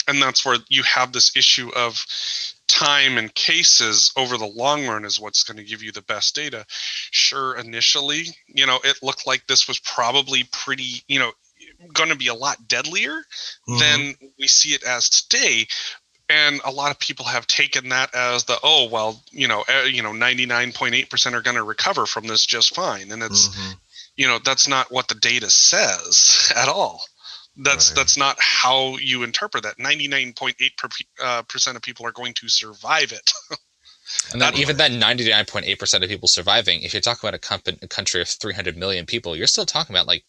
and 0.08 0.20
that's 0.20 0.44
where 0.44 0.58
you 0.68 0.82
have 0.82 1.12
this 1.12 1.36
issue 1.36 1.70
of 1.76 2.04
time 2.66 3.18
and 3.18 3.34
cases 3.34 4.12
over 4.16 4.36
the 4.36 4.46
long 4.46 4.86
run 4.86 5.04
is 5.04 5.20
what's 5.20 5.44
going 5.44 5.56
to 5.58 5.64
give 5.64 5.82
you 5.82 5.92
the 5.92 6.02
best 6.02 6.34
data. 6.34 6.64
Sure, 6.68 7.56
initially, 7.56 8.24
you 8.46 8.66
know, 8.66 8.80
it 8.84 8.98
looked 9.02 9.26
like 9.26 9.46
this 9.46 9.68
was 9.68 9.78
probably 9.80 10.44
pretty, 10.50 11.02
you 11.08 11.18
know, 11.18 11.32
going 11.92 12.10
to 12.10 12.16
be 12.16 12.28
a 12.28 12.34
lot 12.34 12.68
deadlier 12.68 13.22
mm-hmm. 13.68 13.78
than 13.78 14.14
we 14.38 14.48
see 14.48 14.70
it 14.70 14.82
as 14.84 15.10
today. 15.10 15.66
And 16.28 16.60
a 16.64 16.70
lot 16.70 16.90
of 16.90 16.98
people 16.98 17.26
have 17.26 17.46
taken 17.46 17.90
that 17.90 18.14
as 18.14 18.44
the 18.44 18.58
oh 18.62 18.88
well 18.88 19.22
you 19.30 19.46
know 19.46 19.62
uh, 19.68 19.82
you 19.82 20.02
know 20.02 20.12
99.8% 20.12 21.32
are 21.34 21.42
going 21.42 21.56
to 21.56 21.62
recover 21.62 22.06
from 22.06 22.26
this 22.26 22.46
just 22.46 22.74
fine 22.74 23.12
and 23.12 23.22
it's 23.22 23.48
mm-hmm. 23.48 23.72
you 24.16 24.26
know 24.26 24.38
that's 24.42 24.66
not 24.66 24.90
what 24.90 25.06
the 25.08 25.16
data 25.16 25.50
says 25.50 26.50
at 26.56 26.68
all 26.68 27.04
that's 27.56 27.90
right. 27.90 27.96
that's 27.96 28.16
not 28.16 28.36
how 28.40 28.96
you 28.96 29.22
interpret 29.22 29.62
that 29.62 29.78
99.8 29.78 31.04
uh, 31.22 31.42
percent 31.42 31.76
of 31.76 31.82
people 31.82 32.06
are 32.06 32.12
going 32.12 32.34
to 32.34 32.48
survive 32.48 33.12
it 33.12 33.32
and 34.32 34.40
then 34.40 34.54
even 34.56 34.76
that 34.76 34.90
99.8 34.90 35.78
percent 35.78 36.04
of 36.04 36.10
people 36.10 36.28
surviving 36.28 36.82
if 36.82 36.92
you're 36.92 37.00
talking 37.00 37.28
about 37.28 37.34
a, 37.34 37.38
company, 37.38 37.78
a 37.82 37.88
country 37.88 38.20
of 38.20 38.28
300 38.28 38.76
million 38.76 39.06
people 39.06 39.36
you're 39.36 39.46
still 39.46 39.66
talking 39.66 39.94
about 39.94 40.06
like 40.06 40.24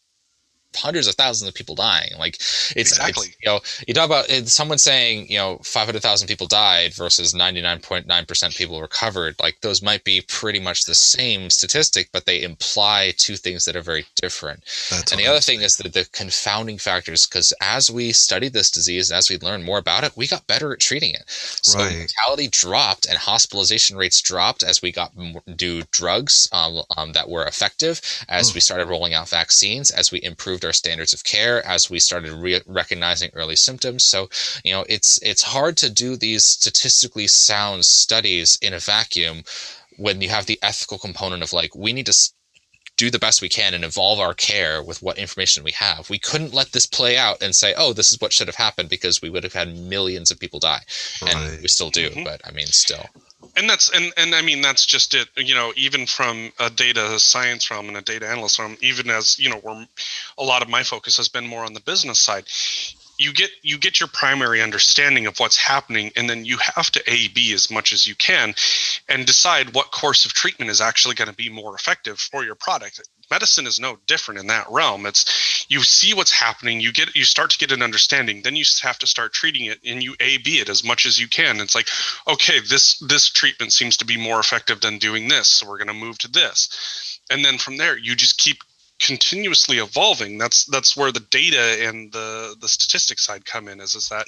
hundreds 0.75 1.07
of 1.07 1.15
thousands 1.15 1.47
of 1.47 1.55
people 1.55 1.75
dying. 1.75 2.11
Like 2.17 2.35
it's 2.35 2.75
exactly 2.75 3.27
it's, 3.27 3.37
you 3.41 3.49
know 3.49 3.59
you 3.87 3.93
talk 3.93 4.05
about 4.05 4.29
someone 4.47 4.77
saying 4.77 5.27
you 5.29 5.37
know 5.37 5.59
five 5.63 5.85
hundred 5.85 6.01
thousand 6.01 6.27
people 6.27 6.47
died 6.47 6.93
versus 6.93 7.33
ninety 7.33 7.61
nine 7.61 7.79
point 7.79 8.07
nine 8.07 8.25
percent 8.25 8.55
people 8.55 8.81
recovered. 8.81 9.35
Like 9.39 9.61
those 9.61 9.81
might 9.81 10.03
be 10.03 10.21
pretty 10.27 10.59
much 10.59 10.85
the 10.85 10.95
same 10.95 11.49
statistic, 11.49 12.09
but 12.11 12.25
they 12.25 12.43
imply 12.43 13.13
two 13.17 13.35
things 13.35 13.65
that 13.65 13.75
are 13.75 13.81
very 13.81 14.05
different. 14.15 14.63
That's 14.89 15.11
and 15.11 15.19
the 15.19 15.27
other 15.27 15.39
thing 15.39 15.61
is 15.61 15.77
that 15.77 15.93
the 15.93 16.07
confounding 16.11 16.77
factors 16.77 17.25
because 17.25 17.53
as 17.61 17.89
we 17.89 18.11
studied 18.11 18.53
this 18.53 18.71
disease 18.71 19.09
and 19.09 19.17
as 19.17 19.29
we 19.29 19.37
learned 19.39 19.63
more 19.63 19.77
about 19.77 20.03
it, 20.03 20.15
we 20.15 20.27
got 20.27 20.47
better 20.47 20.73
at 20.73 20.79
treating 20.79 21.13
it. 21.13 21.23
So 21.27 21.79
right. 21.79 21.97
mortality 21.97 22.47
dropped 22.49 23.05
and 23.07 23.17
hospitalization 23.17 23.97
rates 23.97 24.21
dropped 24.21 24.63
as 24.63 24.81
we 24.81 24.91
got 24.91 25.11
do 25.55 25.83
drugs 25.91 26.47
um, 26.51 26.81
um, 26.97 27.13
that 27.13 27.29
were 27.29 27.45
effective, 27.45 28.01
as 28.29 28.51
mm. 28.51 28.55
we 28.55 28.59
started 28.59 28.87
rolling 28.87 29.13
out 29.13 29.29
vaccines, 29.29 29.91
as 29.91 30.11
we 30.11 30.21
improved 30.23 30.64
our 30.65 30.73
standards 30.73 31.13
of 31.13 31.23
care, 31.23 31.65
as 31.65 31.89
we 31.89 31.99
started 31.99 32.33
re- 32.33 32.61
recognizing 32.65 33.31
early 33.33 33.55
symptoms. 33.55 34.03
So, 34.03 34.29
you 34.63 34.73
know, 34.73 34.85
it's 34.89 35.19
it's 35.21 35.41
hard 35.41 35.77
to 35.77 35.89
do 35.89 36.15
these 36.15 36.43
statistically 36.43 37.27
sound 37.27 37.85
studies 37.85 38.57
in 38.61 38.73
a 38.73 38.79
vacuum 38.79 39.43
when 39.97 40.21
you 40.21 40.29
have 40.29 40.45
the 40.45 40.59
ethical 40.61 40.97
component 40.97 41.43
of 41.43 41.53
like 41.53 41.75
we 41.75 41.93
need 41.93 42.05
to 42.07 42.29
do 42.97 43.09
the 43.09 43.19
best 43.19 43.41
we 43.41 43.49
can 43.49 43.73
and 43.73 43.83
evolve 43.83 44.19
our 44.19 44.33
care 44.33 44.81
with 44.81 45.01
what 45.01 45.17
information 45.17 45.63
we 45.63 45.71
have. 45.71 46.09
We 46.09 46.19
couldn't 46.19 46.53
let 46.53 46.71
this 46.71 46.85
play 46.85 47.17
out 47.17 47.41
and 47.41 47.55
say, 47.55 47.73
"Oh, 47.75 47.93
this 47.93 48.11
is 48.13 48.21
what 48.21 48.31
should 48.31 48.47
have 48.47 48.55
happened," 48.55 48.89
because 48.89 49.21
we 49.21 49.29
would 49.29 49.43
have 49.43 49.53
had 49.53 49.75
millions 49.75 50.31
of 50.31 50.39
people 50.39 50.59
die, 50.59 50.81
right. 51.21 51.35
and 51.35 51.61
we 51.61 51.67
still 51.67 51.89
do. 51.89 52.09
Mm-hmm. 52.09 52.23
But 52.23 52.41
I 52.45 52.51
mean, 52.51 52.67
still. 52.67 53.05
And 53.57 53.69
that's 53.69 53.89
and 53.89 54.11
and 54.17 54.35
I 54.35 54.41
mean 54.41 54.61
that's 54.61 54.85
just 54.85 55.13
it. 55.13 55.29
You 55.37 55.55
know, 55.55 55.71
even 55.75 56.05
from 56.05 56.51
a 56.59 56.69
data 56.69 57.19
science 57.19 57.71
realm 57.71 57.87
and 57.87 57.97
a 57.97 58.01
data 58.01 58.27
analyst 58.27 58.59
realm, 58.59 58.77
even 58.81 59.09
as 59.09 59.39
you 59.39 59.49
know, 59.49 59.57
where 59.57 59.87
a 60.37 60.43
lot 60.43 60.61
of 60.61 60.69
my 60.69 60.83
focus 60.83 61.17
has 61.17 61.29
been 61.29 61.47
more 61.47 61.63
on 61.63 61.73
the 61.73 61.79
business 61.79 62.19
side 62.19 62.45
you 63.17 63.33
get 63.33 63.49
you 63.61 63.77
get 63.77 63.99
your 63.99 64.09
primary 64.09 64.61
understanding 64.61 65.25
of 65.25 65.39
what's 65.39 65.57
happening 65.57 66.11
and 66.15 66.29
then 66.29 66.45
you 66.45 66.57
have 66.57 66.91
to 66.91 67.01
a 67.07 67.27
b 67.29 67.53
as 67.53 67.71
much 67.71 67.93
as 67.93 68.05
you 68.05 68.15
can 68.15 68.53
and 69.07 69.25
decide 69.25 69.73
what 69.73 69.91
course 69.91 70.25
of 70.25 70.33
treatment 70.33 70.69
is 70.69 70.81
actually 70.81 71.15
going 71.15 71.29
to 71.29 71.35
be 71.35 71.49
more 71.49 71.75
effective 71.75 72.19
for 72.19 72.43
your 72.43 72.55
product 72.55 73.01
medicine 73.29 73.67
is 73.67 73.79
no 73.79 73.97
different 74.07 74.39
in 74.39 74.47
that 74.47 74.67
realm. 74.69 75.05
It's 75.05 75.65
you 75.69 75.81
see 75.81 76.13
what's 76.13 76.31
happening 76.31 76.79
you 76.79 76.91
get 76.91 77.15
you 77.15 77.25
start 77.25 77.49
to 77.51 77.57
get 77.57 77.71
an 77.71 77.81
understanding 77.81 78.41
then 78.41 78.55
you 78.55 78.63
have 78.81 78.99
to 78.99 79.07
start 79.07 79.33
treating 79.33 79.65
it 79.65 79.79
and 79.85 80.03
you 80.03 80.15
a 80.19 80.37
b 80.37 80.59
it 80.59 80.69
as 80.69 80.83
much 80.83 81.05
as 81.05 81.19
you 81.19 81.27
can. 81.27 81.59
It's 81.59 81.75
like 81.75 81.87
okay 82.27 82.59
this 82.59 82.99
this 82.99 83.29
treatment 83.29 83.73
seems 83.73 83.97
to 83.97 84.05
be 84.05 84.17
more 84.17 84.39
effective 84.39 84.81
than 84.81 84.97
doing 84.97 85.27
this 85.27 85.49
so 85.49 85.67
we're 85.67 85.77
going 85.77 85.87
to 85.87 85.93
move 85.93 86.17
to 86.19 86.27
this. 86.27 87.19
And 87.29 87.43
then 87.43 87.57
from 87.57 87.77
there 87.77 87.97
you 87.97 88.15
just 88.15 88.37
keep 88.37 88.57
continuously 88.99 89.77
evolving. 89.77 90.37
That's 90.37 90.65
that's 90.65 90.95
where 90.95 91.11
the 91.11 91.19
data 91.19 91.87
and 91.87 92.11
the 92.11 92.55
the 92.59 92.67
statistics 92.67 93.25
side 93.25 93.45
come 93.45 93.67
in 93.67 93.81
is 93.81 93.95
is 93.95 94.09
that 94.09 94.27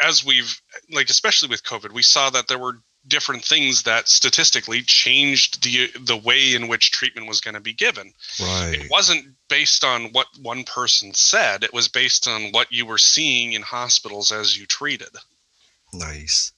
as 0.00 0.24
we've 0.24 0.60
like 0.90 1.10
especially 1.10 1.48
with 1.48 1.62
covid 1.62 1.92
we 1.92 2.02
saw 2.02 2.30
that 2.30 2.48
there 2.48 2.58
were 2.58 2.78
different 3.06 3.44
things 3.44 3.82
that 3.82 4.08
statistically 4.08 4.82
changed 4.82 5.62
the 5.62 5.90
the 6.00 6.16
way 6.16 6.54
in 6.54 6.68
which 6.68 6.90
treatment 6.90 7.26
was 7.28 7.40
going 7.40 7.54
to 7.54 7.60
be 7.60 7.72
given. 7.72 8.12
Right. 8.40 8.74
it 8.74 8.90
wasn't 8.90 9.26
based 9.48 9.84
on 9.84 10.12
what 10.12 10.26
one 10.40 10.64
person 10.64 11.14
said 11.14 11.64
it 11.64 11.74
was 11.74 11.88
based 11.88 12.28
on 12.28 12.52
what 12.52 12.72
you 12.72 12.86
were 12.86 12.98
seeing 12.98 13.52
in 13.52 13.62
hospitals 13.62 14.32
as 14.32 14.58
you 14.58 14.66
treated. 14.66 15.10
Nice 15.92 16.52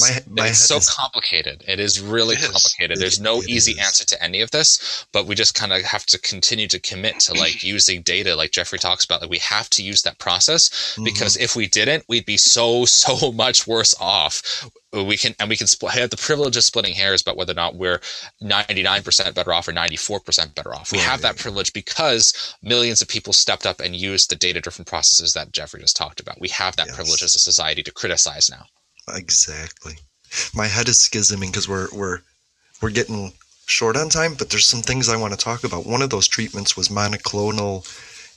my, 0.00 0.18
my 0.28 0.48
it's 0.48 0.58
so 0.58 0.76
is, 0.78 0.88
complicated. 0.88 1.64
It 1.66 1.78
is 1.78 2.00
really 2.00 2.34
it 2.34 2.42
complicated. 2.42 2.92
Is. 2.92 3.00
There's 3.00 3.20
no 3.20 3.42
easy 3.42 3.72
is. 3.72 3.78
answer 3.78 4.04
to 4.06 4.22
any 4.22 4.40
of 4.40 4.50
this, 4.50 5.06
but 5.12 5.26
we 5.26 5.34
just 5.34 5.54
kind 5.54 5.72
of 5.72 5.82
have 5.82 6.04
to 6.06 6.18
continue 6.18 6.66
to 6.68 6.80
commit 6.80 7.20
to 7.20 7.34
like 7.34 7.62
using 7.64 8.02
data, 8.02 8.34
like 8.34 8.50
Jeffrey 8.50 8.78
talks 8.78 9.04
about. 9.04 9.20
Like 9.20 9.30
we 9.30 9.38
have 9.38 9.70
to 9.70 9.82
use 9.82 10.02
that 10.02 10.18
process 10.18 10.68
mm-hmm. 10.68 11.04
because 11.04 11.36
if 11.36 11.54
we 11.54 11.66
didn't, 11.66 12.04
we'd 12.08 12.26
be 12.26 12.36
so 12.36 12.84
so 12.84 13.32
much 13.44 13.66
worse 13.66 13.94
off. 14.00 14.68
We 14.92 15.16
can 15.16 15.36
and 15.38 15.48
we 15.48 15.56
can 15.56 15.68
spl- 15.68 15.90
have 15.90 16.10
the 16.10 16.16
privilege 16.16 16.56
of 16.56 16.64
splitting 16.64 16.94
hairs 16.94 17.22
about 17.22 17.36
whether 17.36 17.52
or 17.52 17.54
not 17.54 17.76
we're 17.76 18.00
99% 18.42 19.34
better 19.34 19.52
off 19.52 19.68
or 19.68 19.72
94% 19.72 20.54
better 20.56 20.74
off. 20.74 20.90
We 20.90 20.98
right. 20.98 21.06
have 21.06 21.22
that 21.22 21.36
privilege 21.36 21.72
because 21.72 22.56
millions 22.60 23.00
of 23.00 23.06
people 23.06 23.32
stepped 23.32 23.66
up 23.66 23.78
and 23.78 23.94
used 23.94 24.30
the 24.30 24.36
data 24.36 24.60
driven 24.60 24.84
processes 24.84 25.32
that 25.34 25.52
Jeffrey 25.52 25.80
just 25.80 25.96
talked 25.96 26.18
about. 26.18 26.40
We 26.40 26.48
have 26.48 26.74
that 26.74 26.88
yes. 26.88 26.96
privilege 26.96 27.22
as 27.22 27.36
a 27.36 27.38
society 27.38 27.84
to 27.84 27.92
criticize 27.92 28.50
now. 28.50 28.66
Exactly. 29.16 29.98
My 30.54 30.66
head 30.66 30.88
is 30.88 30.98
schisming 30.98 31.50
because 31.52 31.68
we're 31.68 31.88
we're 31.92 32.20
we're 32.80 32.90
getting 32.90 33.32
short 33.66 33.96
on 33.96 34.08
time, 34.08 34.34
but 34.34 34.50
there's 34.50 34.66
some 34.66 34.82
things 34.82 35.08
I 35.08 35.16
want 35.16 35.32
to 35.32 35.38
talk 35.38 35.64
about. 35.64 35.86
One 35.86 36.02
of 36.02 36.10
those 36.10 36.28
treatments 36.28 36.76
was 36.76 36.88
monoclonal 36.88 37.86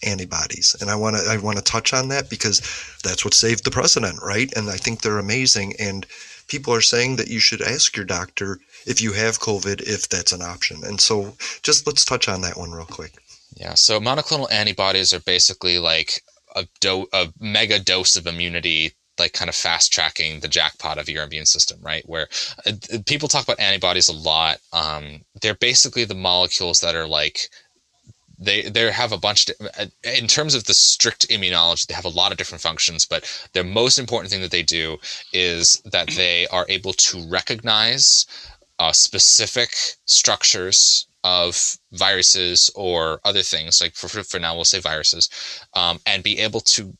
antibodies, 0.03 0.75
and 0.79 0.89
I 0.89 0.95
want 0.95 1.17
to 1.17 1.23
I 1.29 1.37
want 1.37 1.57
to 1.57 1.63
touch 1.63 1.93
on 1.93 2.09
that 2.09 2.29
because 2.29 2.61
that's 3.03 3.23
what 3.25 3.33
saved 3.33 3.63
the 3.63 3.71
president, 3.71 4.19
right? 4.21 4.51
And 4.55 4.69
I 4.69 4.77
think 4.77 5.01
they're 5.01 5.19
amazing. 5.19 5.73
And 5.79 6.05
people 6.47 6.73
are 6.73 6.81
saying 6.81 7.15
that 7.17 7.29
you 7.29 7.39
should 7.39 7.61
ask 7.61 7.95
your 7.95 8.05
doctor 8.05 8.59
if 8.85 9.01
you 9.01 9.13
have 9.13 9.39
COVID 9.39 9.81
if 9.81 10.09
that's 10.09 10.31
an 10.31 10.41
option. 10.41 10.81
And 10.83 10.99
so, 10.99 11.35
just 11.61 11.87
let's 11.87 12.05
touch 12.05 12.27
on 12.27 12.41
that 12.41 12.57
one 12.57 12.71
real 12.71 12.85
quick. 12.85 13.13
Yeah. 13.55 13.75
So 13.75 13.99
monoclonal 13.99 14.51
antibodies 14.51 15.13
are 15.13 15.19
basically 15.19 15.79
like 15.79 16.21
a, 16.55 16.67
do- 16.79 17.07
a 17.13 17.31
mega 17.39 17.79
dose 17.79 18.15
of 18.15 18.27
immunity 18.27 18.93
like 19.19 19.33
kind 19.33 19.49
of 19.49 19.55
fast 19.55 19.91
tracking 19.91 20.39
the 20.39 20.47
jackpot 20.47 20.97
of 20.97 21.09
your 21.09 21.23
immune 21.23 21.45
system, 21.45 21.79
right? 21.81 22.03
Where 22.07 22.27
uh, 22.65 22.71
people 23.05 23.27
talk 23.27 23.43
about 23.43 23.59
antibodies 23.59 24.09
a 24.09 24.13
lot. 24.13 24.57
Um, 24.71 25.21
they're 25.41 25.55
basically 25.55 26.05
the 26.05 26.15
molecules 26.15 26.79
that 26.81 26.95
are 26.95 27.07
like 27.07 27.49
they 28.39 28.63
they 28.63 28.91
have 28.91 29.11
a 29.11 29.17
bunch 29.17 29.49
of, 29.49 29.67
uh, 29.79 29.85
in 30.03 30.27
terms 30.27 30.55
of 30.55 30.65
the 30.65 30.73
strict 30.73 31.27
immunology 31.29 31.85
they 31.87 31.93
have 31.93 32.05
a 32.05 32.09
lot 32.09 32.31
of 32.31 32.37
different 32.37 32.61
functions 32.61 33.05
but 33.05 33.23
the 33.53 33.63
most 33.63 33.99
important 33.99 34.31
thing 34.31 34.41
that 34.41 34.51
they 34.51 34.63
do 34.63 34.97
is 35.31 35.81
that 35.85 36.09
they 36.15 36.47
are 36.47 36.65
able 36.69 36.93
to 36.93 37.21
recognize 37.29 38.25
uh, 38.79 38.91
specific 38.91 39.69
structures 40.05 41.07
of 41.23 41.77
viruses 41.93 42.69
or 42.75 43.19
other 43.23 43.43
things 43.43 43.79
like 43.79 43.93
for, 43.93 44.07
for 44.07 44.39
now 44.39 44.55
we'll 44.55 44.65
say 44.65 44.79
viruses 44.79 45.29
um, 45.73 45.99
and 46.05 46.23
be 46.23 46.39
able 46.39 46.59
to 46.59 46.93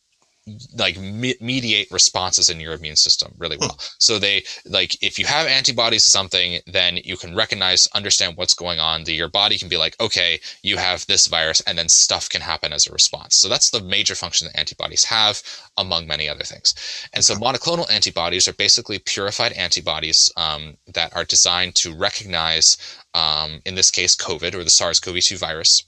like 0.78 1.00
me- 1.00 1.36
mediate 1.40 1.90
responses 1.92 2.50
in 2.50 2.60
your 2.60 2.74
immune 2.74 2.96
system 2.96 3.34
really 3.38 3.58
well. 3.58 3.78
Hmm. 3.80 3.86
So 4.00 4.20
they 4.20 4.44
like 4.66 5.02
if 5.02 5.18
you 5.18 5.26
have 5.26 5.48
antibodies 5.48 6.04
to 6.06 6.12
something, 6.12 6.60
then 6.68 6.98
you 6.98 7.16
can 7.18 7.36
recognize, 7.36 7.88
understand 7.94 8.36
what's 8.36 8.54
going 8.54 8.80
on. 8.80 9.04
The, 9.04 9.14
your 9.14 9.30
body 9.30 9.58
can 9.58 9.70
be 9.70 9.78
like, 9.78 9.96
okay, 10.02 10.40
you 10.62 10.78
have 10.78 11.06
this 11.06 11.28
virus, 11.28 11.62
and 11.62 11.78
then 11.78 11.90
stuff 11.90 12.30
can 12.30 12.42
happen 12.42 12.74
as 12.74 12.88
a 12.88 12.92
response. 12.92 13.36
So 13.36 13.48
that's 13.48 13.70
the 13.70 13.82
major 13.82 14.16
function 14.16 14.48
that 14.48 14.60
antibodies 14.60 15.06
have, 15.06 15.42
among 15.78 16.08
many 16.08 16.28
other 16.28 16.44
things. 16.44 16.74
And 17.14 17.24
so 17.24 17.36
monoclonal 17.36 17.90
antibodies 17.92 18.48
are 18.48 18.54
basically 18.54 19.00
purified 19.00 19.54
antibodies 19.54 20.32
um, 20.36 20.78
that 20.94 21.16
are 21.16 21.24
designed 21.24 21.76
to 21.76 21.96
recognize, 21.96 22.78
um, 23.14 23.62
in 23.66 23.76
this 23.76 23.92
case, 23.92 24.16
COVID 24.16 24.56
or 24.56 24.64
the 24.64 24.70
SARS-CoV-2 24.70 25.38
virus 25.38 25.84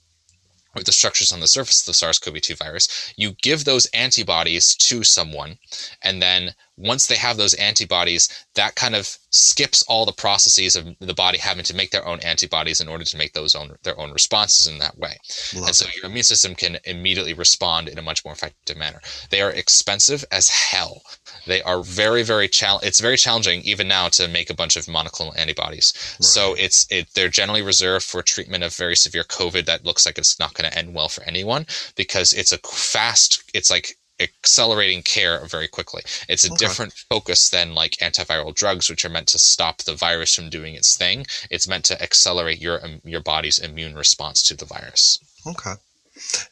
the 0.83 0.91
structures 0.91 1.31
on 1.31 1.39
the 1.39 1.47
surface 1.47 1.81
of 1.81 1.85
the 1.85 1.93
SARS-CoV-2 1.93 2.57
virus, 2.57 3.13
you 3.15 3.31
give 3.41 3.63
those 3.63 3.85
antibodies 3.87 4.75
to 4.75 5.03
someone, 5.03 5.57
and 6.01 6.21
then 6.21 6.53
once 6.77 7.07
they 7.07 7.15
have 7.15 7.37
those 7.37 7.53
antibodies, 7.55 8.29
that 8.55 8.75
kind 8.75 8.95
of 8.95 9.17
skips 9.29 9.83
all 9.83 10.05
the 10.05 10.11
processes 10.11 10.75
of 10.75 10.87
the 10.99 11.13
body 11.13 11.37
having 11.37 11.63
to 11.63 11.75
make 11.75 11.91
their 11.91 12.05
own 12.05 12.19
antibodies 12.21 12.81
in 12.81 12.87
order 12.87 13.03
to 13.03 13.17
make 13.17 13.33
those 13.33 13.55
own 13.55 13.75
their 13.83 13.99
own 13.99 14.11
responses 14.11 14.67
in 14.67 14.79
that 14.79 14.97
way. 14.97 15.17
Love 15.55 15.67
and 15.67 15.75
so 15.75 15.87
your 15.95 16.05
immune 16.05 16.23
system 16.23 16.55
can 16.55 16.77
immediately 16.85 17.33
respond 17.33 17.87
in 17.87 17.97
a 17.97 18.01
much 18.01 18.23
more 18.25 18.33
effective 18.33 18.77
manner. 18.77 19.01
They 19.29 19.41
are 19.41 19.51
expensive 19.51 20.25
as 20.31 20.49
hell. 20.49 21.01
They 21.45 21.61
are 21.61 21.81
very 21.81 22.23
very 22.23 22.47
challenge. 22.47 22.85
It's 22.85 22.99
very 22.99 23.17
challenging 23.17 23.61
even 23.61 23.87
now 23.87 24.09
to 24.09 24.27
make 24.27 24.49
a 24.49 24.55
bunch 24.55 24.75
of 24.75 24.85
monoclonal 24.85 25.37
antibodies. 25.37 25.93
Right. 25.95 26.23
So 26.23 26.55
it's 26.55 26.85
it 26.89 27.07
they're 27.13 27.29
generally 27.29 27.61
reserved 27.61 28.05
for 28.05 28.21
treatment 28.21 28.63
of 28.63 28.73
very 28.75 28.95
severe 28.95 29.23
COVID 29.23 29.65
that 29.65 29.85
looks 29.85 30.05
like 30.05 30.17
it's 30.17 30.39
not 30.39 30.53
going 30.53 30.69
to 30.69 30.77
end 30.77 30.93
well 30.93 31.09
for 31.09 31.23
anyone 31.23 31.65
because 31.95 32.33
it's 32.33 32.51
a 32.51 32.57
fast. 32.57 33.43
It's 33.53 33.71
like 33.71 33.97
accelerating 34.19 35.01
care 35.01 35.45
very 35.45 35.67
quickly. 35.67 36.01
It's 36.29 36.45
a 36.45 36.51
okay. 36.51 36.57
different 36.57 36.93
focus 37.09 37.49
than 37.49 37.75
like 37.75 37.97
antiviral 37.97 38.53
drugs, 38.53 38.89
which 38.89 39.03
are 39.05 39.09
meant 39.09 39.27
to 39.29 39.39
stop 39.39 39.79
the 39.79 39.95
virus 39.95 40.35
from 40.35 40.49
doing 40.49 40.75
its 40.75 40.95
thing. 40.95 41.25
It's 41.49 41.67
meant 41.67 41.85
to 41.85 42.01
accelerate 42.01 42.61
your 42.61 42.83
um, 42.83 43.01
your 43.03 43.21
body's 43.21 43.59
immune 43.59 43.95
response 43.95 44.41
to 44.43 44.55
the 44.55 44.65
virus. 44.65 45.19
Okay, 45.45 45.73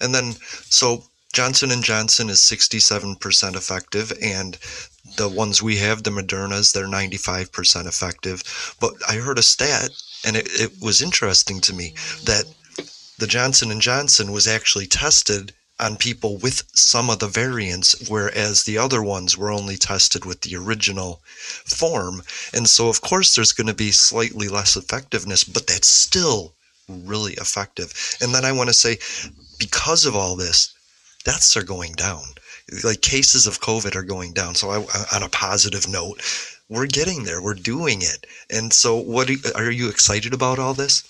and 0.01 0.13
then 0.13 0.33
so 0.69 1.05
Johnson 1.33 1.71
and 1.71 1.83
Johnson 1.83 2.29
is 2.29 2.41
sixty 2.41 2.79
seven 2.79 3.15
percent 3.15 3.55
effective, 3.55 4.11
and 4.21 4.57
the 5.17 5.29
ones 5.29 5.61
we 5.61 5.77
have, 5.77 6.03
the 6.03 6.11
Modernas, 6.11 6.73
they're 6.73 6.87
ninety 6.87 7.17
five 7.17 7.51
percent 7.51 7.87
effective. 7.87 8.43
But 8.79 8.93
I 9.07 9.15
heard 9.15 9.39
a 9.39 9.43
stat, 9.43 9.89
and 10.25 10.35
it, 10.35 10.47
it 10.51 10.71
was 10.81 11.01
interesting 11.01 11.61
to 11.61 11.73
me 11.73 11.93
that 12.25 12.45
the 13.19 13.27
Johnson 13.27 13.71
and 13.71 13.81
Johnson 13.81 14.31
was 14.31 14.47
actually 14.47 14.87
tested 14.87 15.53
on 15.79 15.97
people 15.97 16.37
with 16.37 16.63
some 16.73 17.09
of 17.09 17.19
the 17.19 17.27
variants, 17.27 18.07
whereas 18.07 18.63
the 18.63 18.77
other 18.77 19.01
ones 19.01 19.37
were 19.37 19.51
only 19.51 19.75
tested 19.75 20.23
with 20.23 20.41
the 20.41 20.55
original 20.55 21.21
form. 21.25 22.21
And 22.53 22.69
so, 22.69 22.89
of 22.89 23.01
course, 23.01 23.35
there's 23.35 23.51
going 23.51 23.67
to 23.67 23.73
be 23.73 23.91
slightly 23.91 24.47
less 24.47 24.75
effectiveness, 24.75 25.43
but 25.43 25.67
that's 25.67 25.89
still 25.89 26.53
really 26.87 27.33
effective. 27.33 27.93
And 28.21 28.33
then 28.33 28.45
I 28.45 28.51
want 28.51 28.69
to 28.69 28.73
say, 28.73 28.97
because 29.57 30.05
of 30.05 30.15
all 30.15 30.35
this, 30.35 30.73
deaths 31.23 31.57
are 31.57 31.63
going 31.63 31.93
down. 31.93 32.23
Like 32.83 33.01
cases 33.01 33.47
of 33.47 33.59
COVID 33.59 33.95
are 33.95 34.03
going 34.03 34.33
down. 34.33 34.55
So, 34.55 34.69
I, 34.69 34.77
on 35.13 35.23
a 35.23 35.29
positive 35.29 35.87
note, 35.87 36.21
we're 36.69 36.87
getting 36.87 37.23
there. 37.23 37.41
We're 37.41 37.55
doing 37.55 38.01
it. 38.01 38.25
And 38.49 38.71
so, 38.71 38.95
what 38.95 39.27
are 39.29 39.33
you, 39.33 39.39
are 39.55 39.71
you 39.71 39.89
excited 39.89 40.33
about 40.33 40.59
all 40.59 40.73
this? 40.73 41.03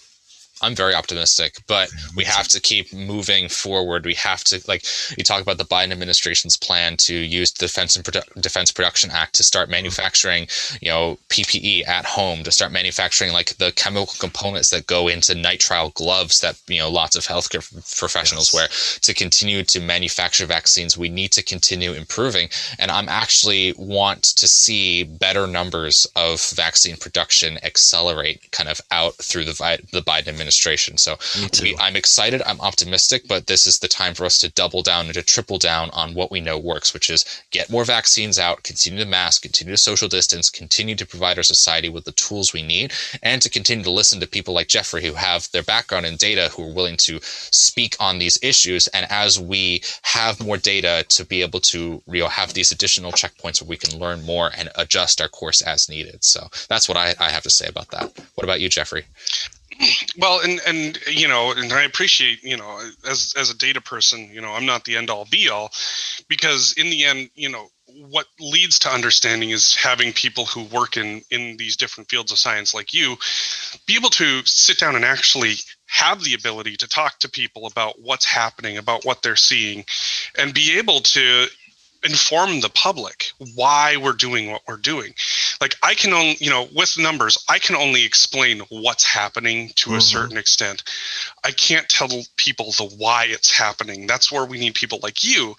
I'm 0.64 0.76
very 0.76 0.95
optimistic, 0.95 1.61
but 1.68 1.91
we 2.16 2.24
have 2.24 2.47
to 2.47 2.61
keep 2.61 2.93
moving 2.93 3.49
forward. 3.49 4.05
We 4.05 4.14
have 4.16 4.43
to, 4.45 4.61
like, 4.66 4.86
you 5.18 5.24
talk 5.24 5.41
about 5.41 5.57
the 5.57 5.66
Biden 5.66 5.91
administration's 5.91 6.55
plan 6.55 6.95
to 6.97 7.14
use 7.14 7.51
the 7.51 7.66
Defense 7.66 7.97
and 7.97 8.05
Produ- 8.05 8.41
Defense 8.41 8.72
Production 8.72 9.11
Act 9.11 9.36
to 9.36 9.43
start 9.43 9.66
mm-hmm. 9.66 9.74
manufacturing, 9.74 10.47
you 10.82 10.89
know, 10.89 11.20
PPE 11.28 11.86
at 11.88 12.05
home, 12.05 12.43
to 12.43 12.51
start 12.51 12.72
manufacturing 12.72 13.34
like 13.34 13.57
the 13.57 13.74
chemical 13.74 14.14
components 14.20 14.70
that 14.70 14.88
go 14.88 15.09
into 15.09 15.34
nitrile 15.34 15.93
gloves 15.93 16.39
that 16.39 16.59
you 16.68 16.80
know 16.80 16.89
lots 16.89 17.18
of 17.18 17.24
healthcare 17.26 17.64
professionals 17.99 18.53
yes. 18.53 18.53
wear. 18.53 18.68
To 19.01 19.14
continue 19.14 19.64
to 19.64 19.82
manufacture 19.82 20.45
vaccines, 20.45 20.97
we 20.97 21.09
need 21.09 21.34
to 21.34 21.43
continue 21.43 21.91
improving, 21.91 22.47
and 22.80 22.89
I'm 22.89 23.09
actually 23.09 23.74
want 23.78 24.24
to 24.24 24.47
see 24.47 25.03
better 25.03 25.45
numbers 25.45 26.07
of 26.16 26.41
vaccine 26.51 26.95
production 26.95 27.59
accelerate, 27.64 28.49
kind 28.51 28.70
of 28.70 28.80
out 28.91 29.16
through 29.16 29.43
the 29.43 29.53
the 29.91 30.01
Biden 30.01 30.30
administration 30.30 30.53
administration. 30.54 30.97
So 30.97 31.18
we, 31.62 31.76
I'm 31.80 31.95
excited. 31.95 32.41
I'm 32.45 32.62
optimistic, 32.62 33.28
but 33.28 33.47
this 33.47 33.66
is 33.68 33.80
the 33.80 33.88
time 33.88 34.14
for 34.14 34.26
us 34.26 34.38
to 34.39 34.51
double 34.51 34.82
down 34.82 35.06
and 35.06 35.14
to 35.16 35.24
triple 35.24 35.58
down 35.58 35.89
on 35.91 36.14
what 36.14 36.32
we 36.32 36.41
know 36.41 36.58
works, 36.58 36.93
which 36.93 37.10
is 37.10 37.26
get 37.51 37.70
more 37.70 37.86
vaccines 37.86 38.38
out, 38.39 38.64
continue 38.64 39.04
to 39.04 39.10
mask, 39.10 39.41
continue 39.41 39.74
to 39.74 39.78
social 39.78 40.08
distance, 40.08 40.49
continue 40.49 40.95
to 40.95 41.06
provide 41.06 41.38
our 41.38 41.43
society 41.43 41.89
with 41.89 42.06
the 42.06 42.12
tools 42.12 42.54
we 42.54 42.62
need, 42.62 42.93
and 43.22 43.41
to 43.41 43.49
continue 43.49 43.84
to 43.84 43.91
listen 43.91 44.20
to 44.20 44.28
people 44.28 44.54
like 44.54 44.68
Jeffrey 44.68 45.04
who 45.04 45.14
have 45.14 45.49
their 45.51 45.64
background 45.64 46.06
in 46.06 46.16
data, 46.16 46.49
who 46.54 46.64
are 46.70 46.74
willing 46.74 46.97
to 46.97 47.20
speak 47.22 47.95
on 47.99 48.20
these 48.20 48.38
issues. 48.41 48.88
And 48.88 49.08
as 49.10 49.39
we 49.39 49.82
have 50.04 50.43
more 50.43 50.58
data 50.58 51.06
to 51.10 51.26
be 51.26 51.41
able 51.41 51.60
to 51.62 52.01
you 52.08 52.22
know, 52.22 52.28
have 52.28 52.54
these 52.54 52.72
additional 52.72 53.12
checkpoints 53.12 53.62
where 53.62 53.70
we 53.70 53.78
can 53.78 53.99
learn 53.99 54.26
more 54.26 54.51
and 54.58 54.70
adjust 54.76 55.22
our 55.22 55.28
course 55.30 55.62
as 55.62 55.89
needed. 55.89 56.24
So 56.24 56.47
that's 56.70 56.88
what 56.88 56.97
I, 56.97 57.16
I 57.20 57.30
have 57.30 57.43
to 57.43 57.49
say 57.49 57.68
about 57.68 57.89
that. 57.91 58.12
What 58.36 58.43
about 58.43 58.62
you, 58.62 58.70
Jeffrey? 58.70 59.06
Well 60.18 60.40
and 60.40 60.60
and 60.68 61.00
you 61.08 61.28
know 61.28 61.52
and 61.52 61.72
i 61.74 61.84
appreciate 61.84 62.44
you 62.44 62.58
know 62.58 62.80
as 63.10 63.34
as 63.38 63.50
a 63.50 63.58
data 63.58 63.82
person 63.82 64.30
you 64.34 64.42
know 64.42 64.52
i'm 64.52 64.66
not 64.66 64.84
the 64.86 64.96
end 64.96 65.10
all 65.10 65.28
be 65.30 65.50
all 65.50 65.72
because 66.28 66.74
in 66.78 66.90
the 66.90 67.04
end 67.04 67.30
you 67.36 67.50
know 67.50 67.68
what 68.10 68.26
leads 68.40 68.80
to 68.80 68.90
understanding 68.90 69.52
is 69.52 69.76
having 69.76 70.14
people 70.14 70.46
who 70.46 70.64
work 70.64 70.98
in 70.98 71.22
in 71.32 71.58
these 71.58 71.76
different 71.76 72.10
fields 72.10 72.32
of 72.32 72.38
science 72.38 72.74
like 72.74 72.94
you 72.94 73.16
be 73.86 73.96
able 73.96 74.10
to 74.10 74.42
sit 74.46 74.78
down 74.78 74.96
and 74.96 75.06
actually 75.06 75.54
have 75.88 76.24
the 76.24 76.34
ability 76.34 76.76
to 76.76 76.88
talk 76.88 77.20
to 77.20 77.30
people 77.30 77.68
about 77.68 77.96
what's 78.02 78.26
happening 78.26 78.78
about 78.78 79.06
what 79.06 79.22
they're 79.22 79.36
seeing 79.36 79.86
and 80.38 80.54
be 80.54 80.78
able 80.78 81.02
to 81.02 81.46
inform 82.04 82.60
the 82.60 82.70
public 82.70 83.32
why 83.56 83.97
we're 83.97 84.14
doing 84.14 84.51
what 84.51 84.62
we're 84.68 84.78
doing 84.78 85.14
like 85.62 85.76
i 85.84 85.93
can 85.93 86.14
only 86.14 86.36
you 86.39 86.49
know 86.49 86.68
with 86.76 86.97
numbers 86.97 87.38
i 87.49 87.60
can 87.60 87.76
only 87.76 88.04
explain 88.04 88.60
what's 88.70 89.06
happening 89.06 89.70
to 89.76 89.89
mm-hmm. 89.89 89.97
a 89.97 90.01
certain 90.01 90.38
extent 90.38 90.84
i 91.43 91.51
can't 91.51 91.88
tell 91.89 92.10
people 92.38 92.72
the 92.78 92.95
why 92.97 93.26
it's 93.26 93.51
happening 93.51 94.06
that's 94.06 94.32
where 94.32 94.45
we 94.45 94.60
need 94.60 94.74
people 94.74 94.99
like 95.01 95.24
you 95.24 95.56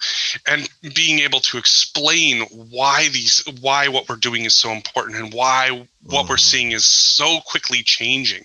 and 0.47 0.69
being 0.93 1.19
able 1.19 1.39
to 1.39 1.57
explain 1.57 2.41
why 2.69 3.09
these 3.09 3.43
why 3.61 3.87
what 3.87 4.07
we're 4.07 4.15
doing 4.15 4.45
is 4.45 4.55
so 4.55 4.71
important 4.71 5.17
and 5.17 5.33
why 5.33 5.69
what 6.03 6.21
mm-hmm. 6.21 6.29
we're 6.29 6.37
seeing 6.37 6.71
is 6.71 6.85
so 6.85 7.39
quickly 7.45 7.81
changing 7.81 8.43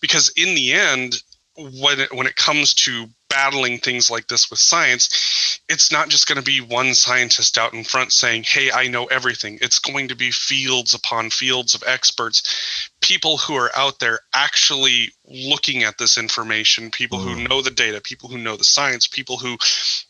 because 0.00 0.32
in 0.36 0.54
the 0.54 0.72
end 0.72 1.22
when 1.58 2.00
it, 2.00 2.14
when 2.14 2.26
it 2.26 2.36
comes 2.36 2.74
to 2.74 3.06
battling 3.38 3.78
things 3.78 4.10
like 4.10 4.26
this 4.26 4.50
with 4.50 4.58
science, 4.58 5.60
it's 5.68 5.92
not 5.92 6.08
just 6.08 6.26
going 6.26 6.38
to 6.38 6.42
be 6.42 6.60
one 6.60 6.92
scientist 6.92 7.56
out 7.56 7.72
in 7.72 7.84
front 7.84 8.10
saying, 8.10 8.42
Hey, 8.42 8.72
I 8.72 8.88
know 8.88 9.04
everything. 9.04 9.58
It's 9.62 9.78
going 9.78 10.08
to 10.08 10.16
be 10.16 10.32
fields 10.32 10.92
upon 10.92 11.30
fields 11.30 11.72
of 11.72 11.84
experts, 11.86 12.90
people 13.00 13.36
who 13.38 13.54
are 13.54 13.70
out 13.76 14.00
there 14.00 14.18
actually 14.34 15.12
looking 15.24 15.84
at 15.84 15.98
this 15.98 16.18
information, 16.18 16.90
people 16.90 17.20
mm. 17.20 17.22
who 17.22 17.48
know 17.48 17.62
the 17.62 17.70
data, 17.70 18.00
people 18.00 18.28
who 18.28 18.38
know 18.38 18.56
the 18.56 18.64
science, 18.64 19.06
people 19.06 19.36
who 19.36 19.56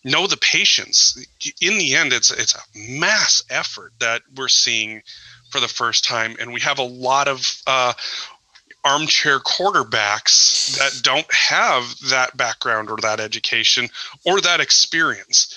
know 0.05 0.27
the 0.27 0.39
patients. 0.39 1.23
In 1.61 1.77
the 1.77 1.97
end, 1.97 2.15
it's 2.15 2.31
it's 2.31 2.55
a 2.55 2.79
mass 2.99 3.43
effort 3.51 3.93
that 4.01 4.23
we're 4.37 4.49
seeing 4.49 5.03
for 5.51 5.61
the 5.61 5.69
first 5.69 6.03
time. 6.05 6.37
And 6.41 6.53
we 6.53 6.61
have 6.61 6.79
a 6.79 6.83
lot 6.83 7.29
of 7.29 7.63
uh, 7.67 7.93
armchair 8.89 9.39
quarterbacks 9.41 10.77
that 10.79 11.03
don't 11.03 11.31
have 11.33 11.85
that 12.09 12.37
background 12.37 12.91
or 12.91 12.97
that 13.03 13.21
education 13.21 13.89
or 14.25 14.41
that 14.41 14.61
experience. 14.61 15.57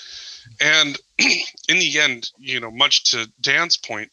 And 0.60 0.98
in 1.18 1.78
the 1.78 1.98
end, 1.98 2.30
you 2.38 2.60
know, 2.60 2.70
much 2.70 3.10
to 3.12 3.30
Dan's 3.40 3.76
point, 3.76 4.10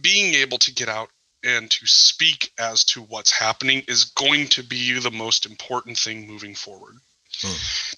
being 0.00 0.34
able 0.34 0.58
to 0.58 0.72
get 0.72 0.88
out 0.88 1.10
and 1.44 1.70
to 1.70 1.86
speak 1.86 2.50
as 2.58 2.84
to 2.84 3.02
what's 3.02 3.30
happening 3.30 3.82
is 3.88 4.04
going 4.04 4.48
to 4.48 4.62
be 4.62 4.98
the 4.98 5.10
most 5.10 5.46
important 5.46 5.98
thing 5.98 6.26
moving 6.26 6.54
forward. 6.54 6.96
Hmm. 7.40 7.52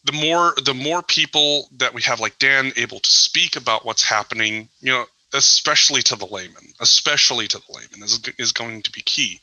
The 0.05 0.13
more 0.13 0.55
the 0.65 0.75
more 0.75 1.03
people 1.03 1.69
that 1.77 1.95
we 1.95 2.03
have 2.03 2.19
like 2.19 2.39
Dan 2.39 2.73
able 2.77 2.99
to 2.99 3.11
speak 3.11 3.55
about 3.57 3.85
what's 3.85 4.03
happening, 4.03 4.69
you 4.81 4.93
know, 4.93 5.05
especially 5.35 6.03
to 6.03 6.17
the 6.17 6.27
layman, 6.27 6.73
especially 6.81 7.47
to 7.49 7.59
the 7.59 7.73
layman, 7.73 8.03
is, 8.03 8.21
is 8.39 8.53
going 8.53 8.83
to 8.83 8.93
be 8.93 9.03
key. 9.03 9.41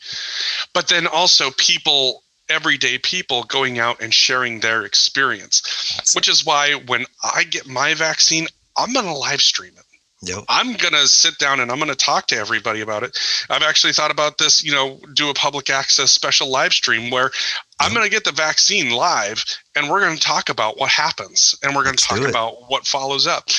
But 0.73 0.87
then 0.87 1.07
also 1.07 1.51
people, 1.57 2.23
everyday 2.49 2.97
people 2.97 3.43
going 3.43 3.79
out 3.79 4.01
and 4.01 4.13
sharing 4.13 4.59
their 4.59 4.83
experience, 4.83 5.61
That's 5.95 6.15
which 6.15 6.27
it. 6.27 6.31
is 6.31 6.45
why 6.45 6.73
when 6.87 7.05
I 7.23 7.43
get 7.43 7.67
my 7.67 7.93
vaccine, 7.93 8.47
I'm 8.77 8.93
going 8.93 9.05
to 9.05 9.13
live 9.13 9.41
stream 9.41 9.73
it. 9.77 9.85
Yep. 10.21 10.45
I'm 10.49 10.73
going 10.73 10.93
to 10.93 11.07
sit 11.07 11.37
down 11.37 11.59
and 11.59 11.71
I'm 11.71 11.77
going 11.77 11.89
to 11.89 11.95
talk 11.95 12.27
to 12.27 12.37
everybody 12.37 12.81
about 12.81 13.03
it. 13.03 13.17
I've 13.49 13.61
actually 13.61 13.93
thought 13.93 14.11
about 14.11 14.37
this, 14.37 14.63
you 14.63 14.71
know, 14.71 14.99
do 15.13 15.29
a 15.29 15.33
public 15.33 15.69
access 15.69 16.11
special 16.11 16.49
live 16.49 16.73
stream 16.73 17.11
where 17.11 17.31
I'm 17.79 17.93
going 17.93 18.05
to 18.05 18.09
get 18.09 18.23
the 18.23 18.31
vaccine 18.31 18.91
live 18.91 19.43
and 19.75 19.89
we're 19.89 19.99
going 19.99 20.15
to 20.15 20.23
talk 20.23 20.49
about 20.49 20.79
what 20.79 20.89
happens 20.89 21.55
and 21.61 21.75
we're 21.75 21.83
going 21.83 21.97
to 21.97 22.03
talk 22.03 22.27
about 22.27 22.69
what 22.69 22.87
follows 22.87 23.27
up 23.27 23.49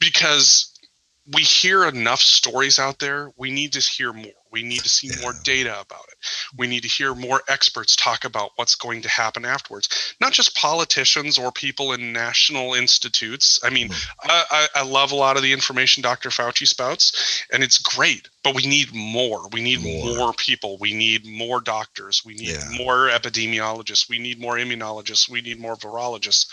because 0.00 0.72
we 1.32 1.42
hear 1.42 1.84
enough 1.84 2.20
stories 2.20 2.78
out 2.78 2.98
there. 2.98 3.30
We 3.36 3.50
need 3.50 3.72
to 3.72 3.80
hear 3.80 4.12
more. 4.12 4.32
We 4.50 4.62
need 4.62 4.80
to 4.80 4.88
see 4.88 5.10
more 5.22 5.32
data 5.44 5.80
about 5.80 6.04
it. 6.08 6.15
We 6.56 6.66
need 6.66 6.82
to 6.82 6.88
hear 6.88 7.14
more 7.14 7.42
experts 7.48 7.96
talk 7.96 8.24
about 8.24 8.52
what's 8.56 8.74
going 8.74 9.02
to 9.02 9.08
happen 9.08 9.44
afterwards, 9.44 10.14
not 10.20 10.32
just 10.32 10.56
politicians 10.56 11.38
or 11.38 11.52
people 11.52 11.92
in 11.92 12.12
national 12.12 12.74
institutes. 12.74 13.60
I 13.62 13.70
mean, 13.70 13.88
mm-hmm. 13.88 14.30
I, 14.30 14.66
I, 14.74 14.82
love 14.82 15.12
a 15.12 15.16
lot 15.16 15.36
of 15.36 15.42
the 15.42 15.52
information 15.52 16.02
Dr. 16.02 16.30
Fauci 16.30 16.66
spouts, 16.66 17.44
and 17.52 17.62
it's 17.62 17.78
great, 17.78 18.28
but 18.42 18.54
we 18.54 18.66
need 18.66 18.94
more. 18.94 19.48
We 19.52 19.62
need 19.62 19.82
more, 19.82 20.16
more 20.16 20.32
people. 20.32 20.78
We 20.80 20.92
need 20.92 21.26
more 21.26 21.60
doctors. 21.60 22.22
We 22.24 22.34
need 22.34 22.48
yeah. 22.48 22.78
more 22.78 23.08
epidemiologists. 23.08 24.08
We 24.08 24.18
need 24.18 24.40
more 24.40 24.56
immunologists. 24.56 25.28
We 25.28 25.40
need 25.40 25.60
more 25.60 25.76
virologists. 25.76 26.46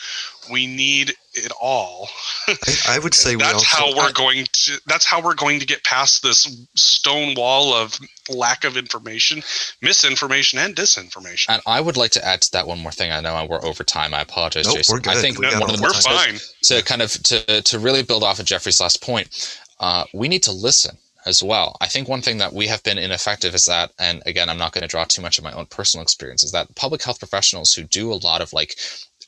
We 0.51 0.67
need 0.67 1.13
it 1.34 1.51
all. 1.59 2.09
I, 2.47 2.55
I 2.89 2.99
would 2.99 3.13
say 3.24 3.36
that's 3.36 3.53
also, 3.53 3.78
how 3.78 3.95
we're 3.95 4.09
I, 4.09 4.11
going 4.11 4.45
to. 4.51 4.82
That's 4.88 5.05
how 5.05 5.21
we're 5.21 5.36
going 5.36 5.59
to 5.59 5.65
get 5.65 5.84
past 5.84 6.24
this 6.24 6.65
stone 6.76 7.36
wall 7.36 7.74
of 7.74 7.97
lack 8.30 8.63
of 8.63 8.78
information, 8.78 9.43
misinformation, 9.82 10.59
and 10.59 10.76
disinformation. 10.76 11.45
And 11.49 11.61
I 11.65 11.82
would 11.82 11.97
like 11.97 12.11
to 12.11 12.26
add 12.26 12.41
to 12.41 12.51
that 12.53 12.67
one 12.67 12.80
more 12.80 12.91
thing. 12.91 13.11
I 13.11 13.21
know 13.21 13.45
we're 13.49 13.63
over 13.63 13.84
time. 13.84 14.13
I 14.13 14.21
apologize, 14.21 14.65
nope, 14.65 14.78
Jason. 14.78 14.95
We're 14.95 15.01
good. 15.01 15.17
I 15.17 15.21
think 15.21 15.39
we 15.39 15.47
one 15.47 15.69
of 15.69 15.78
the 15.78 15.82
we're 15.82 15.93
fine. 15.93 16.36
To, 16.63 16.76
to 16.78 16.84
kind 16.84 17.01
of 17.01 17.11
to 17.24 17.61
to 17.61 17.80
really 17.80 18.03
build 18.03 18.24
off 18.24 18.39
of 18.39 18.45
Jeffrey's 18.45 18.82
last 18.82 19.01
point, 19.01 19.59
uh, 19.80 20.05
we 20.13 20.28
need 20.28 20.43
to 20.43 20.51
listen 20.51 20.97
as 21.26 21.41
well. 21.41 21.78
I 21.82 21.88
think 21.88 22.07
one 22.07 22.21
thing 22.21 22.38
that 22.39 22.53
we 22.53 22.67
have 22.67 22.84
been 22.84 22.97
ineffective 22.97 23.55
is 23.55 23.65
that, 23.65 23.91
and 23.97 24.21
again, 24.26 24.49
I'm 24.49 24.57
not 24.57 24.74
going 24.74 24.82
to 24.82 24.88
draw 24.88 25.05
too 25.05 25.21
much 25.21 25.38
of 25.38 25.43
my 25.43 25.53
own 25.53 25.67
personal 25.67 26.03
experience, 26.03 26.43
is 26.43 26.51
that 26.51 26.76
public 26.76 27.01
health 27.01 27.19
professionals 27.19 27.74
who 27.74 27.84
do 27.84 28.11
a 28.11 28.15
lot 28.15 28.41
of 28.41 28.51
like 28.53 28.76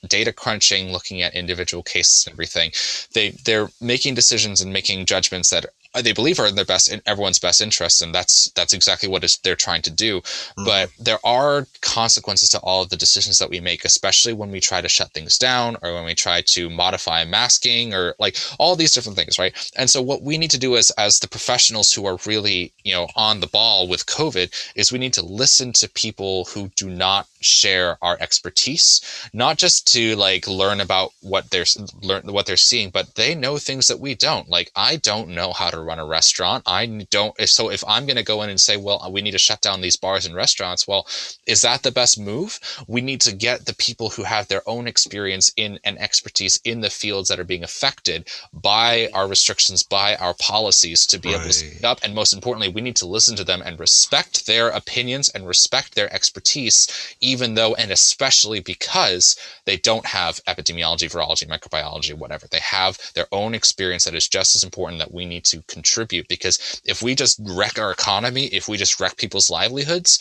data 0.08 0.34
crunching, 0.34 0.92
looking 0.92 1.22
at 1.22 1.34
individual 1.34 1.84
cases 1.84 2.26
and 2.26 2.34
everything, 2.34 2.72
they 3.14 3.30
they're 3.46 3.70
making 3.82 4.16
decisions 4.16 4.62
and 4.62 4.74
making 4.74 5.06
judgments 5.06 5.50
that 5.50 5.66
they 6.02 6.14
believe 6.14 6.40
are 6.40 6.48
in 6.48 6.56
their 6.56 6.66
best 6.66 6.92
in 6.92 7.02
everyone's 7.06 7.40
best 7.40 7.62
interest 7.62 8.02
and 8.02 8.14
that's 8.14 8.50
that's 8.52 8.74
exactly 8.74 9.10
what 9.10 9.24
is, 9.24 9.38
they're 9.38 9.56
trying 9.56 9.82
to 9.82 9.92
do. 9.92 10.22
Mm-hmm. 10.22 10.66
but 10.66 10.90
there 11.00 11.20
are 11.24 11.68
consequences 11.82 12.50
to 12.50 12.60
all 12.60 12.82
of 12.84 12.90
the 12.90 12.98
decisions 12.98 13.40
that 13.40 13.50
we 13.50 13.60
make 13.60 13.86
especially 13.86 14.34
when 14.34 14.52
we 14.52 14.60
try 14.60 14.82
to 14.82 14.90
shut 14.90 15.12
things 15.14 15.38
down 15.38 15.78
or 15.82 15.94
when 15.94 16.06
we 16.06 16.16
try 16.16 16.42
to 16.42 16.70
modify 16.70 17.24
masking 17.24 17.94
or 17.94 18.16
like 18.20 18.38
all 18.60 18.76
these 18.76 18.94
different 18.94 19.18
things 19.18 19.40
right? 19.40 19.54
And 19.76 19.90
so 19.90 20.02
what 20.02 20.22
we 20.22 20.38
need 20.38 20.52
to 20.52 20.60
do 20.60 20.76
is 20.76 20.92
as 20.92 21.20
the 21.20 21.28
professionals 21.28 21.94
who 21.94 22.06
are 22.06 22.18
really 22.26 22.74
you 22.84 22.94
know 22.94 23.08
on 23.16 23.40
the 23.40 23.48
ball 23.48 23.88
with 23.88 24.06
covid 24.06 24.50
is 24.76 24.92
we 24.92 25.00
need 25.00 25.14
to 25.14 25.26
listen 25.26 25.74
to 25.74 25.90
people 25.90 26.46
who 26.46 26.70
do 26.76 26.90
not 26.90 27.28
share 27.42 27.98
our 28.02 28.18
expertise 28.20 29.02
not 29.34 29.58
just 29.58 29.92
to 29.94 30.16
like 30.16 30.48
learn 30.48 30.82
about 30.82 31.12
what 31.22 31.50
they're 31.52 31.66
learn 32.02 32.22
what 32.32 32.46
they're 32.46 32.58
seeing 32.58 32.90
but 32.90 33.16
they 33.16 33.36
know 33.36 33.58
things 33.58 33.88
that 33.88 34.00
we 34.00 34.16
don't. 34.16 34.50
Like 34.50 34.72
i 34.76 34.96
don't 34.98 35.30
know 35.30 35.54
how 35.54 35.70
to 35.70 35.80
run 35.86 36.00
a 36.00 36.06
restaurant. 36.06 36.64
I 36.66 36.86
don't. 37.10 37.40
So 37.48 37.70
if 37.70 37.84
I'm 37.88 38.06
going 38.06 38.18
to 38.18 38.24
go 38.24 38.42
in 38.42 38.50
and 38.50 38.60
say, 38.60 38.78
well, 38.78 39.08
we 39.12 39.22
need 39.22 39.32
to 39.32 39.38
shut 39.38 39.62
down 39.62 39.82
these 39.82 39.96
bars 39.96 40.26
and 40.26 40.36
restaurants, 40.36 40.88
well, 40.88 41.08
is 41.46 41.62
that 41.62 41.84
the 41.84 41.92
best 41.92 42.20
move? 42.20 42.60
We 42.88 43.02
need 43.02 43.22
to 43.22 43.36
get 43.36 43.66
the 43.66 43.76
people 43.76 44.10
who 44.10 44.24
have 44.24 44.48
their 44.48 44.68
own 44.68 44.88
experience 44.88 45.52
in 45.56 45.80
and 45.84 46.00
expertise 46.00 46.60
in 46.64 46.82
the 46.82 46.90
fields 46.90 47.30
that 47.30 47.40
are 47.40 47.46
being 47.46 47.64
affected 47.64 48.30
by 48.54 49.10
our 49.14 49.28
restrictions, 49.28 49.84
by 49.84 50.16
our 50.16 50.34
policies 50.34 51.06
to 51.08 51.20
be 51.20 51.30
right. 51.30 51.36
able 51.36 51.46
to 51.46 51.54
speak 51.54 51.84
up. 51.84 52.00
And 52.04 52.16
most 52.16 52.34
importantly, 52.34 52.70
we 52.70 52.82
need 52.82 52.96
to 52.98 53.06
listen 53.06 53.36
to 53.38 53.44
them 53.44 53.62
and 53.64 53.80
respect 53.80 54.48
their 54.48 54.70
opinions 54.70 55.30
and 55.30 55.48
respect 55.48 55.96
their 55.96 56.14
expertise, 56.14 57.16
even 57.22 57.54
though 57.56 57.76
and 57.76 57.92
especially 57.92 58.60
because 58.60 59.36
they 59.66 59.78
don't 59.78 60.06
have 60.06 60.44
epidemiology, 60.48 61.12
virology, 61.12 61.48
microbiology, 61.48 62.14
whatever. 62.14 62.48
They 62.48 62.60
have 62.60 62.98
their 63.14 63.28
own 63.32 63.54
experience 63.54 64.06
that 64.06 64.16
is 64.16 64.28
just 64.28 64.56
as 64.56 64.64
important 64.64 65.00
that 65.00 65.14
we 65.14 65.26
need 65.26 65.44
to 65.46 65.62
contribute 65.76 66.28
because 66.28 66.82
if 66.86 67.02
we 67.04 67.16
just 67.16 67.40
wreck 67.44 67.78
our 67.78 67.92
economy, 67.92 68.46
if 68.60 68.68
we 68.68 68.78
just 68.78 69.00
wreck 69.00 69.18
people's 69.18 69.50
livelihoods, 69.50 70.12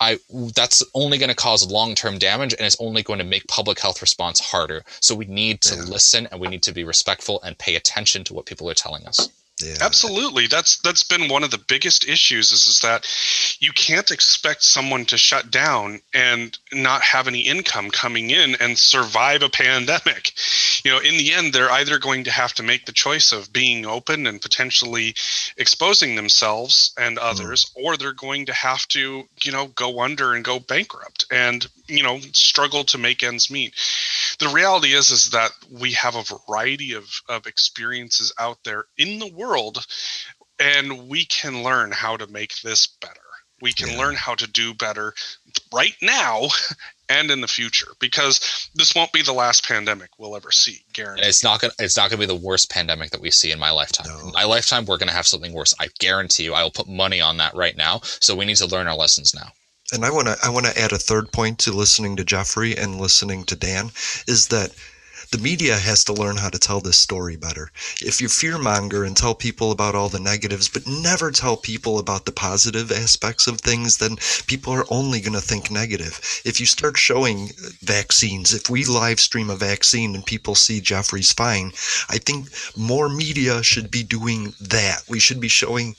I 0.00 0.18
that's 0.56 0.82
only 0.94 1.18
going 1.18 1.28
to 1.28 1.44
cause 1.46 1.70
long-term 1.70 2.18
damage 2.18 2.54
and 2.54 2.66
it's 2.66 2.80
only 2.80 3.02
going 3.02 3.20
to 3.20 3.24
make 3.24 3.46
public 3.46 3.78
health 3.78 4.00
response 4.02 4.40
harder. 4.40 4.82
So 5.00 5.14
we 5.14 5.26
need 5.26 5.60
to 5.68 5.76
yeah. 5.76 5.82
listen 5.82 6.26
and 6.30 6.40
we 6.40 6.48
need 6.48 6.64
to 6.64 6.72
be 6.72 6.84
respectful 6.84 7.40
and 7.42 7.56
pay 7.56 7.76
attention 7.76 8.24
to 8.24 8.34
what 8.34 8.46
people 8.46 8.68
are 8.68 8.74
telling 8.74 9.06
us. 9.06 9.28
Yeah. 9.62 9.76
Absolutely. 9.80 10.46
That's 10.46 10.78
that's 10.78 11.02
been 11.02 11.28
one 11.28 11.44
of 11.44 11.50
the 11.50 11.58
biggest 11.58 12.08
issues 12.08 12.52
is, 12.52 12.66
is 12.66 12.80
that 12.80 13.06
you 13.60 13.72
can't 13.72 14.10
expect 14.10 14.62
someone 14.62 15.04
to 15.06 15.18
shut 15.18 15.50
down 15.50 16.00
and 16.12 16.56
not 16.72 17.02
have 17.02 17.28
any 17.28 17.42
income 17.42 17.90
coming 17.90 18.30
in 18.30 18.56
and 18.56 18.78
survive 18.78 19.42
a 19.42 19.48
pandemic. 19.48 20.32
You 20.84 20.90
know, 20.90 20.98
in 20.98 21.16
the 21.16 21.32
end 21.32 21.52
they're 21.52 21.70
either 21.70 21.98
going 21.98 22.24
to 22.24 22.30
have 22.30 22.54
to 22.54 22.62
make 22.62 22.86
the 22.86 22.92
choice 22.92 23.32
of 23.32 23.52
being 23.52 23.86
open 23.86 24.26
and 24.26 24.40
potentially 24.40 25.14
exposing 25.56 26.16
themselves 26.16 26.92
and 26.98 27.18
hmm. 27.18 27.24
others 27.24 27.66
mm. 27.66 27.82
or 27.82 27.96
they're 27.96 28.12
going 28.12 28.46
to 28.46 28.52
have 28.52 28.86
to, 28.88 29.22
you 29.44 29.52
know, 29.52 29.68
go 29.68 30.00
under 30.00 30.34
and 30.34 30.44
go 30.44 30.58
bankrupt 30.58 31.24
and, 31.30 31.66
you 31.92 32.02
know, 32.02 32.18
struggle 32.32 32.84
to 32.84 32.98
make 32.98 33.22
ends 33.22 33.50
meet. 33.50 33.74
The 34.38 34.48
reality 34.48 34.92
is 34.92 35.10
is 35.10 35.30
that 35.30 35.52
we 35.70 35.92
have 35.92 36.16
a 36.16 36.24
variety 36.48 36.94
of 36.94 37.08
of 37.28 37.46
experiences 37.46 38.32
out 38.38 38.58
there 38.64 38.84
in 38.96 39.18
the 39.18 39.32
world 39.32 39.84
and 40.58 41.08
we 41.08 41.24
can 41.24 41.62
learn 41.62 41.92
how 41.92 42.16
to 42.16 42.26
make 42.26 42.60
this 42.62 42.86
better 42.86 43.20
we 43.62 43.72
can 43.72 43.90
yeah. 43.90 43.98
learn 43.98 44.14
how 44.16 44.34
to 44.34 44.46
do 44.50 44.74
better 44.74 45.14
right 45.72 45.94
now 46.02 46.48
and 47.08 47.30
in 47.30 47.40
the 47.40 47.48
future 47.48 47.92
because 48.00 48.68
this 48.74 48.94
won't 48.94 49.12
be 49.12 49.22
the 49.22 49.32
last 49.32 49.66
pandemic 49.66 50.10
we'll 50.18 50.36
ever 50.36 50.50
see 50.50 50.80
guarantee 50.92 51.26
it's 51.26 51.44
not 51.44 51.60
gonna 51.60 51.72
it's 51.78 51.96
not 51.96 52.10
gonna 52.10 52.20
be 52.20 52.26
the 52.26 52.34
worst 52.34 52.70
pandemic 52.70 53.10
that 53.10 53.20
we 53.20 53.30
see 53.30 53.52
in 53.52 53.58
my 53.58 53.70
lifetime 53.70 54.06
no. 54.08 54.26
in 54.26 54.32
my 54.32 54.44
lifetime 54.44 54.84
we're 54.84 54.98
gonna 54.98 55.12
have 55.12 55.26
something 55.26 55.52
worse 55.52 55.74
i 55.80 55.88
guarantee 55.98 56.44
you 56.44 56.52
i 56.52 56.62
will 56.62 56.70
put 56.70 56.88
money 56.88 57.20
on 57.20 57.38
that 57.38 57.54
right 57.54 57.76
now 57.76 58.00
so 58.02 58.34
we 58.34 58.44
need 58.44 58.56
to 58.56 58.66
learn 58.66 58.86
our 58.86 58.96
lessons 58.96 59.34
now 59.34 59.48
and 59.92 60.04
i 60.04 60.10
want 60.10 60.26
to 60.26 60.36
i 60.42 60.48
want 60.48 60.66
to 60.66 60.78
add 60.78 60.92
a 60.92 60.98
third 60.98 61.30
point 61.32 61.58
to 61.58 61.72
listening 61.72 62.16
to 62.16 62.24
jeffrey 62.24 62.76
and 62.76 63.00
listening 63.00 63.44
to 63.44 63.54
dan 63.56 63.90
is 64.26 64.48
that 64.48 64.72
the 65.32 65.38
media 65.38 65.78
has 65.78 66.04
to 66.04 66.12
learn 66.12 66.36
how 66.36 66.50
to 66.50 66.58
tell 66.58 66.80
this 66.80 66.98
story 66.98 67.36
better. 67.36 67.72
If 68.02 68.20
you 68.20 68.28
fearmonger 68.28 69.06
and 69.06 69.16
tell 69.16 69.34
people 69.34 69.70
about 69.70 69.94
all 69.94 70.10
the 70.10 70.20
negatives, 70.20 70.68
but 70.68 70.86
never 70.86 71.30
tell 71.30 71.56
people 71.56 71.98
about 71.98 72.26
the 72.26 72.32
positive 72.32 72.92
aspects 72.92 73.46
of 73.46 73.58
things, 73.58 73.96
then 73.96 74.18
people 74.46 74.74
are 74.74 74.84
only 74.90 75.22
going 75.22 75.32
to 75.32 75.40
think 75.40 75.70
negative. 75.70 76.20
If 76.44 76.60
you 76.60 76.66
start 76.66 76.98
showing 76.98 77.52
vaccines, 77.80 78.52
if 78.52 78.68
we 78.68 78.84
live 78.84 79.20
stream 79.20 79.48
a 79.48 79.56
vaccine 79.56 80.14
and 80.14 80.24
people 80.26 80.54
see 80.54 80.82
Jeffrey's 80.82 81.32
fine, 81.32 81.72
I 82.10 82.18
think 82.18 82.48
more 82.76 83.08
media 83.08 83.62
should 83.62 83.90
be 83.90 84.02
doing 84.02 84.52
that. 84.60 85.04
We 85.08 85.18
should 85.18 85.40
be 85.40 85.48
showing 85.48 85.96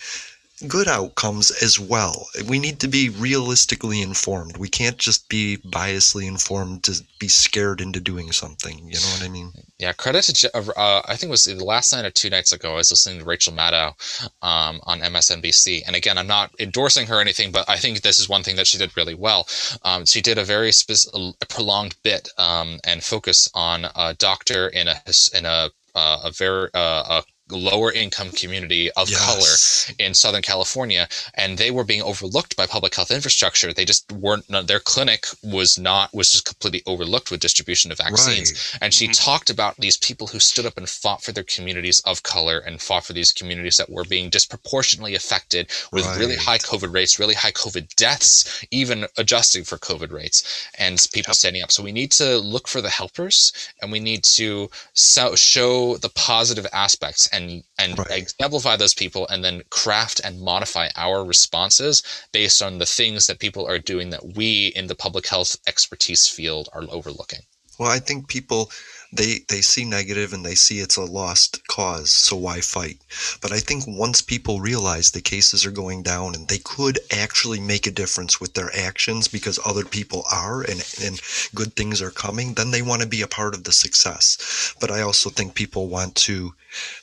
good 0.67 0.87
outcomes 0.87 1.51
as 1.63 1.79
well. 1.79 2.27
We 2.47 2.59
need 2.59 2.79
to 2.81 2.87
be 2.87 3.09
realistically 3.09 4.01
informed. 4.01 4.57
We 4.57 4.69
can't 4.69 4.97
just 4.97 5.27
be 5.27 5.57
biasly 5.57 6.27
informed 6.27 6.83
to 6.83 7.01
be 7.19 7.27
scared 7.27 7.81
into 7.81 7.99
doing 7.99 8.31
something. 8.31 8.77
You 8.77 8.93
know 8.93 9.13
what 9.13 9.23
I 9.23 9.29
mean? 9.29 9.51
Yeah, 9.79 9.93
credit 9.93 10.23
to, 10.23 10.57
uh, 10.77 11.01
I 11.05 11.15
think 11.15 11.29
it 11.29 11.31
was 11.31 11.45
the 11.45 11.55
last 11.63 11.91
night 11.91 12.05
or 12.05 12.11
two 12.11 12.29
nights 12.29 12.53
ago, 12.53 12.73
I 12.73 12.75
was 12.75 12.91
listening 12.91 13.19
to 13.19 13.25
Rachel 13.25 13.53
Maddow 13.53 13.93
um, 14.41 14.79
on 14.83 14.99
MSNBC. 15.01 15.83
And 15.85 15.95
again, 15.95 16.17
I'm 16.17 16.27
not 16.27 16.51
endorsing 16.59 17.07
her 17.07 17.17
or 17.17 17.21
anything, 17.21 17.51
but 17.51 17.69
I 17.69 17.77
think 17.77 18.01
this 18.01 18.19
is 18.19 18.29
one 18.29 18.43
thing 18.43 18.55
that 18.55 18.67
she 18.67 18.77
did 18.77 18.95
really 18.95 19.15
well. 19.15 19.47
Um, 19.83 20.05
she 20.05 20.21
did 20.21 20.37
a 20.37 20.43
very 20.43 20.71
spe- 20.71 21.13
a 21.13 21.45
prolonged 21.47 21.95
bit 22.03 22.29
um, 22.37 22.79
and 22.83 23.03
focus 23.03 23.49
on 23.53 23.87
a 23.95 24.13
doctor 24.13 24.67
in 24.67 24.87
a, 24.87 25.01
in 25.35 25.45
a 25.45 25.69
uh, 25.95 26.21
a 26.23 26.31
very 26.31 26.69
uh, 26.73 27.21
a 27.21 27.23
lower 27.57 27.91
income 27.91 28.29
community 28.31 28.91
of 28.91 29.09
yes. 29.09 29.25
color 29.25 29.95
in 30.05 30.13
Southern 30.13 30.41
California, 30.41 31.07
and 31.35 31.57
they 31.57 31.71
were 31.71 31.83
being 31.83 32.01
overlooked 32.01 32.55
by 32.55 32.65
public 32.65 32.95
health 32.95 33.11
infrastructure. 33.11 33.73
They 33.73 33.85
just 33.85 34.11
weren't. 34.11 34.45
Their 34.67 34.79
clinic 34.79 35.25
was 35.43 35.77
not 35.77 36.13
was 36.13 36.31
just 36.31 36.45
completely 36.45 36.83
overlooked 36.85 37.31
with 37.31 37.39
distribution 37.39 37.91
of 37.91 37.97
vaccines. 37.97 38.51
Right. 38.51 38.79
And 38.81 38.93
she 38.93 39.05
mm-hmm. 39.05 39.13
talked 39.13 39.49
about 39.49 39.77
these 39.77 39.97
people 39.97 40.27
who 40.27 40.39
stood 40.39 40.65
up 40.65 40.77
and 40.77 40.87
fought 40.87 41.23
for 41.23 41.31
their 41.31 41.43
communities 41.43 41.99
of 42.01 42.23
color 42.23 42.59
and 42.59 42.81
fought 42.81 43.05
for 43.05 43.13
these 43.13 43.31
communities 43.31 43.77
that 43.77 43.89
were 43.89 44.03
being 44.03 44.29
disproportionately 44.29 45.15
affected 45.15 45.69
with 45.91 46.05
right. 46.05 46.19
really 46.19 46.35
high 46.35 46.57
COVID 46.57 46.93
rates, 46.93 47.19
really 47.19 47.33
high 47.33 47.51
COVID 47.51 47.95
deaths, 47.95 48.65
even 48.71 49.05
adjusting 49.17 49.63
for 49.63 49.77
COVID 49.77 50.11
rates, 50.11 50.67
and 50.77 51.05
people 51.13 51.31
yep. 51.31 51.35
standing 51.35 51.63
up. 51.63 51.71
So 51.71 51.83
we 51.83 51.91
need 51.91 52.11
to 52.13 52.37
look 52.37 52.67
for 52.67 52.81
the 52.81 52.89
helpers, 52.89 53.51
and 53.81 53.91
we 53.91 53.99
need 53.99 54.23
to 54.23 54.69
so, 54.93 55.35
show 55.35 55.97
the 55.97 56.09
positive 56.09 56.67
aspects 56.73 57.27
and 57.27 57.42
and 57.77 57.97
right. 57.97 58.11
exemplify 58.11 58.75
those 58.75 58.93
people 58.93 59.27
and 59.27 59.43
then 59.43 59.61
craft 59.69 60.21
and 60.23 60.41
modify 60.41 60.89
our 60.95 61.23
responses 61.25 62.03
based 62.31 62.61
on 62.61 62.77
the 62.77 62.85
things 62.85 63.27
that 63.27 63.39
people 63.39 63.67
are 63.67 63.79
doing 63.79 64.09
that 64.09 64.35
we 64.35 64.67
in 64.75 64.87
the 64.87 64.95
public 64.95 65.27
health 65.27 65.57
expertise 65.67 66.27
field 66.27 66.69
are 66.73 66.85
overlooking. 66.89 67.41
Well 67.79 67.89
i 67.89 67.99
think 67.99 68.27
people 68.27 68.71
they 69.15 69.39
they 69.47 69.61
see 69.61 69.85
negative 69.85 70.33
and 70.33 70.43
they 70.45 70.55
see 70.55 70.79
it's 70.79 70.95
a 70.95 71.03
lost 71.03 71.67
cause 71.67 72.09
so 72.09 72.35
why 72.35 72.61
fight? 72.61 72.99
But 73.41 73.51
i 73.51 73.59
think 73.59 73.83
once 73.87 74.21
people 74.21 74.59
realize 74.59 75.11
the 75.11 75.21
cases 75.21 75.65
are 75.65 75.71
going 75.71 76.01
down 76.03 76.33
and 76.33 76.47
they 76.47 76.57
could 76.57 76.99
actually 77.11 77.59
make 77.59 77.85
a 77.85 77.91
difference 77.91 78.41
with 78.41 78.53
their 78.53 78.75
actions 78.75 79.27
because 79.27 79.59
other 79.65 79.85
people 79.85 80.23
are 80.31 80.61
and 80.61 80.83
and 81.01 81.21
good 81.53 81.75
things 81.75 82.01
are 82.01 82.11
coming 82.11 82.53
then 82.53 82.71
they 82.71 82.81
want 82.81 83.01
to 83.01 83.07
be 83.07 83.21
a 83.21 83.27
part 83.27 83.53
of 83.53 83.63
the 83.63 83.71
success. 83.71 84.75
But 84.79 84.91
i 84.91 85.01
also 85.01 85.29
think 85.29 85.53
people 85.53 85.87
want 85.87 86.15
to 86.27 86.53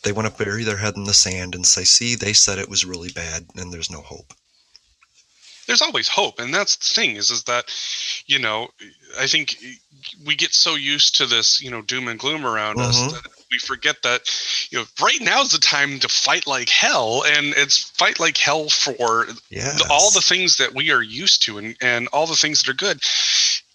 they 0.02 0.12
want 0.12 0.28
to 0.28 0.44
bury 0.44 0.64
their 0.64 0.76
head 0.76 0.97
in 0.97 1.05
the 1.05 1.14
sand 1.14 1.55
and 1.55 1.66
say 1.66 1.84
see 1.84 2.14
they 2.14 2.32
said 2.32 2.59
it 2.59 2.68
was 2.68 2.84
really 2.84 3.10
bad 3.10 3.47
and 3.56 3.72
there's 3.72 3.90
no 3.90 4.01
hope 4.01 4.34
there's 5.66 5.82
always 5.82 6.09
hope 6.09 6.40
and 6.40 6.52
that's 6.52 6.76
the 6.76 6.94
thing 7.01 7.16
is 7.16 7.30
is 7.30 7.44
that 7.44 7.72
you 8.26 8.38
know 8.38 8.68
i 9.20 9.26
think 9.26 9.56
we 10.26 10.34
get 10.34 10.52
so 10.52 10.74
used 10.74 11.16
to 11.16 11.26
this 11.26 11.62
you 11.62 11.70
know 11.70 11.82
doom 11.82 12.09
and 12.09 12.18
gloom 12.18 12.44
around 12.44 12.76
mm-hmm. 12.76 12.88
us 12.88 13.12
that 13.12 13.30
we 13.51 13.59
forget 13.59 13.97
that 14.02 14.22
you 14.70 14.78
know 14.78 14.84
right 15.01 15.20
now 15.20 15.42
is 15.42 15.52
the 15.52 15.59
time 15.59 15.98
to 15.98 16.09
fight 16.09 16.47
like 16.47 16.68
hell 16.68 17.22
and 17.24 17.55
it's 17.56 17.90
fight 17.90 18.18
like 18.18 18.36
hell 18.36 18.68
for 18.68 19.26
yes. 19.51 19.80
all 19.90 20.10
the 20.10 20.20
things 20.20 20.56
that 20.56 20.74
we 20.74 20.90
are 20.90 21.02
used 21.02 21.42
to 21.42 21.59
and 21.59 21.76
and 21.80 22.09
all 22.09 22.26
the 22.26 22.36
things 22.36 22.62
that 22.62 22.70
are 22.70 22.74
good 22.74 23.01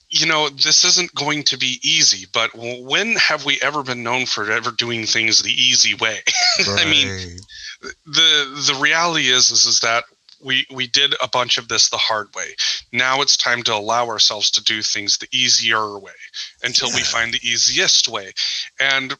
you 0.09 0.25
know 0.25 0.49
this 0.49 0.83
isn't 0.83 1.13
going 1.15 1.43
to 1.43 1.57
be 1.57 1.79
easy 1.83 2.27
but 2.33 2.51
when 2.55 3.15
have 3.15 3.45
we 3.45 3.59
ever 3.61 3.83
been 3.83 4.03
known 4.03 4.25
for 4.25 4.51
ever 4.51 4.71
doing 4.71 5.05
things 5.05 5.41
the 5.41 5.51
easy 5.51 5.93
way 5.95 6.19
right. 6.67 6.79
i 6.85 6.85
mean 6.85 7.37
the 8.05 8.63
the 8.67 8.79
reality 8.81 9.27
is, 9.27 9.51
is 9.51 9.65
is 9.65 9.79
that 9.81 10.05
we 10.43 10.65
we 10.71 10.87
did 10.87 11.15
a 11.21 11.27
bunch 11.27 11.57
of 11.57 11.67
this 11.67 11.89
the 11.89 11.97
hard 11.97 12.27
way. 12.35 12.55
Now 12.91 13.21
it's 13.21 13.37
time 13.37 13.63
to 13.63 13.73
allow 13.73 14.07
ourselves 14.07 14.51
to 14.51 14.63
do 14.63 14.81
things 14.81 15.17
the 15.17 15.27
easier 15.31 15.97
way 15.97 16.11
until 16.63 16.89
yeah. 16.89 16.95
we 16.95 17.01
find 17.01 17.33
the 17.33 17.47
easiest 17.47 18.07
way. 18.07 18.31
And 18.79 19.15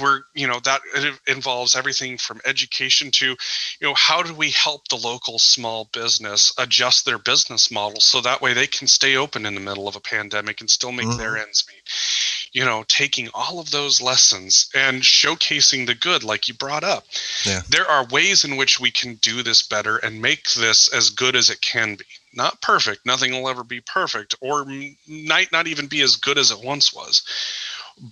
we're 0.00 0.22
you 0.34 0.46
know 0.46 0.60
that 0.60 0.80
involves 1.26 1.74
everything 1.74 2.16
from 2.18 2.40
education 2.44 3.10
to 3.10 3.26
you 3.26 3.36
know 3.80 3.94
how 3.94 4.22
do 4.22 4.34
we 4.34 4.50
help 4.50 4.88
the 4.88 4.96
local 4.96 5.38
small 5.38 5.88
business 5.92 6.52
adjust 6.58 7.04
their 7.04 7.18
business 7.18 7.70
model 7.70 8.00
so 8.00 8.20
that 8.20 8.40
way 8.40 8.54
they 8.54 8.66
can 8.66 8.86
stay 8.86 9.16
open 9.16 9.46
in 9.46 9.54
the 9.54 9.60
middle 9.60 9.88
of 9.88 9.96
a 9.96 10.00
pandemic 10.00 10.60
and 10.60 10.70
still 10.70 10.92
make 10.92 11.06
mm-hmm. 11.06 11.18
their 11.18 11.36
ends 11.36 11.64
meet? 11.68 12.52
You 12.52 12.64
know 12.64 12.84
taking 12.88 13.28
all 13.34 13.60
of 13.60 13.70
those 13.70 14.00
lessons 14.00 14.68
and 14.74 15.02
showcasing 15.02 15.86
the 15.86 15.94
good 15.94 16.24
like 16.24 16.48
you 16.48 16.54
brought 16.54 16.84
up. 16.84 17.04
Yeah. 17.44 17.62
there 17.68 17.88
are 17.88 18.06
ways 18.06 18.44
in 18.44 18.56
which 18.56 18.80
we 18.80 18.90
can 18.90 19.14
do 19.16 19.42
this 19.42 19.62
better 19.62 19.96
and 19.96 20.20
make 20.20 20.44
this 20.52 20.92
as 20.92 21.10
good 21.10 21.36
as 21.36 21.50
it 21.50 21.60
can 21.60 21.96
be. 21.96 22.04
Not 22.34 22.62
perfect. 22.62 23.04
Nothing 23.04 23.32
will 23.32 23.48
ever 23.48 23.62
be 23.62 23.80
perfect 23.80 24.34
or 24.40 24.64
might 25.06 25.52
not 25.52 25.66
even 25.66 25.86
be 25.86 26.00
as 26.00 26.16
good 26.16 26.38
as 26.38 26.50
it 26.50 26.64
once 26.64 26.92
was 26.92 27.22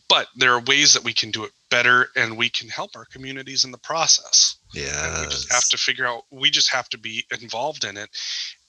but 0.08 0.28
there 0.36 0.52
are 0.52 0.60
ways 0.60 0.94
that 0.94 1.04
we 1.04 1.12
can 1.12 1.30
do 1.30 1.44
it 1.44 1.52
better 1.70 2.08
and 2.16 2.36
we 2.36 2.48
can 2.48 2.68
help 2.68 2.90
our 2.96 3.04
communities 3.06 3.64
in 3.64 3.70
the 3.70 3.78
process 3.78 4.56
yeah 4.74 5.20
we 5.20 5.26
just 5.26 5.52
have 5.52 5.68
to 5.68 5.76
figure 5.76 6.06
out 6.06 6.24
we 6.30 6.50
just 6.50 6.70
have 6.70 6.88
to 6.88 6.98
be 6.98 7.24
involved 7.40 7.84
in 7.84 7.96
it 7.96 8.08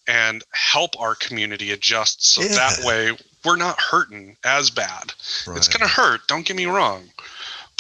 and 0.07 0.43
help 0.51 0.99
our 0.99 1.15
community 1.15 1.71
adjust 1.71 2.25
so 2.25 2.41
yeah. 2.41 2.49
that 2.49 2.83
way 2.83 3.17
we're 3.45 3.55
not 3.55 3.79
hurting 3.79 4.35
as 4.43 4.69
bad 4.69 5.13
right. 5.47 5.57
it's 5.57 5.67
going 5.67 5.81
to 5.81 5.87
hurt 5.87 6.21
don't 6.27 6.45
get 6.45 6.55
me 6.55 6.65
wrong 6.65 7.03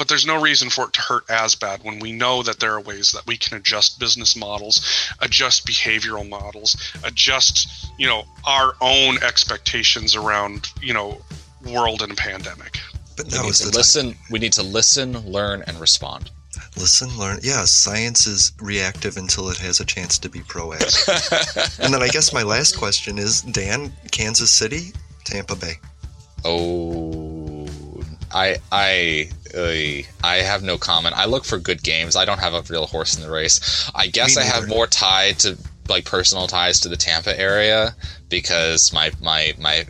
but 0.01 0.07
there's 0.07 0.25
no 0.25 0.41
reason 0.41 0.71
for 0.71 0.85
it 0.85 0.93
to 0.93 1.01
hurt 1.01 1.29
as 1.29 1.53
bad 1.53 1.83
when 1.83 1.99
we 1.99 2.11
know 2.11 2.41
that 2.41 2.59
there 2.59 2.73
are 2.73 2.81
ways 2.81 3.11
that 3.11 3.27
we 3.27 3.37
can 3.37 3.57
adjust 3.57 3.99
business 3.99 4.35
models, 4.35 4.81
adjust 5.19 5.67
behavioral 5.67 6.27
models, 6.27 6.75
adjust, 7.03 7.87
you 7.99 8.07
know, 8.07 8.23
our 8.47 8.73
own 8.81 9.21
expectations 9.21 10.15
around, 10.15 10.69
you 10.81 10.91
know, 10.91 11.21
world 11.67 12.01
and 12.01 12.17
pandemic. 12.17 12.79
But 13.15 13.31
We 13.31 13.39
need 13.39 13.49
is 13.49 13.59
to 13.59 13.65
the 13.65 13.71
time. 13.71 13.77
listen. 13.79 14.15
We 14.29 14.39
need 14.39 14.53
to 14.53 14.63
listen, 14.63 15.17
learn, 15.19 15.63
and 15.67 15.79
respond. 15.79 16.31
Listen, 16.77 17.17
learn. 17.17 17.39
Yeah, 17.43 17.65
science 17.65 18.27
is 18.27 18.53
reactive 18.61 19.17
until 19.17 19.49
it 19.49 19.57
has 19.57 19.79
a 19.79 19.85
chance 19.85 20.17
to 20.19 20.29
be 20.29 20.39
proactive. 20.39 21.79
and 21.83 21.93
then 21.93 22.01
I 22.01 22.07
guess 22.07 22.33
my 22.33 22.43
last 22.43 22.77
question 22.77 23.17
is 23.17 23.41
Dan, 23.41 23.93
Kansas 24.11 24.51
City, 24.51 24.91
Tampa 25.25 25.55
Bay. 25.55 25.73
Oh, 26.43 27.67
I 28.33 28.57
I 28.71 29.29
uh, 29.55 30.25
I 30.25 30.37
have 30.37 30.63
no 30.63 30.77
comment. 30.77 31.15
I 31.17 31.25
look 31.25 31.45
for 31.45 31.57
good 31.57 31.83
games. 31.83 32.15
I 32.15 32.25
don't 32.25 32.39
have 32.39 32.53
a 32.53 32.63
real 32.69 32.87
horse 32.87 33.15
in 33.15 33.21
the 33.21 33.29
race. 33.29 33.89
I 33.93 34.07
guess 34.07 34.37
I 34.37 34.43
have 34.43 34.67
more 34.67 34.87
tie 34.87 35.33
to 35.33 35.57
like 35.89 36.05
personal 36.05 36.47
ties 36.47 36.79
to 36.81 36.89
the 36.89 36.97
Tampa 36.97 37.37
area 37.39 37.95
because 38.29 38.93
my 38.93 39.11
my 39.21 39.53
my 39.59 39.85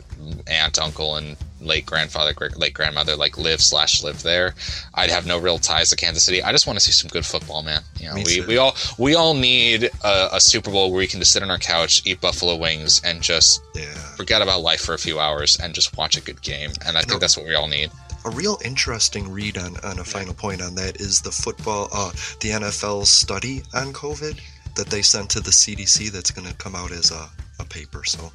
aunt, 0.47 0.79
uncle, 0.79 1.15
and 1.15 1.37
late 1.61 1.85
grandfather, 1.85 2.33
late 2.57 2.73
grandmother 2.73 3.15
like 3.15 3.37
live 3.37 3.61
slash 3.61 4.03
live 4.03 4.23
there. 4.23 4.53
I'd 4.93 5.09
have 5.09 5.25
no 5.25 5.37
real 5.37 5.57
ties 5.57 5.89
to 5.91 5.95
Kansas 5.95 6.23
City. 6.23 6.41
I 6.43 6.51
just 6.51 6.67
want 6.67 6.77
to 6.77 6.83
see 6.83 6.91
some 6.91 7.09
good 7.09 7.25
football, 7.25 7.61
man. 7.63 7.81
You 7.99 8.09
know, 8.09 8.15
Me 8.15 8.23
we, 8.25 8.35
too. 8.41 8.47
we 8.47 8.57
all 8.57 8.75
we 8.97 9.15
all 9.15 9.33
need 9.33 9.89
a, 10.03 10.29
a 10.35 10.41
Super 10.41 10.71
Bowl 10.71 10.91
where 10.91 10.97
we 10.99 11.07
can 11.07 11.19
just 11.19 11.31
sit 11.31 11.43
on 11.43 11.51
our 11.51 11.57
couch, 11.57 12.01
eat 12.05 12.19
buffalo 12.21 12.55
wings, 12.55 13.01
and 13.05 13.21
just 13.21 13.61
Yeah. 13.75 13.93
forget 14.15 14.41
about 14.41 14.61
life 14.61 14.81
for 14.81 14.93
a 14.93 14.97
few 14.99 15.19
hours 15.19 15.57
and 15.61 15.73
just 15.73 15.95
watch 15.97 16.17
a 16.17 16.21
good 16.21 16.41
game. 16.41 16.71
And 16.85 16.97
I 16.97 17.01
think 17.03 17.21
that's 17.21 17.37
what 17.37 17.45
we 17.45 17.55
all 17.55 17.67
need. 17.67 17.91
A 18.25 18.29
real 18.29 18.59
interesting 18.63 19.31
read 19.31 19.57
on, 19.57 19.77
on 19.83 19.97
a 19.99 20.03
final 20.03 20.33
point 20.33 20.61
on 20.61 20.75
that 20.75 21.01
is 21.01 21.21
the 21.21 21.31
football, 21.31 21.87
uh, 21.91 22.11
the 22.39 22.49
NFL 22.51 23.05
study 23.07 23.63
on 23.73 23.93
COVID 23.93 24.39
that 24.75 24.87
they 24.87 25.01
sent 25.01 25.29
to 25.31 25.39
the 25.39 25.49
CDC 25.49 26.11
that's 26.11 26.29
going 26.31 26.47
to 26.47 26.53
come 26.55 26.75
out 26.75 26.91
as 26.91 27.09
a, 27.11 27.27
a 27.59 27.65
paper. 27.65 28.03
So 28.05 28.31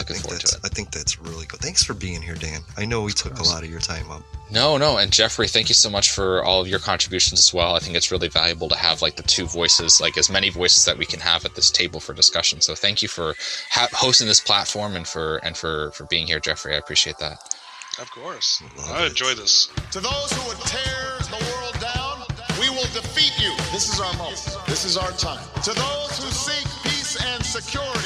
Looking 0.00 0.14
think 0.16 0.24
forward 0.26 0.40
that's 0.42 0.52
to 0.52 0.58
it. 0.58 0.64
I 0.64 0.68
think 0.74 0.90
that's 0.90 1.18
really 1.20 1.46
good. 1.46 1.60
Thanks 1.60 1.82
for 1.82 1.94
being 1.94 2.20
here, 2.22 2.34
Dan. 2.34 2.60
I 2.76 2.84
know 2.84 3.02
we 3.02 3.12
took 3.12 3.38
a 3.38 3.42
lot 3.42 3.62
of 3.62 3.70
your 3.70 3.80
time 3.80 4.10
up. 4.10 4.22
No, 4.50 4.76
no, 4.76 4.98
and 4.98 5.10
Jeffrey, 5.12 5.48
thank 5.48 5.68
you 5.68 5.74
so 5.74 5.90
much 5.90 6.10
for 6.12 6.42
all 6.44 6.60
of 6.60 6.68
your 6.68 6.78
contributions 6.78 7.40
as 7.40 7.52
well. 7.52 7.74
I 7.74 7.80
think 7.80 7.96
it's 7.96 8.12
really 8.12 8.28
valuable 8.28 8.68
to 8.68 8.76
have 8.76 9.02
like 9.02 9.16
the 9.16 9.22
two 9.24 9.46
voices, 9.46 10.00
like 10.00 10.16
as 10.16 10.30
many 10.30 10.50
voices 10.50 10.84
that 10.84 10.96
we 10.98 11.04
can 11.06 11.18
have 11.20 11.44
at 11.44 11.54
this 11.56 11.70
table 11.70 11.98
for 11.98 12.12
discussion. 12.14 12.60
So 12.60 12.74
thank 12.74 13.02
you 13.02 13.08
for 13.08 13.34
ha- 13.70 13.88
hosting 13.92 14.26
this 14.28 14.38
platform 14.40 14.94
and 14.94 15.06
for 15.06 15.38
and 15.38 15.56
for 15.56 15.90
for 15.92 16.04
being 16.04 16.26
here, 16.26 16.38
Jeffrey. 16.40 16.74
I 16.74 16.78
appreciate 16.78 17.18
that. 17.18 17.38
Of 17.98 18.10
course. 18.10 18.62
Love 18.76 18.90
I 18.92 19.04
it. 19.06 19.08
enjoy 19.08 19.32
this. 19.34 19.68
To 19.92 20.00
those 20.00 20.30
who 20.32 20.48
would 20.48 20.58
tear 20.66 21.16
the 21.32 21.42
world 21.56 21.80
down, 21.80 22.22
we 22.60 22.68
will 22.70 22.86
defeat 22.92 23.32
you. 23.42 23.56
This 23.72 23.92
is 23.92 23.98
our 24.00 24.12
moment. 24.18 24.56
This 24.68 24.84
is 24.84 24.96
our 24.98 25.10
time. 25.12 25.42
To 25.64 25.72
those 25.72 26.18
who 26.22 26.30
seek 26.30 26.66
peace 26.84 27.16
and 27.24 27.42
security, 27.44 27.88
we 27.88 27.94
support 27.94 28.04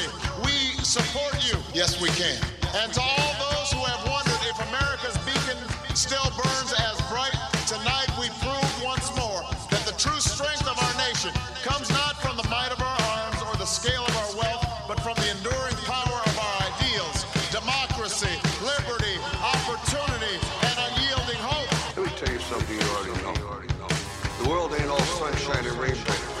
Yes, 1.81 1.97
we 1.97 2.13
can. 2.13 2.37
And 2.77 2.93
to 2.93 3.01
all 3.01 3.33
those 3.41 3.73
who 3.73 3.81
have 3.81 4.05
wondered 4.05 4.37
if 4.45 4.53
America's 4.69 5.17
beacon 5.25 5.57
still 5.97 6.29
burns 6.37 6.69
as 6.77 6.93
bright, 7.09 7.33
tonight 7.65 8.05
we 8.21 8.29
prove 8.37 8.69
once 8.85 9.09
more 9.17 9.41
that 9.73 9.81
the 9.89 9.97
true 9.97 10.21
strength 10.21 10.69
of 10.69 10.77
our 10.77 10.93
nation 11.01 11.33
comes 11.65 11.89
not 11.89 12.21
from 12.21 12.37
the 12.37 12.45
might 12.53 12.69
of 12.69 12.77
our 12.85 13.01
arms 13.17 13.41
or 13.49 13.57
the 13.57 13.65
scale 13.65 14.05
of 14.05 14.13
our 14.13 14.45
wealth, 14.45 14.61
but 14.85 15.01
from 15.01 15.17
the 15.25 15.33
enduring 15.33 15.73
power 15.89 16.21
of 16.21 16.35
our 16.37 16.55
ideals 16.69 17.25
democracy, 17.49 18.29
liberty, 18.61 19.17
opportunity, 19.41 20.37
and 20.37 20.75
unyielding 20.85 21.41
hope. 21.41 21.65
Let 21.97 22.05
me 22.05 22.13
tell 22.13 22.29
you 22.29 22.41
something 22.45 22.77
you 22.77 22.85
already 22.93 23.73
know. 23.81 23.89
The 24.37 24.45
world 24.45 24.69
ain't 24.77 24.85
all 24.85 25.01
sunshine 25.17 25.65
and 25.65 25.77
rainbow. 25.81 26.40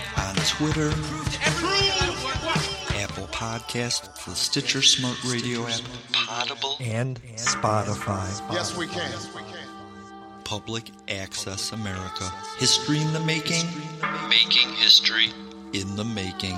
On 0.41 0.47
Twitter, 0.47 0.89
Apple 2.99 3.27
Podcast, 3.27 4.25
the 4.25 4.33
Stitcher 4.33 4.81
Smart 4.81 5.23
Radio 5.25 5.67
app, 5.67 5.81
Potable, 6.11 6.77
and 6.79 7.21
Spotify. 7.35 8.27
Yes, 8.51 8.75
we 8.75 8.87
can. 8.87 9.11
Public 10.43 10.89
Access 11.07 11.71
America. 11.73 12.31
History 12.57 12.99
in 12.99 13.13
the 13.13 13.19
making. 13.19 13.65
Making 14.29 14.69
history 14.73 15.29
in 15.73 15.95
the 15.95 16.05
making. 16.05 16.57